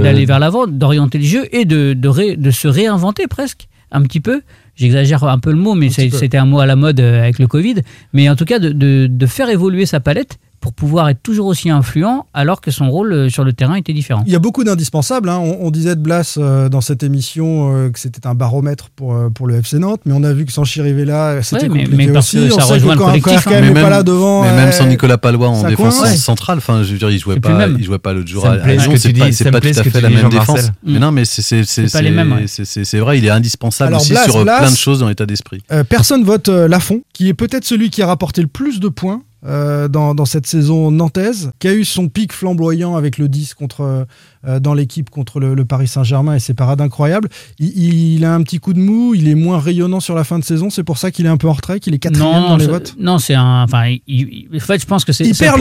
d'aller 0.01 0.25
vers 0.25 0.39
l'avant, 0.39 0.63
euh, 0.63 0.67
d'orienter 0.71 1.17
le 1.17 1.23
jeu 1.25 1.43
et 1.51 1.65
de, 1.65 1.93
de, 1.93 2.07
ré- 2.07 2.37
de 2.37 2.51
se 2.51 2.67
réinventer 2.67 3.27
presque 3.27 3.67
un 3.91 4.01
petit 4.01 4.19
peu. 4.19 4.41
J'exagère 4.75 5.23
un 5.23 5.39
peu 5.39 5.51
le 5.51 5.57
mot, 5.57 5.73
mais 5.73 5.89
c'était 5.89 6.37
un 6.37 6.45
mot 6.45 6.59
à 6.59 6.65
la 6.65 6.75
mode 6.75 6.99
avec 6.99 7.39
le 7.39 7.47
Covid. 7.47 7.75
Mais 8.13 8.29
en 8.29 8.35
tout 8.35 8.43
cas, 8.45 8.59
de, 8.59 8.69
de, 8.69 9.07
de 9.09 9.25
faire 9.25 9.49
évoluer 9.49 9.85
sa 9.85 9.99
palette 10.01 10.37
pour 10.65 10.73
pouvoir 10.73 11.09
être 11.09 11.21
toujours 11.21 11.45
aussi 11.45 11.69
influent 11.69 12.25
alors 12.33 12.59
que 12.59 12.71
son 12.71 12.89
rôle 12.89 13.13
euh, 13.13 13.29
sur 13.29 13.43
le 13.43 13.53
terrain 13.53 13.75
était 13.75 13.93
différent. 13.93 14.23
Il 14.25 14.33
y 14.33 14.35
a 14.35 14.39
beaucoup 14.39 14.63
d'indispensables. 14.63 15.29
hein. 15.29 15.37
On, 15.37 15.67
on 15.67 15.69
disait 15.69 15.95
de 15.95 16.01
Blas 16.01 16.37
euh, 16.39 16.69
dans 16.69 16.81
cette 16.81 17.03
émission 17.03 17.71
euh, 17.71 17.89
que 17.91 17.99
c'était 17.99 18.25
un 18.25 18.33
baromètre 18.33 18.89
pour, 18.95 19.13
euh, 19.13 19.29
pour 19.29 19.45
le 19.45 19.57
FC 19.57 19.77
Nantes, 19.77 20.01
mais 20.05 20.13
on 20.15 20.23
a 20.23 20.33
vu 20.33 20.43
que 20.45 20.51
sans 20.51 20.63
Chirivella, 20.63 21.43
c'était 21.43 21.63
Ouais, 21.63 21.67
compliqué 21.69 21.95
mais 21.95 22.07
parce 22.07 22.33
aussi. 22.33 22.47
que 22.47 22.53
on 22.53 22.59
ça 22.59 22.65
sait 22.65 22.73
rejoint 22.73 22.95
que 22.95 22.99
le 22.99 23.05
quand, 23.05 23.21
collectif, 23.21 23.47
hein. 23.47 23.51
Mais 23.61 23.67
pas 23.67 23.73
même- 23.81 23.89
là 23.91 24.01
devant. 24.01 24.41
Mais 24.41 24.55
même 24.55 24.71
sans 24.71 24.87
Nicolas 24.87 25.19
Palois 25.19 25.49
en 25.49 25.69
défense. 25.69 26.01
Ouais. 26.01 26.15
centrale, 26.15 26.57
enfin, 26.57 26.81
je 26.81 26.93
veux 26.93 26.97
dire, 26.97 27.11
il 27.11 27.19
jouait 27.19 27.39
pas, 27.39 27.67
il 27.67 27.83
jouait 27.83 27.99
pas 27.99 28.13
l'autre 28.13 28.27
jour 28.27 28.47
à, 28.47 28.57
Lyon, 28.57 28.91
que 28.91 28.97
c'est 28.97 29.13
tu 29.13 29.19
pas, 29.19 29.27
dis, 29.27 29.33
c'est 29.33 29.51
pas 29.51 29.61
tout 29.61 29.67
à 29.67 29.83
fait 29.83 30.01
la 30.01 30.09
même 30.09 30.29
défense. 30.29 30.71
Mais 30.83 30.97
non, 30.97 31.11
mais 31.11 31.25
c'est 31.25 31.43
c'est 31.43 31.63
c'est 31.63 31.87
C'est 31.87 31.95
pas 31.99 32.01
les 32.01 32.09
mêmes, 32.09 32.31
ouais. 32.31 32.47
c'est- 32.47 32.65
c'est- 32.65 32.85
c'est 32.85 32.97
vrai, 32.99 33.19
il 33.19 33.25
est 33.25 33.29
indispensable 33.29 33.93
aussi 33.93 34.15
sur 34.15 34.41
plein 34.43 34.71
de 34.71 34.75
choses 34.75 34.97
dans 34.99 35.09
l'état 35.09 35.27
d'esprit. 35.27 35.61
Personne 35.89 36.23
vote 36.23 36.47
Lafont, 36.49 37.01
qui 37.13 37.29
est 37.29 37.35
peut-être 37.35 37.65
celui 37.65 37.91
qui 37.91 38.01
a 38.01 38.07
rapporté 38.07 38.41
le 38.41 38.47
plus 38.47 38.79
de 38.79 38.87
points 38.87 39.21
euh, 39.45 39.87
dans, 39.87 40.15
dans 40.15 40.25
cette 40.25 40.47
saison 40.47 40.91
nantaise, 40.91 41.51
qui 41.59 41.67
a 41.67 41.73
eu 41.73 41.85
son 41.85 42.07
pic 42.07 42.33
flamboyant 42.33 42.95
avec 42.95 43.17
le 43.17 43.27
10 43.29 43.53
contre, 43.53 44.05
euh, 44.47 44.59
dans 44.59 44.73
l'équipe 44.73 45.09
contre 45.09 45.39
le, 45.39 45.53
le 45.55 45.65
Paris 45.65 45.87
Saint-Germain 45.87 46.35
et 46.35 46.39
ses 46.39 46.53
parades 46.53 46.81
incroyables. 46.81 47.29
Il, 47.59 48.13
il 48.15 48.25
a 48.25 48.33
un 48.33 48.41
petit 48.43 48.59
coup 48.59 48.73
de 48.73 48.79
mou, 48.79 49.13
il 49.15 49.27
est 49.27 49.35
moins 49.35 49.59
rayonnant 49.59 49.99
sur 49.99 50.15
la 50.15 50.23
fin 50.23 50.39
de 50.39 50.43
saison, 50.43 50.69
c'est 50.69 50.83
pour 50.83 50.97
ça 50.97 51.11
qu'il 51.11 51.25
est 51.25 51.29
un 51.29 51.37
peu 51.37 51.47
en 51.47 51.53
retrait, 51.53 51.79
qu'il 51.79 51.93
est 51.93 51.99
quatrième 51.99 52.31
dans 52.47 52.57
les 52.57 52.67
votes. 52.67 52.95
non, 52.99 53.19
c'est 53.19 53.33
un. 53.35 53.63
Enfin, 53.63 53.87
il- 53.87 54.01
il- 54.07 54.47
en 54.55 54.59
fait, 54.59 54.81
je 54.81 54.85
pense 54.85 55.05
que 55.05 55.13
c'est 55.13 55.25
Il 55.25 55.35
perd, 55.35 55.59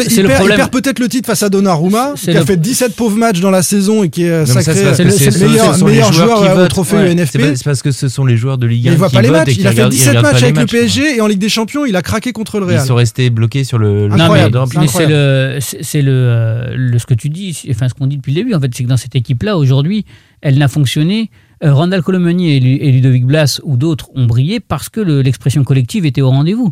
peut-être 0.71 0.99
le 0.99 1.09
titre 1.09 1.27
face 1.27 1.43
à 1.43 1.49
Donnarumma, 1.51 2.15
qui 2.17 2.31
a 2.31 2.35
le- 2.41 2.45
fait 2.45 2.57
17 2.57 2.95
pauvres 2.97 3.17
matchs 3.17 3.41
dans 3.41 3.51
la 3.51 3.63
saison 3.63 4.03
et 4.03 4.09
qui 4.09 4.23
est 4.25 4.47
sacré 4.47 4.75
c'est 4.95 5.05
le- 5.05 5.45
meilleur, 5.47 6.13
joueur 6.13 6.41
qui 6.41 6.47
euh, 6.49 6.65
au 6.65 6.69
trophée 6.69 6.97
Ouais. 6.97 7.13
UNFP. 7.13 7.57
C'est 7.57 7.65
parce 7.65 7.83
que 7.83 7.91
ce 7.91 8.09
sont 8.09 8.25
les 8.25 8.37
joueurs 8.37 8.59
de 8.59 8.67
Ligue 8.67 8.85
Mais 8.85 8.91
1 8.91 8.93
il 8.95 8.99
voit 8.99 9.09
qui 9.09 9.15
pas 9.17 9.23
les 9.23 9.31
matchs. 9.31 9.55
Il 9.57 9.67
a 9.67 9.71
fait 9.71 9.77
regardent- 9.77 9.93
ils 9.93 9.97
17 9.97 10.09
regardent 10.17 10.27
matchs 10.33 10.43
avec 10.43 10.57
le. 10.59 10.67
PSG 10.67 11.17
et 11.17 11.21
en 11.21 11.27
Ligue 11.27 11.39
des 11.39 11.49
Champions, 11.49 11.85
il 11.87 11.97
a 11.97 12.03
craqué 12.03 12.33
contre 12.33 12.61
le 12.61 12.67
Ils 12.67 12.71
Real. 12.77 12.87
sont 12.87 12.95
restés 12.95 13.31
bloqués 13.31 13.65
sur 13.65 13.74
le. 13.79 14.09
le 14.09 14.09
Non, 14.09 14.17
mais, 14.17 14.23
Incroyable, 14.23 14.59
mais 14.75 14.79
incroyable. 14.83 14.89
c'est 14.93 15.07
le, 15.07 15.59
c'est 15.61 15.83
c'est 15.83 16.03
le, 16.03 16.13
euh, 16.13 16.75
le- 16.77 16.99
ce 16.99 17.07
que 17.07 17.15
tu 17.15 17.29
dis, 17.29 17.59
enfin 17.71 17.89
ce 17.89 17.95
qu'on 17.95 18.07
dit 18.07 18.17
depuis 18.17 18.33
le 18.35 18.43
début 18.43 18.55
en 18.55 18.61
fait, 18.61 18.71
c'est 18.75 18.85
que 18.85 18.89
dans 18.89 18.97
cette 18.97 19.15
équipe-là 19.17 19.57
aujourd'hui, 19.57 20.05
elle 20.41 20.59
n'a 20.59 20.69
fonctionné. 20.69 21.31
euh, 21.63 21.73
Randall 21.73 22.03
Colomani 22.03 22.53
et, 22.57 22.61
Lu- 22.61 22.77
et 22.81 22.91
Ludovic 22.93 23.25
Blas 23.25 23.61
ou 23.65 23.77
d'autres 23.77 24.11
ont 24.15 24.27
brillé 24.27 24.61
parce 24.61 24.89
que 24.89 25.01
le- 25.01 25.23
l'expression 25.23 25.65
collective 25.65 26.05
était 26.05 26.21
au 26.21 26.29
rendez-vous. 26.31 26.71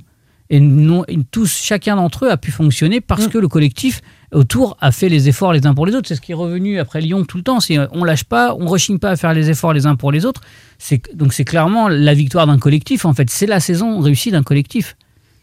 Et 0.51 0.61
non, 0.61 1.05
et 1.09 1.17
tous, 1.31 1.63
chacun 1.63 1.97
d'entre 1.97 2.27
eux 2.27 2.31
a 2.31 2.37
pu 2.37 2.51
fonctionner 2.51 3.01
parce 3.01 3.27
Mm. 3.27 3.31
que 3.31 3.39
le 3.39 3.49
collectif 3.49 4.03
autour 4.33 4.77
a 4.83 4.93
fait 4.93 5.09
les 5.09 5.29
efforts 5.31 5.55
les 5.55 5.67
uns 5.67 5.73
pour 5.73 5.87
les 5.87 5.95
autres. 5.95 6.09
C'est 6.09 6.17
ce 6.17 6.21
qui 6.21 6.33
est 6.33 6.35
revenu 6.35 6.79
après 6.79 7.01
Lyon 7.01 7.25
tout 7.25 7.39
le 7.39 7.43
temps. 7.43 7.61
C'est 7.61 7.79
euh, 7.79 7.87
on 7.93 8.05
lâche 8.05 8.25
pas, 8.25 8.55
on 8.59 8.67
rechigne 8.67 8.99
pas 8.99 9.11
à 9.11 9.17
faire 9.17 9.33
les 9.33 9.49
efforts 9.49 9.73
les 9.73 9.87
uns 9.87 9.95
pour 9.95 10.13
les 10.13 10.27
autres. 10.27 10.43
C'est 10.79 11.01
donc 11.17 11.33
c'est 11.33 11.45
clairement 11.45 11.89
la 11.89 12.13
victoire 12.13 12.47
d'un 12.47 12.59
collectif. 12.59 13.07
En 13.07 13.15
fait, 13.15 13.31
c'est 13.31 13.47
la 13.47 13.61
saison 13.61 14.01
réussie 14.01 14.31
d'un 14.31 14.43
collectif. 14.43 14.97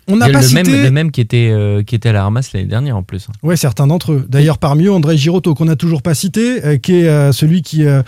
On 0.09 0.17
n'a 0.17 0.27
Il 0.27 0.29
y 0.29 0.31
a 0.31 0.33
pas 0.33 0.41
le 0.41 0.47
cité. 0.47 0.63
même, 0.63 0.83
les 0.83 0.89
mêmes 0.89 1.11
qui 1.11 1.21
étaient, 1.21 1.49
euh, 1.51 1.83
qui 1.83 1.93
étaient 1.93 2.09
à 2.09 2.13
la 2.13 2.23
ramasse 2.23 2.51
l'année 2.53 2.65
dernière 2.65 2.97
en 2.97 3.03
plus. 3.03 3.27
Ouais, 3.43 3.55
certains 3.55 3.85
d'entre 3.85 4.13
eux. 4.13 4.25
D'ailleurs, 4.27 4.57
parmi 4.57 4.85
eux, 4.85 4.91
André 4.91 5.17
Girotto, 5.17 5.53
qu'on 5.53 5.65
n'a 5.65 5.75
toujours 5.75 6.01
pas 6.01 6.15
cité, 6.15 6.65
euh, 6.65 6.77
qui 6.77 6.95
est 6.95 7.07
euh, 7.07 7.31
celui 7.31 7.61
qui 7.61 7.85
a 7.85 8.03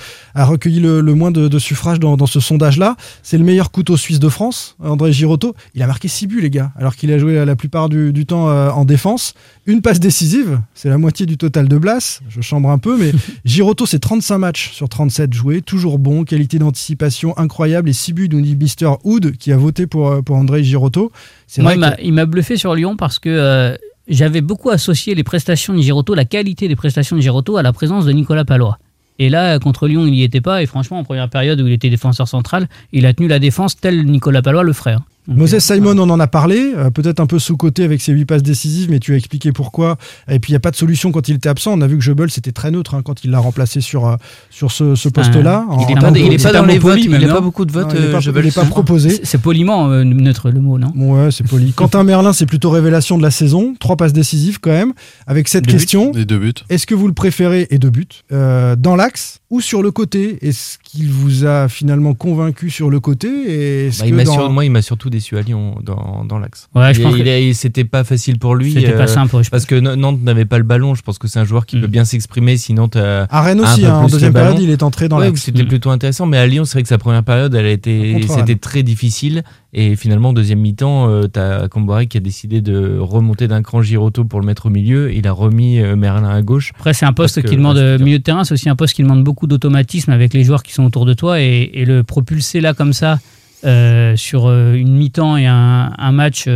recueilli 0.45 0.79
le, 0.79 1.01
le 1.01 1.13
moins 1.13 1.31
de, 1.31 1.47
de 1.47 1.59
suffrages 1.59 1.99
dans, 1.99 2.17
dans 2.17 2.25
ce 2.25 2.39
sondage-là. 2.39 2.95
C'est 3.21 3.37
le 3.37 3.43
meilleur 3.43 3.71
couteau 3.71 3.97
suisse 3.97 4.19
de 4.19 4.29
France, 4.29 4.75
André 4.83 5.13
Girotto. 5.13 5.53
Il 5.75 5.83
a 5.83 5.87
marqué 5.87 6.07
6 6.07 6.27
buts, 6.27 6.41
les 6.41 6.49
gars, 6.49 6.71
alors 6.75 6.95
qu'il 6.95 7.11
a 7.11 7.19
joué 7.19 7.45
la 7.45 7.55
plupart 7.55 7.87
du, 7.87 8.11
du 8.11 8.25
temps 8.25 8.47
en 8.47 8.83
défense. 8.85 9.35
Une 9.67 9.81
passe 9.81 9.99
décisive, 9.99 10.59
c'est 10.73 10.89
la 10.89 10.97
moitié 10.97 11.25
du 11.25 11.37
total 11.37 11.67
de 11.67 11.77
Blas. 11.77 12.21
Je 12.29 12.41
chambre 12.41 12.69
un 12.71 12.79
peu, 12.79 12.97
mais 12.97 13.11
Girotto, 13.45 13.85
c'est 13.85 13.99
35 13.99 14.37
matchs 14.39 14.71
sur 14.71 14.89
37 14.89 15.33
joués, 15.33 15.61
toujours 15.61 15.99
bon, 15.99 16.23
qualité 16.23 16.57
d'anticipation 16.57 17.37
incroyable 17.37 17.89
et 17.89 17.93
6 17.93 18.13
buts, 18.13 18.29
nous 18.31 18.41
dit 18.41 18.55
Mister 18.55 18.89
Hood, 19.03 19.37
qui 19.37 19.51
a 19.51 19.57
voté 19.57 19.85
pour, 19.85 20.23
pour 20.23 20.35
André 20.35 20.63
Girotto. 20.63 21.11
Moi, 21.59 21.73
vrai 21.75 21.75
il 21.75 21.81
que- 21.81 22.01
m'a- 22.01 22.01
il 22.07 22.13
m'a 22.13 22.25
bluffé 22.25 22.55
sur 22.57 22.73
Lyon 22.75 22.95
parce 22.95 23.19
que 23.19 23.29
euh, 23.29 23.75
j'avais 24.07 24.41
beaucoup 24.41 24.69
associé 24.69 25.15
les 25.15 25.23
prestations 25.23 25.73
de 25.73 25.81
Giroto, 25.81 26.13
la 26.15 26.25
qualité 26.25 26.67
des 26.67 26.75
prestations 26.75 27.15
de 27.15 27.21
Giroto 27.21 27.57
à 27.57 27.63
la 27.63 27.73
présence 27.73 28.05
de 28.05 28.11
Nicolas 28.11 28.45
Palois. 28.45 28.77
Et 29.19 29.29
là, 29.29 29.59
contre 29.59 29.87
Lyon, 29.87 30.05
il 30.07 30.11
n'y 30.11 30.23
était 30.23 30.41
pas. 30.41 30.63
Et 30.63 30.65
franchement, 30.65 30.97
en 30.99 31.03
première 31.03 31.29
période 31.29 31.59
où 31.61 31.67
il 31.67 31.73
était 31.73 31.89
défenseur 31.89 32.27
central, 32.27 32.67
il 32.91 33.05
a 33.05 33.13
tenu 33.13 33.27
la 33.27 33.39
défense 33.39 33.75
tel 33.79 34.05
Nicolas 34.05 34.41
Palois 34.41 34.63
le 34.63 34.73
ferait. 34.73 34.95
Moses 35.27 35.53
euh, 35.53 35.59
Simon, 35.59 35.97
on 35.99 36.09
en 36.09 36.19
a 36.19 36.27
parlé, 36.27 36.73
euh, 36.75 36.89
peut-être 36.89 37.19
un 37.19 37.25
peu 37.25 37.37
sous-côté 37.39 37.83
avec 37.83 38.01
ses 38.01 38.11
8 38.11 38.25
passes 38.25 38.43
décisives, 38.43 38.89
mais 38.89 38.99
tu 38.99 39.13
as 39.13 39.17
expliqué 39.17 39.51
pourquoi. 39.51 39.97
Et 40.29 40.39
puis 40.39 40.51
il 40.51 40.53
n'y 40.53 40.57
a 40.57 40.59
pas 40.59 40.71
de 40.71 40.75
solution 40.75 41.11
quand 41.11 41.27
il 41.29 41.35
était 41.35 41.49
absent. 41.49 41.73
On 41.77 41.81
a 41.81 41.87
vu 41.87 41.97
que 41.97 42.03
Jebel 42.03 42.31
c'était 42.31 42.51
très 42.51 42.71
neutre 42.71 42.95
hein, 42.95 43.01
quand 43.03 43.23
il 43.23 43.31
l'a 43.31 43.39
remplacé 43.39 43.81
sur, 43.81 44.07
euh, 44.07 44.15
sur 44.49 44.71
ce, 44.71 44.95
ce 44.95 45.09
poste-là. 45.09 45.65
Il 45.71 45.91
est 45.91 45.97
en 45.97 46.01
pas, 46.11 46.17
il 46.19 46.33
est 46.33 46.41
pas 46.43 46.51
dans 46.53 46.65
les 46.65 46.79
votes, 46.79 46.99
il 47.03 47.11
n'a 47.11 47.33
pas 47.33 47.41
beaucoup 47.41 47.65
de 47.65 47.71
votes. 47.71 47.87
Non, 47.87 47.95
il 47.95 47.97
est 47.97 48.07
euh, 48.07 48.11
pas- 48.11 48.19
est 48.41 48.55
pas 48.55 48.63
C'est- 48.63 48.69
proposé. 48.69 49.19
C'est 49.23 49.41
poliment 49.41 49.89
euh, 49.91 50.03
neutre 50.03 50.49
le 50.49 50.59
mot, 50.59 50.77
non? 50.79 50.91
Ouais, 50.95 51.29
c'est 51.31 51.45
poli. 51.47 51.71
Quentin 51.75 52.03
Merlin, 52.03 52.33
c'est 52.33 52.45
plutôt 52.45 52.69
révélation 52.71 53.17
de 53.17 53.23
la 53.23 53.31
saison. 53.31 53.75
Trois 53.79 53.97
passes 53.97 54.13
décisives 54.13 54.59
quand 54.59 54.71
même. 54.71 54.93
Avec 55.27 55.47
cette 55.47 55.65
Deux 55.65 55.73
buts. 55.73 55.77
question, 55.77 56.11
Les 56.13 56.25
deux 56.25 56.39
buts. 56.39 56.53
est-ce 56.69 56.87
que 56.87 56.95
vous 56.95 57.07
le 57.07 57.13
préférez, 57.13 57.67
et 57.69 57.77
deux 57.77 57.89
buts, 57.91 58.07
euh, 58.31 58.75
dans 58.75 58.95
l'axe 58.95 59.40
ou 59.51 59.61
sur 59.61 59.83
le 59.83 59.91
côté? 59.91 60.39
Est-ce 60.41 60.79
qu'il 60.83 61.09
vous 61.11 61.45
a 61.45 61.67
finalement 61.67 62.15
convaincu 62.15 62.71
sur 62.71 62.89
le 62.89 62.99
côté? 62.99 63.27
Et 63.27 63.89
Bah, 63.99 64.05
il 64.07 64.15
dans- 64.23 64.33
sur- 64.33 64.49
moi, 64.49 64.65
il 64.65 64.71
m'a 64.71 64.81
surtout 64.81 65.09
déçu 65.11 65.37
à 65.37 65.41
Lyon 65.41 65.75
dans, 65.83 66.25
dans 66.25 66.39
l'axe. 66.39 66.67
Ouais, 66.73 66.93
je 66.93 66.99
Il- 67.01 67.03
pense 67.03 67.15
il 67.17 67.23
que 67.23 67.51
a- 67.51 67.53
c'était 67.53 67.83
pas 67.83 68.03
facile 68.03 68.39
pour 68.39 68.55
lui. 68.55 68.73
c'était 68.73 68.93
pas 68.93 69.03
euh, 69.03 69.07
simple. 69.07 69.35
je 69.43 69.49
Parce 69.51 69.65
que 69.67 69.75
Nantes 69.75 70.21
n'avait 70.23 70.45
pas 70.45 70.57
le 70.57 70.63
ballon. 70.63 70.95
Je 70.95 71.03
pense 71.03 71.19
que 71.19 71.27
c'est 71.27 71.39
un 71.39 71.45
joueur 71.45 71.65
qui 71.67 71.77
Mm. 71.77 71.81
peut 71.81 71.87
bien 71.87 72.05
s'exprimer. 72.05 72.57
Sinon, 72.57 72.87
t'as- 72.87 73.25
À 73.29 73.41
Rennes 73.41 73.61
aussi, 73.61 73.85
hein, 73.85 73.97
en 73.97 74.07
deuxième 74.07 74.33
période, 74.33 74.59
il 74.59 74.69
est 74.71 74.81
entré 74.83 75.07
dans 75.09 75.19
Ouais, 75.19 75.27
l'axe. 75.27 75.41
c'était 75.43 75.63
Mm. 75.63 75.67
plutôt 75.67 75.89
intéressant. 75.91 76.25
Mais 76.25 76.37
à 76.37 76.47
Lyon, 76.47 76.65
c'est 76.65 76.73
vrai 76.73 76.83
que 76.83 76.89
sa 76.89 76.97
première 76.97 77.23
période, 77.23 77.53
elle 77.53 77.65
a 77.65 77.71
été, 77.71 78.21
c'était 78.27 78.55
très 78.55 78.81
difficile. 78.83 79.43
Et 79.73 79.95
finalement, 79.95 80.33
deuxième 80.33 80.59
mi-temps, 80.59 81.09
euh, 81.09 81.27
t'as 81.27 81.69
Camboire 81.69 82.05
qui 82.05 82.17
a 82.17 82.19
décidé 82.19 82.59
de 82.61 82.97
remonter 82.99 83.47
d'un 83.47 83.61
cran 83.61 83.81
Giroto 83.81 84.25
pour 84.25 84.41
le 84.41 84.45
mettre 84.45 84.65
au 84.65 84.69
milieu. 84.69 85.13
Il 85.13 85.27
a 85.27 85.31
remis 85.31 85.79
euh, 85.79 85.95
Merlin 85.95 86.29
à 86.29 86.41
gauche. 86.41 86.73
Après, 86.75 86.93
c'est 86.93 87.05
un 87.05 87.13
poste 87.13 87.41
qui 87.41 87.55
demande 87.55 87.77
euh, 87.77 87.97
milieu 87.97 88.19
de 88.19 88.23
terrain, 88.23 88.43
c'est 88.43 88.53
aussi 88.53 88.67
un 88.67 88.75
poste 88.75 88.95
qui 88.95 89.03
demande 89.03 89.23
beaucoup 89.23 89.47
d'automatisme 89.47 90.11
avec 90.11 90.33
les 90.33 90.43
joueurs 90.43 90.63
qui 90.63 90.73
sont 90.73 90.83
autour 90.83 91.05
de 91.05 91.13
toi 91.13 91.39
et, 91.39 91.69
et 91.73 91.85
le 91.85 92.03
propulser 92.03 92.59
là 92.59 92.73
comme 92.73 92.91
ça 92.91 93.19
euh, 93.63 94.15
sur 94.17 94.51
une 94.51 94.93
mi-temps 94.97 95.37
et 95.37 95.47
un, 95.47 95.93
un 95.97 96.11
match. 96.11 96.49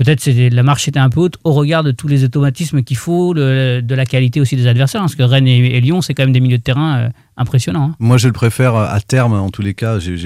Euh, 0.00 0.04
Peut-être 0.04 0.26
la 0.54 0.62
marche 0.62 0.88
était 0.88 0.98
un 0.98 1.10
peu 1.10 1.20
haute 1.20 1.36
au 1.44 1.52
regard 1.52 1.82
de 1.84 1.90
tous 1.92 2.08
les 2.08 2.24
automatismes 2.24 2.82
qu'il 2.82 2.96
faut, 2.96 3.32
le- 3.34 3.80
de 3.82 3.94
la 3.94 4.06
qualité 4.06 4.40
aussi 4.40 4.56
des 4.56 4.66
adversaires, 4.66 5.00
hein, 5.02 5.04
parce 5.04 5.14
que 5.14 5.22
Rennes 5.22 5.46
et, 5.46 5.76
et 5.76 5.80
Lyon, 5.80 6.00
c'est 6.00 6.14
quand 6.14 6.22
même 6.24 6.32
des 6.32 6.40
milieux 6.40 6.58
de 6.58 6.62
terrain 6.62 6.96
euh, 6.98 7.08
impressionnants. 7.36 7.90
hein. 7.92 7.96
Moi, 7.98 8.16
je 8.18 8.26
le 8.26 8.32
préfère 8.32 8.74
à 8.74 9.00
terme, 9.00 9.34
en 9.34 9.50
tous 9.50 9.62
les 9.62 9.74
cas. 9.74 9.98
J'ai- 9.98 10.16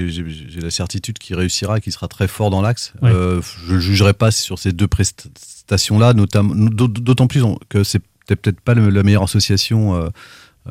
la 0.61 0.69
certitude 0.71 1.17
qu'il 1.19 1.35
réussira, 1.35 1.79
qu'il 1.79 1.91
sera 1.93 2.07
très 2.07 2.27
fort 2.27 2.49
dans 2.49 2.61
l'axe. 2.61 2.93
Ouais. 3.01 3.11
Euh, 3.11 3.41
je 3.67 3.75
ne 3.75 3.79
jugerai 3.79 4.13
pas 4.13 4.31
sur 4.31 4.57
ces 4.59 4.71
deux 4.71 4.87
prestations-là, 4.87 6.13
d'autant 6.13 7.27
plus 7.27 7.43
que 7.69 7.83
c'est 7.83 7.99
peut-être 7.99 8.41
peut-être 8.41 8.59
pas 8.61 8.73
la 8.73 9.03
meilleure 9.03 9.23
association 9.23 9.95
euh, 9.95 9.99
euh, 9.99 10.09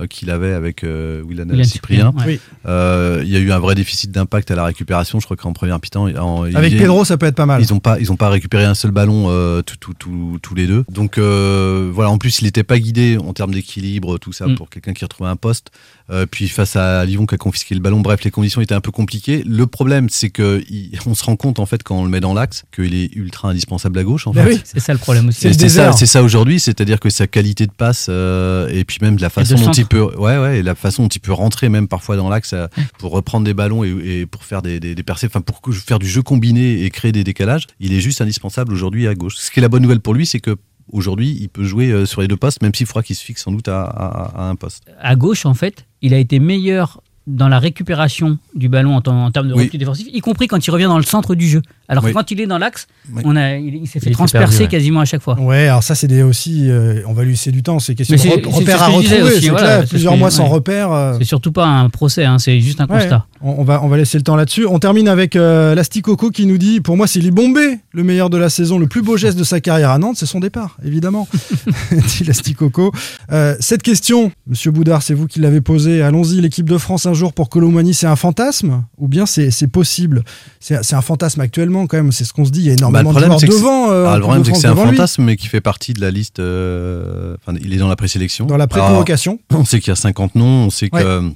qu'il 0.08 0.30
avait 0.30 0.52
avec 0.52 0.84
euh, 0.84 1.22
Willan 1.26 1.48
Willian 1.48 1.64
Cyprien. 1.64 2.12
ouais. 2.18 2.24
Oui. 2.26 2.40
Euh, 2.66 3.22
Il 3.24 3.30
y 3.30 3.36
a 3.36 3.38
eu 3.38 3.50
un 3.52 3.58
vrai 3.58 3.74
déficit 3.74 4.10
d'impact 4.10 4.50
à 4.50 4.54
la 4.56 4.64
récupération. 4.64 5.20
Je 5.20 5.24
crois 5.24 5.36
qu'en 5.36 5.52
première 5.52 5.76
mi-temps, 5.76 6.08
en- 6.18 6.42
Avec 6.54 6.72
il- 6.72 6.78
Pedro, 6.78 7.04
ça 7.04 7.16
peut 7.16 7.26
être 7.26 7.34
pas 7.36 7.46
mal. 7.46 7.62
Ils 7.62 7.72
n'ont 7.72 7.80
pas, 7.80 7.98
ils 8.00 8.12
ont 8.12 8.16
pas 8.16 8.28
récupéré 8.28 8.64
un 8.64 8.74
seul 8.74 8.90
ballon 8.90 9.26
euh, 9.28 9.62
tout- 9.62 9.76
tout- 9.78 9.94
tout- 9.94 10.38
tous 10.42 10.54
les 10.54 10.66
deux. 10.66 10.84
Donc 10.90 11.18
euh, 11.18 11.90
voilà, 11.92 12.10
en 12.10 12.18
plus 12.18 12.40
il 12.40 12.44
n'était 12.44 12.62
pas 12.64 12.78
guidé 12.78 13.16
en 13.18 13.32
termes 13.32 13.52
d'équilibre, 13.54 14.18
tout 14.18 14.32
ça 14.32 14.46
Mm. 14.46 14.54
pour 14.56 14.68
quelqu'un 14.70 14.92
qui 14.92 15.04
retrouvait 15.04 15.30
un 15.30 15.36
poste. 15.36 15.70
Euh, 16.10 16.24
puis 16.30 16.48
face 16.48 16.76
à 16.76 17.04
Lyon 17.04 17.26
qui 17.26 17.34
a 17.34 17.38
confisqué 17.38 17.74
le 17.74 17.80
ballon, 17.80 18.00
bref, 18.00 18.22
les 18.22 18.30
conditions 18.30 18.60
étaient 18.60 18.74
un 18.74 18.80
peu 18.80 18.92
compliquées. 18.92 19.42
Le 19.44 19.66
problème, 19.66 20.08
c'est 20.10 20.30
que 20.30 20.62
il- 20.70 20.96
on 21.06 21.14
se 21.14 21.24
rend 21.24 21.36
compte 21.36 21.58
en 21.58 21.66
fait 21.66 21.82
quand 21.82 21.98
on 21.98 22.04
le 22.04 22.10
met 22.10 22.20
dans 22.20 22.34
l'axe 22.34 22.64
qu'il 22.74 22.94
est 22.94 23.14
ultra 23.16 23.48
indispensable 23.50 23.98
à 23.98 24.04
gauche. 24.04 24.26
En 24.26 24.32
Bah 24.32 24.44
fait. 24.44 24.54
oui. 24.54 24.60
C'est 24.64 24.80
ça 24.80 24.92
le 24.92 24.98
problème 24.98 25.28
aussi. 25.28 25.40
C'est 25.40 25.48
le 25.48 25.54
Et 25.54 25.58
C'est 25.58 25.68
ça, 25.68 25.92
ça 25.92 26.22
aujourd'hui, 26.22 26.60
c'est-à-dire 26.60 27.00
que 27.00 27.10
sa 27.10 27.26
qualité 27.26 27.66
de 27.66 27.72
passe 27.72 28.06
euh, 28.08 28.68
et 28.68 28.84
puis 28.84 28.98
même 29.02 29.16
la 29.18 29.30
façon 29.30 29.54
de 29.54 29.58
dont 29.58 29.64
centre. 29.66 29.85
Il 29.86 29.88
peut, 29.88 30.02
ouais, 30.18 30.38
ouais, 30.38 30.58
et 30.58 30.62
la 30.62 30.74
façon 30.74 31.04
dont 31.04 31.08
il 31.08 31.20
peut 31.20 31.32
rentrer 31.32 31.68
même 31.68 31.88
parfois 31.88 32.16
dans 32.16 32.28
l'axe 32.28 32.52
euh, 32.52 32.66
pour 32.98 33.12
reprendre 33.12 33.44
des 33.44 33.54
ballons 33.54 33.84
et, 33.84 34.20
et 34.20 34.26
pour 34.26 34.44
faire 34.44 34.62
des, 34.62 34.80
des, 34.80 34.94
des 34.94 35.02
percées, 35.02 35.26
enfin 35.26 35.40
pour 35.40 35.60
faire 35.74 35.98
du 35.98 36.08
jeu 36.08 36.22
combiné 36.22 36.82
et 36.84 36.90
créer 36.90 37.12
des 37.12 37.24
décalages, 37.24 37.66
il 37.80 37.92
est 37.92 38.00
juste 38.00 38.20
indispensable 38.20 38.72
aujourd'hui 38.72 39.06
à 39.06 39.14
gauche. 39.14 39.36
Ce 39.36 39.50
qui 39.50 39.60
est 39.60 39.62
la 39.62 39.68
bonne 39.68 39.82
nouvelle 39.82 40.00
pour 40.00 40.14
lui, 40.14 40.26
c'est 40.26 40.40
que 40.40 40.56
aujourd'hui, 40.92 41.36
il 41.40 41.48
peut 41.48 41.64
jouer 41.64 41.90
euh, 41.90 42.06
sur 42.06 42.20
les 42.20 42.28
deux 42.28 42.36
postes, 42.36 42.62
même 42.62 42.74
s'il 42.74 42.86
faudra 42.86 43.02
qu'il 43.02 43.16
se 43.16 43.24
fixe 43.24 43.42
sans 43.42 43.52
doute 43.52 43.68
à, 43.68 43.82
à- 43.82 44.42
à 44.44 44.48
un 44.48 44.54
poste. 44.56 44.84
à 45.00 45.16
gauche, 45.16 45.46
en 45.46 45.54
fait, 45.54 45.84
il 46.02 46.14
a 46.14 46.18
été 46.18 46.38
meilleur 46.38 47.00
dans 47.26 47.48
la 47.48 47.58
récupération 47.58 48.38
du 48.54 48.68
ballon 48.68 48.94
en, 48.94 49.30
termes 49.32 49.48
de 49.48 49.54
Oui. 49.54 49.64
repli 49.64 49.78
défensif, 49.78 50.06
y 50.12 50.20
compris 50.20 50.46
quand 50.46 50.64
il 50.64 50.70
revient 50.70 50.84
dans 50.84 50.96
le 50.98 51.02
centre 51.04 51.34
du 51.34 51.48
jeu. 51.48 51.60
Alors 51.88 52.04
Oui. 52.04 52.10
que 52.10 52.16
quand 52.16 52.30
il 52.30 52.40
est 52.40 52.46
dans 52.46 52.58
l'axe, 52.58 52.86
Oui. 53.12 53.22
on 53.24 53.36
a, 53.36 53.56
il, 53.56 53.74
il 53.76 53.86
s'est 53.86 54.00
fait 54.00 54.10
Il 54.10 54.12
transpercer 54.14 54.46
perdu, 54.58 54.62
ouais. 54.64 54.68
quasiment 54.68 55.00
à 55.00 55.04
chaque 55.04 55.22
fois. 55.22 55.38
Ouais, 55.40 55.68
alors 55.68 55.82
ça, 55.82 55.94
c'est 55.94 56.06
des 56.08 56.22
aussi. 56.22 56.68
euh, 56.70 57.02
on 57.06 57.12
va 57.12 57.22
lui 57.24 57.30
laisser 57.30 57.52
du 57.52 57.62
temps. 57.62 57.78
C'est 57.78 57.94
question 57.94 58.16
de 58.16 58.46
repères 58.48 58.82
à 58.82 58.86
retrouver. 58.88 59.22
aussi, 59.22 59.48
voilà, 59.48 59.76
clair, 59.78 59.88
plusieurs 59.88 60.16
mois 60.16 60.30
sans 60.30 60.46
repères. 60.46 60.92
euh, 60.92 61.14
C'est 61.18 61.24
surtout 61.24 61.52
pas 61.52 61.66
un 61.66 61.88
procès, 61.90 62.24
hein, 62.24 62.38
c'est 62.38 62.60
juste 62.60 62.80
un 62.80 62.86
Ouais. 62.86 62.98
constat. 63.00 63.26
On, 63.40 63.56
on 63.58 63.64
va, 63.64 63.82
on 63.84 63.88
va 63.88 63.96
laisser 63.98 64.16
le 64.18 64.24
temps 64.24 64.36
là-dessus. 64.36 64.66
On 64.66 64.78
termine 64.78 65.08
avec 65.08 65.36
euh, 65.36 65.74
l'Asticoco 65.74 66.30
qui 66.30 66.46
nous 66.46 66.58
dit 66.58 66.80
Pour 66.80 66.96
moi, 66.96 67.06
c'est 67.06 67.20
Libombé, 67.20 67.78
le 67.92 68.02
meilleur 68.02 68.30
de 68.30 68.36
la 68.38 68.48
saison, 68.48 68.78
le 68.78 68.86
plus 68.86 69.02
beau 69.02 69.16
geste 69.16 69.38
de 69.38 69.44
sa 69.44 69.60
carrière 69.60 69.90
à 69.90 69.98
Nantes, 69.98 70.16
c'est 70.18 70.26
son 70.26 70.40
départ, 70.40 70.76
évidemment. 70.84 71.28
dit 71.92 72.24
l'Asticoco. 72.24 72.92
Euh, 73.32 73.54
cette 73.60 73.82
question, 73.82 74.32
monsieur 74.46 74.70
Boudard, 74.70 75.02
c'est 75.02 75.14
vous 75.14 75.26
qui 75.26 75.40
l'avez 75.40 75.60
posée. 75.60 76.02
Allons-y, 76.02 76.40
l'équipe 76.40 76.68
de 76.68 76.78
France 76.78 77.06
un 77.06 77.14
jour 77.14 77.32
pour 77.32 77.48
Colomani, 77.48 77.94
c'est 77.94 78.06
un 78.06 78.16
fantasme 78.16 78.84
Ou 78.98 79.08
bien 79.08 79.26
c'est 79.26 79.50
c'est 79.50 79.68
possible? 79.68 80.22
C'est 80.60 80.82
c'est 80.84 80.94
un 80.96 81.00
fantasme 81.02 81.40
actuellement, 81.40 81.75
quand 81.86 81.98
même, 81.98 82.12
c'est 82.12 82.24
ce 82.24 82.32
qu'on 82.32 82.44
se 82.46 82.50
dit. 82.50 82.60
Il 82.60 82.66
y 82.66 82.70
a 82.70 82.72
énormément 82.72 82.92
Bah, 82.92 83.02
le 83.02 83.04
de 83.08 83.10
problème, 83.10 83.30
joueurs 83.30 83.40
c'est 83.40 83.46
que 83.48 83.52
c'est- 83.52 83.58
devant. 83.60 83.90
euh, 83.90 84.06
Ah, 84.08 84.14
le 84.16 84.22
problème, 84.22 84.42
de 84.42 84.46
c'est 84.46 84.52
que 84.52 84.58
c'est 84.58 84.66
un 84.68 84.74
lui. 84.74 84.96
fantasme, 84.96 85.24
mais 85.24 85.36
qui 85.36 85.48
fait 85.48 85.60
partie 85.60 85.92
de 85.92 86.00
la 86.00 86.10
liste. 86.10 86.38
euh, 86.38 87.36
Enfin, 87.46 87.58
il 87.62 87.74
est 87.74 87.76
dans 87.76 87.88
la 87.88 87.96
présélection. 87.96 88.46
Dans 88.46 88.56
la 88.56 88.66
pré-convocation. 88.66 89.38
On 89.52 89.64
sait 89.66 89.80
qu'il 89.80 89.88
y 89.90 89.92
a 89.92 89.96
50 89.96 90.34
noms, 90.36 90.66
on 90.66 90.70
sait 90.70 90.88
Ouais. 90.92 91.02
que 91.02 91.06
euh, 91.06 91.28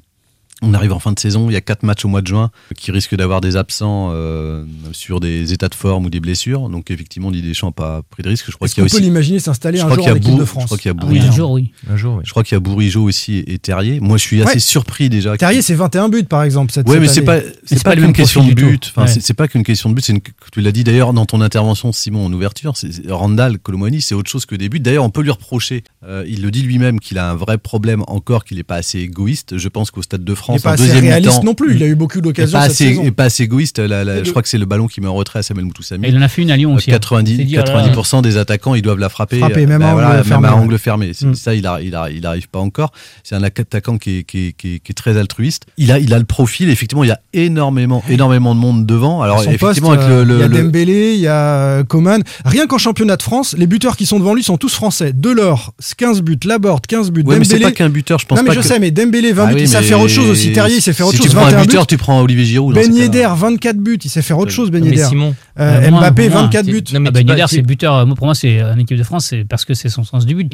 on 0.62 0.74
arrive 0.74 0.92
en 0.92 0.98
fin 0.98 1.12
de 1.12 1.18
saison, 1.18 1.48
il 1.50 1.52
y 1.52 1.56
a 1.56 1.60
quatre 1.60 1.82
matchs 1.82 2.04
au 2.04 2.08
mois 2.08 2.20
de 2.22 2.26
juin 2.26 2.50
qui 2.76 2.90
risquent 2.90 3.14
d'avoir 3.14 3.40
des 3.40 3.56
absents 3.56 4.10
euh, 4.12 4.64
sur 4.92 5.20
des 5.20 5.52
états 5.52 5.68
de 5.68 5.74
forme 5.74 6.06
ou 6.06 6.10
des 6.10 6.20
blessures. 6.20 6.68
Donc 6.68 6.90
effectivement, 6.90 7.30
Didier 7.30 7.48
Deschamps 7.50 7.68
n'a 7.68 7.72
pas 7.72 8.02
pris 8.10 8.22
de 8.22 8.28
risque. 8.28 8.46
Je 8.48 8.56
crois 8.56 8.68
qu'il 8.68 8.82
y 8.82 8.86
a 8.86 8.88
peut 8.88 8.94
aussi. 8.96 9.02
l'imaginer 9.02 9.38
s'installer 9.38 9.80
un 9.80 9.88
jour 9.94 10.06
en 10.06 10.12
a 10.12 10.16
équipe 10.16 10.34
de 10.34 10.40
je 10.40 10.44
France 10.44 10.66
crois 10.66 10.78
qu'il 10.78 10.90
y 10.90 10.94
a 10.94 10.96
Ah 10.98 11.04
oui, 11.06 11.18
Bourigeau. 11.18 11.28
un 11.28 11.36
jour, 11.36 11.50
oui. 11.52 11.72
Un 11.90 11.96
jour, 11.96 12.14
oui. 12.16 12.22
Je 12.24 12.30
crois 12.30 12.42
qu'il 12.44 12.54
y 12.54 12.56
a 12.56 12.60
Bourigeau 12.60 13.02
aussi 13.04 13.38
et 13.46 13.58
Terrier. 13.58 14.00
Moi, 14.00 14.16
je 14.18 14.22
suis 14.22 14.42
assez 14.42 14.54
Ouais. 14.54 14.58
surpris 14.60 15.08
déjà. 15.08 15.36
Terrier, 15.36 15.62
c'est 15.62 15.74
21 15.74 16.08
buts, 16.08 16.24
par 16.24 16.42
exemple. 16.42 16.72
Cette, 16.72 16.86
Ouais, 16.88 16.94
cette 16.94 17.00
mais 17.02 17.08
c'est 17.08 17.22
pas 17.22 17.38
c'est 17.64 17.82
pas, 17.82 17.94
pas 17.94 18.00
même 18.00 18.12
question 18.12 18.46
de 18.46 18.52
but. 18.52 18.78
tout. 18.80 18.88
Enfin, 18.90 19.02
Ouais. 19.12 19.20
c'est- 19.20 19.34
pas 19.34 19.48
qu'une 19.48 19.62
question 19.62 19.88
de 19.88 19.94
but. 19.94 20.04
C'est 20.04 20.12
une- 20.12 20.20
tu 20.52 20.60
l'as 20.60 20.72
dit 20.72 20.84
d'ailleurs 20.84 21.12
dans 21.12 21.24
ton 21.26 21.40
intervention, 21.40 21.92
Simon, 21.92 22.26
en 22.26 22.32
ouverture. 22.32 22.74
Randall 23.08 23.58
Colomani, 23.58 24.00
c'est 24.02 24.14
autre 24.14 24.30
chose 24.30 24.46
que 24.46 24.54
des 24.54 24.68
buts. 24.68 24.80
D'ailleurs, 24.80 25.04
on 25.04 25.10
peut 25.10 25.22
lui 25.22 25.30
reprocher. 25.30 25.84
euh, 26.06 26.24
il 26.26 26.42
le 26.42 26.50
dit 26.50 26.62
lui-même 26.62 26.98
qu'il 26.98 27.18
a 27.18 27.30
un 27.30 27.34
vrai 27.34 27.58
problème 27.58 28.02
encore, 28.06 28.44
qu'il 28.44 28.58
est 28.58 28.62
pas 28.64 28.76
assez 28.76 28.98
égoïste. 29.00 29.58
Je 29.58 29.68
pense 29.68 29.90
qu'au 29.90 30.00
Stade 30.02 30.24
de 30.24 30.34
Il 30.50 30.54
n'est 30.54 30.58
France, 30.60 30.76
pas 30.76 30.82
en 30.82 30.86
assez 30.88 30.98
réaliste 31.00 31.42
non 31.44 31.54
plus. 31.54 31.76
Il 31.76 31.82
a 31.82 31.86
eu 31.86 31.94
beaucoup 31.94 32.20
d'occasions 32.20 32.58
pas 32.58 32.64
cette 32.64 32.72
assez, 32.72 32.88
saison. 32.90 33.02
et 33.04 33.10
pas 33.10 33.24
assez 33.24 33.42
égoïste. 33.44 33.78
La- 33.78 34.04
la- 34.04 34.18
Et 34.18 34.24
je 34.24 34.30
crois 34.30 34.42
que 34.42 34.48
c'est 34.48 34.58
le 34.58 34.66
ballon 34.66 34.86
qui 34.86 35.00
met 35.00 35.06
en 35.08 35.14
retrait 35.14 35.38
à 35.38 35.42
Samuel 35.42 35.66
Moutoussamy. 35.66 36.08
Il 36.08 36.16
en 36.16 36.22
a 36.22 36.28
fait 36.28 36.42
une 36.42 36.50
à 36.50 36.56
Lyon 36.56 36.74
aussi. 36.74 36.90
hein. 36.90 36.94
90, 36.94 37.36
C'est 37.36 37.44
dire, 37.44 37.64
90% 37.64 38.22
des 38.22 38.36
attaquants, 38.36 38.74
ils 38.74 38.82
doivent 38.82 38.98
la 38.98 39.08
frapper, 39.08 39.38
Frapper, 39.38 39.66
même 39.66 39.82
à 39.82 39.94
bah 39.94 40.08
angle 40.14 40.24
fermé, 40.24 40.46
même 40.48 40.54
à 40.54 40.56
angle 40.62 40.78
fermé. 40.78 41.12
Mm. 41.20 41.34
Ça, 41.34 41.54
il 41.54 41.66
a, 41.66 41.80
il 41.82 41.94
a, 41.94 42.10
il 42.10 42.26
arrive 42.26 42.48
pas 42.48 42.58
encore. 42.60 42.92
C'est 43.24 43.34
un 43.34 43.42
attaquant 43.42 43.98
qui 43.98 44.18
est, 44.18 44.22
qui 44.24 44.48
est, 44.48 44.52
qui 44.52 44.74
est, 44.74 44.78
qui 44.80 44.92
est 44.92 44.94
très 44.94 45.16
altruiste. 45.16 45.64
Il 45.78 45.90
a, 45.92 45.98
il 45.98 46.12
a 46.14 46.18
le 46.18 46.24
profil. 46.24 46.68
Effectivement, 46.70 47.04
il 47.04 47.08
y 47.08 47.12
a 47.12 47.20
énormément, 47.32 48.02
énormément 48.08 48.54
de 48.54 48.60
monde 48.60 48.86
devant. 48.86 49.22
Alors 49.22 49.42
effectivement, 49.42 49.90
poste, 49.90 50.02
avec 50.02 50.08
le, 50.08 50.14
euh, 50.14 50.24
le- 50.24 50.34
il 50.36 50.40
y 50.40 50.42
a 50.44 50.48
le- 50.48 50.62
Dembélé, 50.62 51.14
il 51.14 51.20
y 51.20 51.26
a 51.26 51.34
euh, 51.80 51.84
Coman. 51.84 52.22
Rien 52.44 52.66
qu'en 52.66 52.78
championnat 52.78 53.16
de 53.16 53.22
France, 53.22 53.54
les 53.58 53.66
buteurs 53.66 53.96
qui 53.96 54.06
sont 54.06 54.18
devant 54.18 54.34
lui 54.34 54.42
sont 54.42 54.56
tous 54.56 54.74
français. 54.74 55.12
Delors, 55.14 55.74
15 55.96 56.22
buts. 56.22 56.38
Laborde, 56.44 56.86
15 56.86 57.10
buts. 57.10 57.22
Ouais, 57.26 57.38
mais 57.38 57.44
c'est 57.44 57.54
Dembélé. 57.54 57.64
pas 57.70 57.72
qu'un 57.72 57.88
buteur. 57.90 58.18
Je 58.18 58.26
pense 58.26 58.36
non, 58.38 58.42
mais 58.44 58.48
pas 58.48 58.54
je 58.54 58.60
que- 58.60 58.66
sais, 58.66 58.78
mais 58.78 58.90
Dembélé, 58.90 59.32
20 59.32 59.44
Ah 59.44 59.46
buts, 59.48 59.54
oui, 59.56 59.60
il 59.62 59.68
sait 59.68 59.80
mais 59.80 59.86
faire 59.86 60.00
autre 60.00 60.12
chose 60.12 60.28
aussi. 60.30 60.39
Terrier, 60.52 60.76
il 60.76 60.82
sait 60.82 60.92
faire 60.92 61.06
autre 61.06 61.16
si 61.16 61.22
chose. 61.22 61.30
tu 61.30 61.36
prends 61.36 61.46
un 61.46 61.50
21 61.50 61.62
buteur, 61.62 61.82
buts. 61.82 61.86
tu 61.88 61.96
prends 61.96 62.20
Olivier 62.22 62.44
Giroud. 62.44 62.74
Ben. 62.74 62.92
Yedder, 62.94 63.28
24 63.36 63.76
buts, 63.78 63.98
il 64.04 64.10
sait 64.10 64.22
faire 64.22 64.38
autre 64.38 64.50
chose, 64.50 64.70
Ben 64.70 64.84
Yedder. 64.84 65.04
Simon, 65.04 65.34
Euh, 65.58 65.82
Euh, 65.86 65.90
moins, 65.90 66.00
Mbappé, 66.00 66.28
moins. 66.30 66.42
24 66.42 66.64
Tu- 66.66 66.72
buts. 66.72 66.84
non, 66.94 67.00
mais 67.00 67.08
Ah 67.08 67.12
bah, 67.12 67.20
tu 67.22 67.28
Yedder, 67.28 67.44
c'est 67.48 67.62
buteur. 67.62 67.94
euh, 67.96 68.06
moi, 68.06 68.16
Pour 68.16 68.26
moi, 68.26 68.34
c'est 68.34 68.62
en 68.62 68.78
équipe 68.78 68.96
de 68.96 69.02
France, 69.02 69.26
c'est 69.30 69.44
parce 69.44 69.64
que 69.64 69.74
c'est 69.74 69.88
son 69.88 70.04
sens 70.04 70.24
du 70.26 70.34
but. 70.34 70.48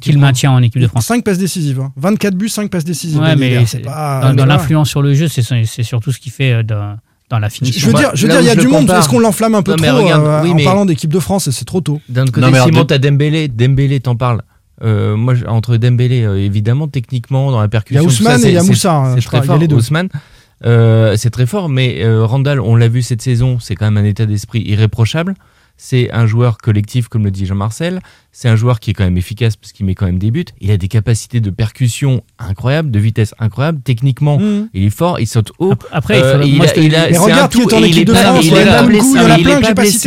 Qu'il 0.00 0.18
maintient 0.18 0.52
en 0.52 0.62
équipe 0.62 0.80
de 0.80 0.86
France. 0.88 1.06
5 1.06 1.24
passes 1.24 1.38
décisives. 1.38 1.80
hein. 1.80 1.92
24 1.96 2.34
buts, 2.36 2.48
5 2.48 2.70
passes 2.70 2.84
décisives. 2.84 3.18
Ouais, 3.20 3.34
Ben 3.34 3.38
mais 3.38 4.34
dans, 4.34 4.46
l'inflence 4.46 4.88
sur 4.88 5.02
le 5.02 5.14
jeu, 5.14 5.28
c'est 5.28 5.82
surtout 5.82 6.12
ce 6.12 6.18
qu'il 6.18 6.32
fait 6.32 6.52
euh, 6.52 6.62
dans, 6.62 7.38
la 7.38 7.48
Je 7.48 7.54
finition. 7.54 7.86
veux 7.88 7.92
Moi, 7.92 8.00
dire, 8.00 8.10
je 8.14 8.22
veux 8.26 8.28
dire, 8.28 8.38
où 8.38 8.42
il 8.42 8.46
y 8.46 8.50
a 8.50 8.54
du 8.54 8.68
monde. 8.68 8.88
Est-ce 8.90 9.08
qu'on 9.08 9.18
l'enflamme 9.18 9.54
un 9.56 9.62
peu 9.62 9.72
Non, 9.72 9.76
trop 9.78 9.96
regarde, 10.02 10.24
euh, 10.24 10.40
oui, 10.44 10.50
en 10.50 10.54
mais- 10.54 10.64
parlant 10.64 10.84
d'équipe 10.86 11.12
de 11.12 11.18
France 11.18 11.50
C'est 11.50 11.64
trop 11.64 11.80
tôt. 11.80 12.00
D'un 12.08 12.24
Non, 12.24 12.30
côté, 12.30 12.50
mais 12.52 12.60
Simon, 12.62 12.84
t'as 12.84 12.98
Dembélé. 12.98 13.48
Dembélé, 13.48 13.98
t'en 14.00 14.14
parles. 14.14 14.42
Euh, 14.82 15.16
moi, 15.16 15.34
entre 15.46 15.76
Dembélé, 15.76 16.22
euh, 16.24 16.38
évidemment, 16.38 16.88
techniquement, 16.88 17.50
dans 17.50 17.58
la 17.60 17.64
Il 17.64 17.68
y 17.68 17.70
percussion. 17.70 18.02
a 18.02 18.06
Ousmane 18.06 18.38
ça, 18.40 18.48
et 18.48 18.50
il 18.52 18.54
y 18.54 18.58
a 18.58 18.62
Moussa. 18.62 18.94
hein, 18.94 19.14
C'est 19.14 19.24
crois, 19.26 19.40
très 19.40 19.46
Il 19.46 19.48
y 19.48 19.50
a 19.50 19.52
fort, 19.54 19.60
les 19.60 19.68
deux. 19.68 19.76
Ousmane. 19.76 20.08
Euh, 20.64 21.14
c'est 21.16 21.30
très 21.30 21.46
fort, 21.46 21.68
mais 21.68 22.02
euh, 22.04 22.24
Randall, 22.24 22.60
on 22.60 22.76
l'a 22.76 22.88
vu 22.88 23.02
cette 23.02 23.20
saison, 23.22 23.58
c'est 23.58 23.74
quand 23.74 23.84
même 23.90 24.02
un 24.02 24.06
état 24.08 24.26
d'esprit 24.26 24.62
irréprochable. 24.62 25.34
C'est 25.78 26.10
un 26.12 26.26
joueur 26.26 26.56
collectif, 26.58 27.08
comme 27.08 27.24
le 27.24 27.30
dit 27.30 27.44
Jean-Marcel. 27.44 28.00
C'est 28.32 28.48
un 28.48 28.56
joueur 28.56 28.80
qui 28.80 28.90
est 28.90 28.94
quand 28.94 29.04
même 29.04 29.18
efficace 29.18 29.56
parce 29.56 29.72
qu'il 29.72 29.84
met 29.84 29.94
quand 29.94 30.06
même 30.06 30.18
des 30.18 30.30
buts. 30.30 30.44
Il 30.60 30.70
a 30.70 30.76
des 30.78 30.88
capacités 30.88 31.40
de 31.40 31.50
percussion 31.50 32.22
incroyables, 32.38 32.90
de 32.90 32.98
vitesse 32.98 33.34
incroyable. 33.38 33.80
Techniquement, 33.84 34.38
Mmh. 34.38 34.68
il 34.72 34.84
est 34.84 34.90
fort, 34.90 35.20
il 35.20 35.26
saute 35.26 35.52
haut. 35.58 35.74
Après, 35.92 36.18
il 36.18 36.22
Euh, 36.22 36.40
faut- 36.40 36.46
il 36.46 36.56
moi, 36.56 36.66
a- 36.66 36.76
il 36.78 36.94
a- 36.94 37.20
regarde 37.20 37.52
qui 37.52 37.58
est 37.60 37.62
tout, 37.64 37.74
en 37.74 37.82
équipe 37.82 38.06
de 38.08 38.14
France, 38.14 38.44
il 38.44 38.48
il 38.52 38.54
est 38.56 38.62
a 38.62 38.66
pas 38.80 38.82
blessé, 38.86 39.18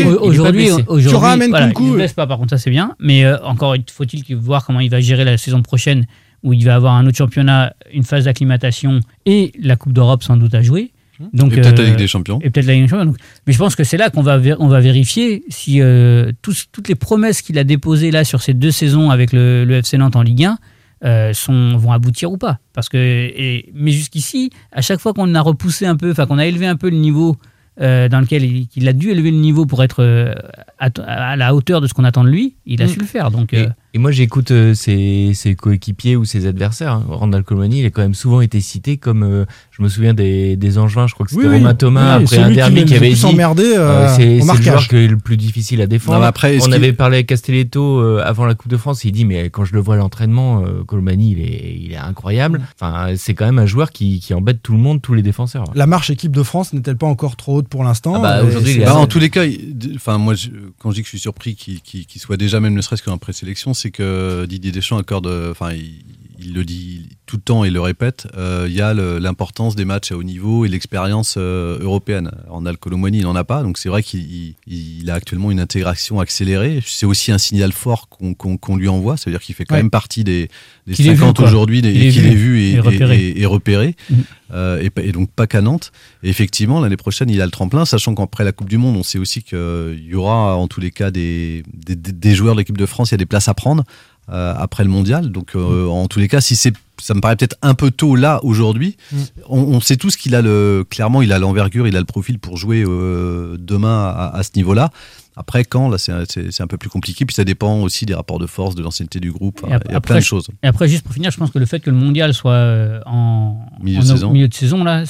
a 0.04 0.08
Aujourd'hui, 0.08 0.66
blessé. 0.66 0.84
aujourd'hui, 0.88 1.18
ramènes 1.18 1.50
voilà, 1.50 1.72
il 1.80 1.86
ne 1.86 1.94
blesse 1.94 2.14
pas. 2.14 2.26
Par 2.28 2.38
contre, 2.40 2.50
ça 2.52 2.58
c'est 2.58 2.72
bien. 2.72 2.96
Mais 3.00 3.24
euh, 3.26 3.38
encore, 3.44 3.76
il 3.76 3.84
faut-il 3.92 4.24
voir 4.36 4.66
comment 4.66 4.80
il 4.80 4.90
va 4.90 5.00
gérer 5.02 5.24
la 5.24 5.38
saison 5.38 5.62
prochaine, 5.62 6.08
où 6.44 6.54
il 6.54 6.66
va 6.66 6.76
avoir 6.76 6.94
un 6.96 7.06
autre 7.06 7.18
championnat, 7.18 7.74
une 7.94 8.04
phase 8.04 8.26
d'acclimatation 8.26 9.02
et 9.26 9.52
la 9.62 9.76
Coupe 9.76 9.94
d'Europe 9.94 10.24
sans 10.24 10.38
doute 10.38 10.56
à 10.56 10.62
jouer. 10.62 10.92
Donc, 11.34 11.52
Et 11.54 11.56
peut-être 11.62 11.80
la 11.82 11.90
euh, 11.90 11.96
des 11.96 12.08
Champions. 12.08 12.40
Et 12.42 12.50
peut-être 12.50 12.66
la 12.66 12.74
Ligue 12.74 12.84
des 12.84 12.88
Champions. 12.90 13.06
Donc, 13.06 13.18
mais 13.48 13.54
je 13.54 13.58
pense 13.58 13.76
que 13.76 13.84
c'est 13.84 13.98
là 13.98 14.10
qu'on 14.10 14.22
va, 14.22 14.40
on 14.60 14.68
va 14.68 14.80
vérifier 14.80 15.44
si 15.50 15.82
euh, 15.82 16.32
tous- 16.42 16.66
toutes 16.72 16.88
les 16.88 16.96
promesses 16.96 17.42
qu'il 17.42 17.58
a 17.60 17.64
déposées 17.64 18.12
là 18.12 18.24
sur 18.24 18.42
ces 18.42 18.54
deux 18.54 18.72
saisons 18.72 19.10
avec 19.12 19.34
le, 19.34 19.66
le 19.66 19.76
FC 19.76 19.98
Nantes 19.98 20.16
en 20.16 20.22
Ligue 20.22 20.46
1 20.46 20.58
euh, 21.06 21.34
sont, 21.34 21.78
vont 21.78 21.92
aboutir 21.92 22.32
ou 22.32 22.38
pas. 22.38 22.60
Parce 22.74 22.90
que, 22.90 22.98
et- 22.98 23.72
mais 23.74 23.92
jusqu'ici, 23.92 24.50
à 24.72 24.82
chaque 24.82 25.00
fois 25.00 25.14
qu'on 25.14 25.34
a 25.36 25.42
repoussé 25.42 25.86
un 25.86 25.96
peu, 25.96 26.12
enfin 26.12 26.26
qu'on 26.26 26.38
a 26.38 26.46
élevé 26.46 26.68
un 26.68 26.76
peu 26.76 26.90
le 26.90 26.98
niveau 26.98 27.36
euh, 27.82 28.10
dans 28.10 28.20
lequel 28.20 28.44
il, 28.44 28.68
qu'il 28.68 28.86
a 28.90 28.94
dû 28.94 29.10
élever 29.10 29.32
le 29.32 29.38
niveau 29.38 29.66
pour 29.66 29.82
être 29.84 30.04
euh, 30.04 30.34
à, 30.80 30.90
à 31.06 31.36
la 31.38 31.56
hauteur 31.56 31.80
de 31.80 31.88
ce 31.88 31.94
qu'on 31.94 32.04
attend 32.04 32.26
de 32.26 32.30
lui, 32.30 32.56
il 32.66 32.82
a 32.82 32.86
Mm. 32.86 32.90
su 32.90 33.00
le 33.00 33.06
faire. 33.06 33.32
Donc, 33.32 33.54
Et, 33.54 33.60
euh, 33.60 33.68
et 33.94 33.98
moi, 33.98 34.12
j'écoute 34.12 34.52
euh, 34.52 34.74
ses, 34.74 35.32
ses 35.34 35.56
coéquipiers 35.56 36.16
ou 36.16 36.26
ses 36.26 36.46
adversaires. 36.46 36.94
hein. 36.94 37.06
Randall 37.10 37.44
Colomani, 37.44 37.80
il 37.80 37.86
a 37.86 37.90
quand 37.90 38.02
même 38.02 38.14
souvent 38.14 38.42
été 38.42 38.60
cité 38.62 38.98
comme. 38.98 39.24
euh, 39.24 39.46
je 39.72 39.82
me 39.82 39.90
souviens 39.90 40.14
des, 40.14 40.56
des 40.58 40.78
Angevins, 40.78 41.08
je 41.08 41.14
crois 41.14 41.26
que 41.26 41.32
c'était 41.32 41.44
Oui, 41.46 41.50
oui. 41.50 41.58
Romain 41.58 41.74
Thomas, 41.74 42.18
Oui, 42.20 42.24
après 42.26 42.38
un 42.38 42.50
qui 42.50 42.56
derby 42.56 42.80
le 42.82 42.86
qui 42.86 42.96
avait 42.96 43.10
plus 43.10 43.20
dit. 43.20 43.26
emmerdé, 43.26 43.64
euh, 43.64 43.80
euh, 43.80 44.08
c'est 44.16 44.26
le 44.40 44.62
joueur 44.62 44.88
qui 44.88 44.96
est 44.98 45.08
le 45.08 45.18
plus 45.18 45.38
difficile 45.38 45.82
à 45.82 45.88
défendre. 45.88 46.20
Non, 46.20 46.26
après, 46.26 46.58
On 46.62 46.72
avait 46.72 46.94
parlé 46.94 47.16
avec 47.18 47.28
Castelletto 47.28 48.00
euh, 48.00 48.22
avant 48.24 48.46
la 48.46 48.56
Coupe 48.56 48.70
de 48.72 48.78
France. 48.78 49.04
Il 49.06 49.12
dit 49.12 49.26
Mais 49.26 49.50
quand 49.50 49.66
je 49.66 49.74
le 49.74 49.80
vois 49.80 49.96
à 49.96 49.98
l'entraînement, 49.98 50.64
euh, 50.66 50.84
Colomani, 50.86 51.32
il 51.32 51.40
est, 51.40 51.78
il 51.82 51.92
est 51.94 51.98
incroyable. 51.98 52.62
Enfin, 52.80 53.14
c'est 53.16 53.34
quand 53.34 53.46
même 53.46 53.60
un 53.60 53.66
joueur 53.66 53.92
qui, 53.92 54.20
qui 54.20 54.34
embête 54.34 54.62
tout 54.62 54.74
le 54.74 54.80
monde, 54.80 55.02
tous 55.02 55.14
les 55.14 55.22
défenseurs. 55.24 55.64
La 55.76 55.88
marche 55.88 56.10
équipe 56.10 56.32
de 56.36 56.44
France 56.44 56.74
n'est-elle 56.74 56.98
pas 56.98 57.08
encore 57.08 57.36
trop 57.38 57.56
haute 57.58 57.68
pour 57.68 57.84
l'instant? 57.84 58.14
Ah 58.18 58.20
bah, 58.22 58.44
aujourd'hui, 58.44 58.80
Bah, 58.80 58.96
en 58.96 59.08
tous 59.08 59.20
les 59.20 59.30
cas, 59.30 59.46
il- 59.46 59.94
enfin 59.96 60.18
moi, 60.18 60.36
je- 60.36 60.50
quand 60.78 60.92
je 60.92 60.96
dis 60.96 61.02
que 61.02 61.08
je 61.08 61.12
suis 61.12 61.20
surpris 61.20 61.56
qu'il 61.56 62.22
soit 62.22 62.38
déjà 62.38 62.60
même 62.60 62.74
ne 62.74 62.82
serait-ce 62.82 63.02
qu'en 63.04 63.18
présélection, 63.18 63.74
c'est 63.80 63.92
que 63.92 64.46
Didier 64.46 64.72
Deschamps 64.72 64.98
accorde, 64.98 65.28
enfin 65.52 65.72
il, 65.74 66.04
il 66.42 66.54
le 66.54 66.64
dit 66.64 67.02
tout 67.26 67.36
le 67.36 67.42
temps 67.42 67.64
et 67.66 67.70
le 67.70 67.82
répète, 67.82 68.28
euh, 68.38 68.66
il 68.70 68.74
y 68.74 68.82
a 68.82 68.94
l'importance 68.94 69.76
des 69.76 69.84
matchs 69.86 70.12
à 70.12 70.16
haut 70.18 70.24
niveau 70.24 70.66
et 70.66 70.70
l'expérience 70.70 71.36
euh, 71.38 71.78
européenne. 71.82 72.32
En 72.50 72.64
Colomani, 72.76 73.18
il 73.20 73.24
n'en 73.24 73.36
a 73.36 73.44
pas, 73.44 73.62
donc 73.62 73.78
c'est 73.78 73.90
vrai 73.90 74.02
qu'il 74.04 74.22
il- 74.22 74.56
il 75.02 75.10
a 75.12 75.16
actuellement 75.16 75.52
une 75.52 75.60
intégration 75.60 76.20
accélérée. 76.22 76.82
C'est 76.86 77.06
aussi 77.06 77.32
un 77.32 77.38
signal 77.38 77.72
fort 77.74 78.08
qu'on 78.10 78.76
lui 78.78 78.88
envoie, 78.88 79.18
c'est-à-dire 79.18 79.42
qu'il 79.42 79.54
fait 79.54 79.66
quand 79.66 79.76
Ouais. 79.76 79.82
même 79.82 79.90
partie 79.92 80.24
des, 80.24 80.50
des 80.88 80.94
Qu'il 80.94 81.08
est 81.08 81.14
vu, 81.14 81.20
50 81.20 81.38
quoi. 81.38 81.46
aujourd'hui, 81.48 81.82
qu'il 81.82 82.26
est 82.26 82.36
vu 82.36 82.59
et, 82.80 82.96
et 82.96 82.96
repéré. 82.96 83.18
et- 83.18 83.28
et- 83.30 83.42
et 83.42 83.46
repéré. 83.46 83.96
Mhm. 84.10 84.18
Euh, 84.52 84.82
et, 84.82 84.90
pas- 84.90 85.04
et 85.04 85.12
donc 85.12 85.30
pas 85.32 85.46
qu'à 85.46 85.62
Nantes. 85.62 85.92
Et 86.24 86.30
effectivement, 86.30 86.82
l'année 86.82 86.98
prochaine, 86.98 87.30
il 87.30 87.40
a 87.42 87.46
le 87.46 87.52
tremplin, 87.52 87.86
sachant 87.86 88.16
qu'après 88.16 88.44
la 88.44 88.52
Coupe 88.52 88.68
du 88.70 88.78
Monde, 88.80 88.96
on 88.98 89.04
sait 89.04 89.20
aussi 89.20 89.44
qu'il 89.44 90.04
y 90.08 90.16
aura 90.16 90.56
en 90.56 90.68
tous 90.68 90.80
les 90.82 90.90
cas 90.92 91.12
des, 91.12 91.64
des, 91.74 91.96
des- 91.96 92.12
des 92.12 92.36
joueurs 92.36 92.56
de 92.56 92.60
l'équipe 92.62 92.78
de 92.78 92.86
France, 92.88 93.12
il 93.12 93.14
y 93.14 93.16
a 93.16 93.18
des 93.18 93.26
places 93.28 93.48
à 93.48 93.54
prendre 93.54 93.84
après 94.32 94.84
le 94.84 94.90
mondial. 94.90 95.32
Donc 95.32 95.56
euh, 95.56 95.88
en 95.88 96.08
tous 96.08 96.20
les 96.20 96.28
cas, 96.28 96.42
si 96.42 96.56
c'est 96.56 96.74
ça 97.02 97.14
me 97.14 97.22
paraît 97.22 97.38
peut-être 97.38 97.56
un 97.62 97.76
peu 97.76 97.92
tôt 97.92 98.16
là 98.18 98.40
aujourd'hui. 98.44 98.98
Mm. 99.12 99.18
On, 99.48 99.60
on 99.62 99.80
sait 99.82 99.96
tous 99.96 100.18
qu'il 100.18 100.36
a 100.36 100.42
le 100.42 100.84
clairement 100.90 101.22
il 101.22 101.32
a 101.32 101.40
l'envergure, 101.40 101.88
il 101.88 101.96
a 101.96 102.00
le 102.00 102.06
profil 102.06 102.40
pour 102.40 102.58
jouer 102.58 102.84
euh, 102.86 103.56
demain 103.58 104.08
à, 104.10 104.36
à 104.36 104.44
ce 104.44 104.50
niveau-là. 104.56 104.90
Après 105.38 105.64
quand 105.64 105.88
là 105.90 105.98
c'est 105.98 106.12
un- 106.12 106.24
un 106.60 106.68
peu 106.68 106.78
plus 106.78 106.90
compliqué 106.90 107.26
puis 107.26 107.34
ça 107.34 107.46
dépend 107.46 107.80
aussi 107.82 108.06
des 108.06 108.14
rapports 108.14 108.40
de 108.40 108.48
force, 108.48 108.76
de 108.76 108.82
l'ancienneté 108.84 109.22
du 109.22 109.32
groupe. 109.32 109.62
Il 109.66 109.92
y 109.92 109.96
a 109.96 110.02
plein 110.02 110.18
de 110.18 110.22
choses. 110.22 110.50
Et 110.62 110.68
après, 110.68 110.90
juste 110.90 111.04
pour 111.04 111.14
finir, 111.14 111.32
je 111.32 111.38
pense 111.38 111.52
que 111.52 111.60
le 111.60 111.66
fait 111.66 111.80
que 111.80 111.90
le 111.90 111.96
mondial 111.96 112.34
soit 112.34 112.52
euh, 112.52 113.00
en 113.06 113.58
Milieu 113.82 114.00
en 114.00 114.02
de 114.02 114.06
saison. 114.08 114.32
milieu 114.32 114.48
de 114.50 114.54
saison, 114.54 114.84
là, 114.84 115.06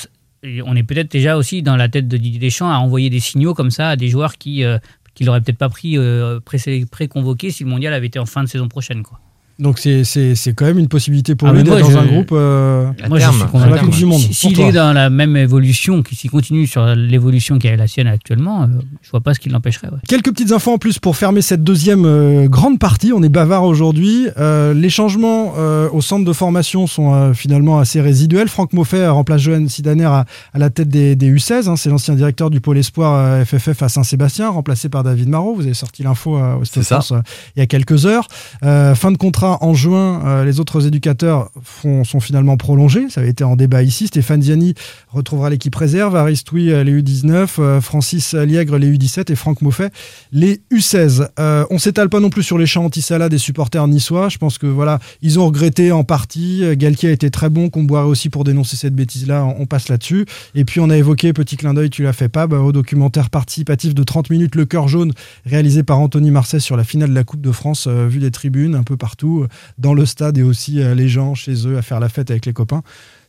on 0.65 0.75
est 0.75 0.83
peut-être 0.83 1.11
déjà 1.11 1.35
aussi 1.35 1.63
dans 1.63 1.75
la 1.75 1.89
tête 1.89 2.07
de 2.07 2.15
Didier 2.17 2.39
Deschamps 2.39 2.69
à 2.71 2.77
envoyer 2.77 3.09
des 3.09 3.19
signaux 3.19 3.53
comme 3.55 3.71
ça 3.71 3.89
à 3.89 3.95
des 3.95 4.07
joueurs 4.09 4.37
qui 4.37 4.63
euh, 4.63 4.77
qu'il 5.19 5.25
n'aurait 5.27 5.41
peut-être 5.41 5.57
pas 5.57 5.67
pris 5.67 5.97
euh, 5.97 6.39
pré- 6.39 6.85
pré-convoqués 6.89 7.51
si 7.51 7.65
le 7.65 7.69
mondial 7.69 7.93
avait 7.93 8.07
été 8.07 8.19
en 8.19 8.25
fin 8.25 8.41
de 8.41 8.47
saison 8.47 8.69
prochaine. 8.69 9.03
Quoi. 9.03 9.19
Donc 9.59 9.77
c'est 9.77 10.03
c'est- 10.05 10.35
c'est 10.35 10.53
quand 10.53 10.65
même 10.65 10.79
une 10.79 10.87
possibilité 10.87 11.35
pour 11.35 11.49
Ah, 11.49 11.53
lui 11.53 11.63
d'être 11.63 11.77
dans 11.79 11.97
un 11.97 12.03
je- 12.03 12.07
groupe. 12.07 12.29
euh, 12.31 12.85
Moi, 13.09 13.19
je 13.19 13.23
terme, 13.25 13.33
suis 13.35 13.43
à 13.43 13.47
convaincu. 13.47 13.71
la 13.73 13.77
Coupe 13.79 13.89
du 13.95 14.05
Monde, 14.05 14.19
Si- 14.21 14.33
S'il 14.33 14.53
toi. 14.53 14.65
est 14.67 14.71
dans 14.71 14.93
la 14.93 15.09
même 15.09 15.35
évolution, 15.35 16.01
qu'il- 16.01 16.17
s'il 16.17 16.29
continue 16.31 16.65
sur 16.65 16.85
l'évolution 16.95 17.59
qui 17.59 17.67
est 17.67 17.75
la 17.75 17.87
sienne 17.87 18.07
actuellement, 18.07 18.63
euh, 18.63 18.67
je 19.01 19.09
vois 19.11 19.19
pas 19.19 19.33
ce 19.33 19.39
qui 19.39 19.49
l'empêcherait. 19.49 19.89
ouais. 19.89 19.97
Quelques 20.07 20.31
petites 20.31 20.53
infos 20.53 20.71
en 20.71 20.77
plus 20.77 20.97
pour 20.99 21.17
fermer 21.17 21.41
cette 21.41 21.63
deuxième 21.63 22.05
euh, 22.05 22.47
grande 22.47 22.79
partie. 22.79 23.11
On 23.13 23.21
est 23.21 23.27
bavard 23.29 23.63
aujourd'hui. 23.65 24.27
Euh, 24.37 24.73
les 24.73 24.89
changements 24.89 25.53
euh, 25.57 25.89
au 25.91 25.99
centre 26.01 26.23
de 26.25 26.33
formation 26.33 26.87
sont 26.87 27.13
euh, 27.13 27.33
finalement 27.33 27.79
assez 27.79 27.99
résiduels. 27.99 28.47
Franck 28.47 28.71
Moffet 28.71 29.07
remplace 29.07 29.41
Johan 29.41 29.67
Sidaner 29.67 30.05
à, 30.05 30.25
à 30.53 30.57
la 30.57 30.69
tête 30.69 30.87
des, 30.89 31.17
des 31.17 31.27
U16. 31.29 31.67
hein. 31.67 31.75
C'est 31.75 31.89
l'ancien 31.89 32.15
directeur 32.15 32.49
du 32.49 32.61
pôle 32.61 32.77
espoir 32.77 33.13
euh, 33.15 33.43
FFF 33.43 33.83
à 33.83 33.89
Saint-Sébastien, 33.89 34.49
remplacé 34.49 34.87
par 34.87 35.03
David 35.03 35.27
Marot. 35.27 35.53
Vous 35.55 35.63
avez 35.65 35.73
sorti 35.73 36.03
l'info 36.03 36.37
euh, 36.37 36.55
au 36.55 36.63
Stade. 36.65 36.83
France 36.83 37.11
euh, 37.11 37.19
il 37.57 37.59
y 37.59 37.61
a 37.61 37.65
quelques 37.67 38.05
heures. 38.05 38.27
Euh, 38.63 38.95
fin 38.95 39.11
de 39.11 39.17
contrat 39.17 39.48
en 39.61 39.73
juin. 39.73 40.21
euh, 40.25 40.45
les 40.45 40.59
autres 40.59 40.85
éducateurs 40.87 41.49
sont 41.75 42.19
finalement 42.19 42.57
prolongés. 42.57 43.09
Ça 43.09 43.21
avait 43.21 43.29
été 43.29 43.43
en 43.43 43.55
débat 43.55 43.83
ici. 43.83 44.07
Stéphane 44.07 44.41
Ziani 44.41 44.73
retrouvera 45.09 45.49
l'équipe 45.49 45.75
réserve. 45.75 46.15
Aristoui, 46.15 46.71
euh, 46.71 46.83
les 46.83 47.01
U19. 47.01 47.55
euh, 47.59 47.81
Francis 47.81 48.33
Liègre, 48.33 48.77
les 48.77 48.91
U17. 48.91 49.31
Et 49.31 49.35
Franck 49.35 49.61
Moffet, 49.61 49.89
les 50.31 50.61
U16. 50.71 51.29
Euh, 51.39 51.65
on 51.69 51.77
s'étale 51.79 52.09
pas 52.09 52.19
non 52.19 52.29
plus 52.29 52.43
sur 52.43 52.57
les 52.57 52.65
chants 52.65 52.85
anti-Salah 52.85 53.29
des 53.29 53.37
supporters 53.37 53.87
niçois. 53.87 54.29
Je 54.29 54.37
pense 54.37 54.57
que 54.57 54.67
voilà, 54.67 54.99
ils 55.21 55.39
ont 55.39 55.45
regretté 55.45 55.91
en 55.91 56.03
partie. 56.03 56.63
Galtier 56.77 57.09
a 57.09 57.11
été 57.11 57.29
très 57.31 57.49
bon, 57.49 57.69
qu'on 57.69 57.83
boirait 57.83 58.07
aussi 58.07 58.29
pour 58.29 58.43
dénoncer 58.43 58.77
cette 58.77 58.95
bêtise-là. 58.95 59.45
On, 59.45 59.61
on 59.63 59.65
passe 59.65 59.89
là-dessus. 59.89 60.25
Et 60.55 60.65
puis 60.65 60.79
on 60.79 60.89
a 60.89 60.97
évoqué, 60.97 61.33
petit 61.33 61.57
clin 61.57 61.73
d'œil, 61.73 61.89
tu 61.89 62.03
l'as 62.03 62.13
fait 62.13 62.29
pas, 62.29 62.47
bah, 62.47 62.59
au 62.59 62.71
documentaire 62.71 63.29
participatif 63.29 63.93
de 63.93 64.03
30 64.03 64.29
minutes, 64.29 64.55
Le 64.55 64.65
Cœur 64.65 64.87
Jaune, 64.87 65.13
réalisé 65.45 65.83
par 65.83 65.99
Anthony 65.99 66.31
Marseille 66.31 66.61
sur 66.61 66.77
la 66.77 66.83
finale 66.83 67.09
de 67.09 67.15
la 67.15 67.23
Coupe 67.23 67.41
de 67.41 67.51
France, 67.51 67.85
euh, 67.87 68.07
vu 68.07 68.19
des 68.19 68.31
tribunes 68.31 68.75
un 68.75 68.83
peu 68.83 68.97
partout, 68.97 69.38
euh, 69.43 69.47
dans 69.77 69.93
le 69.93 70.05
stade 70.05 70.37
et 70.37 70.43
aussi 70.43 70.81
euh, 70.81 70.95
les 70.95 71.07
gens 71.09 71.35
chez 71.35 71.67
eux 71.67 71.77
à 71.77 71.81
faire 71.81 71.99
la 71.99 72.09
fête 72.09 72.31
avec 72.31 72.45
les 72.45 72.53
copains. 72.53 72.81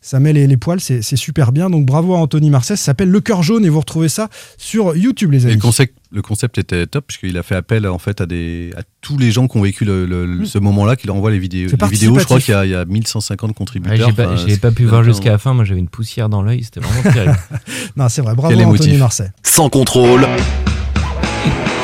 Ça 0.03 0.19
met 0.19 0.33
les, 0.33 0.47
les 0.47 0.57
poils, 0.57 0.81
c'est 0.81 1.03
super 1.03 1.53
bien. 1.53 1.69
Donc 1.69 1.85
bravo 1.85 2.15
à 2.15 2.19
Anthony 2.19 2.49
Marseille. 2.49 2.79
Ça 2.79 2.85
s'appelle 2.85 3.11
Le 3.11 3.21
Cœur 3.21 3.43
Jaune 3.43 3.67
et 3.67 3.69
vous 3.69 3.81
retrouvez 3.81 4.09
ça 4.09 4.31
sur 4.57 4.97
YouTube, 4.97 5.31
les 5.31 5.43
Et 5.43 5.47
amis. 5.49 5.57
le 5.57 5.61
concept, 5.61 5.95
le 6.11 6.23
concept 6.23 6.57
était 6.57 6.87
top 6.87 7.05
puisqu'il 7.09 7.37
a 7.37 7.43
fait 7.43 7.55
appel 7.55 7.87
en 7.87 7.99
fait 7.99 8.23
à 8.23 8.27
des 8.27 8.71
à 8.79 8.81
tous 9.03 9.19
les 9.19 9.31
gens 9.31 9.47
qui 9.47 9.59
ont 9.59 9.61
vécu 9.63 9.85
le, 9.85 10.07
le- 10.07 10.25
le- 10.25 10.39
Mm. 10.39 10.47
ce 10.47 10.59
moment-là, 10.59 10.97
qu'il 10.97 11.11
envoie 11.11 11.31
les 11.31 11.39
vidéos. 11.39 11.69
C'est 11.69 11.83
Les 11.83 11.89
vidéos, 11.89 12.19
je 12.19 12.25
crois 12.25 12.41
qu'il 12.41 12.55
y, 12.55 12.57
a- 12.57 12.65
il 12.65 12.71
y 12.71 12.75
a 12.75 12.87
1150 12.87 13.51
Ouais, 13.51 13.55
contributeurs. 13.55 14.09
j'ai 14.09 14.15
pas, 14.15 14.33
Enfin, 14.33 14.45
j'ai 14.47 14.57
pas 14.57 14.71
pu 14.71 14.87
voir 14.87 15.05
jusqu'à 15.05 15.33
la 15.33 15.39
fin. 15.39 15.53
Moi, 15.53 15.67
j'avais 15.67 15.81
une 15.81 15.89
poussière 15.89 16.31
dans 16.31 16.41
l'œil. 16.41 16.65
C'était 16.65 16.81
vraiment 16.81 17.03
terrible. 17.13 17.39
Non, 17.97 18.09
c'est 18.09 18.23
vrai. 18.23 18.35
Bravo 18.35 18.59
à 18.59 18.65
Anthony. 18.65 18.97
Marseille. 18.97 19.29
Sans 19.43 19.69
contrôle. 19.69 20.25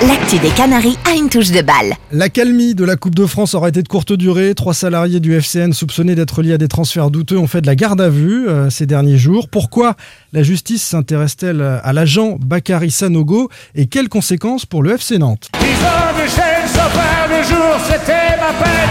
L'actu 0.02 0.38
des 0.38 0.50
Canaries 0.50 0.98
a 1.10 1.14
une 1.16 1.30
touche 1.30 1.50
de 1.50 1.62
balle. 1.62 1.94
L'accalmie 2.12 2.74
de 2.74 2.84
la 2.84 2.96
Coupe 2.96 3.14
de 3.14 3.24
France 3.24 3.54
aura 3.54 3.70
été 3.70 3.82
de 3.82 3.88
courte 3.88 4.12
durée. 4.12 4.54
Trois 4.54 4.74
salariés 4.74 5.20
du 5.20 5.34
FCN 5.34 5.72
soupçonnés 5.72 6.14
d'être 6.14 6.42
liés 6.42 6.52
à 6.52 6.58
des 6.58 6.68
transferts 6.68 7.10
douteux 7.10 7.38
ont 7.38 7.46
fait 7.46 7.62
de 7.62 7.66
la 7.66 7.76
garde 7.76 8.02
à 8.02 8.10
vue 8.10 8.46
euh, 8.46 8.68
ces 8.68 8.84
derniers 8.84 9.16
jours. 9.16 9.48
Pourquoi 9.48 9.94
la 10.34 10.42
justice 10.42 10.82
s'intéresse-t-elle 10.82 11.62
à 11.62 11.92
l'agent 11.94 12.36
Bakary 12.38 12.90
Sanogo 12.90 13.48
et 13.74 13.86
quelles 13.86 14.10
conséquences 14.10 14.66
pour 14.66 14.82
le 14.82 14.92
FC 14.92 15.16
Nantes? 15.16 15.48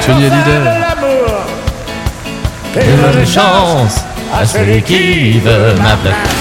Johnny 0.07 0.25
Hallyday. 0.25 0.85
Et 2.77 3.25
chance 3.25 3.33
chance 3.33 4.01
à 4.33 4.43
celui 4.43 4.81
qui 4.81 5.39
veut 5.39 5.75
ma 5.83 5.95
place. 5.97 6.34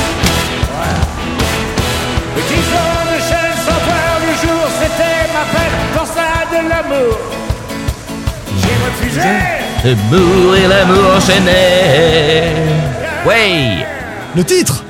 Mourir 10.11 10.69
l'amour 10.69 11.17
enchaîné. 11.17 12.53
Ouais 13.27 13.85
Le 14.35 14.43
titre? 14.45 14.85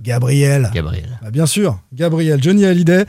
Gabriel. 0.00 0.70
Gabriel. 0.74 1.13
Bah, 1.24 1.30
bien 1.30 1.46
sûr, 1.46 1.78
Gabriel, 1.94 2.38
Johnny 2.42 2.66
Hallyday. 2.66 3.06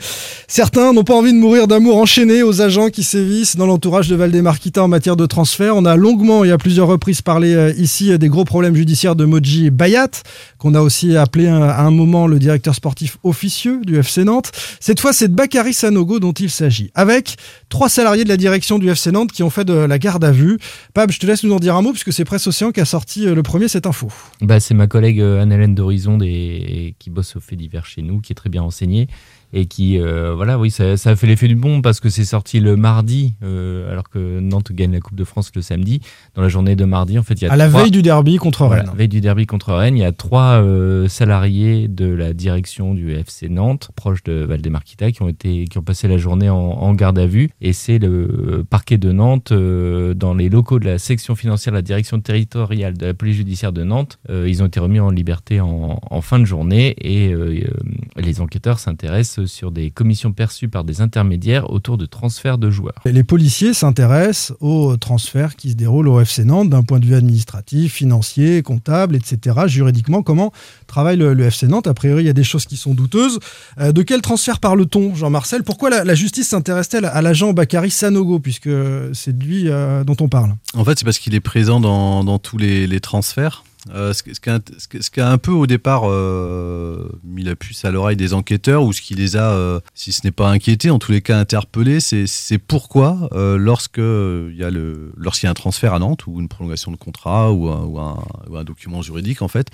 Certains 0.48 0.94
n'ont 0.94 1.04
pas 1.04 1.14
envie 1.14 1.34
de 1.34 1.38
mourir 1.38 1.68
d'amour 1.68 1.98
enchaîné 1.98 2.42
aux 2.42 2.62
agents 2.62 2.88
qui 2.88 3.02
sévissent 3.02 3.56
dans 3.56 3.66
l'entourage 3.66 4.08
de 4.08 4.16
Valdemarquita 4.16 4.82
en 4.82 4.88
matière 4.88 5.16
de 5.16 5.26
transfert. 5.26 5.76
On 5.76 5.84
a 5.84 5.96
longuement 5.96 6.42
et 6.42 6.50
à 6.50 6.56
plusieurs 6.56 6.88
reprises 6.88 7.20
parlé 7.20 7.54
euh, 7.54 7.74
ici 7.76 8.10
euh, 8.10 8.16
des 8.16 8.28
gros 8.28 8.46
problèmes 8.46 8.74
judiciaires 8.74 9.16
de 9.16 9.26
Moji 9.26 9.68
Bayat, 9.68 10.22
qu'on 10.56 10.74
a 10.74 10.80
aussi 10.80 11.14
appelé 11.14 11.44
euh, 11.44 11.60
à 11.60 11.82
un 11.82 11.90
moment 11.90 12.26
le 12.26 12.38
directeur 12.38 12.74
sportif 12.74 13.18
officieux 13.22 13.82
du 13.84 13.98
FC 13.98 14.24
Nantes. 14.24 14.50
Cette 14.80 14.98
fois, 14.98 15.12
c'est 15.12 15.28
de 15.28 15.34
Bakary 15.34 15.74
Sanogo 15.74 16.18
dont 16.18 16.32
il 16.32 16.48
s'agit, 16.48 16.90
avec 16.94 17.36
trois 17.68 17.90
salariés 17.90 18.24
de 18.24 18.30
la 18.30 18.38
direction 18.38 18.78
du 18.78 18.88
FC 18.88 19.12
Nantes 19.12 19.32
qui 19.32 19.42
ont 19.42 19.50
fait 19.50 19.66
de 19.66 19.74
la 19.74 19.98
garde 19.98 20.24
à 20.24 20.32
vue. 20.32 20.56
Pab, 20.94 21.10
je 21.10 21.18
te 21.18 21.26
laisse 21.26 21.44
nous 21.44 21.52
en 21.52 21.60
dire 21.60 21.76
un 21.76 21.82
mot 21.82 21.90
puisque 21.90 22.14
c'est 22.14 22.24
Presse 22.24 22.46
Océan 22.46 22.72
qui 22.72 22.80
a 22.80 22.86
sorti 22.86 23.26
le 23.26 23.42
premier 23.42 23.68
cette 23.68 23.84
info. 23.84 24.08
Bah, 24.40 24.58
c'est 24.58 24.72
ma 24.72 24.86
collègue 24.86 25.20
Anne-Hélène 25.20 25.74
d'Horizon 25.74 26.16
qui 26.18 27.10
bosse 27.10 27.36
au 27.36 27.40
fait 27.40 27.56
divers 27.56 27.84
chez 27.84 28.05
nous, 28.06 28.20
qui 28.20 28.32
est 28.32 28.36
très 28.36 28.50
bien 28.50 28.62
renseignée. 28.62 29.08
Et 29.52 29.66
qui, 29.66 29.98
euh, 30.00 30.34
voilà, 30.34 30.58
oui, 30.58 30.70
ça, 30.70 30.96
ça 30.96 31.10
a 31.10 31.16
fait 31.16 31.26
l'effet 31.26 31.48
du 31.48 31.54
bon 31.54 31.80
parce 31.82 32.00
que 32.00 32.08
c'est 32.08 32.24
sorti 32.24 32.60
le 32.60 32.76
mardi, 32.76 33.34
euh, 33.42 33.90
alors 33.90 34.08
que 34.10 34.40
Nantes 34.40 34.72
gagne 34.72 34.92
la 34.92 35.00
Coupe 35.00 35.16
de 35.16 35.24
France 35.24 35.50
le 35.54 35.62
samedi. 35.62 36.00
Dans 36.34 36.42
la 36.42 36.48
journée 36.48 36.76
de 36.76 36.84
mardi, 36.84 37.18
en 37.18 37.22
fait, 37.22 37.34
il 37.34 37.44
y 37.44 37.46
a 37.46 37.52
À 37.52 37.56
la 37.56 37.68
trois- 37.68 37.82
veille 37.82 37.90
du 37.90 38.02
derby 38.02 38.36
contre 38.36 38.66
voilà, 38.66 38.82
Rennes. 38.82 38.92
veille 38.96 39.08
du 39.08 39.20
derby 39.20 39.46
contre 39.46 39.72
Rennes, 39.72 39.96
il 39.96 40.00
y 40.00 40.04
a 40.04 40.12
trois 40.12 40.62
euh, 40.62 41.08
salariés 41.08 41.88
de 41.88 42.06
la 42.06 42.32
direction 42.32 42.94
du 42.94 43.12
FC 43.14 43.48
Nantes, 43.48 43.90
proches 43.96 44.22
de 44.24 44.44
Valdemarquita, 44.44 45.10
qui 45.12 45.22
ont 45.22 45.28
été, 45.28 45.64
qui 45.66 45.78
ont 45.78 45.82
passé 45.82 46.08
la 46.08 46.18
journée 46.18 46.50
en, 46.50 46.56
en 46.56 46.94
garde 46.94 47.18
à 47.18 47.26
vue. 47.26 47.50
Et 47.60 47.72
c'est 47.72 47.98
le 47.98 48.64
parquet 48.68 48.98
de 48.98 49.12
Nantes, 49.12 49.52
euh, 49.52 50.14
dans 50.14 50.34
les 50.34 50.48
locaux 50.48 50.78
de 50.78 50.84
la 50.86 50.98
section 50.98 51.34
financière 51.34 51.72
la 51.74 51.82
direction 51.82 52.20
territoriale 52.20 52.96
de 52.96 53.06
la 53.06 53.14
police 53.14 53.36
judiciaire 53.36 53.72
de 53.72 53.84
Nantes. 53.84 54.18
Euh, 54.30 54.46
ils 54.48 54.62
ont 54.62 54.66
été 54.66 54.80
remis 54.80 55.00
en 55.00 55.10
liberté 55.10 55.60
en, 55.60 55.98
en 56.10 56.20
fin 56.20 56.38
de 56.38 56.44
journée 56.44 56.94
et 57.00 57.32
euh, 57.32 57.60
euh, 57.64 58.20
les 58.20 58.40
enquêteurs 58.40 58.78
s'intéressent 58.78 59.45
sur 59.46 59.70
des 59.70 59.90
commissions 59.90 60.32
perçues 60.32 60.68
par 60.68 60.84
des 60.84 61.00
intermédiaires 61.00 61.70
autour 61.70 61.98
de 61.98 62.06
transferts 62.06 62.58
de 62.58 62.70
joueurs. 62.70 63.02
Les 63.04 63.24
policiers 63.24 63.74
s'intéressent 63.74 64.56
aux 64.60 64.96
transferts 64.96 65.56
qui 65.56 65.70
se 65.70 65.74
déroulent 65.74 66.08
au 66.08 66.20
FC 66.20 66.44
Nantes 66.44 66.70
d'un 66.70 66.82
point 66.82 66.98
de 66.98 67.06
vue 67.06 67.14
administratif, 67.14 67.94
financier, 67.94 68.62
comptable, 68.62 69.16
etc. 69.16 69.56
Juridiquement, 69.66 70.22
comment 70.22 70.52
travaille 70.86 71.16
le, 71.16 71.34
le 71.34 71.44
FC 71.44 71.66
Nantes 71.66 71.86
A 71.86 71.94
priori, 71.94 72.24
il 72.24 72.26
y 72.26 72.30
a 72.30 72.34
des 72.34 72.44
choses 72.44 72.66
qui 72.66 72.76
sont 72.76 72.94
douteuses. 72.94 73.38
Euh, 73.78 73.92
de 73.92 74.02
quel 74.02 74.22
transfert 74.22 74.58
parle-t-on, 74.60 75.14
Jean-Marcel? 75.14 75.62
Pourquoi 75.62 75.90
la, 75.90 76.04
la 76.04 76.14
justice 76.14 76.48
s'intéresse-t-elle 76.48 77.04
à 77.04 77.22
l'agent 77.22 77.52
Bakary 77.52 77.90
Sanogo, 77.90 78.38
puisque 78.38 78.70
c'est 79.12 79.36
de 79.36 79.44
lui 79.44 79.68
euh, 79.68 80.04
dont 80.04 80.16
on 80.20 80.28
parle? 80.28 80.54
En 80.74 80.84
fait, 80.84 80.98
c'est 80.98 81.04
parce 81.04 81.18
qu'il 81.18 81.34
est 81.34 81.40
présent 81.40 81.80
dans, 81.80 82.24
dans 82.24 82.38
tous 82.38 82.58
les, 82.58 82.86
les 82.86 83.00
transferts. 83.00 83.64
Euh, 83.94 84.12
ce, 84.12 84.22
qui- 84.22 85.20
a, 85.20 85.30
un 85.30 85.38
peu 85.38 85.52
au 85.52 85.66
départ 85.66 86.02
euh, 86.10 87.08
mis 87.24 87.44
la 87.44 87.54
puce 87.56 87.84
à 87.84 87.90
l'oreille 87.90 88.16
des 88.16 88.34
enquêteurs, 88.34 88.82
ou 88.82 88.92
ce 88.92 89.00
qui 89.00 89.14
les 89.14 89.36
a, 89.36 89.50
euh, 89.52 89.80
si 89.94 90.12
ce 90.12 90.22
n'est 90.24 90.32
pas 90.32 90.48
inquiétés, 90.50 90.90
en 90.90 90.98
tous 90.98 91.12
les 91.12 91.22
cas 91.22 91.38
interpellés, 91.38 92.00
c'est 92.00 92.58
pourquoi 92.58 93.28
euh, 93.32 93.56
lorsque 93.56 93.98
il 93.98 94.56
y 94.56 94.64
a 94.64 94.70
lorsqu'il 95.16 95.46
y 95.46 95.48
a 95.48 95.50
un 95.50 95.54
transfert 95.54 95.94
à 95.94 95.98
Nantes 95.98 96.26
ou 96.26 96.40
une 96.40 96.48
prolongation 96.48 96.90
de 96.90 96.96
contrat 96.96 97.52
ou 97.52 97.68
un 97.68 98.64
document 98.64 99.02
juridique, 99.02 99.42
en 99.42 99.48
fait, 99.48 99.68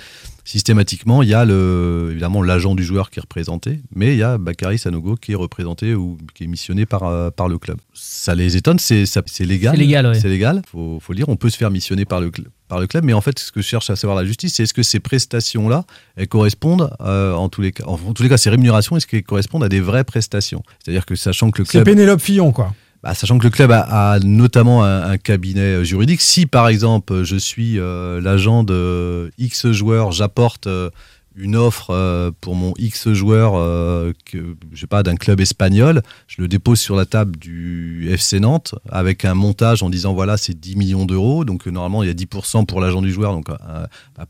systématiquement, 0.44 1.22
il 1.22 1.28
y 1.28 1.34
a 1.34 1.44
le, 1.44 2.08
évidemment 2.10 2.42
l'agent 2.42 2.74
du 2.74 2.84
joueur 2.84 3.10
qui 3.10 3.18
est 3.18 3.22
représenté, 3.22 3.80
mais 3.94 4.14
il 4.14 4.18
y 4.18 4.22
a 4.22 4.38
Bakary 4.38 4.78
Sanogo 4.78 5.16
qui 5.16 5.32
est 5.32 5.36
représenté 5.36 5.94
ou 5.94 6.18
qui 6.34 6.44
est 6.44 6.46
missionné 6.46 6.86
par, 6.86 7.04
euh, 7.04 7.30
par 7.30 7.48
le 7.48 7.58
club. 7.58 7.78
Ça 7.94 8.34
les 8.34 8.56
étonne, 8.56 8.78
c'est 8.78 9.04
c'est 9.06 9.44
légal. 9.44 9.74
C'est 9.74 9.80
légal, 9.80 10.06
ouais. 10.06 10.14
C'est 10.14 10.28
légal, 10.28 10.62
faut, 10.70 10.98
faut 11.00 11.12
le 11.12 11.16
dire. 11.18 11.28
On 11.28 11.36
peut 11.36 11.50
se 11.50 11.56
faire 11.56 11.70
missionner 11.70 12.04
par 12.04 12.20
le, 12.20 12.30
cl- 12.30 12.46
par 12.68 12.80
le 12.80 12.86
club, 12.86 13.04
mais 13.04 13.12
en 13.12 13.20
fait, 13.20 13.38
ce 13.38 13.52
que 13.52 13.62
cherche 13.62 13.90
à 13.90 13.96
savoir 13.96 14.16
la 14.18 14.24
justice, 14.24 14.54
c'est 14.54 14.64
est-ce 14.64 14.74
que 14.74 14.82
ces 14.82 15.00
prestations-là, 15.00 15.84
elles 16.16 16.28
correspondent, 16.28 16.90
euh, 17.00 17.32
en, 17.34 17.48
tous 17.48 17.60
les 17.62 17.72
cas, 17.72 17.84
en, 17.86 17.94
en 17.94 18.12
tous 18.12 18.22
les 18.22 18.28
cas, 18.28 18.36
ces 18.36 18.50
rémunérations, 18.50 18.96
est-ce 18.96 19.06
qu'elles 19.06 19.22
correspondent 19.22 19.64
à 19.64 19.68
des 19.68 19.80
vraies 19.80 20.04
prestations? 20.04 20.62
C'est-à-dire 20.82 21.06
que 21.06 21.14
sachant 21.14 21.50
que 21.50 21.60
le 21.62 21.66
C'est 21.66 21.72
club. 21.72 21.84
Pénélope 21.84 22.20
Fillon, 22.20 22.52
quoi. 22.52 22.74
Bah, 23.02 23.14
sachant 23.14 23.36
que 23.36 23.42
le 23.42 23.50
club 23.50 23.72
a, 23.72 24.20
notamment 24.22 24.84
un, 24.84 25.18
cabinet 25.18 25.60
euh, 25.60 25.84
juridique, 25.84 26.20
si 26.20 26.46
par 26.46 26.68
exemple 26.68 27.24
je 27.24 27.34
suis 27.34 27.80
euh, 27.80 28.20
l'agent 28.20 28.62
de 28.62 29.32
X 29.38 29.72
joueur, 29.72 30.12
j'apporte 30.12 30.68
euh, 30.68 30.88
une 31.36 31.56
offre 31.56 31.90
euh, 31.90 32.30
pour 32.40 32.54
mon 32.54 32.74
X 32.78 33.12
joueur, 33.12 33.54
euh, 33.56 34.12
je 34.32 34.80
sais 34.80 34.86
pas, 34.86 35.02
d'un 35.02 35.16
club 35.16 35.40
espagnol, 35.40 36.02
je 36.26 36.42
le 36.42 36.48
dépose 36.48 36.80
sur 36.80 36.96
la 36.96 37.06
table 37.06 37.36
du 37.36 38.08
FC 38.10 38.40
Nantes 38.40 38.74
avec 38.90 39.24
un 39.24 39.34
montage 39.34 39.82
en 39.82 39.90
disant 39.90 40.14
voilà 40.14 40.36
c'est 40.36 40.58
10 40.58 40.76
millions 40.76 41.06
d'euros, 41.06 41.44
donc 41.44 41.66
euh, 41.66 41.70
normalement 41.70 42.02
il 42.02 42.06
y 42.06 42.10
a 42.10 42.14
10% 42.14 42.66
pour 42.66 42.80
l'agent 42.80 43.02
du 43.02 43.12
joueur, 43.12 43.32
donc 43.32 43.46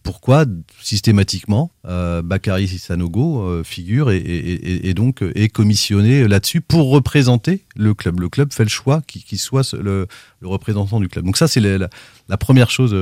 pourquoi? 0.03 0.45
Systématiquement 0.81 1.71
euh, 1.87 2.23
Bakary 2.23 2.69
Sanogo 2.69 3.63
figure 3.65 4.11
et, 4.11 4.95
donc 4.95 5.23
est 5.35 5.49
commissionné 5.49 6.27
là-dessus 6.29 6.61
pour 6.61 6.91
représenter 6.91 7.65
le 7.77 7.95
club. 7.95 8.21
Le 8.21 8.29
club 8.29 8.53
fait 8.53 8.65
le 8.65 8.69
choix 8.69 9.03
qu'il 9.07 9.39
soit 9.39 9.75
le, 9.75 10.07
représentant 10.43 11.01
du 11.01 11.09
club. 11.09 11.25
Donc 11.25 11.37
ça 11.37 11.49
c'est 11.49 11.61
la 11.61 12.37
première 12.37 12.71
chose 12.71 12.95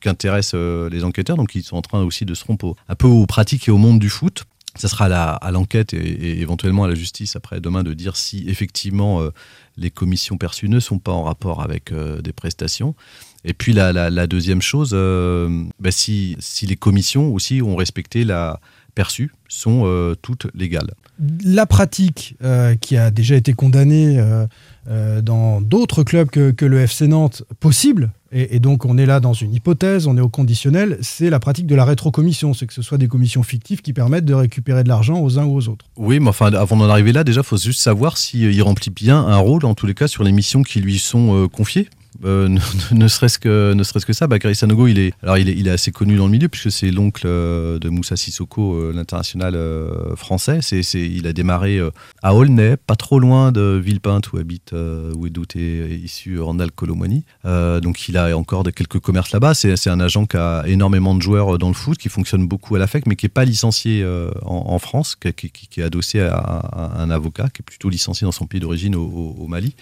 euh, 0.00 0.10
qu'intéresse 0.10 0.52
euh, 0.54 0.88
les 0.90 1.04
enquêteurs, 1.04 1.36
donc 1.36 1.54
ils 1.54 1.62
sont 1.62 1.76
en 1.76 1.82
train 1.82 2.02
aussi 2.02 2.24
de 2.24 2.34
se 2.34 2.44
rompre 2.44 2.74
un 2.88 2.94
peu 2.94 3.06
aux 3.06 3.26
pratiques 3.26 3.68
et 3.68 3.70
au 3.70 3.78
monde 3.78 3.98
du 3.98 4.10
foot. 4.10 4.44
Ça 4.76 4.86
sera 4.86 5.06
à 5.06 5.50
l'enquête 5.50 5.94
et, 5.94 6.40
éventuellement 6.40 6.84
à 6.84 6.88
la 6.88 6.94
justice 6.94 7.34
après 7.34 7.60
demain 7.60 7.82
de 7.82 7.92
dire 7.92 8.16
si 8.16 8.44
effectivement 8.48 9.20
euh, 9.20 9.30
les 9.76 9.90
commissions 9.90 10.38
perçues 10.38 10.68
ne 10.68 10.78
sont 10.78 11.00
pas 11.00 11.10
en 11.10 11.24
rapport 11.24 11.60
avec 11.60 11.90
euh, 11.90 12.22
des 12.22 12.32
prestations. 12.32 12.94
Et 13.44 13.52
puis 13.52 13.72
la, 13.72 14.26
deuxième 14.26 14.60
chose, 14.60 14.92
bah, 14.92 15.90
si, 15.90 16.36
si 16.40 16.66
les 16.66 16.76
commissions 16.76 17.32
aussi 17.32 17.62
ont 17.62 17.74
respecté 17.74 18.24
la 18.24 18.60
perçue, 18.94 19.32
sont 19.48 20.14
toutes 20.20 20.46
légales. 20.54 20.92
La 21.42 21.64
pratique 21.64 22.36
qui 22.82 22.98
a 22.98 23.10
déjà 23.10 23.36
été 23.36 23.54
condamnée 23.54 24.22
euh, 24.88 25.20
dans 25.20 25.60
d'autres 25.60 26.02
clubs 26.02 26.30
que, 26.30 26.50
que 26.50 26.64
le 26.64 26.80
FC 26.80 27.06
Nantes 27.06 27.42
possible, 27.60 28.12
et, 28.32 28.56
et 28.56 28.60
donc 28.60 28.84
on 28.84 28.96
est 28.96 29.06
là 29.06 29.20
dans 29.20 29.32
une 29.32 29.52
hypothèse, 29.52 30.06
on 30.06 30.16
est 30.16 30.20
au 30.20 30.28
conditionnel, 30.28 30.98
c'est 31.02 31.30
la 31.30 31.38
pratique 31.40 31.66
de 31.66 31.74
la 31.74 31.84
rétrocommission, 31.84 32.54
c'est 32.54 32.66
que 32.66 32.72
ce 32.72 32.82
soit 32.82 32.98
des 32.98 33.08
commissions 33.08 33.42
fictives 33.42 33.82
qui 33.82 33.92
permettent 33.92 34.24
de 34.24 34.34
récupérer 34.34 34.82
de 34.82 34.88
l'argent 34.88 35.20
aux 35.20 35.38
uns 35.38 35.44
ou 35.44 35.56
aux 35.56 35.68
autres. 35.68 35.86
Oui, 35.96 36.20
mais 36.20 36.28
enfin, 36.28 36.52
avant 36.52 36.76
d'en 36.76 36.88
arriver 36.88 37.12
là, 37.12 37.24
déjà, 37.24 37.40
il 37.40 37.46
faut 37.46 37.58
juste 37.58 37.80
savoir 37.80 38.16
s'il 38.16 38.62
remplit 38.62 38.90
bien 38.90 39.18
un 39.18 39.36
rôle, 39.36 39.64
en 39.64 39.74
tous 39.74 39.86
les 39.86 39.94
cas, 39.94 40.08
sur 40.08 40.24
les 40.24 40.32
missions 40.32 40.62
qui 40.62 40.80
lui 40.80 40.98
sont 40.98 41.34
euh, 41.34 41.48
confiées. 41.48 41.88
Euh, 42.24 42.48
ne 42.92 43.08
serait-ce 43.08 43.38
que, 43.38 43.72
ne 43.72 43.82
serait-ce 43.82 44.06
que 44.06 44.12
ça, 44.12 44.26
Bakary 44.26 44.54
Sanogo, 44.54 44.86
il 44.86 44.98
est, 44.98 45.12
alors 45.22 45.38
il 45.38 45.48
est, 45.48 45.54
il 45.56 45.68
est 45.68 45.70
assez 45.70 45.92
connu 45.92 46.16
dans 46.16 46.26
le 46.26 46.32
milieu 46.32 46.48
puisque 46.48 46.70
c'est 46.70 46.90
l'oncle 46.90 47.24
euh, 47.26 47.78
de 47.78 47.88
Moussa 47.88 48.16
Sissoko, 48.16 48.74
euh, 48.74 48.92
l'international 48.94 49.56
français. 50.16 50.60
C'est, 50.62 50.80
il 50.94 51.26
a 51.26 51.32
démarré 51.32 51.80
à 52.22 52.34
Aulnay, 52.34 52.76
pas 52.76 52.96
trop 52.96 53.18
loin 53.18 53.52
de 53.52 53.80
Villepinte 53.82 54.32
où 54.32 54.38
habite, 54.38 54.72
où 54.72 55.26
est 55.26 55.56
est 55.56 55.98
issu 55.98 56.40
Randall 56.40 56.70
Colomani. 56.70 57.24
Donc 57.44 58.08
il 58.08 58.16
a 58.16 58.36
encore 58.36 58.64
de, 58.64 58.70
quelques 58.70 58.98
commerces 58.98 59.32
là-bas. 59.32 59.54
C'est, 59.54 59.88
un 59.88 60.00
agent 60.00 60.26
qui 60.26 60.36
a 60.36 60.62
énormément 60.66 61.14
de 61.14 61.22
joueurs 61.22 61.58
dans 61.58 61.68
le 61.68 61.74
foot, 61.74 61.98
qui 61.98 62.08
fonctionne 62.08 62.46
beaucoup 62.46 62.76
à 62.76 62.78
la 62.78 62.86
FEC, 62.86 63.06
mais 63.06 63.16
qui 63.16 63.26
est 63.26 63.30
pas 63.30 63.44
licencié 63.44 64.06
en, 64.42 64.78
France, 64.78 65.16
qui, 65.16 65.80
est 65.80 65.82
adossé 65.82 66.20
à, 66.20 66.92
un 66.98 67.10
avocat, 67.10 67.48
qui 67.52 67.62
est 67.62 67.64
plutôt 67.64 67.88
licencié 67.88 68.24
dans 68.24 68.32
son 68.32 68.46
pays 68.46 68.60
d'origine 68.60 68.94
au, 68.94 69.46
Mali. 69.48 69.74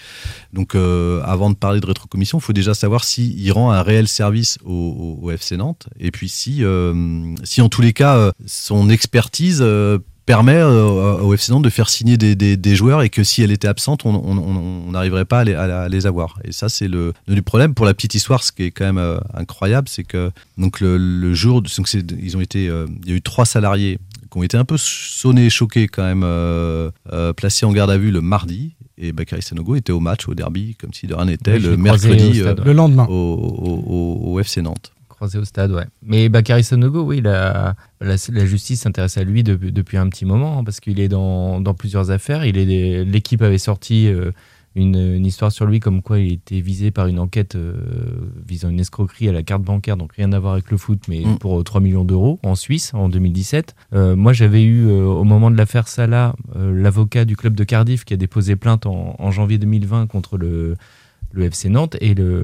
Donc, 0.52 0.74
avant 0.74 1.50
de 1.50 1.56
parler 1.56 1.80
de 1.80 1.86
rétrocommission, 2.18 2.38
il 2.38 2.42
faut 2.42 2.52
déjà 2.52 2.74
savoir 2.74 3.04
s'il 3.04 3.52
rend 3.52 3.70
un 3.70 3.82
réel 3.82 4.08
service 4.08 4.58
au, 4.64 5.30
FC 5.30 5.56
Nantes, 5.56 5.88
et 6.00 6.10
puis 6.10 6.28
si, 6.28 6.64
euh, 6.64 7.34
si 7.44 7.60
en 7.60 7.68
tous 7.68 7.82
les 7.82 7.92
cas, 7.92 8.16
euh, 8.16 8.32
son 8.46 8.88
expertise 8.88 9.60
euh, 9.60 9.98
permet 10.24 10.62
au 10.62 11.32
FC 11.32 11.52
Nantes 11.52 11.64
de 11.64 11.70
faire 11.70 11.88
signer 11.88 12.16
des, 12.18 12.76
joueurs, 12.76 13.02
et 13.02 13.08
que 13.08 13.22
si 13.24 13.42
elle 13.42 13.50
était 13.50 13.68
absente, 13.68 14.04
on 14.04 14.90
n'arriverait 14.90 15.24
pas 15.24 15.40
à 15.40 15.88
les, 15.88 16.06
avoir. 16.06 16.38
Et 16.44 16.52
ça, 16.52 16.68
c'est 16.68 16.88
le, 16.88 17.14
le 17.26 17.42
problème. 17.42 17.72
Pour 17.72 17.86
la 17.86 17.94
petite 17.94 18.14
histoire, 18.14 18.42
ce 18.42 18.52
qui 18.52 18.64
est 18.64 18.70
quand 18.70 18.92
même 18.92 19.20
incroyable, 19.32 19.88
c'est 19.88 20.04
que 20.04 20.30
donc 20.58 20.80
le, 20.80 21.32
jour, 21.32 21.62
donc 21.62 21.94
ils 21.94 22.36
ont 22.36 22.42
été, 22.42 22.64
il 22.64 23.08
y 23.08 23.12
a 23.12 23.16
eu 23.16 23.22
trois 23.22 23.46
salariés 23.46 23.98
qui 24.38 24.42
ont 24.42 24.44
été 24.44 24.56
un 24.56 24.64
peu 24.64 24.76
sonnés, 24.78 25.50
choqués 25.50 25.86
quand 25.88 26.04
même, 26.04 26.22
euh, 26.24 26.90
euh, 27.12 27.32
placés 27.32 27.66
en 27.66 27.72
garde 27.72 27.90
à 27.90 27.98
vue 27.98 28.10
le 28.10 28.20
mardi. 28.20 28.74
Et 29.00 29.12
Bakary 29.12 29.42
Sanogo 29.42 29.76
était 29.76 29.92
au 29.92 30.00
match, 30.00 30.26
au 30.28 30.34
derby, 30.34 30.74
comme 30.74 30.92
si 30.92 31.06
de 31.06 31.14
rien 31.14 31.26
n'était, 31.26 31.54
Oui, 31.54 31.60
le 31.60 31.76
mercredi 31.76 32.30
au 32.30 32.34
stade, 32.34 32.58
euh, 32.58 32.62
ouais. 32.62 32.66
Le 32.66 32.72
lendemain. 32.72 33.06
au, 33.08 33.12
au- 33.12 33.84
au- 33.86 34.32
au 34.34 34.40
FC 34.40 34.60
Nantes. 34.62 34.92
Croisé 35.08 35.38
au 35.38 35.44
stade, 35.44 35.70
ouais. 35.72 35.84
Mais 36.02 36.28
Bakary 36.28 36.62
Sanogo, 36.64 37.02
oui, 37.02 37.20
la, 37.20 37.74
la, 38.00 38.16
la 38.32 38.46
justice 38.46 38.80
s'intéresse 38.82 39.16
à 39.18 39.24
lui 39.24 39.42
depuis, 39.44 39.72
depuis 39.72 39.96
un 39.98 40.08
petit 40.08 40.24
moment, 40.24 40.58
hein, 40.58 40.64
parce 40.64 40.80
qu'il 40.80 40.98
est 41.00 41.08
dans, 41.08 41.60
dans 41.60 41.74
plusieurs 41.74 42.10
affaires. 42.10 42.44
Il 42.44 42.56
est 42.58 43.04
L'équipe 43.04 43.42
avait 43.42 43.58
sorti 43.58 44.06
euh, 44.08 44.30
une, 44.78 44.96
une 45.16 45.26
histoire 45.26 45.52
sur 45.52 45.66
lui 45.66 45.80
comme 45.80 46.02
quoi 46.02 46.18
il 46.18 46.32
était 46.32 46.60
visé 46.60 46.90
par 46.90 47.06
une 47.06 47.18
enquête 47.18 47.54
euh, 47.56 47.74
visant 48.46 48.68
une 48.68 48.80
escroquerie 48.80 49.28
à 49.28 49.32
la 49.32 49.42
carte 49.42 49.62
bancaire, 49.62 49.96
donc 49.96 50.12
rien 50.14 50.32
à 50.32 50.38
voir 50.38 50.54
avec 50.54 50.70
le 50.70 50.76
foot, 50.76 51.00
mais 51.08 51.24
Mm. 51.24 51.38
pour 51.38 51.60
euh, 51.60 51.62
3 51.62 51.80
millions 51.80 52.04
d'euros 52.04 52.38
en 52.42 52.54
Suisse 52.54 52.92
en 52.94 53.08
2017. 53.08 53.74
Euh, 53.92 54.16
moi, 54.16 54.32
j'avais 54.32 54.62
eu, 54.62 54.86
euh, 54.86 55.04
au 55.04 55.24
moment 55.24 55.50
de 55.50 55.56
l'affaire 55.56 55.88
Salah, 55.88 56.34
euh, 56.56 56.72
l'avocat 56.72 57.24
du 57.24 57.36
club 57.36 57.54
de 57.54 57.64
Cardiff 57.64 58.04
qui 58.04 58.14
a 58.14 58.16
déposé 58.16 58.56
plainte 58.56 58.86
en, 58.86 59.16
en 59.18 59.30
janvier 59.30 59.58
2020 59.58 60.06
contre 60.06 60.38
le 60.38 60.76
le 61.32 61.44
FC 61.44 61.68
Nantes 61.68 61.94
et 62.00 62.14
le, 62.14 62.40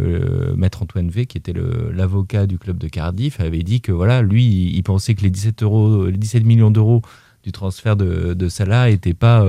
le 0.50 0.56
maître 0.56 0.82
Antoine 0.82 1.08
V, 1.08 1.24
qui 1.24 1.38
était 1.38 1.54
l'avocat 1.94 2.46
du 2.46 2.58
club 2.58 2.76
de 2.76 2.86
Cardiff, 2.88 3.40
avait 3.40 3.62
dit 3.62 3.80
que 3.80 3.92
voilà, 3.92 4.20
lui, 4.20 4.44
il, 4.44 4.76
il 4.76 4.82
pensait 4.82 5.14
que 5.14 5.22
les 5.22 5.30
17, 5.30 5.62
euros, 5.62 6.04
les 6.04 6.18
17 6.18 6.44
millions 6.44 6.70
d'euros 6.70 7.00
du 7.42 7.50
transfert 7.50 7.96
de, 7.96 8.34
de 8.34 8.48
Salah 8.50 8.90
n'étaient 8.90 9.14
pas, 9.14 9.42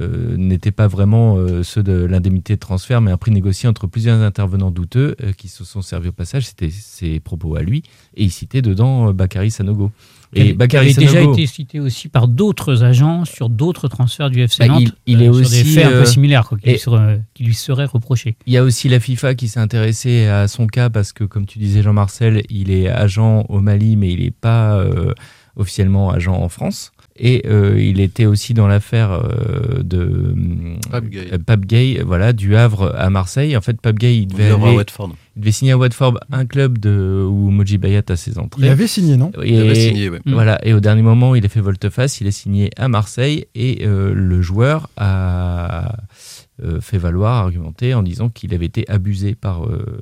euh, 0.00 0.36
n'étaient 0.36 0.72
pas 0.72 0.88
vraiment 0.88 1.36
euh, 1.36 1.62
ceux 1.62 1.82
de 1.82 1.92
l'indemnité 1.92 2.54
de 2.56 2.60
transfert, 2.60 3.00
mais 3.00 3.12
un 3.12 3.16
prix 3.16 3.30
négocié 3.30 3.68
entre 3.68 3.86
plusieurs 3.86 4.20
intervenants 4.20 4.72
douteux 4.72 5.14
euh, 5.22 5.32
qui 5.32 5.46
se 5.48 5.64
sont 5.64 5.80
servis 5.80 6.08
au 6.08 6.12
passage. 6.12 6.46
C'était 6.46 6.70
ses 6.70 7.20
propos 7.20 7.54
à 7.56 7.62
lui. 7.62 7.82
Et 8.16 8.24
il 8.24 8.30
citait 8.30 8.62
dedans 8.62 9.12
Bakary 9.12 9.50
Sanogo. 9.52 9.92
Et 10.34 10.48
il 10.48 10.56
Bakary 10.56 10.86
avait 10.90 10.94
déjà 10.94 11.22
été 11.22 11.46
cité 11.46 11.78
aussi 11.78 12.08
par 12.08 12.26
d'autres 12.26 12.82
agents 12.82 13.24
sur 13.24 13.48
d'autres 13.48 13.86
transferts 13.86 14.28
du 14.28 14.40
FC 14.40 14.66
Bah, 14.66 14.74
Nantes. 14.74 14.82
il- 15.06 15.20
il 15.20 15.22
est 15.22 15.26
sur 15.32 15.34
aussi, 15.36 15.62
des 15.62 15.70
faits 15.70 15.86
un 15.86 15.90
peu 16.00 16.04
similaires 16.04 16.48
quoi, 16.48 16.58
qui, 16.58 16.68
lui 16.70 16.78
seraient, 16.80 17.22
qui 17.32 17.44
lui 17.44 17.54
seraient 17.54 17.84
reprochés. 17.84 18.36
Il 18.46 18.52
y 18.52 18.56
a 18.56 18.64
aussi 18.64 18.88
la 18.88 18.98
FIFA 18.98 19.36
qui 19.36 19.46
s'est 19.46 19.60
intéressée 19.60 20.26
à 20.26 20.48
son 20.48 20.66
cas 20.66 20.90
parce 20.90 21.12
que, 21.12 21.22
comme 21.22 21.46
tu 21.46 21.60
disais 21.60 21.80
Jean-Marcel, 21.82 22.42
il 22.50 22.72
est 22.72 22.88
agent 22.88 23.46
au 23.48 23.60
Mali, 23.60 23.94
mais 23.94 24.12
il 24.12 24.24
n'est 24.24 24.30
pas 24.32 24.84
officiellement 25.54 26.10
agent 26.10 26.34
en 26.34 26.48
France. 26.48 26.92
Et 27.18 27.42
euh, 27.46 27.80
il 27.80 28.00
était 28.00 28.26
aussi 28.26 28.52
dans 28.54 28.66
l'affaire 28.66 29.10
euh, 29.12 29.82
de 29.82 30.34
Pape 30.90 31.08
Gay. 31.08 31.28
euh, 31.32 31.38
Pape 31.44 31.64
Gay, 31.66 32.02
voilà, 32.04 32.32
du 32.32 32.56
Havre 32.56 32.94
à 32.96 33.08
Marseille. 33.10 33.56
En 33.56 33.60
fait, 33.60 33.80
Pape 33.80 33.98
Gay, 33.98 34.16
il 34.18 34.26
devait, 34.28 34.50
aller- 34.68 34.76
il 35.36 35.40
devait 35.40 35.52
signer 35.52 35.72
à 35.72 35.78
Watford 35.78 36.18
un 36.32 36.44
club 36.46 36.78
de, 36.78 37.24
où 37.28 37.50
Moji 37.50 37.78
Bayat 37.78 38.02
a 38.08 38.16
ses 38.16 38.38
entrées. 38.38 38.62
Il 38.64 38.68
avait 38.68 38.86
signé, 38.86 39.16
non? 39.16 39.32
Et- 39.42 39.50
Il 39.54 39.60
avait 39.60 39.74
signé, 39.74 40.08
ouais. 40.10 40.20
Voilà, 40.26 40.58
et 40.66 40.72
au 40.74 40.80
dernier 40.80 41.02
moment, 41.02 41.34
il 41.34 41.44
a 41.44 41.48
fait 41.48 41.60
volte-face, 41.60 42.20
il 42.20 42.26
a 42.26 42.30
signé 42.32 42.70
à 42.76 42.88
Marseille 42.88 43.46
et 43.54 43.86
euh, 43.86 44.12
le 44.14 44.42
joueur 44.42 44.88
a 44.96 45.96
euh, 46.62 46.80
fait 46.80 46.96
valoir, 46.96 47.44
argumenté 47.44 47.92
en 47.92 48.02
disant 48.02 48.30
qu'il 48.30 48.54
avait 48.54 48.64
été 48.64 48.88
abusé 48.88 49.34
par 49.34 49.66
euh, 49.66 50.00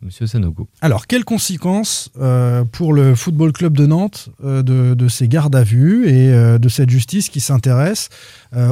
Monsieur 0.00 0.26
Sanogo. 0.26 0.66
Alors, 0.80 1.06
quelles 1.06 1.26
conséquences 1.26 2.10
euh, 2.18 2.64
pour 2.64 2.94
le 2.94 3.14
Football 3.14 3.52
Club 3.52 3.76
de 3.76 3.84
Nantes 3.84 4.30
de, 4.42 4.94
de 4.94 5.08
ces 5.08 5.28
gardes 5.28 5.54
à 5.54 5.62
vue 5.62 6.08
et 6.08 6.58
de 6.58 6.68
cette 6.70 6.88
justice 6.88 7.28
qui 7.28 7.40
s'intéresse 7.40 8.08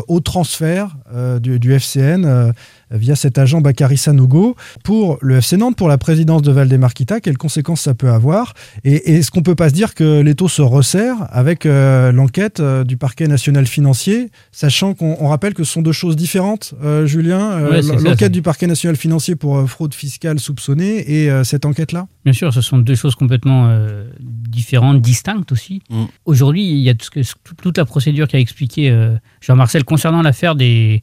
au 0.08 0.20
transfert 0.20 0.96
euh, 1.14 1.38
du, 1.38 1.58
du 1.58 1.72
FCN 1.72 2.24
euh, 2.24 2.52
via 2.90 3.16
cet 3.16 3.38
agent 3.38 3.60
Bakary 3.60 3.96
Sanogo 3.96 4.56
pour 4.84 5.18
le 5.20 5.36
FC 5.36 5.56
Nantes, 5.56 5.76
pour 5.76 5.88
la 5.88 5.98
présidence 5.98 6.42
de 6.42 6.52
Valdemarquita. 6.52 7.20
Quelles 7.20 7.38
conséquences 7.38 7.82
ça 7.82 7.94
peut 7.94 8.10
avoir? 8.10 8.54
Et, 8.84 9.16
est-ce 9.16 9.30
qu'on 9.30 9.42
peut 9.42 9.54
pas 9.54 9.68
se 9.68 9.74
dire 9.74 9.94
que 9.94 10.20
l'étau 10.20 10.48
se 10.48 10.62
resserre 10.62 11.16
avec 11.30 11.66
euh, 11.66 12.12
l'enquête 12.12 12.60
euh, 12.60 12.84
du 12.84 12.96
parquet 12.96 13.28
national 13.28 13.66
financier, 13.66 14.30
sachant 14.52 14.94
qu'on 14.94 15.16
on 15.20 15.28
rappelle 15.28 15.54
que 15.54 15.64
ce 15.64 15.72
sont 15.72 15.82
deux 15.82 15.92
choses 15.92 16.16
différentes, 16.16 16.74
euh, 16.82 17.06
Julien 17.06 17.52
euh, 17.52 17.70
Ouais, 17.70 17.82
L'enquête 17.82 18.32
du 18.32 18.42
parquet 18.42 18.66
national 18.66 18.96
financier 18.96 19.36
pour 19.36 19.58
euh, 19.58 19.66
fraude 19.66 19.94
fiscale 19.94 20.38
soupçonnée 20.38 21.22
et 21.22 21.30
euh, 21.30 21.44
cette 21.44 21.64
enquête-là? 21.64 22.06
Bien 22.28 22.34
sûr, 22.34 22.52
ce 22.52 22.60
sont 22.60 22.76
deux 22.76 22.94
choses 22.94 23.14
complètement 23.14 23.68
euh, 23.70 24.04
différentes, 24.20 25.00
distinctes 25.00 25.50
aussi. 25.50 25.80
Mm. 25.88 26.04
Aujourd'hui, 26.26 26.62
il 26.70 26.76
y 26.80 26.90
a 26.90 26.94
tout 26.94 27.06
ce 27.06 27.10
que- 27.10 27.52
toute- 27.62 27.78
la 27.78 27.86
procédure 27.86 28.28
qu'a 28.28 28.38
expliqué 28.38 28.90
euh, 28.90 29.14
Jean-Marcel 29.40 29.82
concernant 29.84 30.20
l'affaire 30.20 30.54
des, 30.54 31.00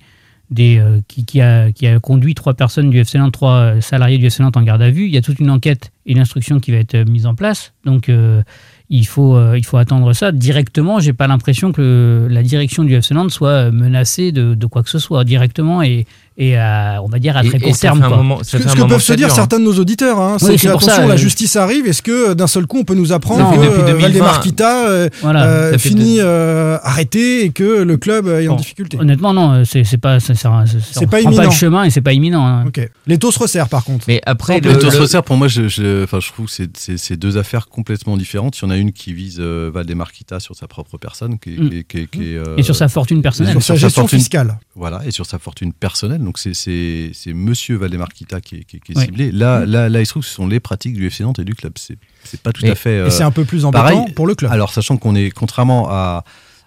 des, 0.51 0.78
euh, 0.78 1.01
qui, 1.07 1.26
qui 1.26 1.41
a, 1.41 1.71
qui 1.71 1.88
a 1.88 1.99
conduit 1.99 2.36
trois 2.36 2.53
personnes 2.53 2.91
du 2.91 2.99
FC 2.99 3.17
Nantes, 3.17 3.34
trois 3.34 3.82
salariés 3.82 4.19
du 4.19 4.28
FC 4.28 4.43
Nantes 4.43 4.55
en 4.55 4.61
garde 4.61 4.84
à 4.84 4.91
vue. 4.91 5.05
Il 5.07 5.11
y 5.11 5.17
a 5.17 5.21
toute 5.23 5.39
une 5.39 5.49
enquête 5.49 5.91
et 6.05 6.11
une 6.11 6.19
instruction 6.19 6.59
qui 6.59 6.69
va 6.69 6.78
être 6.78 6.95
mise 7.09 7.26
en 7.26 7.34
place. 7.34 7.73
Donc, 7.86 8.07
euh, 8.09 8.43
il, 8.91 9.07
faut, 9.07 9.36
euh, 9.36 9.57
il 9.57 9.65
faut 9.65 9.78
attendre 9.78 10.13
ça. 10.13 10.32
Directement, 10.32 10.99
j'ai 10.99 11.13
pas 11.13 11.26
l'impression 11.26 11.71
que 11.71 12.28
la 12.30 12.43
direction 12.43 12.84
du 12.84 12.93
FC 12.93 13.15
Nantes 13.15 13.32
soit 13.32 13.71
menacée 13.71 14.32
de, 14.32 14.53
de 14.53 14.65
quoi 14.67 14.84
que 14.84 14.91
ce 14.91 14.99
soit, 14.99 15.23
directement 15.23 15.82
et, 15.82 16.05
et 16.38 16.57
à, 16.57 16.99
on 17.03 17.07
va 17.07 17.19
dire 17.19 17.38
à 17.38 17.43
très 17.43 17.57
et 17.57 17.61
court 17.61 17.75
ça 17.75 17.81
terme. 17.83 17.99
fait 17.99 18.05
un 18.05 18.07
quoi. 18.09 18.17
moment- 18.17 18.39
Ce 18.43 18.51
ça 18.51 18.57
que, 18.57 18.63
fait 18.63 18.69
ce 18.69 18.75
que 18.75 18.81
peuvent 18.88 19.01
se 19.01 19.13
dire 19.13 19.27
hein. 19.27 19.36
certains 19.36 19.59
de 19.59 19.63
nos 19.63 19.79
auditeurs, 19.79 20.19
hein, 20.19 20.38
Oui, 20.41 20.57
c'est 20.57 20.67
que 20.67 20.71
pour 20.71 20.81
attention, 20.81 21.01
ça, 21.03 21.07
la 21.07 21.13
euh, 21.13 21.17
justice 21.17 21.55
arrive. 21.55 21.88
Est-ce 21.88 22.01
que 22.01 22.31
euh, 22.31 22.36
d'un 22.36 22.47
seul 22.47 22.67
coup 22.67 22.79
on 22.79 22.83
peut 22.83 22.93
nous 22.95 23.13
apprendre 23.13 23.41
Non, 23.43 23.51
que 23.55 23.59
euh, 23.65 23.86
2020, 23.86 24.01
Valdemarquita 24.01 24.88
euh, 24.89 25.09
Voilà. 25.21 25.45
euh, 25.45 25.77
finit 25.77 26.17
euh, 26.19 26.77
arrêté 26.83 27.45
et 27.45 27.49
que 27.51 27.63
le 27.83 27.97
club 27.97 28.27
euh, 28.27 28.41
est 28.41 28.47
en 28.49 28.55
difficulté? 28.55 28.97
Honnêtement, 28.99 29.33
non, 29.33 29.51
euh, 29.53 29.63
c'est 29.65 29.83
c'est 29.86 29.97
pas, 29.97 30.19
C'est 30.19 30.33
on 30.45 30.51
pas 30.51 31.07
prend 31.07 31.17
imminent. 31.19 31.43
le 31.43 31.49
chemin 31.51 31.83
et 31.86 31.89
c'est 31.89 32.01
pas 32.01 32.13
imminent. 32.13 32.45
hein. 32.45 32.65
Ok. 32.67 32.81
Les 33.07 33.17
taux 33.17 33.31
se 33.31 33.39
resserrent 33.39 33.69
par 33.69 33.83
contre. 33.86 34.05
Mais 34.07 34.21
après, 34.25 34.59
Le, 34.59 34.73
le, 34.73 34.77
taux 34.79 34.89
se 34.91 34.95
le- 34.97 35.01
resserre, 35.03 35.23
pour 35.23 35.38
moi, 35.38 35.47
je, 35.47 35.67
je, 35.67 36.03
enfin, 36.03 36.19
je 36.19 36.31
trouve 36.31 36.47
que 36.47 36.51
c'est- 36.75 37.15
deux 37.15 37.38
affaires 37.38 37.67
complètement 37.69 38.17
différentes. 38.17 38.57
Il 38.59 38.63
y 38.63 38.67
en 38.67 38.71
a 38.71 38.77
une 38.77 38.91
qui 38.91 39.13
vise 39.13 39.38
euh, 39.39 39.71
Valdemarquita 39.73 40.39
sur 40.41 40.55
sa 40.55 40.67
propre 40.67 40.97
personne, 40.97 41.39
qui, 41.39 41.51
Mm. 41.51 41.83
euh, 42.15 42.57
Et 42.57 42.63
sur 42.63 42.75
sa 42.75 42.88
fortune 42.89 43.21
personnelle. 43.21 43.53
sur 43.53 43.61
sa 43.61 43.65
sur 43.65 43.75
sa 43.75 43.88
gestion 43.88 44.07
fiscale. 44.07 44.57
Voilà, 44.75 45.01
et 45.05 45.11
sur 45.11 45.25
sa 45.25 45.39
fortune 45.39 45.71
personnelle. 45.71 46.19
Donc 46.26 46.38
c'est- 46.39 47.34
Monsieur 47.34 47.78
Valdemarquita 47.78 48.41
qui 48.41 48.55
est, 48.57 48.63
qui 48.65 48.78
est- 48.78 48.80
qui 48.80 48.91
est 48.91 48.97
Oui. 48.97 49.05
ciblé. 49.05 49.32
Là, 49.32 49.65
là, 49.65 49.88
là, 49.89 50.01
il 50.01 50.05
se 50.05 50.11
trouve 50.11 50.23
que 50.23 50.30
ce 50.30 50.36
sont 50.36 50.47
les 50.47 50.59
pratiques 50.59 50.93
du 50.95 51.05
FC 51.07 51.23
Nantes 51.23 51.39
et 51.39 51.45
du 51.45 51.55
club. 51.55 51.73
C'est 51.78 51.97
pas 52.41 52.51
tout 52.51 52.65
à 52.65 52.76
fait. 52.76 52.89
euh, 52.99 53.07
Et 53.07 53.11
c'est 53.11 53.23
un 53.23 53.32
peu 53.32 53.45
plus 53.45 53.63
embêtant 53.65 53.84
pareil. 53.84 54.13
pour 54.13 54.28
le 54.28 54.36
club. 54.36 54.51
Alors, 54.51 54.73
sachant 54.73 54.97
qu'on 54.97 55.15
est, 55.15 55.30
contrairement 55.32 55.88
à, 55.89 56.23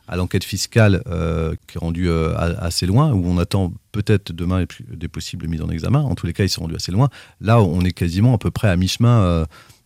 à 0.06 0.16
l'enquête 0.16 0.44
fiscale 0.44 1.02
euh, 1.08 1.54
qui 1.66 1.76
est 1.76 1.80
rendue 1.80 2.08
euh, 2.08 2.34
assez 2.60 2.86
loin, 2.86 3.12
où 3.12 3.26
on 3.26 3.36
attend 3.38 3.72
peut-être 3.92 4.32
demain 4.32 4.64
des 4.90 5.08
possibles 5.08 5.46
mises 5.48 5.60
en 5.60 5.68
examen, 5.68 6.00
en 6.00 6.14
tous 6.14 6.26
les 6.26 6.32
cas, 6.32 6.44
ils 6.44 6.48
sont 6.48 6.62
rendus 6.62 6.76
assez 6.76 6.92
loin. 6.92 7.08
Là, 7.40 7.60
on 7.60 7.82
est 7.82 7.92
quasiment 7.92 8.34
à 8.34 8.38
peu 8.38 8.50
près 8.50 8.68
à 8.68 8.76
mi-chemin. 8.76 9.44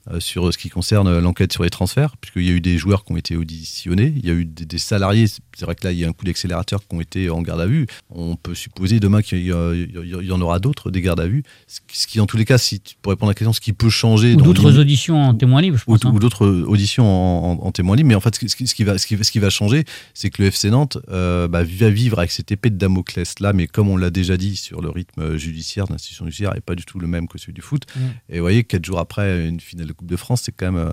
Euh, 0.08 0.14
euh, 0.16 0.20
sur 0.20 0.52
ce 0.52 0.58
qui 0.58 0.68
concerne 0.68 1.18
l'enquête 1.20 1.52
sur 1.52 1.62
les 1.62 1.70
transferts, 1.70 2.16
puisqu'il 2.16 2.44
y 2.44 2.50
a 2.50 2.52
eu 2.52 2.60
des 2.60 2.76
joueurs 2.78 3.04
qui 3.04 3.12
ont 3.12 3.16
été 3.16 3.36
auditionnés, 3.36 4.12
il 4.16 4.26
y 4.26 4.30
a 4.30 4.34
eu 4.34 4.44
des, 4.44 4.64
des 4.64 4.78
salariés, 4.78 5.26
c'est 5.26 5.64
vrai 5.64 5.74
que 5.74 5.84
là 5.84 5.92
il 5.92 5.98
y 5.98 6.04
a 6.04 6.08
un 6.08 6.12
coup 6.12 6.24
d'accélérateur 6.24 6.80
qui 6.80 6.94
ont 6.96 7.00
été 7.00 7.30
en 7.30 7.40
garde 7.42 7.60
à 7.60 7.66
vue, 7.66 7.86
on 8.10 8.36
peut 8.36 8.54
supposer 8.54 8.98
demain 9.00 9.22
qu'il 9.22 9.42
y, 9.46 9.52
en 9.52 10.40
aura 10.40 10.58
d'autres, 10.58 10.90
des 10.90 11.00
gardes 11.02 11.20
à 11.20 11.26
vue, 11.26 11.42
ce 11.66 12.06
qui- 12.06 12.20
en 12.20 12.26
tous 12.26 12.36
les 12.36 12.44
cas, 12.44 12.58
si, 12.58 12.80
pour 13.00 13.10
répondre 13.10 13.30
à 13.30 13.32
la 13.32 13.34
question, 13.34 13.52
ce 13.52 13.60
qui 13.60 13.72
peut 13.72 13.90
changer... 13.90 14.34
Ou 14.34 14.42
d'autres 14.42 14.78
auditions 14.78 15.22
en 15.22 15.34
témoin 15.34 15.60
libre, 15.60 15.76
je 15.78 15.84
ou, 15.86 15.92
pense. 15.96 16.04
hein. 16.04 16.12
ou 16.14 16.18
d'autres 16.18 16.46
auditions 16.66 17.06
en, 17.06 17.52
en- 17.62 17.66
en 17.66 17.72
témoin 17.72 17.96
libre. 17.96 18.08
Mais 18.08 18.14
en 18.14 18.20
fait, 18.20 18.34
ce 18.34 18.56
qui, 18.56 18.66
ce 18.68 18.74
qui 18.74 18.84
va, 18.84 18.98
ce, 18.98 19.06
qui, 19.06 19.16
va- 19.16 19.24
ce 19.24 19.30
qui 19.30 19.38
va 19.38 19.50
changer, 19.50 19.84
c'est 20.14 20.30
que 20.30 20.42
le 20.42 20.48
FC 20.48 20.70
Nantes 20.70 20.98
euh, 21.10 21.48
bah, 21.48 21.62
va 21.64 21.90
vivre 21.90 22.18
avec 22.18 22.30
cette 22.32 22.50
épée 22.52 22.70
de 22.70 22.76
Damoclès 22.76 23.38
là, 23.40 23.52
mais 23.52 23.66
comme 23.66 23.88
on 23.88 23.96
l'a 23.96 24.10
déjà 24.10 24.36
dit 24.36 24.56
sur 24.56 24.80
le 24.82 24.90
rythme 24.90 25.36
judiciaire, 25.36 25.86
l'institution 25.90 26.24
judiciaire 26.26 26.54
n'est 26.54 26.60
pas 26.60 26.74
du 26.74 26.84
tout 26.84 26.98
le 26.98 27.06
même 27.06 27.28
que 27.28 27.38
celui 27.38 27.52
du 27.52 27.62
foot. 27.62 27.82
Mm. 27.94 28.00
Et 28.30 28.34
vous 28.38 28.42
voyez, 28.44 28.64
quatre 28.64 28.84
jours 28.84 28.98
après 28.98 29.46
une 29.48 29.60
finale 29.60 29.91
de 29.92 29.96
Coupe 29.96 30.08
de 30.10 30.16
France, 30.16 30.42
c'est 30.44 30.52
quand 30.52 30.72
même 30.72 30.92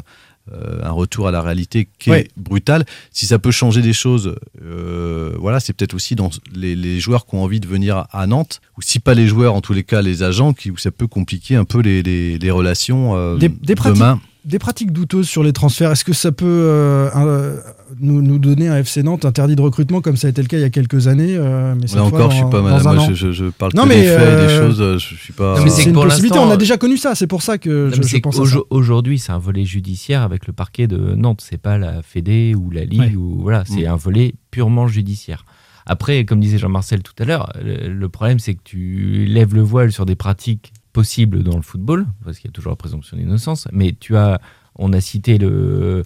euh, 0.51 0.79
un 0.83 0.91
retour 0.91 1.27
à 1.27 1.31
la 1.31 1.41
réalité 1.41 1.87
qui 1.99 2.09
est 2.17 2.29
brutal. 2.37 2.85
Si 3.11 3.25
ça 3.25 3.37
peut 3.39 3.51
changer 3.51 3.81
des 3.81 3.93
choses, 3.93 4.35
euh, 4.63 5.33
voilà, 5.39 5.59
c'est 5.59 5.73
peut-être 5.73 5.93
aussi 5.93 6.15
dans 6.15 6.29
les, 6.53 6.75
les 6.75 6.99
joueurs 6.99 7.25
qui 7.25 7.35
ont 7.35 7.43
envie 7.43 7.59
de 7.59 7.67
venir 7.67 8.05
à 8.11 8.27
Nantes, 8.27 8.61
ou 8.77 8.81
si 8.81 8.99
pas 8.99 9.13
les 9.13 9.27
joueurs, 9.27 9.53
en 9.55 9.61
tous 9.61 9.73
les 9.73 9.83
cas 9.83 10.01
les 10.01 10.23
agents, 10.23 10.53
qui, 10.53 10.71
où 10.71 10.77
ça 10.77 10.91
peut 10.91 11.07
compliquer 11.07 11.55
un 11.55 11.65
peu 11.65 11.79
les, 11.81 12.01
les- 12.03 12.37
les 12.37 12.51
relations 12.51 13.15
euh, 13.15 13.37
Des- 13.37 13.49
des 13.49 13.75
pratiques 13.75 13.95
demain. 13.99 14.21
Des 14.45 14.57
pratiques 14.57 14.93
douteuses 14.93 15.27
sur 15.27 15.43
les 15.43 15.51
transferts, 15.51 15.91
est-ce 15.91 16.05
que 16.05 16.13
ça 16.13 16.31
peut 16.31 16.45
euh, 16.47 17.09
euh, 17.13 17.57
nous, 17.99 18.21
nous 18.21 18.39
donner 18.39 18.69
un 18.69 18.77
FC 18.77 19.03
Nantes 19.03 19.25
interdit 19.25 19.57
de 19.57 19.61
recrutement 19.61 19.99
comme 19.99 20.15
ça 20.15 20.27
a 20.27 20.29
été 20.29 20.41
le 20.41 20.47
cas 20.47 20.55
il 20.57 20.61
y 20.61 20.63
a 20.63 20.69
quelques 20.69 21.07
années 21.07 21.35
euh, 21.35 21.75
mais 21.75 21.81
Là 21.81 21.87
fois 21.87 22.01
encore, 22.03 22.19
dans- 22.19 22.29
je 22.29 22.35
suis 22.37 22.45
pas 22.49 22.61
Moi, 22.61 22.77
je, 23.13 23.49
parle 23.49 23.71
Non, 23.75 23.83
que 23.83 23.87
mais, 23.89 23.95
des 24.01 24.07
faits 24.07 24.21
et 24.21 24.25
des 24.25 24.53
euh, 24.53 24.67
choses. 24.67 24.81
euh, 24.81 24.97
Je 24.97 25.15
suis 25.15 25.33
pas. 25.33 25.57
Non, 25.57 25.63
mais 25.65 25.69
C'est 25.69 25.83
une 25.83 25.91
pour 25.93 26.03
possibilité, 26.05 26.35
l'instant, 26.35 26.47
on 26.47 26.51
a 26.51 26.53
euh, 26.53 26.57
déjà 26.57 26.77
connu 26.77 26.95
ça, 26.95 27.15
c'est 27.15 27.27
pour 27.27 27.41
ça 27.41 27.57
que 27.57 27.89
Non, 27.89 28.01
je, 28.01 28.17
pense 28.19 28.35
à 28.35 28.37
ça. 28.37 28.41
qu'aujo- 28.43 28.65
Aujourd'hui, 28.69 29.19
c'est 29.19 29.33
un 29.33 29.39
volet 29.39 29.65
judiciaire 29.65 30.21
avec 30.21 30.47
le 30.47 30.53
parquet 30.53 30.87
de 30.87 30.97
Nantes. 31.15 31.41
C'est 31.47 31.57
pas 31.61 31.77
la 31.77 32.01
Fédé 32.01 32.55
ou 32.55 32.71
la 32.71 32.85
Ligue 32.85 32.99
Ouais. 33.01 33.15
ou 33.15 33.39
voilà, 33.41 33.63
c'est 33.65 33.83
Mm. 33.83 33.91
un 33.91 33.95
volet 33.97 34.35
purement 34.51 34.87
judiciaire. 34.87 35.43
Après, 35.85 36.23
comme 36.23 36.39
disait 36.39 36.59
Jean-Marcel 36.59 37.01
tout 37.03 37.13
à 37.19 37.25
l'heure, 37.25 37.51
le 37.61 38.07
problème 38.09 38.39
c'est 38.39 38.53
que 38.53 38.61
tu 38.63 39.25
lèves 39.27 39.53
le 39.53 39.61
voile 39.63 39.91
sur 39.91 40.05
des 40.05 40.15
pratiques 40.15 40.71
possibles 40.93 41.43
dans 41.43 41.55
le 41.55 41.61
football, 41.61 42.05
parce 42.25 42.39
qu'il 42.39 42.49
y 42.49 42.51
a 42.51 42.53
toujours 42.53 42.71
la 42.71 42.75
présomption 42.75 43.15
d'innocence. 43.17 43.67
Mais 43.71 43.95
tu 43.99 44.15
as, 44.17 44.41
on 44.75 44.91
a 44.93 45.01
cité 45.01 45.37
le, 45.37 46.03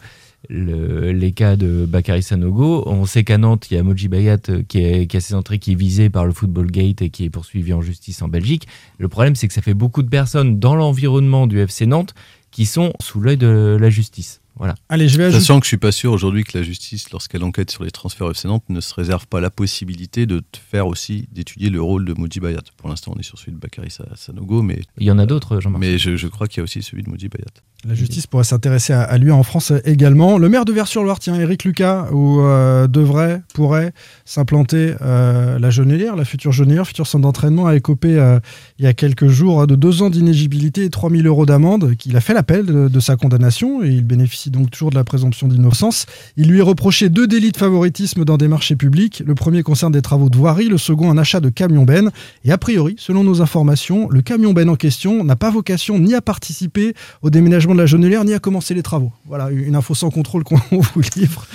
le- 0.50 1.12
les 1.12 1.32
cas 1.32 1.56
de 1.56 1.86
Bakary 1.88 2.22
Sanogo. 2.22 2.84
On 2.88 3.06
sait 3.06 3.24
qu'à 3.24 3.38
Nantes, 3.38 3.72
il 3.72 3.76
y 3.76 3.78
a 3.78 3.84
Moji 3.84 4.08
Bayat 4.10 4.38
euh, 4.50 4.64
qui, 4.68 4.80
est- 4.80 5.08
qui 5.08 5.18
a 5.18 5.22
ses 5.22 5.34
entrées 5.36 5.58
qui 5.60 5.72
est 5.72 5.76
visé 5.76 6.10
par 6.10 6.26
le 6.26 6.34
Football 6.34 6.70
Gate 6.70 7.02
et 7.02 7.10
qui 7.10 7.24
est 7.26 7.30
poursuivi 7.30 7.74
en 7.74 7.82
justice 7.82 8.22
en 8.22 8.28
Belgique. 8.28 8.68
Le 9.00 9.08
problème, 9.08 9.36
c'est 9.36 9.48
que 9.48 9.54
ça 9.54 9.62
fait 9.62 9.74
beaucoup 9.74 10.04
de 10.04 10.10
personnes 10.10 10.60
dans 10.60 10.76
l'environnement 10.76 11.48
du 11.48 11.60
FC 11.60 11.86
Nantes 11.86 12.14
qui 12.52 12.66
sont 12.66 12.94
sous 13.02 13.20
l'œil 13.20 13.38
de 13.38 13.78
la 13.80 13.90
justice. 13.90 14.42
Voilà. 14.58 14.76
Allez, 14.90 15.08
je 15.08 15.18
vais 15.18 15.26
ajouter. 15.26 15.40
Sachant 15.42 15.60
que 15.60 15.66
je 15.66 15.70
suis 15.70 15.78
pas 15.78 15.92
sûr 15.92 16.12
aujourd'hui 16.12 16.44
que 16.44 16.56
la 16.58 16.64
justice, 16.64 17.10
lorsqu'elle 17.12 17.44
enquête 17.44 17.72
sur 17.72 17.84
les 17.84 17.92
transferts 17.92 18.30
FC 18.30 18.48
Nantes, 18.48 18.64
ne 18.70 18.82
se 18.82 18.94
réserve 18.94 19.26
pas 19.28 19.42
la 19.42 19.50
possibilité 19.50 20.26
de 20.26 20.40
te 20.40 20.60
faire 20.70 20.88
aussi 20.88 21.28
d'étudier 21.32 21.70
le 21.70 21.82
rôle 21.82 22.06
de 22.06 22.14
Moji 22.14 22.40
Bayat. 22.40 22.62
Pour 22.78 22.90
l'instant, 22.90 23.14
on 23.16 23.20
est 23.20 23.24
sur 23.24 23.38
celui 23.40 23.54
de 23.54 23.58
Bakary 23.58 23.90
Sa- 23.90 24.06
Sanogo, 24.16 24.62
mais, 24.62 24.82
Il 25.00 25.08
y 25.08 25.12
en 25.12 25.18
a 25.20 25.26
d'autres, 25.26 25.60
Jean-Marc. 25.60 25.82
mais 25.82 25.98
je, 25.98 26.16
je 26.18 26.28
crois 26.28 26.48
qu'il 26.48 26.58
y 26.58 26.62
a 26.62 26.64
aussi 26.66 26.84
celui 26.84 27.02
de 27.04 27.10
Moji 27.10 27.30
Bayat. 27.30 27.46
La 27.86 27.96
justice 27.96 28.28
pourrait 28.28 28.46
s'intéresser 28.46 28.94
à, 28.94 29.02
à 29.02 29.18
lui 29.18 29.30
en 29.32 29.44
France 29.44 29.74
également. 29.84 30.38
Le 30.38 30.48
maire 30.48 30.64
de 30.64 30.72
Vers-sur-Loire, 30.72 31.20
tiens, 31.20 31.36
Éric 31.36 31.66
Lucas, 31.66 32.08
où 32.14 32.40
euh, 32.40 32.88
devrait, 32.88 33.42
pourrait 33.54 33.92
s'implanter 34.24 34.96
euh, 35.02 35.60
la 35.60 35.70
Genelière, 35.70 36.16
la 36.16 36.24
future 36.26 36.52
Genelière, 36.54 36.88
futur 36.88 37.08
centre 37.08 37.24
d'entraînement, 37.24 37.66
a 37.68 37.76
écopé 37.76 38.18
euh, 38.18 38.40
il 38.80 38.86
y 38.86 38.88
a 38.88 38.94
quelques 38.94 39.28
jours 39.28 39.62
hein, 39.62 39.66
de 39.68 39.76
deux 39.76 40.02
ans 40.02 40.10
d'inégibilité 40.10 40.86
et 40.86 40.90
3000 40.90 41.28
euros 41.28 41.46
d'amende. 41.46 41.96
qu'il 41.98 42.16
a 42.16 42.22
fait 42.22 42.34
l'appel 42.34 42.66
de, 42.66 42.88
de 42.88 43.00
sa 43.02 43.18
condamnation 43.18 43.84
et 43.84 43.90
il 43.90 44.04
bénéficie 44.06 44.43
donc 44.50 44.72
toujours 44.72 44.90
de 44.90 44.96
la 44.96 45.04
présomption 45.04 45.48
d'innocence. 45.48 46.06
Il 46.38 46.50
lui 46.50 46.60
est 46.60 46.64
reproché 46.64 47.10
deux 47.10 47.28
délits 47.28 47.52
de 47.52 47.58
favoritisme 47.58 48.26
dans 48.26 48.38
des 48.38 48.48
marchés 48.48 48.76
publics. 48.76 49.24
Le 49.26 49.36
premier 49.36 49.64
concerne 49.64 49.92
des 49.92 50.02
travaux 50.02 50.30
de 50.30 50.38
voirie, 50.38 50.68
le 50.68 50.78
second 50.78 51.12
un 51.12 51.18
achat 51.18 51.40
de 51.40 51.50
camion-ben. 51.50 52.12
Et 52.46 52.52
a 52.52 52.58
priori, 52.58 52.96
selon 52.98 53.24
nos 53.24 53.42
informations, 53.42 54.10
le 54.10 54.22
camion-ben 54.22 54.70
en 54.70 54.76
question 54.76 55.24
n'a 55.24 55.36
pas 55.36 55.52
vocation 55.52 56.00
ni 56.00 56.14
à 56.14 56.22
participer 56.22 56.94
au 57.22 57.30
déménagement 57.30 57.74
de 57.74 57.80
la 57.80 57.86
Genelière 57.86 58.24
ni 58.26 58.34
à 58.34 58.40
commencer 58.40 58.74
les 58.74 58.84
travaux. 58.84 59.12
Voilà, 59.28 59.50
une 59.50 59.76
info 59.76 59.96
sans 59.96 60.10
contrôle 60.10 60.44
qu'on 60.44 60.60
vous 60.72 61.02
livre. 61.16 61.46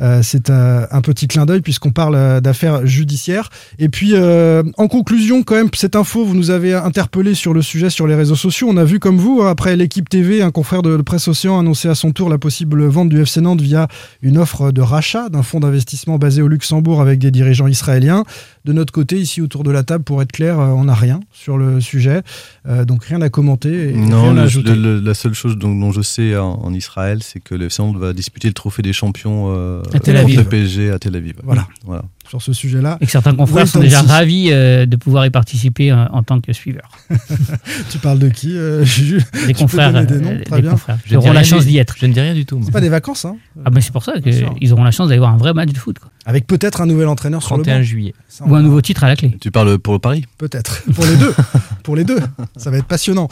Euh, 0.00 0.20
c'est 0.22 0.50
un 0.50 1.00
petit 1.00 1.28
clin 1.28 1.46
d'œil 1.46 1.60
puisqu'on 1.60 1.90
parle 1.90 2.14
euh, 2.14 2.40
d'affaires 2.40 2.86
judiciaires. 2.86 3.50
Et 3.78 3.88
puis, 3.88 4.12
euh, 4.14 4.62
en 4.76 4.88
conclusion, 4.88 5.42
quand 5.42 5.54
même, 5.54 5.68
cette 5.74 5.96
info, 5.96 6.24
vous 6.24 6.34
nous 6.34 6.50
avez 6.50 6.74
interpellé 6.74 7.34
sur 7.34 7.54
le 7.54 7.62
sujet 7.62 7.90
sur 7.90 8.06
les 8.06 8.14
réseaux 8.14 8.36
sociaux. 8.36 8.68
On 8.70 8.76
a 8.76 8.84
vu 8.84 8.98
comme 8.98 9.18
vous, 9.18 9.42
après 9.42 9.76
l'équipe 9.76 10.08
TV, 10.08 10.42
un 10.42 10.50
confrère 10.50 10.82
de 10.82 10.96
Presse 10.98 11.28
Océan 11.28 11.58
annoncé 11.58 11.88
à 11.88 11.94
son 11.94 12.12
tour 12.12 12.27
sur 12.28 12.32
la 12.34 12.38
possible 12.38 12.84
vente 12.84 13.08
du 13.08 13.22
FC 13.22 13.40
Nantes 13.40 13.62
via 13.62 13.88
une 14.20 14.36
offre 14.36 14.70
de 14.70 14.82
rachat 14.82 15.30
d'un 15.30 15.42
fonds 15.42 15.60
d'investissement 15.60 16.18
basé 16.18 16.42
au 16.42 16.48
Luxembourg 16.48 17.00
avec 17.00 17.18
des 17.18 17.30
dirigeants 17.30 17.66
israéliens. 17.68 18.24
De 18.66 18.74
notre 18.74 18.92
côté, 18.92 19.16
ici 19.18 19.40
autour 19.40 19.64
de 19.64 19.70
la 19.70 19.82
table, 19.82 20.04
pour 20.04 20.20
être 20.20 20.30
clair, 20.32 20.60
euh, 20.60 20.66
on 20.66 20.84
n'a 20.84 20.94
rien 20.94 21.20
sur 21.32 21.56
le 21.56 21.80
sujet, 21.80 22.20
Euh, 22.66 22.84
donc 22.84 23.04
rien 23.04 23.22
à 23.22 23.30
commenter 23.30 23.90
et 23.90 23.92
Non, 23.94 24.24
rien 24.24 24.32
à 24.32 24.34
le- 24.34 24.40
ajouter. 24.42 24.74
le- 24.74 24.96
le- 24.96 25.00
la 25.00 25.14
seule 25.14 25.32
chose 25.32 25.56
dont, 25.56 25.74
dont 25.74 25.90
je 25.90 26.02
sais 26.02 26.36
en, 26.36 26.52
en 26.62 26.74
Israël, 26.74 27.20
c'est 27.22 27.40
que 27.40 27.54
le 27.54 27.66
FC 27.70 27.82
Nantes 27.82 27.96
va 27.96 28.12
disputer 28.12 28.48
le 28.48 28.52
trophée 28.54 28.82
des 28.82 28.92
champions 28.92 29.46
euh, 29.48 29.80
À 29.94 30.00
Tel 30.00 30.16
contre 30.16 30.24
Aviv. 30.26 30.38
le 30.40 30.44
PSG 30.44 30.90
à 30.90 30.98
Tel 30.98 31.16
Aviv. 31.16 31.36
Voilà. 31.44 31.66
voilà. 31.86 32.02
Sur 32.28 32.42
ce 32.42 32.52
sujet-là, 32.52 32.98
Et 33.00 33.06
que 33.06 33.10
certains 33.12 33.34
confrères 33.34 33.66
sont 33.66 33.80
déjà 33.80 34.02
ravis 34.02 34.48
euh, 34.52 34.84
de 34.86 34.96
pouvoir 34.96 35.24
y 35.26 35.30
participer 35.30 35.90
euh, 35.90 36.04
en 36.10 36.22
tant 36.22 36.40
que 36.40 36.52
suiveurs. 36.52 36.90
tu 37.90 37.98
parles 37.98 38.18
de 38.18 38.28
qui 38.28 38.56
euh, 38.56 38.84
Jules? 38.84 39.24
Des 39.46 39.54
confrères. 39.54 39.92
des 40.04 40.14
euh, 40.14 40.20
noms 40.20 40.34
des 40.36 40.44
Très 40.44 40.60
bien. 40.60 40.72
confrères. 40.72 40.98
Je 41.04 41.08
Qui 41.10 41.16
auront 41.16 41.32
la 41.32 41.42
chance 41.44 41.64
d'y 41.64 41.78
être. 41.78 41.96
Je 41.98 42.06
ne 42.06 42.12
dis 42.12 42.20
rien 42.20 42.34
du 42.34 42.44
tout. 42.44 42.60
C'est 42.64 42.70
pas 42.70 42.80
des 42.82 42.88
vacances, 42.90 43.24
hein 43.24 43.36
Ah 43.64 43.70
ben 43.70 43.80
c'est 43.80 43.92
pour 43.92 44.04
ça 44.04 44.20
qu'ils 44.20 44.72
auront 44.72 44.84
la 44.84 44.90
chance 44.90 45.08
d'avoir 45.08 45.32
un 45.32 45.36
vrai 45.38 45.54
match 45.54 45.70
de 45.72 45.78
foot. 45.78 45.98
quoi. 45.98 46.10
Avec 46.28 46.46
peut-être 46.46 46.82
un 46.82 46.86
nouvel 46.86 47.08
entraîneur 47.08 47.42
sur 47.42 47.56
le 47.56 47.62
31 47.62 47.78
banc. 47.78 47.82
juillet. 47.84 48.14
Ça, 48.28 48.44
Ou 48.46 48.54
un 48.54 48.60
nouveau 48.60 48.82
titre 48.82 49.02
à 49.02 49.08
la 49.08 49.16
clé. 49.16 49.34
Tu 49.40 49.50
parles 49.50 49.78
pour 49.78 49.98
Paris 49.98 50.26
Peut-être. 50.36 50.82
Pour 50.94 51.06
les 51.06 51.16
deux. 51.16 51.34
Pour 51.82 51.96
les 51.96 52.04
deux. 52.04 52.18
Ça 52.58 52.70
va 52.70 52.76
être 52.76 52.84
passionnant. 52.84 53.28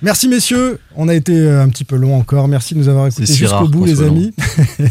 Merci 0.00 0.28
messieurs. 0.28 0.78
On 0.96 1.08
a 1.08 1.14
été 1.14 1.32
euh, 1.38 1.62
un 1.62 1.68
petit 1.68 1.84
peu 1.84 1.96
long 1.96 2.16
encore. 2.16 2.48
Merci 2.48 2.72
de 2.72 2.78
nous 2.78 2.88
avoir 2.88 3.06
écoutés 3.06 3.26
si 3.26 3.36
jusqu'au 3.36 3.68
bout 3.68 3.84
les 3.84 4.00
amis. 4.00 4.32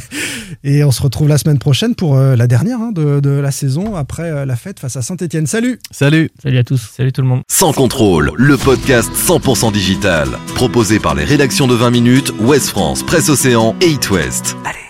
Et 0.64 0.84
on 0.84 0.92
se 0.92 1.02
retrouve 1.02 1.28
la 1.28 1.40
semaine 1.40 1.58
prochaine 1.58 1.96
pour 1.96 2.16
euh, 2.16 2.36
la 2.36 2.46
dernière 2.46 2.80
hein, 2.80 2.92
de, 2.94 3.20
de 3.20 3.32
la 3.32 3.50
saison 3.50 3.96
après 3.96 4.30
euh, 4.30 4.46
la 4.46 4.56
fête 4.56 4.80
face 4.80 4.96
à 4.96 5.02
Saint-Etienne. 5.02 5.48
Salut 5.48 5.80
Salut 5.90 6.30
Salut 6.44 6.60
à 6.60 6.64
tous. 6.64 6.92
Salut 6.96 7.12
tout 7.12 7.22
le 7.24 7.28
monde. 7.28 7.42
Sans 7.50 7.74
contrôle, 7.74 8.34
le 8.36 8.56
podcast 8.56 9.10
100% 9.16 9.72
digital. 9.72 10.30
Proposé 10.54 11.00
par 11.00 11.16
les 11.16 11.24
rédactions 11.24 11.66
de 11.66 11.74
20 11.74 11.90
minutes, 11.90 12.32
Ouest 12.40 12.68
France, 12.70 13.02
Presse 13.02 13.30
Océan 13.30 13.76
et 13.82 13.88
It 13.88 14.12
West. 14.12 14.56
Allez 14.64 14.87